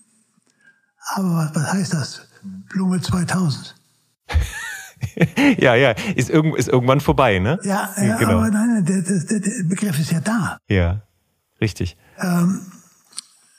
aber 1.15 1.29
was, 1.29 1.55
was 1.55 1.73
heißt 1.73 1.93
das? 1.93 2.27
Blume 2.69 3.01
2000. 3.01 3.75
ja, 5.57 5.75
ja, 5.75 5.91
ist, 6.15 6.29
irgend, 6.29 6.57
ist 6.57 6.67
irgendwann 6.67 6.99
vorbei, 6.99 7.39
ne? 7.39 7.59
Ja, 7.63 7.89
ja 7.97 8.17
genau. 8.17 8.37
aber 8.37 8.49
nein, 8.49 8.85
der, 8.85 9.01
der, 9.01 9.39
der 9.39 9.63
Begriff 9.63 9.99
ist 9.99 10.11
ja 10.11 10.19
da. 10.19 10.57
Ja, 10.67 11.01
richtig. 11.61 11.97
Ähm, 12.19 12.61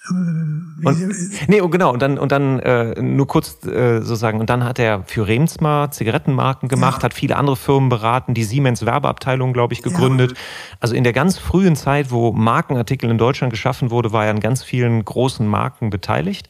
und, 0.09 1.48
nee, 1.48 1.60
und 1.60 1.70
genau, 1.70 1.93
und 1.93 2.01
dann, 2.01 2.18
und 2.18 2.32
dann 2.32 2.59
äh, 2.60 3.01
nur 3.02 3.27
kurz 3.27 3.64
äh, 3.66 4.01
so 4.01 4.14
sagen, 4.14 4.40
und 4.40 4.48
dann 4.48 4.64
hat 4.64 4.78
er 4.78 5.02
für 5.05 5.28
Remsmar 5.28 5.90
Zigarettenmarken 5.90 6.70
gemacht, 6.70 7.02
ja. 7.02 7.05
hat 7.05 7.14
viele 7.14 7.36
andere 7.36 7.56
Firmen 7.56 7.90
beraten, 7.90 8.32
die 8.32 8.44
Siemens 8.44 8.86
Werbeabteilung, 8.86 9.52
glaube 9.52 9.74
ich, 9.74 9.82
gegründet. 9.82 10.32
Ja. 10.32 10.39
Also 10.81 10.94
in 10.94 11.05
der 11.05 11.12
ganz 11.12 11.36
frühen 11.36 11.77
Zeit, 11.77 12.10
wo 12.10 12.32
Markenartikel 12.32 13.10
in 13.10 13.18
Deutschland 13.18 13.52
geschaffen 13.52 13.90
wurde, 13.90 14.10
war 14.10 14.24
er 14.24 14.31
an 14.31 14.40
ganz 14.40 14.62
vielen 14.62 15.05
großen 15.05 15.47
Marken 15.47 15.90
beteiligt 15.90 16.48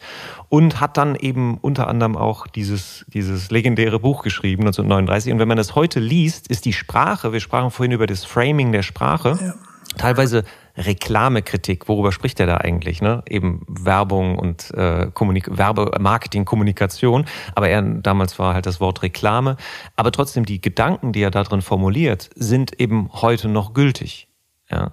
und 0.48 0.80
hat 0.80 0.96
dann 0.96 1.16
eben 1.16 1.58
unter 1.58 1.88
anderem 1.88 2.16
auch 2.16 2.46
dieses, 2.46 3.04
dieses 3.08 3.50
legendäre 3.50 3.98
Buch 3.98 4.22
geschrieben, 4.22 4.62
1939. 4.62 5.32
Und 5.32 5.40
wenn 5.40 5.48
man 5.48 5.56
das 5.56 5.74
heute 5.74 5.98
liest, 5.98 6.46
ist 6.46 6.66
die 6.66 6.72
Sprache, 6.72 7.32
wir 7.32 7.40
sprachen 7.40 7.72
vorhin 7.72 7.92
über 7.92 8.06
das 8.06 8.24
Framing 8.24 8.70
der 8.70 8.82
Sprache, 8.82 9.38
ja. 9.40 9.54
Teilweise 9.96 10.44
Reklamekritik, 10.76 11.88
worüber 11.88 12.12
spricht 12.12 12.40
er 12.40 12.46
da 12.46 12.58
eigentlich? 12.58 13.02
Ne? 13.02 13.22
Eben 13.28 13.64
Werbung 13.68 14.38
und 14.38 14.72
äh, 14.74 15.10
Kommunik 15.12 15.56
Werbe, 15.56 15.90
Marketing, 16.00 16.44
Kommunikation. 16.44 17.26
Aber 17.54 17.68
er 17.68 17.82
damals 17.82 18.38
war 18.38 18.54
halt 18.54 18.66
das 18.66 18.80
Wort 18.80 19.02
Reklame. 19.02 19.56
Aber 19.96 20.12
trotzdem 20.12 20.44
die 20.44 20.60
Gedanken, 20.60 21.12
die 21.12 21.22
er 21.22 21.30
da 21.30 21.42
drin 21.42 21.62
formuliert, 21.62 22.30
sind 22.34 22.80
eben 22.80 23.10
heute 23.12 23.48
noch 23.48 23.74
gültig. 23.74 24.28
Ja. 24.70 24.92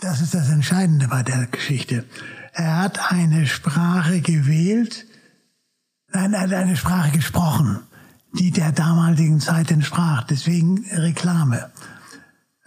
Das 0.00 0.20
ist 0.20 0.34
das 0.34 0.50
Entscheidende 0.50 1.08
bei 1.08 1.22
der 1.22 1.46
Geschichte. 1.46 2.04
Er 2.52 2.78
hat 2.78 3.12
eine 3.12 3.46
Sprache 3.46 4.20
gewählt, 4.20 5.06
nein, 6.12 6.32
er 6.32 6.40
hat 6.42 6.52
eine 6.52 6.76
Sprache 6.76 7.12
gesprochen, 7.12 7.80
die 8.32 8.50
der 8.50 8.72
damaligen 8.72 9.40
Zeit 9.40 9.70
entsprach. 9.70 10.24
Deswegen 10.24 10.84
Reklame. 10.92 11.70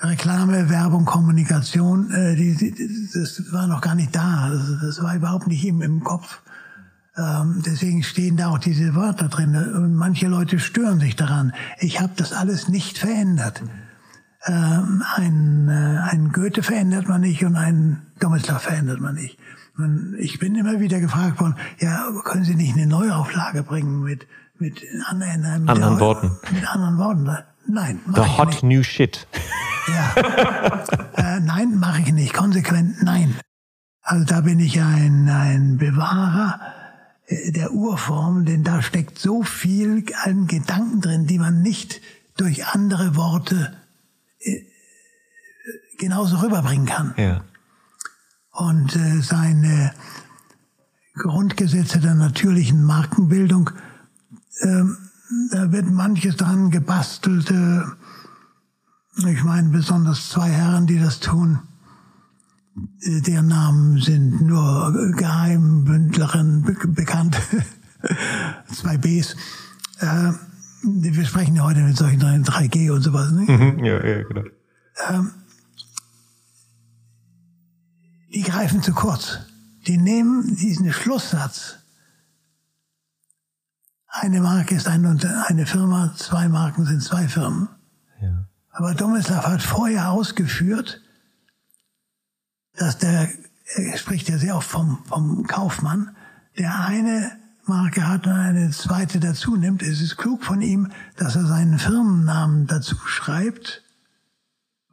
Reklame, 0.03 0.69
Werbung, 0.69 1.05
Kommunikation, 1.05 2.11
äh, 2.11 2.35
die, 2.35 2.55
die, 2.55 3.09
das 3.13 3.53
war 3.53 3.67
noch 3.67 3.81
gar 3.81 3.95
nicht 3.95 4.13
da. 4.13 4.49
Das, 4.49 4.61
das 4.81 5.03
war 5.03 5.15
überhaupt 5.15 5.47
nicht 5.47 5.65
im, 5.65 5.81
im 5.81 6.03
Kopf. 6.03 6.41
Ähm, 7.15 7.61
deswegen 7.65 8.03
stehen 8.03 8.37
da 8.37 8.49
auch 8.49 8.57
diese 8.57 8.95
Wörter 8.95 9.29
drin. 9.29 9.55
Und 9.55 9.95
manche 9.95 10.27
Leute 10.27 10.59
stören 10.59 10.99
sich 10.99 11.15
daran. 11.15 11.53
Ich 11.79 12.01
habe 12.01 12.13
das 12.17 12.33
alles 12.33 12.67
nicht 12.67 12.97
verändert. 12.97 13.63
Ähm, 14.45 15.03
ein, 15.15 15.69
äh, 15.69 15.99
ein 16.11 16.31
Goethe 16.33 16.63
verändert 16.63 17.07
man 17.07 17.21
nicht 17.21 17.45
und 17.45 17.55
einen 17.55 18.01
Domislav 18.19 18.63
verändert 18.63 18.99
man 18.99 19.15
nicht. 19.15 19.39
Und 19.77 20.15
ich 20.19 20.37
bin 20.37 20.55
immer 20.55 20.79
wieder 20.81 20.99
gefragt 20.99 21.39
worden, 21.39 21.55
ja, 21.79 22.09
können 22.25 22.43
Sie 22.43 22.55
nicht 22.55 22.75
eine 22.75 22.87
Neuauflage 22.87 23.63
bringen 23.63 24.03
mit, 24.03 24.27
mit, 24.59 24.83
anderen, 25.05 25.61
mit 25.61 25.69
anderen 25.69 25.99
Worten? 25.99 26.31
Mit 26.51 26.69
anderen 26.69 26.97
Worten. 26.97 27.37
Nein. 27.67 27.99
The 28.13 28.21
hot 28.21 28.47
nicht. 28.47 28.63
new 28.63 28.83
shit. 28.83 29.27
Ja. 29.87 30.15
äh, 31.15 31.39
nein, 31.39 31.77
mache 31.79 32.01
ich 32.01 32.13
nicht. 32.13 32.33
Konsequent 32.33 33.01
nein. 33.03 33.35
Also 34.01 34.25
da 34.25 34.41
bin 34.41 34.59
ich 34.59 34.81
ein, 34.81 35.29
ein 35.29 35.77
Bewahrer 35.77 36.59
äh, 37.27 37.51
der 37.51 37.71
Urform, 37.71 38.45
denn 38.45 38.63
da 38.63 38.81
steckt 38.81 39.17
so 39.17 39.43
viel 39.43 40.05
an 40.23 40.47
Gedanken 40.47 41.01
drin, 41.01 41.27
die 41.27 41.39
man 41.39 41.61
nicht 41.61 42.01
durch 42.37 42.65
andere 42.67 43.15
Worte 43.15 43.73
äh, 44.39 44.61
genauso 45.97 46.37
rüberbringen 46.37 46.85
kann. 46.85 47.13
Ja. 47.17 47.43
Und 48.51 48.95
äh, 48.95 49.21
seine 49.21 49.93
Grundgesetze 51.15 51.99
der 51.99 52.15
natürlichen 52.15 52.83
Markenbildung, 52.83 53.69
äh, 54.59 54.83
da 55.51 55.71
wird 55.71 55.89
manches 55.89 56.35
dran 56.37 56.71
gebastelt. 56.71 57.53
Ich 59.27 59.43
meine 59.43 59.69
besonders 59.69 60.29
zwei 60.29 60.49
Herren, 60.49 60.87
die 60.87 60.99
das 60.99 61.19
tun. 61.19 61.59
Deren 63.05 63.47
Namen 63.47 64.01
sind 64.01 64.41
nur 64.41 65.13
Geheimbündlerin 65.15 66.63
be 66.63 66.73
bekannt. 66.87 67.37
zwei 68.73 68.97
Bs. 68.97 69.35
Äh, 69.99 70.31
wir 70.83 71.25
sprechen 71.25 71.55
ja 71.55 71.63
heute 71.63 71.81
mit 71.81 71.95
solchen 71.95 72.21
3G 72.21 72.91
und 72.91 73.01
sowas, 73.01 73.31
nicht? 73.31 73.47
Mhm, 73.47 73.83
ja, 73.85 74.05
ja, 74.05 74.23
genau. 74.23 74.43
Ähm, 75.09 75.31
die 78.33 78.41
greifen 78.41 78.81
zu 78.81 78.93
kurz. 78.93 79.39
Die 79.87 79.97
nehmen 79.97 80.55
diesen 80.55 80.91
Schlusssatz. 80.91 81.77
Eine 84.15 84.41
Marke 84.41 84.75
ist 84.75 84.87
eine, 84.87 85.17
eine 85.47 85.65
Firma, 85.65 86.13
zwei 86.15 86.47
Marken 86.47 86.85
sind 86.85 87.01
zwei 87.01 87.27
Firmen. 87.27 87.67
Ja. 88.21 88.45
Aber 88.69 88.93
Domislav 88.93 89.47
hat 89.47 89.63
vorher 89.63 90.11
ausgeführt, 90.11 91.01
dass 92.75 92.99
der, 92.99 93.27
er 93.75 93.97
spricht 93.97 94.29
ja 94.29 94.37
sehr 94.37 94.55
oft 94.55 94.69
vom, 94.69 95.03
vom 95.05 95.47
Kaufmann, 95.47 96.15
der 96.59 96.85
eine 96.85 97.31
Marke 97.65 98.07
hat 98.07 98.27
und 98.27 98.33
eine 98.33 98.69
zweite 98.69 99.19
dazu 99.19 99.55
nimmt. 99.55 99.81
Es 99.81 99.99
ist 99.99 100.15
klug 100.17 100.43
von 100.43 100.61
ihm, 100.61 100.91
dass 101.17 101.35
er 101.35 101.47
seinen 101.47 101.79
Firmennamen 101.79 102.67
dazu 102.67 102.95
schreibt, 103.07 103.81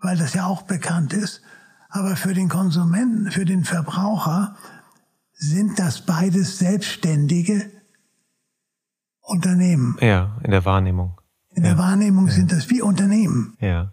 weil 0.00 0.16
das 0.16 0.32
ja 0.32 0.46
auch 0.46 0.62
bekannt 0.62 1.12
ist. 1.12 1.42
Aber 1.90 2.16
für 2.16 2.32
den 2.32 2.48
Konsumenten, 2.48 3.30
für 3.30 3.44
den 3.44 3.66
Verbraucher 3.66 4.56
sind 5.34 5.78
das 5.78 6.06
beides 6.06 6.58
selbstständige 6.58 7.70
Unternehmen. 9.22 9.96
Ja, 10.00 10.38
in 10.42 10.50
der 10.50 10.64
Wahrnehmung. 10.64 11.20
In 11.54 11.62
der 11.62 11.78
Wahrnehmung 11.78 12.26
ja. 12.28 12.32
sind 12.32 12.52
das 12.52 12.70
wie 12.70 12.80
Unternehmen. 12.80 13.56
Ja. 13.60 13.92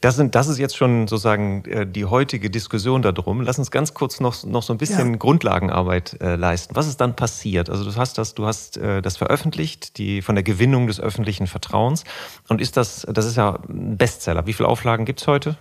Das, 0.00 0.16
sind, 0.16 0.34
das 0.34 0.48
ist 0.48 0.58
jetzt 0.58 0.76
schon 0.76 1.08
sozusagen 1.08 1.64
äh, 1.64 1.86
die 1.86 2.04
heutige 2.04 2.50
Diskussion 2.50 3.00
darum. 3.00 3.40
Lass 3.40 3.58
uns 3.58 3.70
ganz 3.70 3.94
kurz 3.94 4.20
noch, 4.20 4.44
noch 4.44 4.62
so 4.62 4.74
ein 4.74 4.78
bisschen 4.78 5.12
ja. 5.12 5.16
Grundlagenarbeit 5.16 6.20
äh, 6.20 6.36
leisten. 6.36 6.76
Was 6.76 6.86
ist 6.86 7.00
dann 7.00 7.16
passiert? 7.16 7.70
Also 7.70 7.90
du 7.90 7.96
hast 7.96 8.18
das, 8.18 8.34
du 8.34 8.44
hast 8.44 8.76
äh, 8.76 9.00
das 9.00 9.16
veröffentlicht, 9.16 9.96
die 9.96 10.20
von 10.20 10.34
der 10.34 10.44
Gewinnung 10.44 10.88
des 10.88 11.00
öffentlichen 11.00 11.46
Vertrauens. 11.46 12.04
Und 12.48 12.60
ist 12.60 12.76
das, 12.76 13.06
das 13.10 13.24
ist 13.24 13.36
ja 13.36 13.60
ein 13.66 13.96
Bestseller. 13.96 14.46
Wie 14.46 14.52
viele 14.52 14.68
Auflagen 14.68 15.06
gibt's 15.06 15.26
heute? 15.26 15.56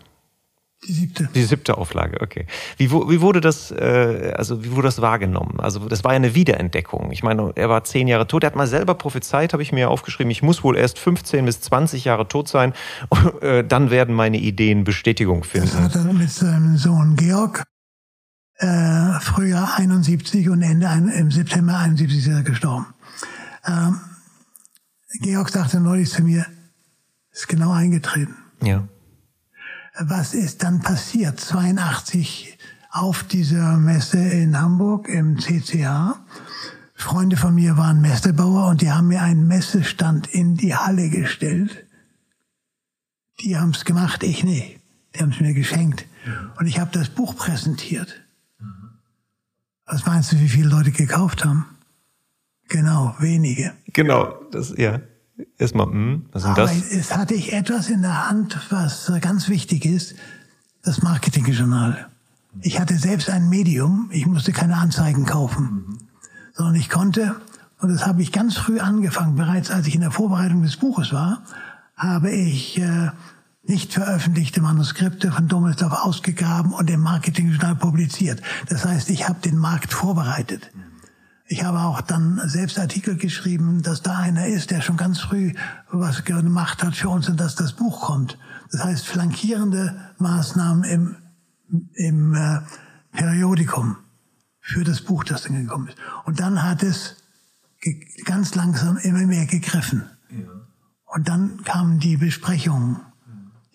Die 0.88 0.93
siebte. 0.93 1.30
Die 1.34 1.43
siebte 1.43 1.77
Auflage, 1.77 2.19
okay. 2.22 2.45
Wie, 2.77 2.91
wie 2.91 3.22
wurde 3.22 3.41
das, 3.41 3.72
äh, 3.72 4.34
also 4.38 4.64
wie 4.64 4.72
wurde 4.72 4.88
das 4.88 5.01
wahrgenommen? 5.01 5.60
Also 5.60 5.88
das 5.88 6.03
war 6.03 6.11
ja 6.11 6.18
eine 6.18 6.35
Wiederentdeckung. 6.35 7.11
Ich 7.11 7.23
meine, 7.23 7.51
er 7.55 7.69
war 7.69 7.84
zehn 7.84 8.07
Jahre 8.07 8.27
tot. 8.27 8.43
Er 8.43 8.47
hat 8.47 8.55
mal 8.55 8.68
selber 8.68 8.95
prophezeit, 8.95 9.53
habe 9.53 9.64
ich 9.64 9.72
mir 9.72 9.89
aufgeschrieben. 9.89 10.31
Ich 10.31 10.43
muss 10.43 10.64
wohl 10.64 10.77
erst 10.77 10.99
15 10.99 11.45
bis 11.45 11.61
20 11.61 12.05
Jahre 12.05 12.27
tot 12.27 12.49
sein. 12.49 12.73
äh, 13.41 13.64
dann 13.64 13.91
werden 13.91 14.14
meine 14.15 14.38
Ideen 14.38 14.84
Bestätigung 14.84 15.43
finden. 15.43 15.69
Das 15.72 15.80
hat 15.80 15.95
er 15.95 16.14
mit 16.14 16.30
seinem 16.30 16.77
Sohn 16.77 17.15
Georg. 17.15 17.64
Äh, 18.57 19.19
Frühjahr 19.19 19.77
71 19.77 20.49
und 20.49 20.61
Ende 20.61 20.88
im 21.18 21.31
September 21.31 21.77
71 21.77 22.19
ist 22.19 22.27
er 22.27 22.43
gestorben. 22.43 22.88
Ähm, 23.65 23.99
Georg 25.22 25.49
sagte 25.49 25.80
neulich 25.80 26.10
zu 26.10 26.23
mir, 26.23 26.45
ist 27.31 27.47
genau 27.47 27.72
eingetreten. 27.72 28.35
Ja 28.61 28.84
was 29.99 30.34
ist 30.34 30.64
dann 30.64 30.80
passiert? 30.80 31.40
82 31.40 32.57
auf 32.91 33.24
dieser 33.24 33.78
Messe 33.78 34.18
in 34.18 34.60
Hamburg 34.60 35.07
im 35.07 35.40
CCH. 35.40 36.15
Freunde 36.95 37.38
von 37.38 37.56
mir 37.56 37.78
waren 37.78 38.02
Messebauer 38.02 38.68
und 38.68 38.82
die 38.82 38.91
haben 38.91 39.07
mir 39.07 39.22
einen 39.22 39.48
Messestand 39.48 40.28
in 40.28 40.56
die 40.56 40.76
Halle 40.76 41.10
gestellt. 41.10 41.86
Die 43.41 43.57
haben 43.57 43.72
es 43.72 43.84
gemacht, 43.84 44.24
ich 44.24 44.44
nicht. 44.44 44.80
Die 45.15 45.20
haben 45.20 45.32
es 45.32 45.40
mir 45.40 45.53
geschenkt. 45.53 46.06
Und 46.57 46.68
ich 46.68 46.80
habe 46.80 46.91
das 46.91 47.10
Buch 47.10 47.36
präsentiert. 47.36 48.22
Was 49.86 50.06
meinst 50.06 50.32
du, 50.32 50.40
wie 50.40 50.49
viele 50.49 50.70
Leute 50.70 50.91
gekauft 50.91 51.44
haben? 51.44 51.65
Genau, 52.70 53.15
wenige. 53.20 53.74
Genau, 53.88 54.34
das, 54.52 54.74
ja. 54.78 55.02
Erstmal, 55.57 55.88
hm, 55.88 56.26
was 56.31 56.43
ist 56.43 56.49
Aber 56.49 56.61
das? 56.64 56.91
es 56.91 57.15
hatte 57.15 57.34
ich 57.34 57.53
etwas 57.53 57.89
in 57.89 58.01
der 58.01 58.30
Hand, 58.30 58.60
was 58.69 59.11
ganz 59.22 59.49
wichtig 59.49 59.85
ist, 59.85 60.15
das 60.84 61.01
Marketingjournal. 61.01 62.07
Ich 62.61 62.80
hatte 62.80 62.97
selbst 62.97 63.30
ein 63.30 63.49
Medium, 63.49 64.10
ich 64.11 64.27
musste 64.27 64.51
keine 64.51 64.77
Anzeigen 64.77 65.26
kaufen, 65.26 65.97
sondern 66.53 66.76
ich 66.76 66.89
konnte, 66.89 67.35
und 67.80 67.89
das 67.89 68.05
habe 68.05 68.22
ich 68.22 68.31
ganz 68.31 68.57
früh 68.57 68.80
angefangen, 68.80 69.35
bereits 69.35 69.72
als 69.72 69.88
ich 69.88 69.95
in 69.95 70.01
der 70.01 70.11
Vorbereitung 70.11 70.61
des 70.61 70.77
Buches 70.77 71.11
war, 71.14 71.43
habe 71.97 72.31
ich 72.31 72.77
äh, 72.80 73.10
nicht 73.64 73.93
veröffentlichte 73.93 74.61
Manuskripte 74.61 75.31
von 75.31 75.47
Domislav 75.47 75.93
ausgegraben 75.93 76.73
und 76.73 76.89
im 76.89 76.99
Marketingjournal 76.99 77.76
publiziert. 77.76 78.41
Das 78.69 78.85
heißt, 78.85 79.10
ich 79.10 79.27
habe 79.27 79.39
den 79.39 79.57
Markt 79.57 79.93
vorbereitet. 79.93 80.69
Ich 81.45 81.64
habe 81.64 81.80
auch 81.80 82.02
dann 82.02 82.41
selbst 82.45 82.80
Artikel 82.80 83.18
geschrieben, 83.18 83.82
dass 83.82 84.02
da 84.02 84.18
einer 84.18 84.48
ist, 84.48 84.72
der 84.72 84.82
schon 84.82 84.98
ganz 84.98 85.20
früh 85.20 85.53
was 85.91 86.24
gemacht 86.24 86.84
hat 86.84 86.95
für 86.95 87.10
uns 87.10 87.28
und 87.28 87.40
dass 87.40 87.56
das 87.56 87.74
Buch 87.74 88.02
kommt. 88.02 88.38
Das 88.72 88.84
heißt, 88.84 89.06
flankierende 89.06 89.95
Maßnahmen 90.20 90.84
im, 90.84 91.15
im 91.95 92.34
äh, 92.34 92.60
Periodikum 93.11 93.98
für 94.60 94.84
das 94.84 95.02
Buch, 95.02 95.26
das 95.26 95.44
dann 95.44 95.61
gekommen 95.61 95.90
ist. 95.90 95.98
Und 96.26 96.40
dann 96.40 96.64
hat 96.64 96.82
es 96.82 97.18
ganz 98.24 98.56
langsam 98.56 98.98
immer 98.98 99.26
mehr 99.26 99.45
gegriffen. 99.45 100.03
Und 101.06 101.28
dann 101.28 101.64
kamen 101.64 101.99
die 101.99 102.18
Besprechungen. 102.18 103.02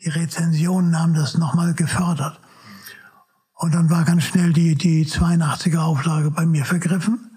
Die 0.03 0.09
Rezensionen 0.09 0.99
haben 0.99 1.15
das 1.15 1.36
nochmal 1.36 1.74
gefördert. 1.74 2.40
Und 3.55 3.74
dann 3.74 3.90
war 3.90 4.05
ganz 4.05 4.24
schnell 4.24 4.53
die, 4.53 4.74
die 4.74 5.05
82er 5.07 5.78
Auflage 5.78 6.31
bei 6.31 6.47
mir 6.47 6.65
vergriffen. 6.65 7.27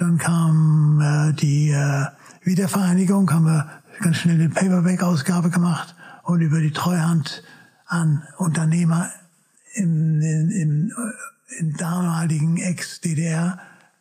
Dann 0.00 0.16
kam 0.16 0.98
äh, 1.02 1.34
die 1.34 1.68
äh, 1.72 2.06
Wiedervereinigung, 2.42 3.30
haben 3.30 3.44
wir 3.44 3.68
ganz 4.00 4.16
schnell 4.16 4.36
eine 4.36 4.48
Paperback-Ausgabe 4.48 5.50
gemacht 5.50 5.94
und 6.22 6.40
über 6.40 6.58
die 6.58 6.70
Treuhand 6.70 7.42
an 7.84 8.26
Unternehmer 8.38 9.10
im, 9.74 10.22
im, 10.22 10.50
im, 10.50 10.88
äh, 10.88 11.58
im 11.58 11.76
damaligen 11.76 12.56
Ex-DDR 12.56 13.58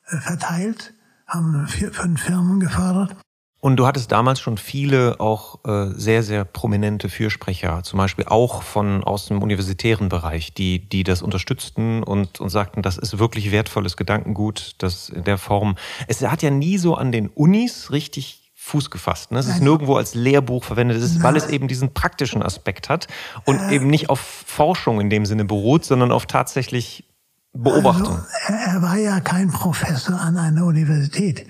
äh, 0.07 0.17
verteilt, 0.19 0.93
haben 1.27 1.67
vier, 1.67 1.91
fünf 1.91 2.21
Firmen 2.21 2.61
gefördert. 2.61 3.17
Und 3.61 3.75
du 3.75 3.85
hattest 3.85 4.11
damals 4.13 4.39
schon 4.39 4.57
viele 4.57 5.19
auch 5.19 5.65
äh, 5.65 5.87
sehr, 5.93 6.23
sehr 6.23 6.45
prominente 6.45 7.09
Fürsprecher, 7.09 7.83
zum 7.83 7.97
Beispiel 7.97 8.25
auch 8.25 8.63
von 8.63 9.03
aus 9.03 9.25
dem 9.25 9.41
universitären 9.41 10.07
Bereich, 10.07 10.53
die, 10.53 10.87
die 10.87 11.03
das 11.03 11.21
unterstützten 11.21 12.01
und, 12.01 12.39
und 12.39 12.49
sagten, 12.49 12.81
das 12.81 12.97
ist 12.97 13.19
wirklich 13.19 13.51
wertvolles 13.51 13.97
Gedankengut, 13.97 14.75
das 14.77 15.09
in 15.09 15.25
der 15.25 15.37
Form. 15.37 15.75
Es 16.07 16.21
hat 16.21 16.41
ja 16.41 16.51
nie 16.51 16.77
so 16.77 16.95
an 16.95 17.11
den 17.11 17.27
Unis 17.27 17.91
richtig 17.91 18.51
Fuß 18.55 18.91
gefasst. 18.91 19.31
Ne? 19.31 19.39
Es 19.39 19.47
ist 19.47 19.61
nirgendwo 19.61 19.95
als 19.95 20.15
Lehrbuch 20.15 20.63
verwendet, 20.63 20.97
es 20.97 21.03
ist, 21.03 21.23
weil 21.23 21.35
es 21.35 21.47
eben 21.47 21.67
diesen 21.67 21.93
praktischen 21.93 22.43
Aspekt 22.43 22.87
hat 22.87 23.07
und 23.45 23.57
äh, 23.57 23.75
eben 23.75 23.87
nicht 23.87 24.09
auf 24.09 24.19
Forschung 24.19 25.01
in 25.01 25.09
dem 25.09 25.25
Sinne 25.25 25.43
beruht, 25.43 25.85
sondern 25.85 26.11
auf 26.11 26.27
tatsächlich 26.27 27.05
Beobachtung. 27.53 28.15
Also, 28.15 28.25
er, 28.47 28.73
er 28.75 28.81
war 28.81 28.97
ja 28.97 29.19
kein 29.21 29.49
Professor 29.49 30.19
an 30.19 30.37
einer 30.37 30.65
Universität. 30.65 31.45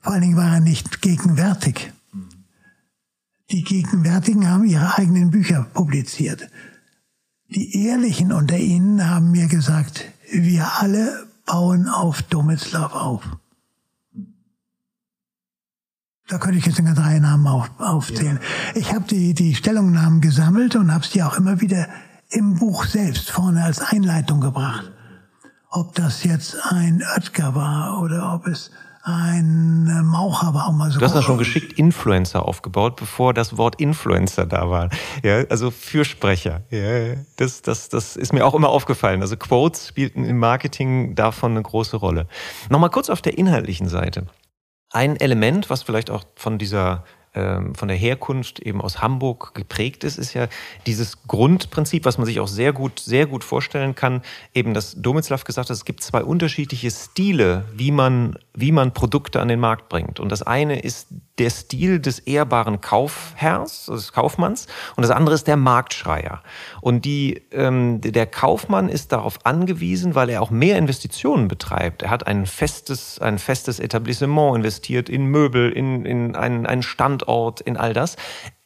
Vor 0.00 0.12
allen 0.12 0.22
Dingen 0.22 0.36
war 0.36 0.54
er 0.54 0.60
nicht 0.60 1.02
gegenwärtig. 1.02 1.92
Die 3.50 3.64
Gegenwärtigen 3.64 4.48
haben 4.48 4.64
ihre 4.64 4.96
eigenen 4.96 5.30
Bücher 5.30 5.66
publiziert. 5.74 6.48
Die 7.48 7.84
Ehrlichen 7.84 8.32
unter 8.32 8.56
ihnen 8.56 9.08
haben 9.08 9.32
mir 9.32 9.48
gesagt, 9.48 10.04
wir 10.32 10.80
alle 10.80 11.26
bauen 11.46 11.88
auf 11.88 12.22
Domislav 12.22 12.94
auf. 12.94 13.22
Da 16.28 16.38
könnte 16.38 16.58
ich 16.58 16.66
jetzt 16.66 16.76
sogar 16.76 16.94
drei 16.94 17.18
Namen 17.18 17.48
auf, 17.48 17.68
aufzählen. 17.78 18.38
Ja. 18.40 18.80
Ich 18.80 18.94
habe 18.94 19.04
die, 19.06 19.34
die 19.34 19.56
Stellungnahmen 19.56 20.20
gesammelt 20.20 20.76
und 20.76 20.94
habe 20.94 21.04
sie 21.04 21.24
auch 21.24 21.36
immer 21.36 21.60
wieder 21.60 21.88
im 22.28 22.54
Buch 22.54 22.84
selbst 22.84 23.32
vorne 23.32 23.64
als 23.64 23.80
Einleitung 23.80 24.40
gebracht. 24.40 24.92
Ob 25.70 25.96
das 25.96 26.22
jetzt 26.22 26.56
ein 26.70 27.02
Oetker 27.16 27.56
war 27.56 28.00
oder 28.00 28.32
ob 28.32 28.46
es 28.46 28.70
ein 29.02 30.04
Maucher 30.04 30.52
war 30.52 30.68
auch 30.68 30.72
mal 30.72 30.90
so. 30.90 30.98
Du 30.98 31.06
hast 31.06 31.14
ja 31.14 31.22
schon 31.22 31.38
geschickt 31.38 31.78
Influencer 31.78 32.46
aufgebaut, 32.46 32.96
bevor 32.96 33.32
das 33.32 33.56
Wort 33.56 33.80
Influencer 33.80 34.44
da 34.44 34.68
war. 34.68 34.90
Ja, 35.22 35.44
also 35.48 35.70
Fürsprecher. 35.70 36.62
Ja, 36.70 37.14
das, 37.36 37.62
das, 37.62 37.88
das 37.88 38.16
ist 38.16 38.32
mir 38.32 38.44
auch 38.44 38.54
immer 38.54 38.68
aufgefallen. 38.68 39.22
Also 39.22 39.36
Quotes 39.36 39.88
spielten 39.88 40.24
im 40.24 40.38
Marketing 40.38 41.14
davon 41.14 41.52
eine 41.52 41.62
große 41.62 41.96
Rolle. 41.96 42.26
Nochmal 42.68 42.90
kurz 42.90 43.08
auf 43.08 43.22
der 43.22 43.38
inhaltlichen 43.38 43.88
Seite. 43.88 44.26
Ein 44.90 45.16
Element, 45.16 45.70
was 45.70 45.82
vielleicht 45.82 46.10
auch 46.10 46.24
von 46.34 46.58
dieser 46.58 47.04
ähm, 47.32 47.76
von 47.76 47.86
der 47.86 47.96
Herkunft 47.96 48.58
eben 48.58 48.80
aus 48.80 49.00
Hamburg 49.00 49.54
geprägt 49.54 50.02
ist, 50.02 50.18
ist 50.18 50.34
ja 50.34 50.48
dieses 50.86 51.26
Grundprinzip, 51.28 52.04
was 52.04 52.18
man 52.18 52.26
sich 52.26 52.40
auch 52.40 52.48
sehr 52.48 52.72
gut, 52.72 52.98
sehr 52.98 53.26
gut 53.26 53.44
vorstellen 53.44 53.94
kann, 53.94 54.22
eben, 54.52 54.74
dass 54.74 55.00
Domitzlaff 55.00 55.44
gesagt 55.44 55.70
hat, 55.70 55.76
es 55.76 55.84
gibt 55.84 56.02
zwei 56.02 56.24
unterschiedliche 56.24 56.90
Stile, 56.90 57.66
wie 57.72 57.92
man, 57.92 58.36
wie 58.54 58.72
man 58.72 58.92
Produkte 58.92 59.40
an 59.40 59.46
den 59.46 59.60
Markt 59.60 59.88
bringt. 59.88 60.18
Und 60.18 60.32
das 60.32 60.42
eine 60.42 60.80
ist 60.80 61.06
der 61.38 61.50
Stil 61.50 62.00
des 62.00 62.18
ehrbaren 62.18 62.80
Kaufherrs, 62.80 63.88
also 63.88 63.94
des 63.94 64.12
Kaufmanns, 64.12 64.66
und 64.96 65.02
das 65.02 65.10
andere 65.10 65.34
ist 65.34 65.46
der 65.46 65.56
Marktschreier. 65.56 66.42
Und 66.82 67.04
die, 67.04 67.42
ähm, 67.52 68.00
der 68.02 68.26
Kaufmann 68.26 68.88
ist 68.88 69.12
darauf 69.12 69.46
angewiesen, 69.46 70.14
weil 70.14 70.28
er 70.28 70.42
auch 70.42 70.50
mehr 70.50 70.76
Investitionen 70.76 71.48
betreibt. 71.48 72.02
Er 72.02 72.10
hat 72.10 72.26
ein 72.26 72.44
festes, 72.44 73.20
ein 73.20 73.38
festes 73.38 73.80
Etablissement 73.80 74.56
investiert 74.56 75.08
in 75.08 75.26
Möbel, 75.26 75.72
in, 75.72 76.04
in 76.04 76.36
einen, 76.36 76.66
einen 76.66 76.82
Stand 76.82 77.19
Standort, 77.20 77.60
in 77.60 77.76
all 77.76 77.92
das. 77.92 78.16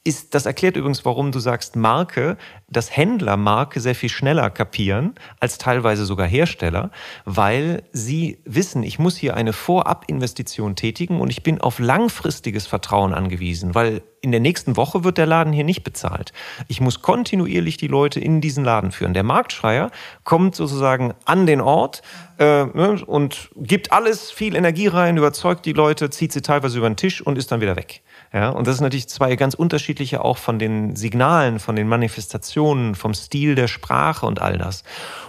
Ist, 0.07 0.35
das 0.35 0.45
erklärt 0.45 0.77
übrigens, 0.77 1.07
warum 1.07 1.33
du 1.33 1.39
sagst 1.39 1.77
Marke, 1.77 2.37
dass 2.69 2.95
Händler 2.95 3.39
Marke 3.39 3.81
sehr 3.81 3.95
viel 3.95 4.11
schneller 4.11 4.51
kapieren 4.51 5.15
als 5.41 5.57
teilweise 5.57 6.05
sogar 6.05 6.27
Hersteller, 6.27 6.91
weil 7.25 7.85
sie 7.93 8.39
wissen, 8.45 8.83
ich 8.83 8.99
muss 8.99 9.17
hier 9.17 9.35
eine 9.35 9.55
Vorabinvestition 9.55 10.77
tätigen 10.77 11.23
und 11.23 11.31
ich 11.31 11.43
bin 11.43 11.59
auf 11.59 11.79
langfristiges 11.79 12.67
Vertrauen 12.67 13.15
angewiesen, 13.15 13.75
weil 13.75 14.03
in 14.21 14.31
der 14.31 14.41
nächsten 14.41 14.77
Woche 14.77 15.05
wird 15.05 15.17
der 15.17 15.25
Laden 15.25 15.55
hier 15.55 15.65
nicht 15.65 15.85
bezahlt. 15.85 16.35
Ich 16.69 16.83
muss 16.83 17.01
kontinuierlich 17.01 17.79
die 17.79 17.89
Leute 17.89 18.21
in 18.21 18.43
diesen 18.43 18.63
Laden 18.63 18.93
führen. 18.93 19.15
Der 19.15 19.23
Marktschreier 19.23 19.91
kommt 20.25 20.55
sozusagen 20.55 21.15
an 21.25 21.47
den 21.47 21.63
Ort 21.63 22.03
äh, 22.39 22.65
ne, 22.65 23.03
und 23.07 23.51
gibt 23.57 23.93
alles, 23.93 24.31
viel 24.31 24.55
Energie 24.55 24.89
rein, 24.89 25.17
überzeugt 25.17 25.65
die 25.65 25.73
Leute, 25.73 26.11
zieht 26.11 26.33
sie 26.33 26.43
teilweise 26.43 26.77
über 26.77 26.91
den 26.91 26.97
Tisch 26.97 27.23
und 27.23 27.39
ist 27.39 27.53
dann 27.53 27.63
wieder 27.63 27.77
weg. 27.77 28.03
Ja, 28.35 28.49
und 28.49 28.67
das 28.67 28.75
ist 28.75 28.81
natürlich 28.81 29.09
zwei 29.09 29.37
ganz 29.37 29.55
unterschiedliche 29.55 30.25
auch 30.25 30.39
von 30.39 30.59
den 30.59 30.97
Signalen, 30.97 31.61
von 31.61 31.77
den 31.77 31.87
Manifestationen, 31.87 32.97
vom 32.97 33.15
Stil 33.15 33.55
der 33.55 33.69
Sprache 33.69 34.27
und 34.27 34.43
all 34.43 34.59
das. 34.59 34.83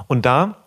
Und 0.07 0.25
da 0.25 0.65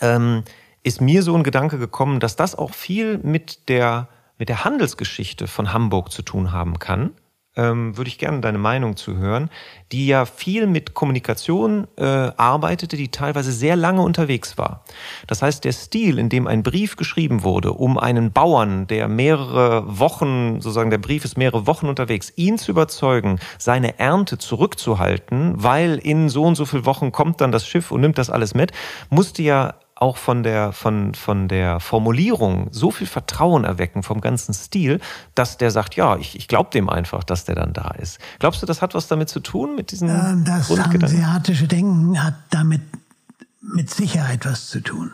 ähm, 0.00 0.42
ist 0.82 1.00
mir 1.00 1.22
so 1.22 1.36
ein 1.36 1.44
Gedanke 1.44 1.78
gekommen, 1.78 2.18
dass 2.18 2.34
das 2.34 2.56
auch 2.56 2.74
viel 2.74 3.18
mit 3.18 3.68
der, 3.68 4.08
mit 4.36 4.48
der 4.48 4.64
Handelsgeschichte 4.64 5.46
von 5.46 5.72
Hamburg 5.72 6.10
zu 6.10 6.22
tun 6.22 6.50
haben 6.50 6.80
kann 6.80 7.12
ähm, 7.56 7.96
würde 7.96 8.08
ich 8.08 8.18
gerne 8.18 8.40
deine 8.40 8.58
Meinung 8.58 8.96
zu 8.96 9.16
hören, 9.16 9.50
die 9.92 10.06
ja 10.06 10.26
viel 10.26 10.66
mit 10.66 10.94
Kommunikation 10.94 11.86
äh, 11.96 12.04
arbeitete, 12.04 12.96
die 12.96 13.10
teilweise 13.10 13.52
sehr 13.52 13.76
lange 13.76 14.02
unterwegs 14.02 14.58
war. 14.58 14.84
Das 15.26 15.42
heißt, 15.42 15.64
der 15.64 15.72
Stil, 15.72 16.18
in 16.18 16.28
dem 16.28 16.46
ein 16.46 16.62
Brief 16.62 16.96
geschrieben 16.96 17.42
wurde, 17.42 17.72
um 17.72 17.98
einen 17.98 18.32
Bauern, 18.32 18.86
der 18.86 19.08
mehrere 19.08 19.84
Wochen, 19.86 20.60
sozusagen 20.60 20.90
der 20.90 20.98
Brief 20.98 21.24
ist 21.24 21.38
mehrere 21.38 21.66
Wochen 21.66 21.86
unterwegs, 21.86 22.32
ihn 22.36 22.58
zu 22.58 22.70
überzeugen, 22.70 23.38
seine 23.58 23.98
Ernte 23.98 24.38
zurückzuhalten, 24.38 25.54
weil 25.56 25.98
in 25.98 26.28
so 26.28 26.44
und 26.44 26.56
so 26.56 26.66
viel 26.66 26.84
Wochen 26.84 27.12
kommt 27.12 27.40
dann 27.40 27.52
das 27.52 27.66
Schiff 27.66 27.90
und 27.90 28.00
nimmt 28.00 28.18
das 28.18 28.30
alles 28.30 28.54
mit, 28.54 28.72
musste 29.10 29.42
ja 29.42 29.74
auch 29.96 30.18
von 30.18 30.42
der, 30.42 30.72
von, 30.72 31.14
von 31.14 31.48
der 31.48 31.80
Formulierung 31.80 32.68
so 32.70 32.90
viel 32.90 33.06
Vertrauen 33.06 33.64
erwecken 33.64 34.02
vom 34.02 34.20
ganzen 34.20 34.52
Stil, 34.52 35.00
dass 35.34 35.56
der 35.56 35.70
sagt, 35.70 35.96
ja, 35.96 36.16
ich, 36.18 36.36
ich 36.36 36.48
glaube 36.48 36.70
dem 36.70 36.90
einfach, 36.90 37.24
dass 37.24 37.46
der 37.46 37.54
dann 37.54 37.72
da 37.72 37.88
ist. 37.92 38.18
Glaubst 38.38 38.62
du, 38.62 38.66
das 38.66 38.82
hat 38.82 38.94
was 38.94 39.08
damit 39.08 39.30
zu 39.30 39.40
tun, 39.40 39.74
mit 39.74 39.90
diesem 39.90 40.10
ähm, 40.10 40.44
Das 40.44 40.68
hanseatische 40.68 41.66
Denken 41.66 42.22
hat 42.22 42.34
damit 42.50 42.82
mit 43.62 43.88
Sicherheit 43.88 44.44
was 44.44 44.68
zu 44.68 44.80
tun. 44.80 45.10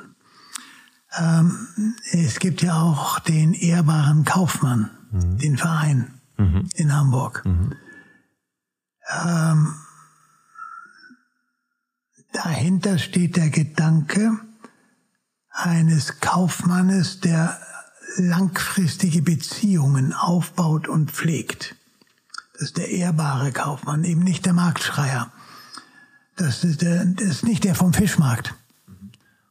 Ähm, 1.16 1.94
es 2.10 2.40
gibt 2.40 2.60
ja 2.62 2.80
auch 2.80 3.20
den 3.20 3.54
ehrbaren 3.54 4.24
Kaufmann, 4.24 4.90
mhm. 5.12 5.38
den 5.38 5.56
Verein 5.58 6.12
mhm. 6.38 6.68
in 6.74 6.92
Hamburg. 6.92 7.44
Mhm. 7.44 7.74
Ähm, 9.24 9.74
dahinter 12.32 12.98
steht 12.98 13.36
der 13.36 13.50
Gedanke, 13.50 14.38
eines 15.52 16.20
Kaufmannes, 16.20 17.20
der 17.20 17.58
langfristige 18.16 19.22
Beziehungen 19.22 20.12
aufbaut 20.12 20.88
und 20.88 21.10
pflegt. 21.10 21.76
Das 22.54 22.62
ist 22.62 22.76
der 22.76 22.90
ehrbare 22.90 23.52
Kaufmann, 23.52 24.04
eben 24.04 24.22
nicht 24.22 24.46
der 24.46 24.52
Marktschreier. 24.52 25.30
Das 26.36 26.64
ist, 26.64 26.82
der, 26.82 27.04
das 27.04 27.26
ist 27.26 27.44
nicht 27.44 27.64
der 27.64 27.74
vom 27.74 27.92
Fischmarkt. 27.92 28.54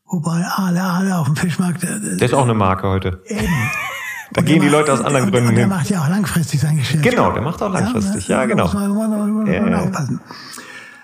Wobei 0.06 0.44
alle, 0.46 0.84
alle 0.84 1.18
auf 1.18 1.28
dem 1.28 1.36
Fischmarkt. 1.36 1.84
Äh, 1.84 2.18
der 2.18 2.28
ist 2.28 2.34
auch 2.34 2.44
eine 2.44 2.54
Marke 2.54 2.88
heute. 2.88 3.22
Eben. 3.26 3.48
da 4.34 4.42
gehen 4.42 4.62
die 4.62 4.68
macht, 4.68 4.72
Leute 4.72 4.94
aus 4.94 5.02
anderen 5.02 5.26
und, 5.26 5.32
Gründen 5.32 5.50
und 5.50 5.56
der 5.56 5.64
hin. 5.64 5.70
Der 5.70 5.78
macht 5.78 5.90
ja 5.90 6.04
auch 6.04 6.10
langfristig 6.10 6.60
sein 6.60 6.78
Geschäft. 6.78 7.04
Genau, 7.04 7.32
der 7.32 7.42
macht 7.42 7.62
auch 7.62 7.72
langfristig. 7.72 8.28
Ja, 8.28 8.42
ja 8.42 8.46
genau. 8.46 8.66
Muss 8.66 8.74
man, 8.74 8.90
muss 8.90 9.08
man, 9.08 9.32
muss 9.32 9.46
man 9.48 9.72
ja, 9.72 9.80
aufpassen. 9.80 10.20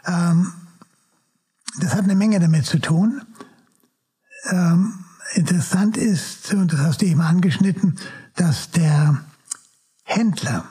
Ähm, 0.05 0.53
das 1.79 1.93
hat 1.93 2.03
eine 2.03 2.15
Menge 2.15 2.39
damit 2.39 2.65
zu 2.65 2.79
tun 2.79 3.21
ähm, 4.51 5.05
interessant 5.33 5.97
ist, 5.97 6.53
und 6.53 6.73
das 6.73 6.79
hast 6.79 7.01
du 7.01 7.05
eben 7.05 7.21
angeschnitten, 7.21 7.99
dass 8.35 8.71
der 8.71 9.23
Händler 10.03 10.65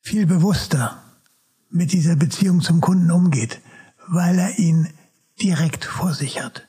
viel 0.00 0.26
bewusster 0.26 1.02
mit 1.70 1.92
dieser 1.92 2.16
Beziehung 2.16 2.60
zum 2.60 2.80
Kunden 2.80 3.10
umgeht, 3.10 3.60
weil 4.06 4.38
er 4.38 4.58
ihn 4.58 4.88
direkt 5.40 5.84
vor 5.84 6.14
sich 6.14 6.42
hat. 6.42 6.66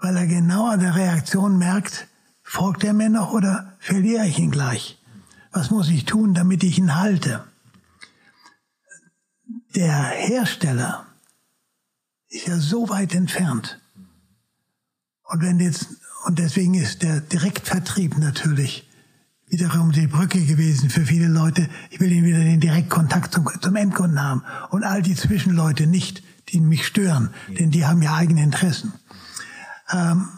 Weil 0.00 0.16
er 0.16 0.26
genau 0.26 0.68
an 0.68 0.80
der 0.80 0.94
Reaktion 0.94 1.58
merkt, 1.58 2.06
folgt 2.42 2.84
er 2.84 2.92
mir 2.92 3.10
noch 3.10 3.32
oder 3.32 3.76
verliere 3.80 4.26
ich 4.26 4.38
ihn 4.38 4.50
gleich? 4.50 4.98
Was 5.52 5.70
muss 5.70 5.88
ich 5.88 6.04
tun, 6.04 6.32
damit 6.32 6.62
ich 6.62 6.78
ihn 6.78 6.94
halte? 6.94 7.44
Der 9.74 9.92
Hersteller 9.92 11.06
ist 12.28 12.46
ja 12.46 12.58
so 12.58 12.88
weit 12.88 13.14
entfernt 13.14 13.79
und 15.30 15.42
wenn 15.42 15.60
jetzt, 15.60 15.88
und 16.26 16.38
deswegen 16.38 16.74
ist 16.74 17.02
der 17.02 17.20
Direktvertrieb 17.20 18.18
natürlich 18.18 18.88
wiederum 19.48 19.92
die 19.92 20.06
Brücke 20.06 20.40
gewesen 20.44 20.90
für 20.90 21.04
viele 21.04 21.26
Leute. 21.26 21.68
Ich 21.90 21.98
will 22.00 22.10
wieder 22.10 22.38
den 22.38 22.60
Direktkontakt 22.60 23.32
zum, 23.32 23.48
zum 23.60 23.76
Endkunden 23.76 24.22
haben 24.22 24.44
und 24.70 24.84
all 24.84 25.02
die 25.02 25.16
Zwischenleute 25.16 25.86
nicht, 25.86 26.22
die 26.50 26.60
mich 26.60 26.86
stören, 26.86 27.30
denn 27.48 27.70
die 27.70 27.84
haben 27.84 28.02
ja 28.02 28.14
eigene 28.14 28.42
Interessen. 28.42 28.92
Ähm, 29.92 30.28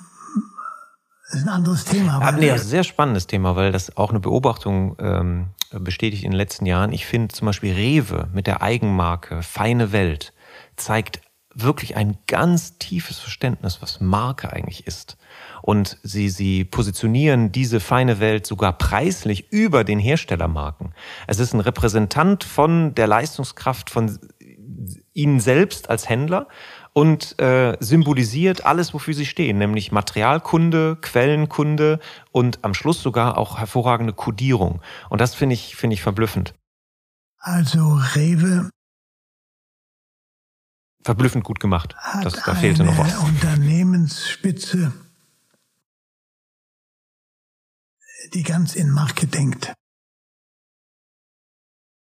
das 1.31 1.41
ist 1.41 1.47
ein 1.47 1.53
anderes 1.53 1.85
Thema. 1.85 2.15
Aber 2.15 2.33
nee, 2.33 2.49
das 2.49 2.63
ist 2.63 2.67
ein 2.67 2.71
sehr 2.71 2.85
spannendes 2.85 3.27
Thema, 3.27 3.57
weil 3.57 3.73
das 3.73 3.97
auch 3.97 4.11
eine 4.11 4.21
Beobachtung 4.21 4.97
ähm, 4.99 5.47
bestätigt 5.71 6.25
in 6.25 6.31
den 6.31 6.37
letzten 6.37 6.67
Jahren. 6.67 6.93
Ich 6.93 7.07
finde 7.07 7.35
zum 7.35 7.47
Beispiel 7.47 7.73
Rewe 7.73 8.29
mit 8.33 8.47
der 8.47 8.61
Eigenmarke 8.61 9.43
Feine 9.43 9.93
Welt 9.93 10.35
zeigt 10.77 11.23
wirklich 11.55 11.97
ein 11.97 12.19
ganz 12.27 12.79
tiefes 12.79 13.19
Verständnis, 13.19 13.83
was 13.83 14.01
Marke 14.01 14.53
eigentlich 14.53 14.87
ist. 14.87 15.17
Und 15.61 15.99
sie, 16.03 16.29
sie 16.29 16.65
positionieren 16.65 17.53
diese 17.53 17.81
feine 17.81 18.21
Welt 18.21 18.47
sogar 18.47 18.77
preislich 18.77 19.53
über 19.53 19.85
den 19.85 19.99
Herstellermarken. 19.99 20.95
Es 21.27 21.39
ist 21.39 21.53
ein 21.53 21.61
Repräsentant 21.61 22.45
von 22.45 22.95
der 22.95 23.07
Leistungskraft 23.07 23.91
von 23.91 24.19
ihnen 25.13 25.41
selbst 25.41 25.91
als 25.91 26.09
Händler 26.09 26.49
und 26.93 27.39
äh, 27.41 27.77
symbolisiert 27.81 28.67
alles, 28.67 28.93
wofür 28.93 29.15
sie 29.15 29.27
stehen, 29.27 29.59
nämlich 29.59 29.93
Materialkunde, 29.93 30.99
Quellenkunde 31.01 32.01
und 32.33 32.59
am 32.63 32.75
Schluss 32.75 33.03
sogar 33.03 33.39
auch 33.39 33.59
hervorragende 33.59 34.13
Kodierung. 34.13 34.81
Und 35.09 35.21
das 35.21 35.35
finde 35.35 35.55
ich, 35.55 35.77
finde 35.77 35.95
ich 35.95 36.03
verblüffend. 36.03 36.55
Also 37.39 37.99
Rewe 38.15 38.71
verblüffend 41.03 41.45
gut 41.45 41.61
gemacht. 41.61 41.95
Das, 42.23 42.35
da 42.45 42.55
fehlte 42.55 42.85
noch 42.85 42.99
was. 42.99 43.17
Unternehmensspitze, 43.19 44.93
die 48.35 48.43
ganz 48.43 48.75
in 48.75 48.91
Marke 48.91 49.27
denkt. 49.27 49.73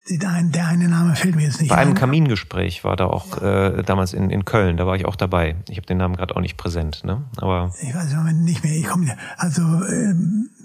Der 0.09 0.67
eine 0.67 0.89
Name 0.89 1.15
fällt 1.15 1.37
mir 1.37 1.43
jetzt 1.43 1.61
nicht 1.61 1.69
Bei 1.69 1.77
einem 1.77 1.91
ein. 1.91 1.95
Kamingespräch 1.95 2.83
war 2.83 2.97
da 2.97 3.05
auch 3.05 3.41
ja. 3.41 3.69
äh, 3.69 3.83
damals 3.83 4.13
in, 4.13 4.29
in 4.29 4.43
Köln, 4.43 4.75
da 4.75 4.85
war 4.85 4.97
ich 4.97 5.05
auch 5.05 5.15
dabei. 5.15 5.55
Ich 5.69 5.77
habe 5.77 5.87
den 5.87 5.97
Namen 5.97 6.17
gerade 6.17 6.35
auch 6.35 6.41
nicht 6.41 6.57
präsent, 6.57 7.05
ne? 7.05 7.23
Aber 7.37 7.73
ich 7.81 7.95
weiß 7.95 8.11
im 8.11 8.17
Moment 8.17 8.43
nicht 8.43 8.65
mehr. 8.65 8.73
Ich 8.73 8.85
komme 8.85 9.15
also 9.37 9.61
äh, 9.61 10.13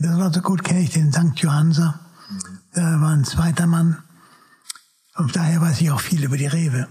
besonders 0.00 0.42
gut 0.42 0.64
kenne 0.64 0.80
ich 0.80 0.90
den 0.90 1.12
St. 1.12 1.38
Johanser. 1.38 2.00
Da 2.74 3.00
war 3.00 3.12
ein 3.12 3.24
zweiter 3.24 3.68
Mann. 3.68 4.02
Und 5.16 5.34
daher 5.36 5.60
weiß 5.60 5.80
ich 5.80 5.90
auch 5.92 6.00
viel 6.00 6.24
über 6.24 6.36
die 6.36 6.46
Rewe, 6.46 6.88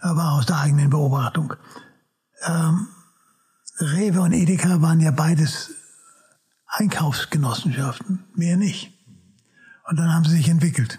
aber 0.00 0.32
aus 0.32 0.46
der 0.46 0.60
eigenen 0.60 0.90
Beobachtung. 0.90 1.54
Ähm, 2.46 2.88
Rewe 3.80 4.20
und 4.20 4.32
Edeka 4.32 4.80
waren 4.82 5.00
ja 5.00 5.10
beides 5.10 5.70
Einkaufsgenossenschaften, 6.66 8.24
mehr 8.34 8.56
nicht. 8.56 8.92
Und 9.88 9.98
dann 9.98 10.12
haben 10.12 10.24
sie 10.24 10.36
sich 10.36 10.48
entwickelt 10.48 10.98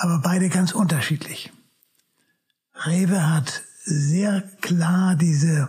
aber 0.00 0.18
beide 0.18 0.48
ganz 0.48 0.72
unterschiedlich. 0.72 1.52
Rewe 2.86 3.28
hat 3.28 3.62
sehr 3.84 4.40
klar 4.62 5.14
diese 5.14 5.68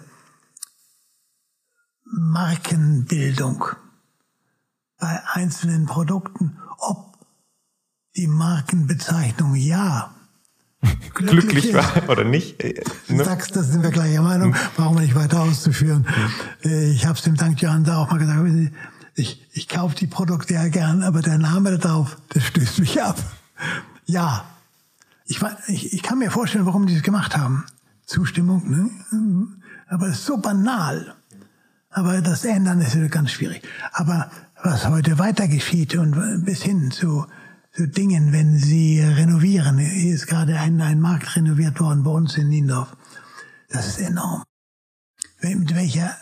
Markenbildung 2.06 3.66
bei 4.98 5.22
einzelnen 5.34 5.86
Produkten, 5.86 6.58
ob 6.78 7.18
die 8.16 8.28
Markenbezeichnung 8.28 9.56
ja 9.56 10.14
glücklich, 11.14 11.74
war 11.74 12.10
oder 12.10 12.24
nicht. 12.24 12.64
Äh, 12.64 12.84
ne? 13.08 13.24
Sagst, 13.24 13.56
das 13.56 13.68
sind 13.68 13.84
wir 13.84 13.92
gleicher 13.92 14.22
Meinung, 14.22 14.56
brauchen 14.76 14.98
wir 14.98 15.02
nicht 15.02 15.16
weiter 15.16 15.42
auszuführen. 15.42 16.08
Äh, 16.64 16.92
ich 16.92 17.06
habe 17.06 17.18
es 17.18 17.24
dem 17.24 17.36
Dank 17.36 17.62
Johann 17.62 17.84
da 17.84 17.98
auch 17.98 18.10
mal 18.10 18.18
gesagt, 18.18 18.40
ich, 19.16 19.46
ich 19.54 19.68
kaufe 19.68 19.96
die 19.96 20.08
Produkte 20.08 20.54
ja 20.54 20.68
gern, 20.68 21.04
aber 21.04 21.22
der 21.22 21.38
Name 21.38 21.78
darauf, 21.78 22.18
das 22.30 22.46
stößt 22.46 22.80
mich 22.80 23.02
ab. 23.02 23.18
Ja, 24.06 24.46
ich, 25.26 25.42
ich, 25.68 25.94
ich 25.94 26.04
kann 26.04 26.20
mir 26.20 26.32
vorstellen, 26.32 26.66
warum 26.66 26.88
die 26.88 26.96
das 26.96 27.04
gemacht 27.04 27.38
haben. 27.38 27.66
Zustimmung, 28.06 28.70
ne? 28.70 29.48
aber 29.88 30.08
es 30.08 30.20
ist 30.20 30.26
so 30.26 30.38
banal. 30.38 31.16
Aber 31.90 32.22
das 32.22 32.46
Ändern 32.46 32.82
ist 32.82 32.98
ganz 33.12 33.32
schwierig. 33.32 33.62
Aber 33.92 34.32
was 34.64 34.88
heute 34.88 35.20
weiter 35.20 35.48
geschieht 35.48 35.96
und 35.96 36.46
bis 36.46 36.64
hin 36.64 36.92
zu 36.92 37.26
Dingen, 37.78 38.34
wenn 38.34 38.58
sie 38.58 39.00
renovieren, 39.00 39.78
hier 39.78 40.14
ist 40.14 40.28
gerade 40.28 40.60
ein, 40.60 40.82
ein 40.82 41.00
Markt 41.00 41.36
renoviert 41.36 41.80
worden 41.80 42.04
bei 42.04 42.12
uns 42.12 42.38
in 42.38 42.50
Niendorf. 42.50 42.96
Das 43.70 43.88
ist 43.88 44.00
enorm. 44.02 44.44
Mit 45.42 45.74
welcher 45.74 46.18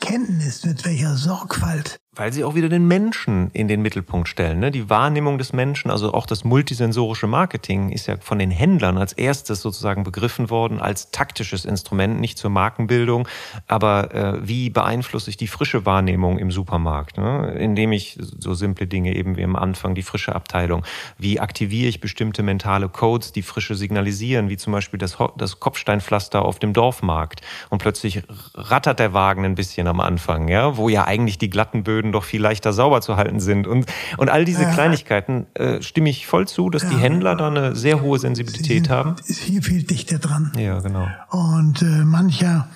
Kenntnis, 0.00 0.64
mit 0.64 0.84
welcher 0.84 1.16
Sorgfalt 1.16 1.98
weil 2.16 2.32
sie 2.32 2.44
auch 2.44 2.54
wieder 2.54 2.70
den 2.70 2.88
Menschen 2.88 3.50
in 3.52 3.68
den 3.68 3.82
Mittelpunkt 3.82 4.28
stellen. 4.28 4.58
Ne? 4.58 4.70
Die 4.70 4.88
Wahrnehmung 4.88 5.38
des 5.38 5.52
Menschen, 5.52 5.90
also 5.90 6.14
auch 6.14 6.26
das 6.26 6.44
multisensorische 6.44 7.26
Marketing, 7.26 7.90
ist 7.90 8.06
ja 8.06 8.16
von 8.18 8.38
den 8.38 8.50
Händlern 8.50 8.96
als 8.96 9.12
erstes 9.12 9.60
sozusagen 9.60 10.02
begriffen 10.02 10.50
worden 10.50 10.80
als 10.80 11.10
taktisches 11.10 11.64
Instrument, 11.66 12.18
nicht 12.18 12.38
zur 12.38 12.50
Markenbildung, 12.50 13.28
aber 13.68 14.14
äh, 14.14 14.48
wie 14.48 14.70
beeinflusse 14.70 15.30
ich 15.30 15.36
die 15.36 15.46
frische 15.46 15.84
Wahrnehmung 15.84 16.38
im 16.38 16.50
Supermarkt, 16.50 17.18
ne? 17.18 17.54
indem 17.58 17.92
ich 17.92 18.18
so 18.38 18.54
simple 18.54 18.86
Dinge 18.86 19.14
eben 19.14 19.36
wie 19.36 19.44
am 19.44 19.54
Anfang 19.54 19.94
die 19.94 20.02
frische 20.02 20.34
Abteilung, 20.34 20.84
wie 21.18 21.38
aktiviere 21.38 21.88
ich 21.88 22.00
bestimmte 22.00 22.42
mentale 22.42 22.88
Codes, 22.88 23.32
die 23.32 23.42
frische 23.42 23.74
signalisieren, 23.74 24.48
wie 24.48 24.56
zum 24.56 24.72
Beispiel 24.72 24.98
das, 24.98 25.18
das 25.36 25.60
Kopfsteinpflaster 25.60 26.42
auf 26.42 26.58
dem 26.58 26.72
Dorfmarkt 26.72 27.42
und 27.68 27.78
plötzlich 27.78 28.22
rattert 28.54 28.98
der 29.00 29.12
Wagen 29.12 29.44
ein 29.44 29.54
bisschen 29.54 29.86
am 29.86 30.00
Anfang, 30.00 30.48
ja, 30.48 30.78
wo 30.78 30.88
ja 30.88 31.04
eigentlich 31.04 31.36
die 31.36 31.50
glatten 31.50 31.84
Böden 31.84 32.05
Böden 32.06 32.12
doch 32.12 32.24
viel 32.24 32.40
leichter 32.40 32.72
sauber 32.72 33.00
zu 33.00 33.16
halten 33.16 33.40
sind. 33.40 33.66
Und, 33.66 33.86
und 34.16 34.30
all 34.30 34.44
diese 34.44 34.62
ja. 34.62 34.72
Kleinigkeiten 34.72 35.46
äh, 35.54 35.82
stimme 35.82 36.10
ich 36.10 36.26
voll 36.26 36.46
zu, 36.48 36.70
dass 36.70 36.82
ja. 36.82 36.90
die 36.90 36.96
Händler 36.96 37.36
da 37.36 37.48
eine 37.48 37.74
sehr 37.76 38.00
hohe 38.00 38.18
Sensibilität 38.18 38.88
haben. 38.88 39.16
Ist 39.26 39.40
viel, 39.40 39.62
viel 39.62 39.82
dichter 39.82 40.18
dran. 40.18 40.52
Ja, 40.56 40.80
genau. 40.80 41.08
Und 41.30 41.82
äh, 41.82 42.04
mancher, 42.04 42.68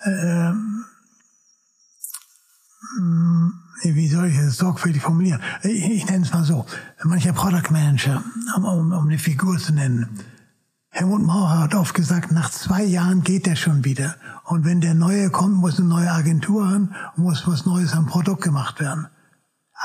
äh, 0.00 0.52
wie 3.84 4.08
soll 4.08 4.26
ich 4.26 4.36
das 4.36 4.56
sorgfältig 4.56 5.02
formulieren? 5.02 5.40
Ich, 5.62 5.84
ich 5.90 6.06
nenne 6.06 6.24
es 6.24 6.32
mal 6.32 6.44
so. 6.44 6.64
Mancher 7.02 7.32
Product 7.32 7.70
Manager, 7.70 8.22
um, 8.56 8.64
um, 8.64 8.92
um 8.92 9.06
eine 9.06 9.18
Figur 9.18 9.58
zu 9.58 9.72
nennen, 9.72 10.08
Helmut 10.96 11.22
Maurer 11.22 11.58
hat 11.58 11.74
oft 11.74 11.92
gesagt, 11.92 12.30
nach 12.30 12.50
zwei 12.50 12.84
Jahren 12.84 13.24
geht 13.24 13.48
er 13.48 13.56
schon 13.56 13.84
wieder. 13.84 14.14
Und 14.44 14.64
wenn 14.64 14.80
der 14.80 14.94
Neue 14.94 15.28
kommt, 15.28 15.56
muss 15.56 15.80
eine 15.80 15.88
neue 15.88 16.12
Agentur 16.12 16.70
haben, 16.70 16.94
muss 17.16 17.48
was 17.48 17.66
Neues 17.66 17.94
am 17.94 18.06
Produkt 18.06 18.42
gemacht 18.42 18.78
werden. 18.78 19.08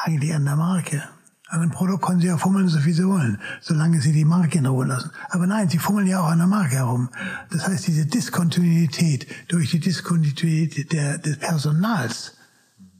Eigentlich 0.03 0.35
an 0.35 0.45
der 0.45 0.55
Marke. 0.55 1.01
An 1.47 1.61
dem 1.61 1.71
Produkt 1.71 2.03
können 2.03 2.21
sie 2.21 2.27
ja 2.27 2.37
fummeln, 2.37 2.67
so 2.67 2.77
viel 2.77 2.93
sie 2.93 3.07
wollen, 3.07 3.41
solange 3.59 4.01
sie 4.01 4.13
die 4.13 4.23
Marke 4.23 4.59
in 4.59 4.67
Ruhe 4.67 4.85
lassen. 4.85 5.09
Aber 5.31 5.47
nein, 5.47 5.67
sie 5.67 5.79
fummeln 5.79 6.05
ja 6.05 6.19
auch 6.19 6.29
an 6.29 6.37
der 6.37 6.45
Marke 6.45 6.75
herum. 6.75 7.09
Das 7.49 7.67
heißt, 7.67 7.87
diese 7.87 8.05
Diskontinuität 8.05 9.25
durch 9.47 9.71
die 9.71 9.79
Diskontinuität 9.79 10.91
der, 10.93 11.17
des 11.17 11.39
Personals 11.39 12.37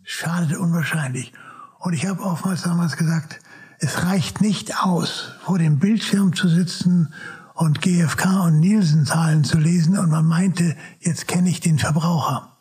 schadet 0.02 0.58
unwahrscheinlich. 0.58 1.32
Und 1.78 1.94
ich 1.94 2.08
habe 2.08 2.24
oftmals 2.24 2.64
damals 2.64 2.98
gesagt, 2.98 3.40
es 3.78 4.04
reicht 4.04 4.42
nicht 4.42 4.84
aus, 4.84 5.36
vor 5.44 5.60
dem 5.60 5.78
Bildschirm 5.78 6.34
zu 6.34 6.50
sitzen 6.50 7.14
und 7.60 7.82
GfK 7.82 8.46
und 8.46 8.62
Nielsen-Zahlen 8.62 9.44
zu 9.44 9.58
lesen 9.58 10.00
und 10.00 10.10
man 10.10 10.26
meinte, 10.26 10.78
jetzt 11.02 11.28
kenne 11.28 11.50
ich 11.50 11.60
den 11.60 11.78
Verbraucher. 11.78 12.58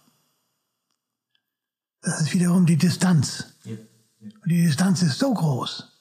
Das 2.02 2.20
ist 2.20 2.34
wiederum 2.34 2.66
die 2.66 2.76
Distanz. 2.76 3.54
Und 3.64 4.50
die 4.50 4.62
Distanz 4.62 5.02
ist 5.02 5.20
so 5.20 5.32
groß, 5.32 5.97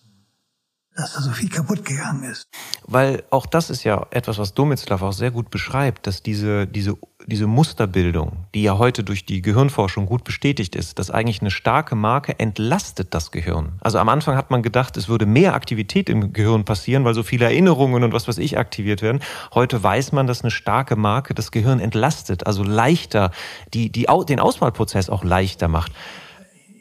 dass 0.97 1.13
da 1.13 1.21
so 1.21 1.31
viel 1.31 1.49
kaputt 1.49 1.85
gegangen 1.85 2.23
ist. 2.23 2.47
Weil 2.85 3.23
auch 3.29 3.45
das 3.45 3.69
ist 3.69 3.83
ja 3.83 4.05
etwas, 4.11 4.37
was 4.39 4.53
Domitzlaff 4.53 5.01
auch 5.01 5.13
sehr 5.13 5.31
gut 5.31 5.49
beschreibt, 5.49 6.07
dass 6.07 6.23
diese, 6.23 6.67
diese 6.67 6.97
diese 7.27 7.45
Musterbildung, 7.45 8.45
die 8.55 8.63
ja 8.63 8.77
heute 8.77 9.03
durch 9.03 9.25
die 9.25 9.41
Gehirnforschung 9.41 10.05
gut 10.05 10.23
bestätigt 10.23 10.77
ist, 10.77 10.97
dass 10.97 11.11
eigentlich 11.11 11.41
eine 11.41 11.51
starke 11.51 11.93
Marke 11.93 12.39
entlastet 12.39 13.13
das 13.13 13.31
Gehirn. 13.31 13.73
Also 13.81 13.99
am 13.99 14.07
Anfang 14.07 14.37
hat 14.37 14.49
man 14.49 14.63
gedacht, 14.63 14.95
es 14.95 15.09
würde 15.09 15.25
mehr 15.25 15.53
Aktivität 15.53 16.09
im 16.09 16.31
Gehirn 16.31 16.63
passieren, 16.63 17.03
weil 17.03 17.13
so 17.13 17.23
viele 17.23 17.43
Erinnerungen 17.43 18.03
und 18.03 18.13
was 18.13 18.29
weiß 18.29 18.37
ich 18.37 18.57
aktiviert 18.57 19.01
werden. 19.01 19.21
Heute 19.53 19.83
weiß 19.83 20.13
man, 20.13 20.25
dass 20.25 20.41
eine 20.41 20.51
starke 20.51 20.95
Marke 20.95 21.33
das 21.33 21.51
Gehirn 21.51 21.81
entlastet, 21.81 22.47
also 22.47 22.63
leichter, 22.63 23.31
die, 23.73 23.91
die, 23.91 24.07
den 24.29 24.39
Auswahlprozess 24.39 25.09
auch 25.09 25.25
leichter 25.25 25.67
macht 25.67 25.91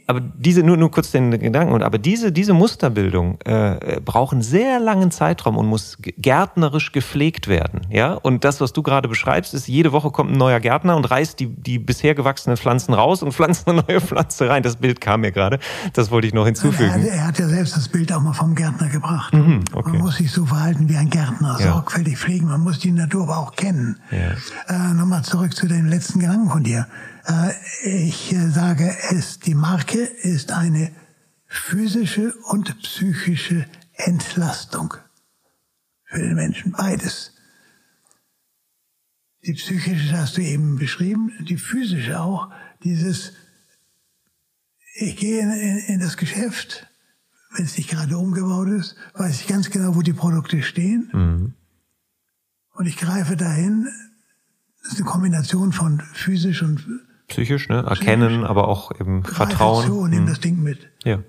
aber 0.09 0.21
diese, 0.21 0.63
nur, 0.63 0.77
nur 0.77 0.91
kurz 0.93 1.11
den 1.11 1.33
Gedanken, 1.33 1.83
aber 1.83 1.99
diese, 1.99 2.31
diese 2.31 2.55
Musterbildung 2.55 3.39
äh, 3.45 4.01
braucht 4.05 4.35
einen 4.35 4.43
sehr 4.43 4.79
langen 4.79 5.11
Zeitraum 5.11 5.57
und 5.57 5.67
muss 5.67 5.99
gärtnerisch 6.01 6.93
gepflegt 6.93 7.49
werden. 7.49 7.81
Ja? 7.91 8.13
Und 8.13 8.45
das, 8.45 8.61
was 8.61 8.73
du 8.73 8.85
gerade 8.85 9.09
beschreibst, 9.09 9.53
ist, 9.53 9.67
jede 9.67 9.91
Woche 9.91 10.13
kommt 10.13 10.31
ein 10.31 10.39
neuer 10.39 10.61
Gärtner 10.61 10.97
und 10.97 11.11
reißt 11.11 11.41
die, 11.41 11.49
die 11.49 11.81
bisher 11.81 12.15
gewachsenen 12.15 12.57
Pflanzen 12.57 12.95
raus 12.95 13.23
und 13.25 13.33
pflanzt 13.35 13.69
eine 13.69 13.83
neue 13.83 14.01
Pflanze 14.01 14.49
rein. 14.49 14.63
Das 14.63 14.77
Bild 14.77 15.01
kam 15.01 15.23
mir 15.23 15.33
gerade. 15.33 15.59
Das 15.93 16.13
wollte 16.13 16.29
ich 16.29 16.35
noch 16.35 16.47
hinzufügen. 16.47 16.91
Er 16.91 16.95
hat, 16.95 17.07
er 17.07 17.27
hat, 17.27 17.39
ja 17.41 17.49
selbst 17.49 17.77
das 17.77 17.89
Bild 17.89 18.13
auch 18.13 18.23
mal 18.23 18.33
vom 18.33 18.55
Gärtner 18.55 18.89
gebracht. 18.89 19.35
Mhm, 19.35 19.63
okay. 19.73 19.91
Man 19.91 20.03
muss 20.03 20.19
sich 20.19 20.31
so 20.31 20.47
verhalten 20.47 20.89
wie 20.89 20.97
ein 20.97 21.11
Gärtner, 21.11 21.57
ja. 21.59 21.73
sorgfältig 21.73 22.17
pflegen. 22.17 22.47
Man 22.47 22.61
muss 22.61 22.79
die 22.79 22.93
Natur 22.93 23.25
aber 23.25 23.39
auch 23.39 23.57
kennen. 23.57 23.99
Ja. 24.13 24.37
Äh, 24.73 24.95
Nochmal 24.95 25.23
zurück 25.23 25.55
zu 25.55 25.67
den 25.67 25.89
letzten 25.89 26.21
Gedanken 26.21 26.49
von 26.49 26.63
dir. 26.63 26.87
Äh, 27.27 27.53
ich 27.85 28.35
sage 28.51 28.97
es, 29.11 29.41
die 29.41 29.55
Marke 29.55 29.99
ist 29.99 30.53
eine 30.53 30.93
physische 31.47 32.35
und 32.49 32.79
psychische 32.83 33.67
Entlastung 33.95 34.95
für 36.05 36.21
den 36.21 36.35
Menschen. 36.35 36.73
Beides. 36.73 37.33
Die 39.45 39.55
psychische 39.55 40.17
hast 40.17 40.37
du 40.37 40.43
eben 40.43 40.77
beschrieben, 40.77 41.33
die 41.49 41.57
physische 41.57 42.21
auch. 42.21 42.51
Dieses, 42.83 43.33
ich 44.95 45.17
gehe 45.17 45.41
in, 45.41 45.53
in, 45.53 45.79
in 45.79 46.01
das 46.01 46.17
Geschäft, 46.17 46.87
wenn 47.55 47.65
es 47.65 47.77
nicht 47.77 47.91
gerade 47.91 48.19
umgebaut 48.19 48.69
ist, 48.69 48.97
weiß 49.15 49.41
ich 49.41 49.47
ganz 49.47 49.71
genau, 49.71 49.95
wo 49.95 50.03
die 50.03 50.13
Produkte 50.13 50.63
stehen. 50.63 51.11
Mhm. 51.13 51.55
Und 52.75 52.87
ich 52.87 52.97
greife 52.97 53.37
dahin. 53.37 53.89
Das 54.83 54.93
ist 54.93 55.01
eine 55.01 55.11
Kombination 55.11 55.73
von 55.73 56.01
physisch 56.13 56.63
und 56.63 56.85
psychisch, 57.29 57.69
ne? 57.69 57.85
Erkennen, 57.87 58.29
psychisch. 58.29 58.49
aber 58.49 58.69
auch 58.69 58.99
eben 58.99 59.25
Vertrauen. 59.25 59.87
So, 59.87 60.07
nimm 60.07 60.27
das 60.27 60.41
Ding 60.41 60.63
mit. 60.63 60.91
Ja. 61.05 61.23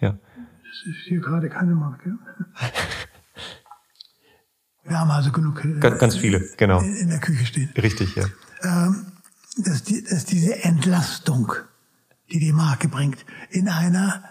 Ja. 0.00 0.10
Das 0.10 0.86
ist 0.86 1.06
hier 1.06 1.20
gerade 1.20 1.48
keine 1.48 1.74
Marke. 1.74 2.18
Wir 4.84 4.98
haben 4.98 5.10
also 5.10 5.30
genug. 5.30 5.64
Äh, 5.64 5.78
ganz, 5.78 5.98
ganz 5.98 6.16
viele, 6.16 6.40
genau. 6.56 6.80
In, 6.80 6.96
in, 6.96 7.08
der 7.08 7.20
Küche 7.20 7.46
stehen. 7.46 7.70
Richtig, 7.76 8.16
ja. 8.16 8.24
Ähm, 8.62 9.12
dass, 9.58 9.84
die, 9.84 10.02
dass 10.02 10.24
diese 10.24 10.64
Entlastung, 10.64 11.52
die 12.30 12.40
die 12.40 12.52
Marke 12.52 12.88
bringt, 12.88 13.24
in 13.50 13.68
einer 13.68 14.24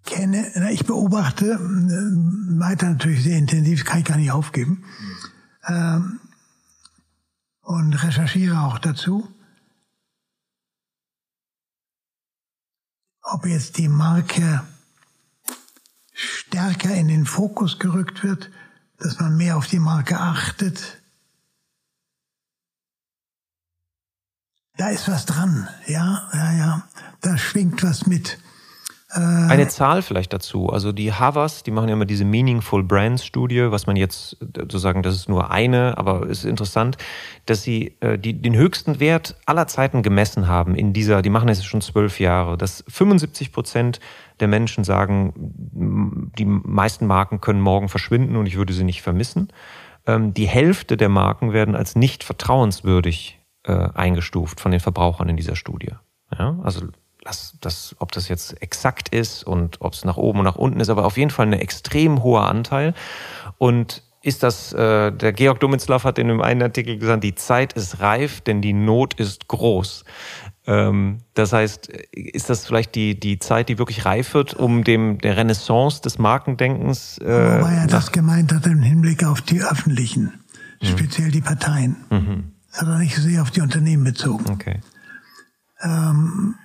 kenne, 0.05 0.71
ich 0.71 0.85
beobachte 0.85 1.45
äh, 1.45 2.59
weiter 2.59 2.89
natürlich 2.89 3.23
sehr 3.23 3.37
intensiv, 3.37 3.85
kann 3.85 3.99
ich 3.99 4.05
gar 4.05 4.17
nicht 4.17 4.31
aufgeben. 4.31 4.83
Ähm, 5.67 6.19
und 7.61 7.93
recherchiere 8.03 8.59
auch 8.59 8.77
dazu. 8.77 9.35
ob 13.25 13.45
jetzt 13.45 13.77
die 13.77 13.87
Marke 13.87 14.61
stärker 16.13 16.93
in 16.93 17.07
den 17.07 17.25
Fokus 17.25 17.79
gerückt 17.79 18.23
wird, 18.23 18.51
dass 18.97 19.19
man 19.19 19.35
mehr 19.35 19.57
auf 19.57 19.67
die 19.67 19.79
Marke 19.79 20.19
achtet. 20.19 21.01
Da 24.77 24.89
ist 24.89 25.07
was 25.07 25.25
dran, 25.25 25.67
ja, 25.87 26.23
ja, 26.33 26.51
ja. 26.53 26.83
Da 27.21 27.37
schwingt 27.37 27.81
was 27.83 28.07
mit. 28.07 28.37
Äh, 29.15 29.19
Eine 29.19 29.69
Zahl 29.69 30.01
vielleicht 30.01 30.33
dazu. 30.33 30.69
Also 30.69 30.91
die 30.91 31.13
Havas, 31.13 31.63
die 31.63 31.71
machen 31.71 31.87
ja 31.87 31.93
immer 31.93 32.05
diese 32.05 32.25
Meaningful 32.25 32.83
Brands 32.83 33.25
Studie, 33.25 33.71
was 33.71 33.87
man 33.87 33.95
jetzt 33.95 34.37
sozusagen, 34.55 35.01
das 35.01 35.15
ist 35.15 35.29
nur 35.29 35.49
eine, 35.49 35.97
aber 35.97 36.23
es 36.23 36.39
ist 36.39 36.45
interessant, 36.45 36.97
dass 37.45 37.63
sie 37.63 37.95
äh, 38.01 38.19
die, 38.19 38.41
den 38.41 38.55
höchsten 38.55 38.99
Wert 38.99 39.37
aller 39.45 39.67
Zeiten 39.67 40.03
gemessen 40.03 40.47
haben 40.47 40.75
in 40.75 40.91
dieser, 40.91 41.21
die 41.21 41.29
machen 41.29 41.47
das 41.47 41.63
schon 41.63 41.81
zwölf 41.81 42.19
Jahre, 42.19 42.57
dass 42.57 42.83
75 42.89 43.53
Prozent 43.53 44.01
der 44.41 44.49
Menschen 44.49 44.83
sagen, 44.83 45.33
die 45.37 46.45
meisten 46.45 47.07
Marken 47.07 47.39
können 47.39 47.61
morgen 47.61 47.87
verschwinden 47.87 48.35
und 48.35 48.45
ich 48.45 48.57
würde 48.57 48.73
sie 48.73 48.83
nicht 48.83 49.01
vermissen. 49.01 49.47
Ähm, 50.05 50.33
die 50.33 50.47
Hälfte 50.47 50.97
der 50.97 51.09
Marken 51.09 51.53
werden 51.53 51.75
als 51.75 51.95
nicht 51.95 52.25
vertrauenswürdig 52.25 53.39
äh, 53.65 53.89
eingestuft 53.93 54.59
von 54.59 54.71
den 54.71 54.79
Verbrauchern 54.79 55.29
in 55.29 55.37
dieser 55.37 55.55
Studie. 55.55 55.93
Ja, 56.37 56.57
also 56.63 56.87
das, 57.23 57.57
das, 57.59 57.95
ob 57.99 58.11
das 58.11 58.27
jetzt 58.29 58.61
exakt 58.61 59.09
ist 59.09 59.43
und 59.43 59.81
ob 59.81 59.93
es 59.93 60.05
nach 60.05 60.17
oben 60.17 60.39
und 60.39 60.45
nach 60.45 60.55
unten 60.55 60.79
ist, 60.79 60.89
aber 60.89 61.05
auf 61.05 61.17
jeden 61.17 61.31
Fall 61.31 61.47
ein 61.47 61.53
extrem 61.53 62.23
hoher 62.23 62.47
Anteil. 62.47 62.93
Und 63.57 64.03
ist 64.21 64.41
das, 64.41 64.73
äh, 64.73 65.11
der 65.11 65.33
Georg 65.33 65.59
Domitzlaff 65.59 66.03
hat 66.03 66.17
in 66.17 66.29
einem 66.29 66.41
einen 66.41 66.63
Artikel 66.63 66.97
gesagt, 66.97 67.23
die 67.23 67.35
Zeit 67.35 67.73
ist 67.73 67.99
reif, 67.99 68.41
denn 68.41 68.61
die 68.61 68.73
Not 68.73 69.13
ist 69.15 69.47
groß. 69.47 70.03
Ähm, 70.65 71.19
das 71.35 71.53
heißt, 71.53 71.89
ist 72.11 72.49
das 72.49 72.65
vielleicht 72.65 72.95
die, 72.95 73.19
die 73.19 73.37
Zeit, 73.37 73.69
die 73.69 73.77
wirklich 73.77 74.05
reif 74.05 74.33
wird, 74.33 74.55
um 74.55 74.83
dem 74.83 75.19
der 75.19 75.37
Renaissance 75.37 76.01
des 76.01 76.17
Markendenkens? 76.17 77.19
Äh, 77.19 77.25
Wobei 77.25 77.73
er 77.73 77.87
das 77.87 78.11
gemeint 78.11 78.51
hat 78.51 78.65
im 78.65 78.81
Hinblick 78.81 79.23
auf 79.23 79.41
die 79.41 79.61
öffentlichen, 79.61 80.33
mhm. 80.81 80.87
speziell 80.87 81.29
die 81.29 81.41
Parteien. 81.41 81.97
Mhm. 82.09 82.54
Das 82.75 82.81
hat 82.81 82.89
er 82.89 82.97
nicht 82.97 83.15
so 83.15 83.21
sehr 83.21 83.41
auf 83.41 83.51
die 83.51 83.61
Unternehmen 83.61 84.03
bezogen. 84.03 84.49
Okay. 84.49 84.81
Ähm, 85.81 86.55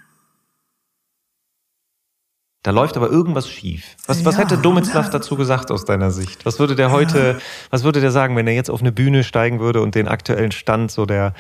da 2.65 2.73
läuft 2.73 2.97
aber 2.97 3.11
irgendwas 3.11 3.49
schief. 3.49 3.97
Was, 4.07 4.25
was 4.25 4.37
hätte 4.37 4.59
Domitzlaff 4.59 5.11
dazu 5.11 5.37
gesagt 5.37 5.71
aus 5.71 5.85
deiner 5.85 6.11
Sicht? 6.11 6.45
Was 6.45 6.59
würde 6.59 6.75
der 6.75 6.91
heute, 6.91 7.41
was 7.71 7.85
würde 7.85 8.01
der 8.01 8.11
sagen, 8.11 8.35
wenn 8.35 8.49
er 8.49 8.55
jetzt 8.55 8.71
auf 8.71 8.81
eine 8.81 8.91
Bühne 8.91 9.23
steigen 9.23 9.61
würde 9.61 9.83
und 9.83 9.95
den 9.95 10.09
aktuellen 10.09 10.51
Stand 10.51 10.91
so 10.91 11.07
der, 11.07 11.33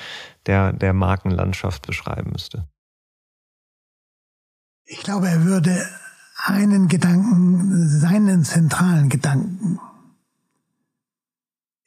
der, 0.47 0.73
der 0.73 0.93
Markenlandschaft 0.93 1.85
beschreiben 1.85 2.31
müsste? 2.31 2.69
Ich 4.85 5.03
glaube, 5.03 5.29
er 5.29 5.45
würde 5.45 5.85
einen 6.45 6.87
Gedanken, 6.87 7.89
seinen 7.89 8.45
zentralen 8.45 9.09
Gedanken 9.09 9.81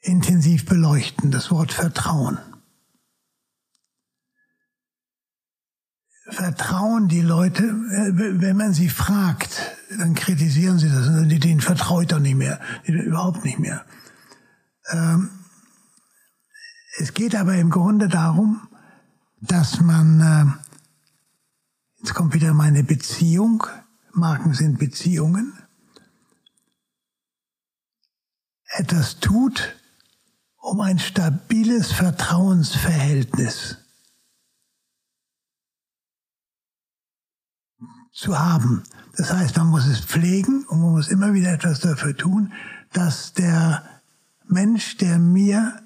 intensiv 0.02 0.66
beleuchten, 0.66 1.32
das 1.32 1.50
Wort 1.50 1.72
Vertrauen. 1.72 2.40
Vertrauen 6.28 7.08
die 7.08 7.22
Leute, 7.22 7.64
äh, 7.64 8.12
wenn 8.42 8.58
man 8.58 8.74
sie 8.74 8.90
fragt, 8.90 9.78
dann 9.98 10.16
kritisieren 10.16 10.80
sie 10.80 10.90
das. 10.90 11.08
Denen 11.28 11.62
vertraut 11.62 12.12
er 12.12 12.20
nicht 12.20 12.36
mehr, 12.36 12.60
überhaupt 12.86 13.44
nicht 13.44 13.60
mehr. 13.60 13.86
Ähm, 14.92 15.30
es 17.00 17.14
geht 17.14 17.36
aber 17.36 17.56
im 17.56 17.70
Grunde 17.70 18.08
darum, 18.08 18.68
dass 19.42 19.82
man, 19.82 20.22
äh, 20.22 20.46
jetzt 22.00 22.14
kommt 22.14 22.34
wieder 22.34 22.54
meine 22.54 22.84
Beziehung, 22.84 23.66
Marken 24.14 24.54
sind 24.54 24.78
Beziehungen. 24.78 25.54
etwas 28.74 29.20
tut, 29.20 29.76
um 30.58 30.82
ein 30.82 30.98
stabiles 30.98 31.92
Vertrauensverhältnis 31.92 33.78
zu 38.14 38.40
haben. 38.40 38.84
Das 39.18 39.34
heißt, 39.34 39.58
man 39.58 39.68
muss 39.68 39.88
es 39.88 40.00
pflegen 40.00 40.64
und 40.66 40.82
man 40.82 40.92
muss 40.92 41.08
immer 41.08 41.34
wieder 41.34 41.52
etwas 41.52 41.80
dafür 41.80 42.16
tun, 42.16 42.54
dass 42.94 43.34
der 43.34 43.84
Mensch, 44.48 44.98
der 44.98 45.18
mir 45.18 45.82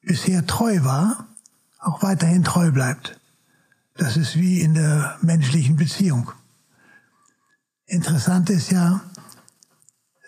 bisher 0.00 0.46
treu 0.46 0.84
war, 0.84 1.26
auch 1.80 2.02
weiterhin 2.02 2.44
treu 2.44 2.70
bleibt. 2.70 3.20
Das 3.96 4.16
ist 4.16 4.36
wie 4.36 4.60
in 4.60 4.74
der 4.74 5.18
menschlichen 5.20 5.76
Beziehung. 5.76 6.30
Interessant 7.86 8.48
ist 8.50 8.70
ja, 8.70 9.00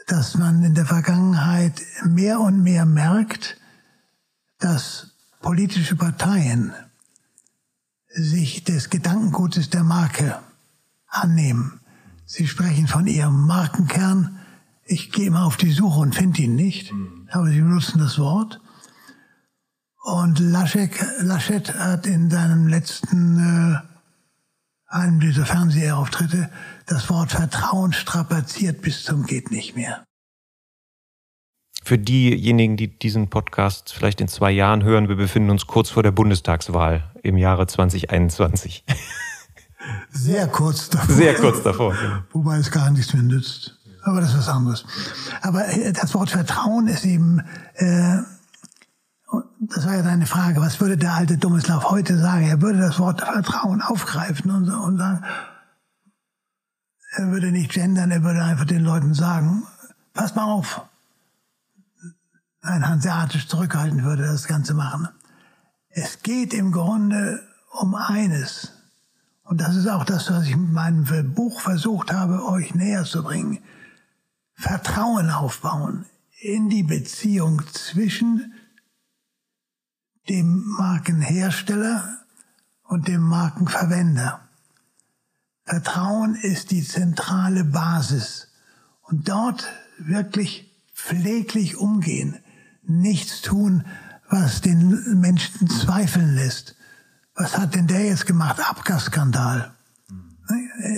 dass 0.08 0.36
man 0.36 0.64
in 0.64 0.74
der 0.74 0.86
Vergangenheit 0.86 1.80
mehr 2.04 2.40
und 2.40 2.62
mehr 2.62 2.84
merkt, 2.84 3.56
dass 4.58 5.12
politische 5.40 5.94
Parteien 5.94 6.74
sich 8.08 8.64
des 8.64 8.90
Gedankengutes 8.90 9.70
der 9.70 9.84
Marke 9.84 10.40
annehmen. 11.10 11.80
Sie 12.24 12.46
sprechen 12.46 12.86
von 12.86 13.06
ihrem 13.06 13.46
Markenkern. 13.46 14.38
Ich 14.84 15.12
gehe 15.12 15.26
immer 15.26 15.44
auf 15.44 15.56
die 15.56 15.72
Suche 15.72 16.00
und 16.00 16.14
finde 16.14 16.42
ihn 16.42 16.54
nicht, 16.54 16.92
aber 17.30 17.48
sie 17.48 17.60
benutzen 17.60 17.98
das 17.98 18.18
Wort. 18.18 18.60
Und 20.02 20.38
Laschet, 20.38 20.90
Laschet 21.20 21.74
hat 21.74 22.06
in 22.06 22.30
seinem 22.30 22.68
letzten, 22.68 23.38
äh, 23.38 23.78
einem 24.86 25.20
dieser 25.20 25.44
Fernsehauftritte, 25.44 26.50
das 26.86 27.10
Wort 27.10 27.32
Vertrauen 27.32 27.92
strapaziert 27.92 28.80
bis 28.80 29.04
zum 29.04 29.26
geht 29.26 29.50
nicht 29.50 29.76
mehr. 29.76 30.04
Für 31.82 31.98
diejenigen, 31.98 32.76
die 32.76 32.98
diesen 32.98 33.28
Podcast 33.30 33.92
vielleicht 33.92 34.20
in 34.20 34.28
zwei 34.28 34.50
Jahren 34.50 34.84
hören, 34.84 35.08
wir 35.08 35.16
befinden 35.16 35.50
uns 35.50 35.66
kurz 35.66 35.90
vor 35.90 36.02
der 36.02 36.12
Bundestagswahl 36.12 37.10
im 37.22 37.36
Jahre 37.36 37.66
2021. 37.66 38.84
Sehr 40.10 40.46
kurz 40.48 40.90
davor. 40.90 41.14
Sehr 41.14 41.34
kurz 41.34 41.62
davor. 41.62 41.94
Ja. 41.94 42.24
Wobei 42.32 42.58
es 42.58 42.70
gar 42.70 42.90
nichts 42.90 43.14
mehr 43.14 43.22
nützt. 43.22 43.78
Aber 44.02 44.20
das 44.20 44.30
ist 44.30 44.38
was 44.38 44.48
anderes. 44.48 44.84
Aber 45.42 45.66
äh, 45.68 45.92
das 45.92 46.14
Wort 46.14 46.30
Vertrauen 46.30 46.88
ist 46.88 47.04
eben, 47.04 47.40
äh, 47.74 48.18
das 49.60 49.86
war 49.86 49.96
ja 49.96 50.02
deine 50.02 50.26
Frage, 50.26 50.60
was 50.60 50.80
würde 50.80 50.96
der 50.96 51.14
alte 51.14 51.38
Domislav 51.38 51.84
heute 51.90 52.18
sagen? 52.18 52.46
Er 52.46 52.60
würde 52.60 52.80
das 52.80 52.98
Wort 52.98 53.20
Vertrauen 53.20 53.82
aufgreifen 53.82 54.50
und, 54.50 54.68
und 54.70 54.98
sagen, 54.98 55.24
er 57.12 57.30
würde 57.30 57.50
nicht 57.50 57.72
gendern, 57.72 58.10
er 58.10 58.22
würde 58.22 58.42
einfach 58.42 58.64
den 58.64 58.82
Leuten 58.82 59.14
sagen, 59.14 59.66
pass 60.14 60.34
mal 60.34 60.44
auf. 60.44 60.82
Ein 62.62 62.86
hanseatisch 62.86 63.48
zurückhaltend 63.48 64.04
würde 64.04 64.24
das 64.24 64.46
Ganze 64.46 64.74
machen. 64.74 65.08
Es 65.88 66.22
geht 66.22 66.54
im 66.54 66.72
Grunde 66.72 67.40
um 67.72 67.94
eines. 67.94 68.79
Und 69.50 69.60
das 69.60 69.74
ist 69.74 69.88
auch 69.88 70.04
das, 70.04 70.30
was 70.30 70.46
ich 70.46 70.56
mit 70.56 70.70
meinem 70.70 71.34
Buch 71.34 71.60
versucht 71.60 72.12
habe, 72.12 72.44
euch 72.44 72.72
näher 72.76 73.02
zu 73.02 73.24
bringen. 73.24 73.58
Vertrauen 74.54 75.28
aufbauen 75.28 76.06
in 76.38 76.68
die 76.68 76.84
Beziehung 76.84 77.60
zwischen 77.72 78.54
dem 80.28 80.64
Markenhersteller 80.78 82.20
und 82.84 83.08
dem 83.08 83.22
Markenverwender. 83.22 84.40
Vertrauen 85.64 86.36
ist 86.36 86.70
die 86.70 86.86
zentrale 86.86 87.64
Basis. 87.64 88.52
Und 89.00 89.28
dort 89.28 89.66
wirklich 89.98 90.72
pfleglich 90.94 91.76
umgehen. 91.76 92.38
Nichts 92.84 93.42
tun, 93.42 93.84
was 94.28 94.60
den 94.60 95.18
Menschen 95.18 95.68
zweifeln 95.68 96.36
lässt 96.36 96.76
was 97.34 97.56
hat 97.56 97.74
denn 97.74 97.86
der 97.86 98.04
jetzt 98.04 98.26
gemacht? 98.26 98.60
Abgasskandal. 98.68 99.72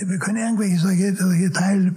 Wir 0.05 0.19
können 0.19 0.37
irgendwelche 0.37 0.79
solche, 0.79 1.15
solche 1.15 1.51
Teile 1.51 1.95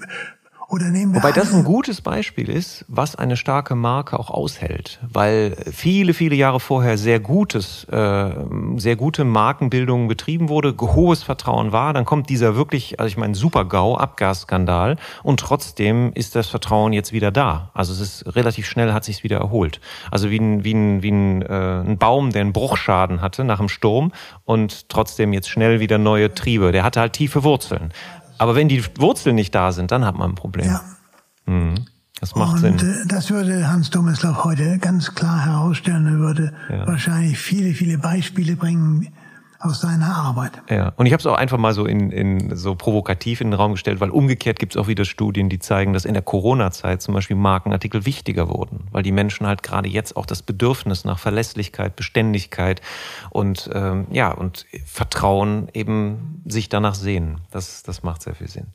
oder 0.69 0.87
nehmen 0.87 1.15
wir 1.15 1.23
Wobei 1.23 1.31
das 1.31 1.55
ein 1.55 1.63
gutes 1.63 2.01
Beispiel 2.01 2.49
ist, 2.49 2.85
was 2.89 3.15
eine 3.15 3.37
starke 3.37 3.77
Marke 3.77 4.19
auch 4.19 4.31
aushält, 4.31 4.99
weil 5.03 5.57
viele, 5.71 6.13
viele 6.13 6.35
Jahre 6.35 6.59
vorher 6.59 6.99
sehr 6.99 7.21
gutes, 7.21 7.85
äh, 7.85 8.31
sehr 8.77 8.97
gute 8.97 9.25
Markenbildung 9.25 10.09
betrieben 10.09 10.49
wurde, 10.49 10.75
hohes 10.81 11.23
Vertrauen 11.23 11.71
war, 11.71 11.93
dann 11.93 12.05
kommt 12.05 12.31
dieser 12.31 12.57
wirklich, 12.57 12.99
also 12.99 13.07
ich 13.07 13.17
meine, 13.17 13.37
Super-GAU, 13.37 13.97
Abgasskandal 13.97 14.97
und 15.23 15.39
trotzdem 15.39 16.13
ist 16.15 16.35
das 16.35 16.49
Vertrauen 16.49 16.93
jetzt 16.93 17.13
wieder 17.13 17.31
da. 17.31 17.71
Also 17.73 17.93
es 17.93 18.01
ist 18.01 18.35
relativ 18.35 18.67
schnell 18.67 18.93
hat 18.93 19.05
sich 19.05 19.23
wieder 19.23 19.39
erholt. 19.39 19.81
Also 20.11 20.31
wie 20.31 20.41
ein, 20.41 20.65
wie 20.65 20.75
ein, 20.75 21.03
wie 21.03 21.13
ein, 21.13 21.43
äh, 21.43 21.81
ein 21.81 21.99
Baum, 21.99 22.33
der 22.33 22.41
einen 22.41 22.53
Bruchschaden 22.53 23.21
hatte 23.21 23.45
nach 23.45 23.59
dem 23.59 23.69
Sturm 23.69 24.13
und 24.45 24.89
trotzdem 24.89 25.33
jetzt 25.33 25.49
schnell 25.49 25.79
wieder 25.79 25.99
neue 25.99 26.35
Triebe. 26.35 26.73
Der 26.73 26.83
hatte 26.83 26.99
halt 27.01 27.13
tiefe 27.13 27.45
Wurzeln. 27.45 27.93
Aber 28.39 28.55
wenn 28.55 28.69
die 28.69 28.85
Wurzeln 28.99 29.37
nicht 29.37 29.55
da 29.55 29.73
sind, 29.73 29.91
dann 29.91 30.05
hat 30.05 30.17
man 30.17 30.31
ein 30.31 30.35
Problem. 30.35 30.67
Ja. 30.67 30.83
Mhm. 31.47 31.87
Das 32.21 32.35
macht 32.35 32.63
und, 32.65 32.79
Sinn. 32.81 33.03
Äh, 33.03 33.07
das 33.07 33.31
würde 33.31 33.69
Hans 33.69 33.91
Domislav 33.91 34.45
heute 34.45 34.79
ganz 34.79 35.15
klar 35.15 35.45
herausstellen. 35.45 36.07
Er 36.07 36.19
würde 36.19 36.53
ja. 36.71 36.87
wahrscheinlich 36.87 37.39
viele, 37.39 37.75
viele 37.75 37.99
Beispiele 37.99 38.57
bringen, 38.57 39.09
aus 39.61 39.81
seiner 39.81 40.15
Arbeit. 40.15 40.53
Ja, 40.69 40.93
und 40.97 41.07
ich 41.07 41.13
habe 41.13 41.21
es 41.21 41.27
auch 41.27 41.37
einfach 41.37 41.59
mal 41.59 41.73
so 41.73 41.87
in, 41.87 42.11
in 42.11 42.57
so 42.57 42.75
provokativ 42.75 43.41
in 43.41 43.51
den 43.51 43.55
Raum 43.55 43.73
gestellt, 43.73 44.01
weil 44.01 44.11
umgekehrt 44.11 44.59
gibt 44.59 44.75
es 44.75 44.81
auch 44.81 44.89
wieder 44.89 45.05
Studien, 45.05 45.49
die 45.49 45.59
zeigen, 45.59 45.93
dass 45.93 46.05
in 46.05 46.15
der 46.15 46.23
Corona-Zeit 46.23 47.03
zum 47.03 47.15
Beispiel 47.15 47.37
Markenartikel 47.37 48.05
wichtiger 48.05 48.49
wurden, 48.49 48.89
weil 48.93 49.03
die 49.03 49.13
Menschen 49.13 49.47
halt 49.47 49.63
gerade 49.63 49.89
jetzt 49.89 50.17
auch 50.17 50.27
das 50.27 50.43
Bedürfnis 50.43 51.05
nach 51.05 51.19
Verlässlichkeit, 51.19 51.97
Beständigkeit 51.97 52.81
und 53.31 53.71
ähm, 53.73 54.07
ja 54.11 54.31
und 54.31 54.67
Vertrauen 54.85 55.69
eben 55.73 56.43
sich 56.47 56.69
danach 56.69 56.95
sehen. 56.95 57.41
Das, 57.51 57.83
das 57.83 58.03
macht 58.03 58.23
sehr 58.23 58.35
viel 58.35 58.49
Sinn. 58.49 58.67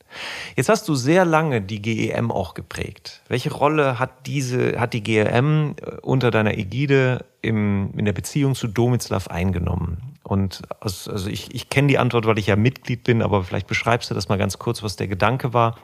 Jetzt 0.55 0.69
hast 0.69 0.87
du 0.87 0.95
sehr 0.95 1.25
lange 1.25 1.61
die 1.61 1.81
GEM 1.81 2.31
auch 2.31 2.53
geprägt. 2.53 3.21
Welche 3.27 3.53
Rolle 3.53 3.99
hat 3.99 4.25
diese 4.25 4.79
hat 4.79 4.93
die 4.93 5.03
GEM 5.03 5.75
äh, 5.81 5.97
unter 6.01 6.31
deiner 6.31 6.57
Ägide 6.57 7.25
im, 7.41 7.91
in 7.97 8.05
der 8.05 8.13
Beziehung 8.13 8.55
zu 8.55 8.67
Domislav 8.67 9.27
eingenommen? 9.27 10.10
Und 10.23 10.61
also 10.79 11.27
ich, 11.27 11.53
ich 11.53 11.69
kenne 11.69 11.87
die 11.87 11.97
Antwort, 11.97 12.25
weil 12.25 12.37
ich 12.37 12.47
ja 12.47 12.55
Mitglied 12.55 13.03
bin, 13.03 13.21
aber 13.21 13.43
vielleicht 13.43 13.67
beschreibst 13.67 14.09
du 14.11 14.13
das 14.13 14.29
mal 14.29 14.37
ganz 14.37 14.59
kurz, 14.59 14.83
was 14.83 14.95
der 14.95 15.07
Gedanke 15.07 15.53
war. 15.53 15.77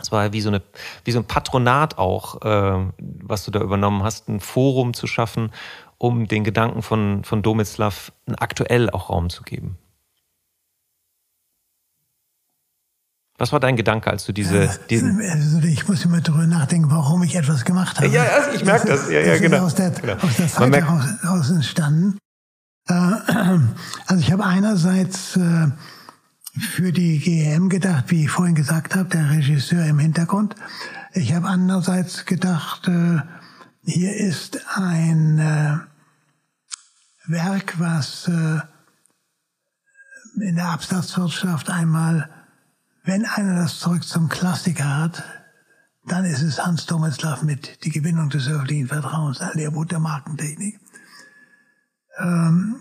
Es 0.00 0.12
war 0.12 0.32
wie 0.32 0.40
so, 0.40 0.48
eine, 0.48 0.62
wie 1.04 1.12
so 1.12 1.18
ein 1.18 1.26
Patronat 1.26 1.98
auch, 1.98 2.40
äh, 2.42 2.92
was 2.98 3.44
du 3.44 3.50
da 3.50 3.60
übernommen 3.60 4.02
hast, 4.02 4.28
ein 4.28 4.40
Forum 4.40 4.94
zu 4.94 5.06
schaffen, 5.06 5.50
um 5.98 6.28
den 6.28 6.44
Gedanken 6.44 6.82
von, 6.82 7.24
von 7.24 7.42
Domislav 7.42 8.12
aktuell 8.38 8.88
auch 8.90 9.10
Raum 9.10 9.28
zu 9.28 9.42
geben. 9.42 9.76
Was 13.36 13.52
war 13.52 13.60
dein 13.60 13.76
Gedanke, 13.76 14.10
als 14.10 14.26
du 14.26 14.32
diese... 14.32 14.64
Ja, 14.64 14.70
also 15.32 15.60
ich 15.60 15.88
muss 15.88 16.04
immer 16.04 16.20
darüber 16.20 16.46
nachdenken, 16.46 16.90
warum 16.90 17.22
ich 17.22 17.34
etwas 17.34 17.64
gemacht 17.64 17.96
habe. 17.96 18.08
Ja, 18.08 18.22
also 18.22 18.50
ich 18.50 18.64
merke 18.64 18.86
das. 18.88 19.02
das. 19.02 19.10
Ja, 19.10 19.20
ja, 19.20 19.38
genau. 19.38 19.56
Ist 19.56 19.62
aus 19.62 19.74
der, 19.76 19.90
genau. 19.90 20.12
aus 20.22 20.36
der 20.36 20.48
Zeit 20.48 20.74
heraus 20.74 21.50
entstanden. 21.50 22.18
Äh, 22.90 23.58
also 24.06 24.20
ich 24.20 24.32
habe 24.32 24.44
einerseits 24.44 25.36
äh, 25.36 25.68
für 26.58 26.92
die 26.92 27.18
GEM 27.18 27.68
gedacht, 27.68 28.06
wie 28.08 28.24
ich 28.24 28.30
vorhin 28.30 28.54
gesagt 28.54 28.96
habe, 28.96 29.08
der 29.08 29.30
Regisseur 29.30 29.86
im 29.86 29.98
Hintergrund. 29.98 30.54
Ich 31.12 31.32
habe 31.34 31.48
andererseits 31.48 32.26
gedacht, 32.26 32.88
äh, 32.88 33.20
hier 33.84 34.14
ist 34.14 34.60
ein 34.76 35.38
Werk, 37.26 37.78
was 37.78 38.28
in 38.28 38.62
der 40.54 40.68
Absatzwirtschaft 40.68 41.70
einmal 41.70 42.28
wenn 43.04 43.24
einer 43.24 43.62
das 43.62 43.80
zurück 43.80 44.04
zum 44.04 44.28
Klassiker 44.28 44.98
hat, 44.98 45.24
dann 46.06 46.24
ist 46.24 46.42
es 46.42 46.64
Hans 46.64 46.86
Tomislav 46.86 47.42
mit 47.42 47.84
Die 47.84 47.90
Gewinnung 47.90 48.28
des 48.28 48.48
öffentlichen 48.48 48.88
Vertrauens, 48.88 49.40
ein 49.40 49.50
Lehrbuch 49.54 49.86
der 49.86 50.00
Markentechnik. 50.00 50.78
Ähm, 52.18 52.76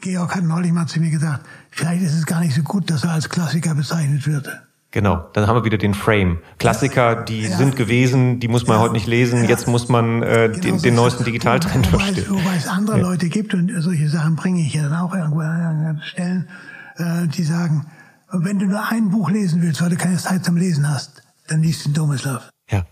Georg 0.00 0.34
hat 0.34 0.44
neulich 0.44 0.72
mal 0.72 0.86
zu 0.86 1.00
mir 1.00 1.10
gesagt, 1.10 1.46
vielleicht 1.70 2.02
ist 2.02 2.14
es 2.14 2.26
gar 2.26 2.40
nicht 2.40 2.54
so 2.54 2.62
gut, 2.62 2.90
dass 2.90 3.04
er 3.04 3.12
als 3.12 3.28
Klassiker 3.28 3.74
bezeichnet 3.74 4.26
wird. 4.26 4.48
Genau, 4.92 5.28
dann 5.32 5.48
haben 5.48 5.56
wir 5.56 5.64
wieder 5.64 5.76
den 5.76 5.92
Frame. 5.92 6.38
Klassiker, 6.58 7.24
die 7.24 7.42
ja. 7.42 7.56
sind 7.56 7.74
gewesen, 7.74 8.38
die 8.38 8.46
muss 8.46 8.68
man 8.68 8.76
ja. 8.76 8.82
heute 8.84 8.92
nicht 8.92 9.08
lesen, 9.08 9.42
ja. 9.42 9.48
jetzt 9.50 9.66
muss 9.66 9.88
man 9.88 10.22
äh, 10.22 10.50
genau 10.54 10.76
den, 10.76 10.82
den 10.82 10.94
neuesten 10.94 11.24
Digitaltrend 11.24 11.88
verstehen. 11.88 12.26
Wobei 12.28 12.54
es 12.56 12.68
andere 12.68 13.00
Leute 13.00 13.28
gibt, 13.28 13.54
und 13.54 13.72
solche 13.82 14.08
Sachen 14.08 14.36
bringe 14.36 14.60
ich 14.60 14.72
ja 14.72 14.84
dann 14.84 14.94
auch 14.94 15.12
irgendwo 15.12 15.40
an 15.40 16.00
Stellen, 16.04 16.48
äh, 16.96 17.26
die 17.26 17.42
sagen, 17.42 17.86
wenn 18.30 18.60
du 18.60 18.66
nur 18.66 18.88
ein 18.88 19.10
Buch 19.10 19.30
lesen 19.30 19.62
willst, 19.62 19.82
weil 19.82 19.90
du 19.90 19.96
keine 19.96 20.16
Zeit 20.16 20.44
zum 20.44 20.56
Lesen 20.56 20.88
hast, 20.88 21.24
dann 21.48 21.60
liest 21.60 21.86
du 21.86 21.90
Domislav. 21.90 22.50
Ja. 22.70 22.84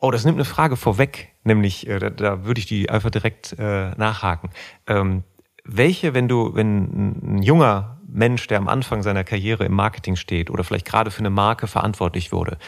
Oh, 0.00 0.10
das 0.10 0.24
nimmt 0.24 0.38
eine 0.38 0.44
Frage 0.44 0.76
vorweg, 0.76 1.28
nämlich, 1.46 1.86
äh, 1.88 1.98
da, 1.98 2.10
da 2.10 2.44
würde 2.44 2.58
ich 2.58 2.66
die 2.66 2.90
einfach 2.90 3.10
direkt 3.10 3.54
äh, 3.58 3.90
nachhaken. 3.90 4.50
Ähm, 4.86 5.24
welche, 5.64 6.14
wenn 6.14 6.28
du, 6.28 6.54
wenn 6.54 7.38
ein 7.38 7.42
junger 7.42 8.00
Mensch, 8.06 8.46
der 8.46 8.58
am 8.58 8.68
Anfang 8.68 9.02
seiner 9.02 9.24
Karriere 9.24 9.64
im 9.64 9.72
Marketing 9.72 10.16
steht 10.16 10.50
oder 10.50 10.64
vielleicht 10.64 10.86
gerade 10.86 11.10
für 11.10 11.20
eine 11.20 11.30
Marke 11.30 11.66
verantwortlich 11.66 12.32
wurde, 12.32 12.58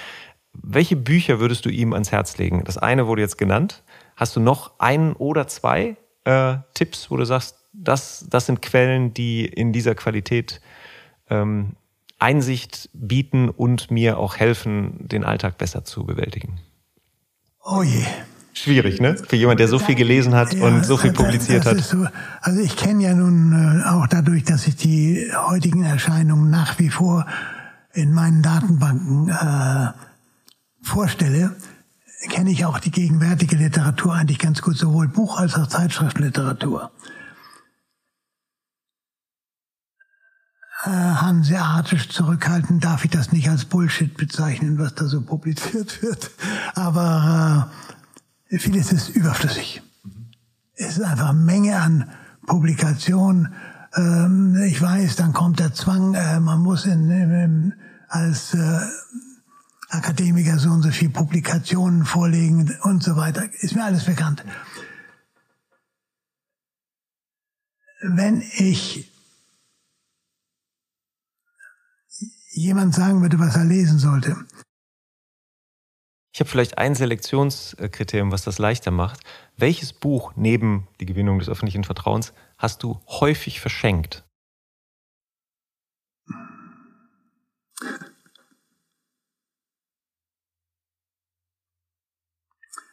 welche 0.53 0.97
Bücher 0.97 1.41
würdest 1.41 1.65
du 1.65 1.69
ihm 1.69 1.93
ans 1.93 2.11
Herz 2.11 2.39
legen? 2.39 2.65
Das 2.65 2.79
eine 2.79 3.07
wurde 3.07 3.23
jetzt 3.23 3.39
genannt. 3.39 3.85
Hast 4.17 4.35
du 4.35 4.41
noch 4.41 4.79
ein 4.79 5.13
oder 5.13 5.47
zwei 5.47 5.97
äh, 6.25 6.57
Tipps, 6.75 7.11
wo 7.11 7.17
du 7.17 7.25
sagst, 7.25 7.57
das, 7.73 8.27
das 8.29 8.47
sind 8.47 8.63
Quellen, 8.63 9.15
die 9.15 9.45
in 9.45 9.73
dieser 9.73 9.95
Qualität 9.95 10.61
ähm, 11.31 11.77
Einsicht 12.19 12.91
bieten 12.93 13.49
und 13.49 13.91
mir 13.91 14.19
auch 14.19 14.37
helfen, 14.37 15.07
den 15.07 15.25
Alltag 15.25 15.59
besser 15.59 15.85
zu 15.85 16.05
bewältigen? 16.05 16.61
Oh 17.63 17.83
je. 17.83 18.05
Schwierig, 18.59 19.01
ne? 19.01 19.17
Für 19.17 19.37
jemand, 19.37 19.61
der 19.61 19.69
so 19.69 19.79
viel 19.79 19.95
gelesen 19.95 20.35
hat 20.35 20.53
ja, 20.53 20.65
und 20.65 20.85
so 20.85 20.97
viel 20.97 21.13
publiziert 21.13 21.65
hat. 21.65 21.79
So, 21.79 22.07
also 22.41 22.61
ich 22.61 22.77
kenne 22.77 23.05
ja 23.05 23.15
nun 23.15 23.53
äh, 23.53 23.89
auch 23.89 24.09
dadurch, 24.09 24.45
dass 24.45 24.67
ich 24.67 24.75
die 24.75 25.31
heutigen 25.33 25.85
Erscheinungen 25.85 26.51
nach 26.51 26.79
wie 26.79 26.89
vor 26.89 27.25
in 27.93 28.13
meinen 28.13 28.43
Datenbanken 28.43 29.29
äh, 29.29 29.93
vorstelle, 30.83 31.55
kenne 32.31 32.51
ich 32.51 32.65
auch 32.65 32.81
die 32.81 32.91
gegenwärtige 32.91 33.57
Literatur 33.57 34.15
eigentlich 34.15 34.41
ganz 34.41 34.61
gut, 34.61 34.77
sowohl 34.77 35.07
Buch- 35.07 35.39
als 35.39 35.55
auch 35.55 35.69
Zeitschriftliteratur. 35.69 36.91
Äh, 40.85 40.91
hanseatisch 40.91 42.09
zurückhalten 42.09 42.81
darf 42.81 43.05
ich 43.05 43.11
das 43.11 43.33
nicht 43.33 43.49
als 43.49 43.65
Bullshit 43.65 44.17
bezeichnen, 44.17 44.79
was 44.79 44.95
da 44.95 45.07
so 45.07 45.21
publiziert 45.21 46.03
wird. 46.03 46.31
Aber 46.75 47.69
äh, 47.69 47.88
vieles 48.49 48.93
ist 48.93 49.11
überflüssig. 49.11 49.83
Es 50.75 50.97
ist 50.97 51.03
einfach 51.03 51.31
eine 51.31 51.39
Menge 51.39 51.81
an 51.81 52.11
Publikationen. 52.47 53.53
Ähm, 53.95 54.57
ich 54.66 54.81
weiß, 54.81 55.16
dann 55.16 55.33
kommt 55.33 55.59
der 55.59 55.75
Zwang, 55.75 56.15
äh, 56.15 56.41
man 56.41 56.61
muss 56.61 56.87
in, 56.87 57.11
in, 57.11 57.75
als 58.09 58.55
äh, 58.55 58.81
Akademiker 59.91 60.59
so 60.59 60.70
und 60.70 60.83
so 60.83 60.91
viel 60.91 61.11
Publikationen 61.11 62.05
vorlegen 62.05 62.75
und 62.83 63.03
so 63.03 63.16
weiter. 63.16 63.49
Ist 63.61 63.75
mir 63.75 63.85
alles 63.85 64.05
bekannt. 64.05 64.45
Wenn 68.01 68.41
ich 68.41 69.11
jemand 72.51 72.95
sagen 72.95 73.23
würde, 73.23 73.39
was 73.39 73.57
er 73.57 73.65
lesen 73.65 73.99
sollte. 73.99 74.37
Ich 76.39 76.40
habe 76.40 76.51
vielleicht 76.51 76.78
ein 76.78 76.94
Selektionskriterium, 76.94 78.31
was 78.31 78.43
das 78.44 78.59
leichter 78.59 78.93
macht. 78.93 79.19
Welches 79.56 79.93
Buch 79.93 80.35
neben 80.36 80.86
die 81.01 81.05
Gewinnung 81.05 81.40
des 81.40 81.48
öffentlichen 81.48 81.82
Vertrauens 81.82 82.32
hast 82.59 82.85
du 82.85 83.01
häufig 83.09 83.60
verschenkt? 83.60 84.24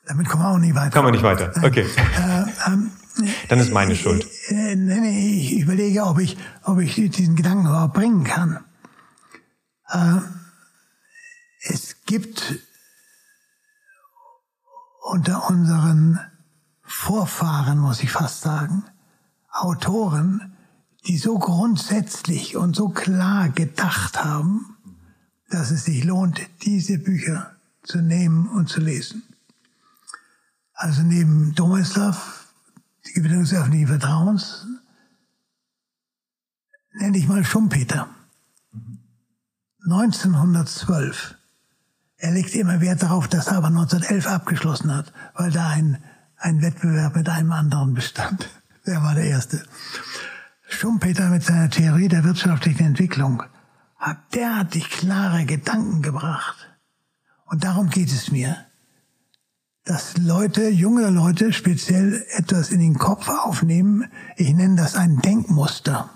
Damit 0.08 0.28
kommen 0.28 0.42
wir 0.42 0.50
auch 0.50 0.58
nicht 0.58 0.74
weiter. 0.74 0.90
Kommen 0.90 1.10
wir 1.10 1.12
nicht 1.12 1.24
weiter. 1.24 1.54
Okay. 1.64 1.86
Äh, 2.18 2.46
ähm, 2.66 2.92
Dann 3.50 3.60
ist 3.60 3.72
meine 3.72 3.96
Schuld. 3.96 4.26
Äh, 4.50 4.74
äh, 4.74 5.38
ich 5.38 5.60
überlege, 5.60 6.02
ob 6.06 6.18
ich, 6.18 6.36
ob 6.64 6.80
ich 6.80 6.96
diesen 6.96 7.36
Gedanken 7.36 7.68
überhaupt 7.68 7.94
bringen 7.94 8.24
kann. 8.24 8.66
Äh, 9.90 10.18
es 11.62 12.04
gibt 12.08 12.65
unter 15.06 15.50
unseren 15.50 16.20
Vorfahren, 16.82 17.78
muss 17.78 18.02
ich 18.02 18.12
fast 18.12 18.42
sagen, 18.42 18.84
Autoren, 19.52 20.54
die 21.06 21.18
so 21.18 21.38
grundsätzlich 21.38 22.58
und 22.58 22.76
so 22.76 22.90
klar 22.90 23.50
gedacht 23.50 24.24
haben, 24.24 24.76
dass 25.50 25.70
es 25.70 25.86
sich 25.86 26.04
lohnt, 26.04 26.42
diese 26.64 26.98
Bücher 26.98 27.56
zu 27.84 28.00
nehmen 28.00 28.48
und 28.50 28.68
zu 28.68 28.82
lesen. 28.82 29.22
Also 30.74 31.04
neben 31.04 31.54
Domislav, 31.54 32.48
die 33.06 33.14
Gewinnung 33.14 33.44
des 33.44 33.54
öffentlichen 33.54 33.88
Vertrauens, 33.88 34.66
nenne 36.94 37.18
ich 37.18 37.28
mal 37.28 37.46
Schumpeter. 37.46 38.10
1912. 39.84 41.36
Er 42.18 42.32
legt 42.32 42.56
immer 42.56 42.82
Wert 42.82 43.04
darauf, 43.04 43.28
dass 43.28 43.48
er 43.48 43.58
aber 43.58 43.68
1911 43.68 44.28
abgeschlossen 44.28 44.96
hat, 44.96 45.12
weil 45.36 45.52
da 45.52 45.70
ein, 45.70 46.02
ein 46.38 46.62
Wettbewerb 46.62 47.16
mit 47.16 47.28
einem 47.30 47.52
anderen 47.52 47.94
bestand. 47.94 48.50
Er 48.84 49.04
war 49.04 49.16
der 49.16 49.26
Erste. 49.26 49.64
Schumpeter 50.68 51.30
mit 51.30 51.44
seiner 51.44 51.70
Theorie 51.70 52.08
der 52.08 52.24
wirtschaftlichen 52.24 52.86
Entwicklung 52.86 53.44
hat 53.98 54.18
derartig 54.34 54.90
klare 54.90 55.46
Gedanken 55.46 56.02
gebracht. 56.02 56.70
Und 57.46 57.64
darum 57.64 57.90
geht 57.90 58.12
es 58.12 58.32
mir. 58.32 58.58
Dass 59.84 60.18
Leute, 60.18 60.70
junge 60.70 61.10
Leute 61.10 61.54
speziell 61.54 62.26
etwas 62.32 62.72
in 62.72 62.80
den 62.80 62.98
Kopf 62.98 63.30
aufnehmen, 63.30 64.12
ich 64.36 64.54
nenne 64.54 64.76
das 64.76 64.96
ein 64.96 65.20
Denkmuster, 65.20 66.10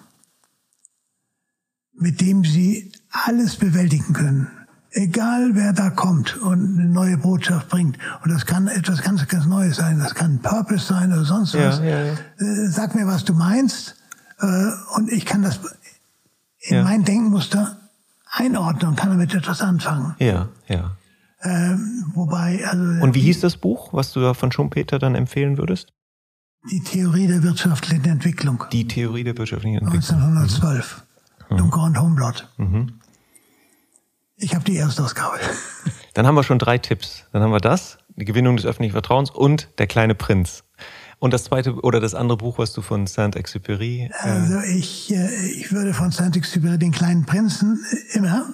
mit 1.94 2.20
dem 2.22 2.44
sie 2.44 2.92
alles 3.12 3.58
bewältigen 3.58 4.14
können. 4.14 4.59
Egal 4.92 5.52
wer 5.54 5.74
da 5.74 5.92
kommt 5.92 6.38
und 6.38 6.80
eine 6.80 6.90
neue 6.90 7.18
Botschaft 7.18 7.70
bringt. 7.70 7.98
Und 8.24 8.32
das 8.32 8.46
kann 8.46 8.68
etwas 8.68 9.04
ganz, 9.04 9.28
ganz 9.28 9.46
Neues 9.46 9.78
sein. 9.78 10.00
Das 10.00 10.16
kann 10.16 10.40
Purpose 10.40 10.86
sein 10.86 11.14
oder 11.14 11.26
sonst 11.26 11.54
was. 11.54 11.80
Ja, 11.80 11.86
ja, 11.86 12.06
ja. 12.06 12.14
Äh, 12.14 12.68
sag 12.70 12.96
mir, 12.96 13.06
was 13.06 13.24
du 13.24 13.34
meinst. 13.34 13.96
Äh, 14.40 14.46
und 14.96 15.12
ich 15.12 15.26
kann 15.26 15.44
das 15.44 15.60
in 16.62 16.84
mein 16.84 17.04
Denkmuster 17.04 17.78
einordnen 18.32 18.90
und 18.90 18.96
kann 18.96 19.10
damit 19.10 19.34
etwas 19.34 19.62
anfangen. 19.62 20.16
Ja, 20.20 20.50
ja. 20.68 20.98
Ähm, 21.42 22.06
wobei, 22.16 22.66
also. 22.68 23.04
Und 23.04 23.16
wie 23.16 23.22
hieß 23.22 23.42
das 23.42 23.58
Buch, 23.58 23.94
was 23.94 24.12
du 24.12 24.20
da 24.20 24.34
von 24.34 24.52
Schumpeter 24.52 25.00
dann 25.00 25.16
empfehlen 25.16 25.58
würdest? 25.58 25.94
Die 26.70 26.84
Theorie 26.84 27.28
der 27.28 27.44
wirtschaftlichen 27.44 28.06
Entwicklung. 28.06 28.66
Die 28.72 28.88
Theorie 28.88 29.24
der 29.24 29.38
wirtschaftlichen 29.38 29.78
Entwicklung. 29.78 30.20
1912. 30.20 31.04
Mhm. 31.50 31.58
Dunkel 31.58 31.82
und 31.82 32.02
Humblot. 32.02 32.50
Mhm. 32.58 32.99
Ich 34.40 34.56
habe 34.56 34.64
die 34.64 34.78
Erstausgabe. 34.78 35.38
Dann 36.14 36.26
haben 36.26 36.36
wir 36.36 36.44
schon 36.44 36.60
drei 36.60 36.78
Tipps. 36.78 37.26
Dann 37.32 37.42
haben 37.42 37.52
wir 37.52 37.60
das, 37.60 37.98
die 38.16 38.26
Gewinnung 38.26 38.56
des 38.56 38.66
öffentlichen 38.66 38.94
Vertrauens 38.94 39.30
und 39.30 39.70
der 39.78 39.88
kleine 39.88 40.16
Prinz. 40.16 40.64
Und 41.20 41.34
das 41.34 41.44
zweite 41.44 41.76
oder 41.76 42.00
das 42.00 42.16
andere 42.16 42.38
Buch, 42.38 42.58
was 42.58 42.72
du 42.72 42.82
von 42.82 43.06
Saint-Exupéry. 43.06 44.10
Äh 44.10 44.14
also 44.22 44.60
ich, 44.62 45.14
äh, 45.14 45.30
ich 45.52 45.74
würde 45.74 45.94
von 45.94 46.12
Saint-Exupéry 46.12 46.78
den 46.78 46.92
kleinen 46.92 47.26
Prinzen 47.26 47.86
äh, 47.92 48.18
immer. 48.18 48.54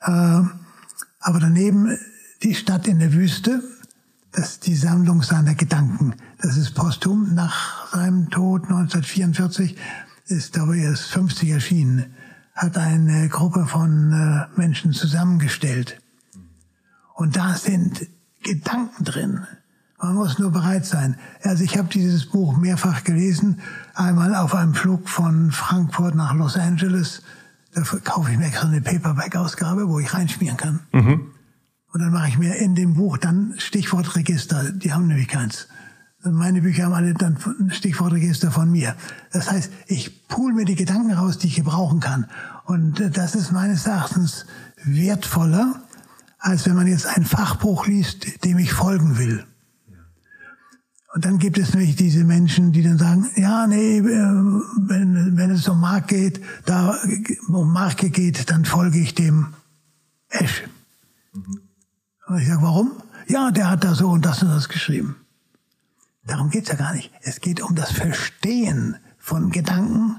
Äh, 0.00 0.08
aber 1.20 1.38
daneben 1.38 1.98
die 2.42 2.54
Stadt 2.54 2.88
in 2.88 2.98
der 2.98 3.12
Wüste, 3.12 3.62
das 4.32 4.52
ist 4.52 4.66
die 4.66 4.74
Sammlung 4.74 5.22
seiner 5.22 5.54
Gedanken. 5.54 6.14
Das 6.40 6.56
ist 6.56 6.74
posthum 6.74 7.34
nach 7.34 7.92
seinem 7.92 8.30
Tod 8.30 8.62
1944, 8.62 9.76
ist 10.26 10.58
aber 10.58 10.74
erst 10.74 11.04
50 11.08 11.50
erschienen 11.50 12.14
hat 12.54 12.76
eine 12.76 13.28
Gruppe 13.28 13.66
von 13.66 14.12
äh, 14.12 14.58
Menschen 14.58 14.92
zusammengestellt. 14.92 16.00
Und 17.14 17.36
da 17.36 17.54
sind 17.54 18.06
Gedanken 18.42 19.04
drin. 19.04 19.46
Man 20.00 20.16
muss 20.16 20.38
nur 20.38 20.50
bereit 20.50 20.84
sein. 20.84 21.16
Also 21.42 21.62
ich 21.62 21.78
habe 21.78 21.88
dieses 21.88 22.26
Buch 22.26 22.56
mehrfach 22.56 23.04
gelesen. 23.04 23.60
Einmal 23.94 24.34
auf 24.34 24.54
einem 24.54 24.74
Flug 24.74 25.08
von 25.08 25.52
Frankfurt 25.52 26.16
nach 26.16 26.34
Los 26.34 26.56
Angeles. 26.56 27.22
Da 27.72 27.82
kaufe 27.82 28.32
ich 28.32 28.38
mir 28.38 28.46
extra 28.46 28.66
eine 28.66 28.80
Paperback-Ausgabe, 28.80 29.88
wo 29.88 30.00
ich 30.00 30.12
reinschmieren 30.12 30.56
kann. 30.56 30.80
Mhm. 30.92 31.30
Und 31.92 32.00
dann 32.00 32.10
mache 32.10 32.28
ich 32.28 32.38
mir 32.38 32.56
in 32.56 32.74
dem 32.74 32.94
Buch 32.94 33.16
dann 33.16 33.54
Stichwortregister. 33.58 34.72
Die 34.72 34.92
haben 34.92 35.06
nämlich 35.06 35.28
keins. 35.28 35.68
Meine 36.24 36.62
Bücher 36.62 36.84
haben 36.84 36.94
alle 36.94 37.14
dann 37.14 37.36
Stichwortregister 37.70 38.52
von 38.52 38.70
mir. 38.70 38.94
Das 39.32 39.50
heißt, 39.50 39.72
ich 39.86 40.28
pool 40.28 40.52
mir 40.52 40.64
die 40.64 40.76
Gedanken 40.76 41.12
raus, 41.12 41.38
die 41.38 41.48
ich 41.48 41.56
gebrauchen 41.56 41.98
kann. 41.98 42.26
Und 42.64 43.00
äh, 43.00 43.10
das 43.10 43.34
ist 43.34 43.50
meines 43.50 43.86
Erachtens 43.86 44.46
wertvoller, 44.84 45.82
als 46.38 46.66
wenn 46.66 46.76
man 46.76 46.86
jetzt 46.86 47.06
ein 47.06 47.24
Fachbuch 47.24 47.86
liest, 47.86 48.44
dem 48.44 48.58
ich 48.58 48.72
folgen 48.72 49.18
will. 49.18 49.44
Und 51.14 51.24
dann 51.24 51.38
gibt 51.38 51.58
es 51.58 51.74
nämlich 51.74 51.96
diese 51.96 52.24
Menschen, 52.24 52.72
die 52.72 52.82
dann 52.82 52.98
sagen, 52.98 53.28
ja, 53.36 53.66
nee, 53.66 53.98
äh, 53.98 54.02
wenn, 54.02 55.36
wenn 55.36 55.50
es 55.50 55.68
um 55.68 55.80
Mark 55.80 56.08
geht, 56.08 56.40
da 56.64 56.96
um 57.48 57.72
Marke 57.72 58.10
geht, 58.10 58.48
dann 58.48 58.64
folge 58.64 59.00
ich 59.00 59.14
dem 59.14 59.48
Esch. 60.28 60.62
Mhm. 61.34 61.60
Und 62.28 62.38
ich 62.38 62.48
sage, 62.48 62.62
warum? 62.62 62.92
Ja, 63.26 63.50
der 63.50 63.70
hat 63.70 63.82
da 63.82 63.94
so 63.94 64.08
und 64.10 64.24
das 64.24 64.42
und 64.42 64.50
das 64.50 64.68
geschrieben. 64.68 65.16
Darum 66.24 66.50
geht's 66.50 66.68
ja 66.68 66.76
gar 66.76 66.94
nicht. 66.94 67.12
Es 67.22 67.40
geht 67.40 67.60
um 67.60 67.74
das 67.74 67.92
Verstehen 67.92 68.96
von 69.18 69.50
Gedanken 69.50 70.16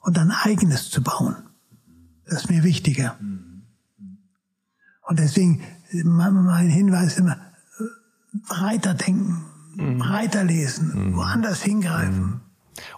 und 0.00 0.18
ein 0.18 0.30
eigenes 0.30 0.90
zu 0.90 1.02
bauen. 1.02 1.36
Das 2.24 2.44
ist 2.44 2.50
mir 2.50 2.62
wichtiger. 2.62 3.16
Und 5.08 5.18
deswegen 5.18 5.62
mein 6.04 6.68
Hinweis 6.68 7.18
immer, 7.18 7.36
breiter 8.48 8.94
denken, 8.94 9.44
breiter 9.98 10.44
lesen, 10.44 11.14
woanders 11.16 11.62
hingreifen. 11.62 12.40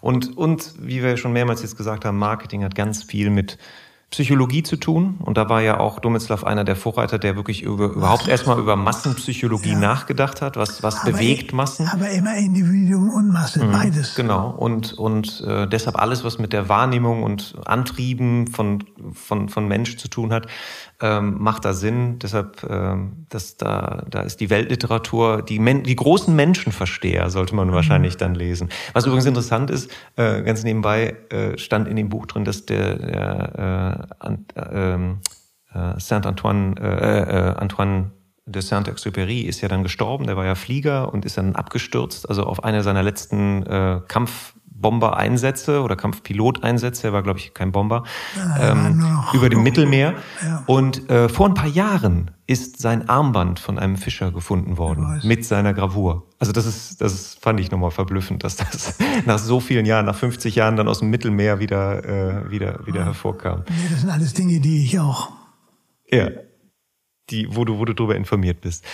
Und, 0.00 0.36
und 0.36 0.74
wie 0.78 1.02
wir 1.02 1.16
schon 1.16 1.32
mehrmals 1.32 1.62
jetzt 1.62 1.76
gesagt 1.76 2.04
haben, 2.04 2.18
Marketing 2.18 2.64
hat 2.64 2.74
ganz 2.74 3.02
viel 3.02 3.30
mit 3.30 3.58
Psychologie 4.12 4.62
zu 4.62 4.76
tun. 4.76 5.16
Und 5.20 5.38
da 5.38 5.48
war 5.48 5.62
ja 5.62 5.80
auch 5.80 5.98
Domislav 5.98 6.44
einer 6.44 6.64
der 6.64 6.76
Vorreiter, 6.76 7.18
der 7.18 7.34
wirklich 7.34 7.62
über, 7.62 7.86
überhaupt 7.86 8.28
erstmal 8.28 8.58
über 8.58 8.76
Massenpsychologie 8.76 9.72
ja. 9.72 9.78
nachgedacht 9.78 10.42
hat. 10.42 10.56
Was, 10.56 10.82
was 10.82 11.00
aber 11.00 11.12
bewegt 11.12 11.54
Massen? 11.54 11.88
Aber 11.88 12.10
immer 12.10 12.36
Individuum 12.36 13.08
und 13.08 13.32
Masse, 13.32 13.64
mhm, 13.64 13.72
beides. 13.72 14.14
Genau. 14.14 14.50
Und, 14.50 14.92
und 14.92 15.42
äh, 15.46 15.66
deshalb 15.66 15.98
alles, 15.98 16.24
was 16.24 16.38
mit 16.38 16.52
der 16.52 16.68
Wahrnehmung 16.68 17.22
und 17.22 17.54
Antrieben 17.64 18.48
von, 18.48 18.84
von, 19.14 19.48
von 19.48 19.66
Mensch 19.66 19.96
zu 19.96 20.08
tun 20.08 20.30
hat, 20.30 20.46
ähm, 21.02 21.36
macht 21.38 21.64
da 21.64 21.74
Sinn. 21.74 22.18
Deshalb, 22.20 22.64
ähm, 22.70 23.26
das, 23.28 23.56
da, 23.56 24.04
da 24.08 24.22
ist 24.22 24.40
die 24.40 24.48
Weltliteratur, 24.48 25.42
die, 25.42 25.58
Men 25.58 25.82
die 25.82 25.96
großen 25.96 26.34
Menschenversteher 26.34 27.28
sollte 27.28 27.54
man 27.54 27.68
mhm. 27.68 27.72
wahrscheinlich 27.72 28.16
dann 28.16 28.34
lesen. 28.34 28.70
Was 28.92 29.04
übrigens 29.04 29.26
interessant 29.26 29.70
ist, 29.70 29.90
äh, 30.16 30.42
ganz 30.42 30.62
nebenbei 30.62 31.16
äh, 31.30 31.58
stand 31.58 31.88
in 31.88 31.96
dem 31.96 32.08
Buch 32.08 32.26
drin, 32.26 32.44
dass 32.44 32.64
der, 32.64 32.96
der 32.96 34.08
äh, 34.22 34.36
ähm, 34.72 35.18
äh, 35.74 35.98
Saint-Antoine, 35.98 36.76
äh, 36.80 37.50
äh, 37.50 37.54
Antoine 37.56 38.12
de 38.46 38.62
Saint-Exupéry 38.62 39.42
ist 39.42 39.60
ja 39.60 39.68
dann 39.68 39.82
gestorben, 39.82 40.26
der 40.26 40.36
war 40.36 40.44
ja 40.44 40.54
Flieger 40.54 41.12
und 41.12 41.24
ist 41.24 41.38
dann 41.38 41.54
abgestürzt, 41.54 42.28
also 42.28 42.44
auf 42.44 42.64
einer 42.64 42.82
seiner 42.82 43.02
letzten 43.02 43.62
äh, 43.64 44.00
Kampf 44.08 44.54
Bomber-Einsätze 44.82 45.80
oder 45.82 45.96
Kampfpilot-Einsätze, 45.96 47.08
er 47.08 47.12
war, 47.14 47.22
glaube 47.22 47.38
ich, 47.38 47.54
kein 47.54 47.72
Bomber, 47.72 48.02
ja, 48.36 48.72
ähm, 48.72 49.02
über 49.32 49.48
dem 49.48 49.62
Mittelmeer. 49.62 50.14
Ja. 50.44 50.64
Und 50.66 51.08
äh, 51.08 51.28
vor 51.28 51.48
ein 51.48 51.54
paar 51.54 51.68
Jahren 51.68 52.32
ist 52.46 52.82
sein 52.82 53.08
Armband 53.08 53.60
von 53.60 53.78
einem 53.78 53.96
Fischer 53.96 54.30
gefunden 54.30 54.76
worden 54.76 55.22
mit 55.24 55.46
seiner 55.46 55.72
Gravur. 55.72 56.26
Also 56.38 56.52
das 56.52 56.66
ist, 56.66 57.00
das 57.00 57.34
fand 57.40 57.60
ich 57.60 57.70
nochmal 57.70 57.92
verblüffend, 57.92 58.44
dass 58.44 58.56
das 58.56 58.98
nach 59.26 59.38
so 59.38 59.60
vielen 59.60 59.86
Jahren, 59.86 60.04
nach 60.04 60.16
50 60.16 60.54
Jahren 60.54 60.76
dann 60.76 60.88
aus 60.88 60.98
dem 60.98 61.08
Mittelmeer 61.08 61.60
wieder, 61.60 62.04
äh, 62.04 62.50
wieder, 62.50 62.86
wieder 62.86 63.00
ja. 63.00 63.04
hervorkam. 63.06 63.62
Nee, 63.68 63.88
das 63.90 64.00
sind 64.00 64.10
alles 64.10 64.34
Dinge, 64.34 64.60
die 64.60 64.84
ich 64.84 64.98
auch. 64.98 65.30
Ja 66.10 66.28
die, 67.30 67.54
wo 67.54 67.64
du, 67.64 67.78
wo 67.78 67.84
du 67.84 67.94
darüber 67.94 68.16
informiert 68.16 68.60
bist. 68.60 68.84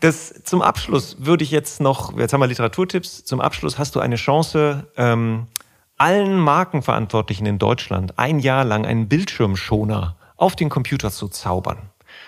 Das 0.00 0.42
zum 0.44 0.62
Abschluss 0.62 1.16
würde 1.20 1.44
ich 1.44 1.50
jetzt 1.50 1.80
noch, 1.80 2.16
jetzt 2.18 2.32
haben 2.32 2.40
wir 2.40 2.46
Literaturtipps, 2.46 3.24
zum 3.24 3.40
Abschluss 3.40 3.78
hast 3.78 3.94
du 3.94 4.00
eine 4.00 4.16
Chance, 4.16 4.86
ähm, 4.96 5.46
allen 5.96 6.38
Markenverantwortlichen 6.38 7.46
in 7.46 7.58
Deutschland 7.58 8.18
ein 8.18 8.38
Jahr 8.38 8.64
lang 8.64 8.84
einen 8.84 9.08
Bildschirmschoner 9.08 10.16
auf 10.36 10.56
den 10.56 10.68
Computer 10.68 11.10
zu 11.10 11.28
zaubern, 11.28 11.78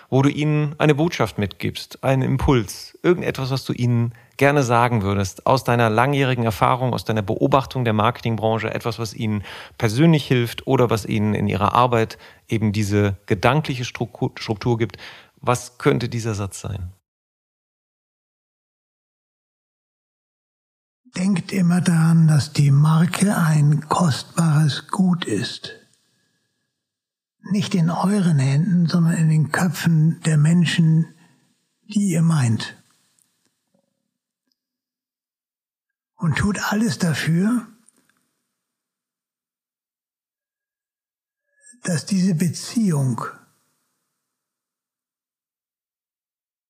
wo 0.09 0.23
du 0.23 0.31
ihnen 0.31 0.75
eine 0.79 0.95
Botschaft 0.95 1.39
mitgibst, 1.39 2.03
einen 2.03 2.23
Impuls, 2.23 2.99
irgendetwas, 3.03 3.51
was 3.51 3.65
du 3.65 3.75
ihnen 3.75 4.15
gerne 4.39 4.63
sagen 4.63 5.03
würdest, 5.03 5.47
aus 5.47 5.65
deiner 5.65 5.91
langjährigen 5.91 6.45
Erfahrung, 6.45 6.95
aus 6.95 7.05
deiner 7.05 7.23
Beobachtung 7.23 7.85
der 7.85 7.93
Marketingbranche, 7.93 8.73
etwas, 8.73 8.99
was 8.99 9.13
ihnen 9.13 9.43
persönlich 9.77 10.27
hilft 10.27 10.67
oder 10.67 10.89
was 10.89 11.05
ihnen 11.05 11.35
in 11.35 11.49
ihrer 11.49 11.75
Arbeit 11.75 12.17
eben 12.49 12.73
diese 12.73 13.17
gedankliche 13.27 13.85
Struktur 13.85 14.79
gibt, 14.79 14.97
was 15.41 15.79
könnte 15.79 16.09
dieser 16.09 16.35
Satz 16.35 16.61
sein? 16.61 16.93
Denkt 21.17 21.53
immer 21.53 21.81
daran, 21.81 22.29
dass 22.29 22.53
die 22.53 22.71
Marke 22.71 23.37
ein 23.37 23.89
kostbares 23.89 24.89
Gut 24.89 25.25
ist. 25.25 25.73
Nicht 27.51 27.75
in 27.75 27.91
euren 27.91 28.39
Händen, 28.39 28.87
sondern 28.87 29.15
in 29.15 29.29
den 29.29 29.51
Köpfen 29.51 30.21
der 30.23 30.37
Menschen, 30.37 31.15
die 31.83 32.11
ihr 32.11 32.23
meint. 32.23 32.77
Und 36.17 36.37
tut 36.37 36.59
alles 36.73 36.99
dafür, 36.99 37.67
dass 41.85 42.05
diese 42.05 42.35
Beziehung 42.35 43.23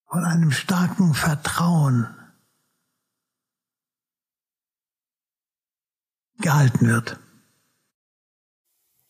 von 0.09 0.24
einem 0.24 0.51
starken 0.51 1.14
Vertrauen 1.14 2.06
gehalten 6.40 6.89
wird. 6.89 7.18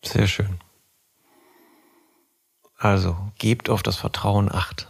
Sehr 0.05 0.27
schön. 0.27 0.59
Also 2.77 3.17
gebt 3.39 3.71
auf 3.71 3.83
das 3.83 3.97
Vertrauen 3.97 4.51
acht 4.51 4.89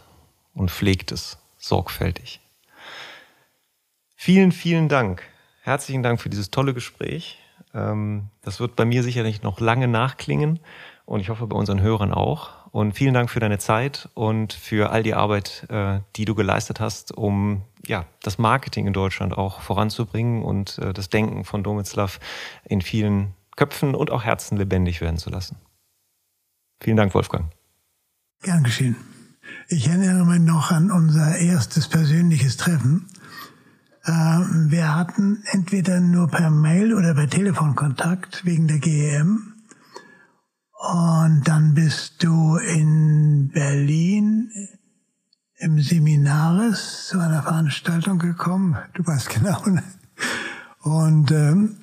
und 0.53 0.71
pflegt 0.71 1.11
es 1.11 1.37
sorgfältig. 1.57 2.39
Vielen, 4.15 4.51
vielen 4.51 4.89
Dank. 4.89 5.23
Herzlichen 5.61 6.03
Dank 6.03 6.21
für 6.21 6.29
dieses 6.29 6.51
tolle 6.51 6.73
Gespräch. 6.73 7.39
Ähm, 7.73 8.29
das 8.41 8.59
wird 8.59 8.75
bei 8.75 8.85
mir 8.85 9.03
sicherlich 9.03 9.43
noch 9.43 9.59
lange 9.59 9.87
nachklingen 9.87 10.59
und 11.05 11.19
ich 11.19 11.29
hoffe 11.29 11.47
bei 11.47 11.55
unseren 11.55 11.81
Hörern 11.81 12.13
auch. 12.13 12.58
Und 12.71 12.93
vielen 12.93 13.13
Dank 13.13 13.29
für 13.29 13.39
deine 13.39 13.57
Zeit 13.57 14.09
und 14.13 14.53
für 14.53 14.91
all 14.91 15.03
die 15.03 15.15
Arbeit, 15.15 15.65
äh, 15.69 16.01
die 16.15 16.25
du 16.25 16.35
geleistet 16.35 16.79
hast, 16.79 17.11
um 17.11 17.63
ja, 17.85 18.05
das 18.21 18.37
Marketing 18.37 18.85
in 18.85 18.93
Deutschland 18.93 19.37
auch 19.37 19.61
voranzubringen 19.61 20.43
und 20.43 20.77
äh, 20.77 20.93
das 20.93 21.09
Denken 21.09 21.45
von 21.45 21.63
Domitzlav 21.63 22.19
in 22.65 22.81
vielen 22.81 23.33
Köpfen 23.55 23.95
und 23.95 24.11
auch 24.11 24.23
Herzen 24.23 24.57
lebendig 24.57 25.01
werden 25.01 25.17
zu 25.17 25.29
lassen. 25.29 25.57
Vielen 26.81 26.97
Dank, 26.97 27.13
Wolfgang. 27.13 27.51
Gern 28.41 28.63
geschehen. 28.63 28.95
Ich 29.67 29.87
erinnere 29.87 30.25
mich 30.25 30.39
noch 30.39 30.71
an 30.71 30.91
unser 30.91 31.37
erstes 31.37 31.87
persönliches 31.87 32.57
Treffen. 32.57 33.07
Äh, 34.03 34.11
wir 34.11 34.95
hatten 34.95 35.43
entweder 35.45 35.99
nur 35.99 36.27
per 36.27 36.49
Mail 36.49 36.93
oder 36.93 37.13
per 37.15 37.29
Telefon 37.29 37.75
Kontakt 37.75 38.45
wegen 38.45 38.67
der 38.67 38.79
GEM. 38.79 39.58
Und 40.79 41.41
dann 41.43 41.73
bist 41.73 42.23
du 42.23 42.55
in 42.55 43.49
Berlin 43.49 44.49
im 45.57 45.81
Seminares 45.81 47.07
zu 47.07 47.19
einer 47.19 47.43
Veranstaltung 47.43 48.17
gekommen. 48.17 48.77
Du 48.93 49.05
weißt 49.05 49.29
genau. 49.29 49.61
Ne? 49.65 49.83
Und 50.79 51.31
ähm, 51.31 51.81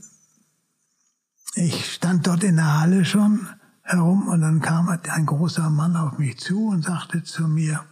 ich 1.56 1.92
stand 1.92 2.26
dort 2.26 2.42
in 2.42 2.56
der 2.56 2.80
Halle 2.80 3.04
schon 3.04 3.46
herum 3.82 4.28
und 4.28 4.40
dann 4.40 4.62
kam 4.62 4.88
ein 4.88 5.26
großer 5.26 5.68
Mann 5.68 5.94
auf 5.94 6.16
mich 6.16 6.38
zu 6.38 6.68
und 6.68 6.82
sagte 6.82 7.22
zu 7.22 7.48
mir, 7.48 7.84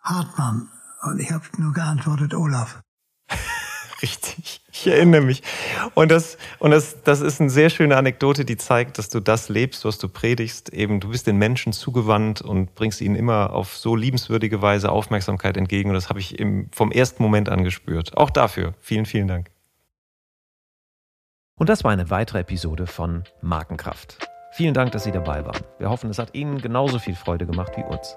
Hartmann. 0.00 0.68
Und 1.02 1.20
ich 1.20 1.30
habe 1.30 1.44
nur 1.58 1.72
geantwortet, 1.72 2.34
Olaf. 2.34 2.80
Richtig, 4.02 4.65
ich 4.76 4.86
erinnere 4.86 5.22
mich. 5.22 5.42
Und 5.94 6.10
das, 6.10 6.36
und 6.58 6.70
das, 6.70 7.02
das 7.02 7.20
ist 7.20 7.40
eine 7.40 7.50
sehr 7.50 7.70
schöne 7.70 7.96
Anekdote, 7.96 8.44
die 8.44 8.56
zeigt, 8.56 8.98
dass 8.98 9.08
du 9.08 9.20
das 9.20 9.48
lebst, 9.48 9.84
was 9.84 9.98
du 9.98 10.08
predigst. 10.08 10.72
Eben, 10.72 11.00
du 11.00 11.08
bist 11.08 11.26
den 11.26 11.36
Menschen 11.36 11.72
zugewandt 11.72 12.42
und 12.42 12.74
bringst 12.74 13.00
ihnen 13.00 13.16
immer 13.16 13.52
auf 13.52 13.76
so 13.76 13.96
liebenswürdige 13.96 14.62
Weise 14.62 14.90
Aufmerksamkeit 14.90 15.56
entgegen. 15.56 15.90
Und 15.90 15.94
das 15.94 16.08
habe 16.08 16.20
ich 16.20 16.38
im, 16.38 16.68
vom 16.72 16.92
ersten 16.92 17.22
Moment 17.22 17.48
an 17.48 17.64
gespürt. 17.64 18.16
Auch 18.16 18.30
dafür. 18.30 18.74
Vielen, 18.80 19.06
vielen 19.06 19.28
Dank. 19.28 19.50
Und 21.58 21.68
das 21.70 21.84
war 21.84 21.90
eine 21.90 22.10
weitere 22.10 22.40
Episode 22.40 22.86
von 22.86 23.24
Markenkraft. 23.40 24.18
Vielen 24.52 24.74
Dank, 24.74 24.92
dass 24.92 25.04
Sie 25.04 25.12
dabei 25.12 25.44
waren. 25.44 25.62
Wir 25.78 25.88
hoffen, 25.88 26.10
es 26.10 26.18
hat 26.18 26.34
Ihnen 26.34 26.60
genauso 26.60 26.98
viel 26.98 27.14
Freude 27.14 27.46
gemacht 27.46 27.72
wie 27.76 27.82
uns. 27.82 28.16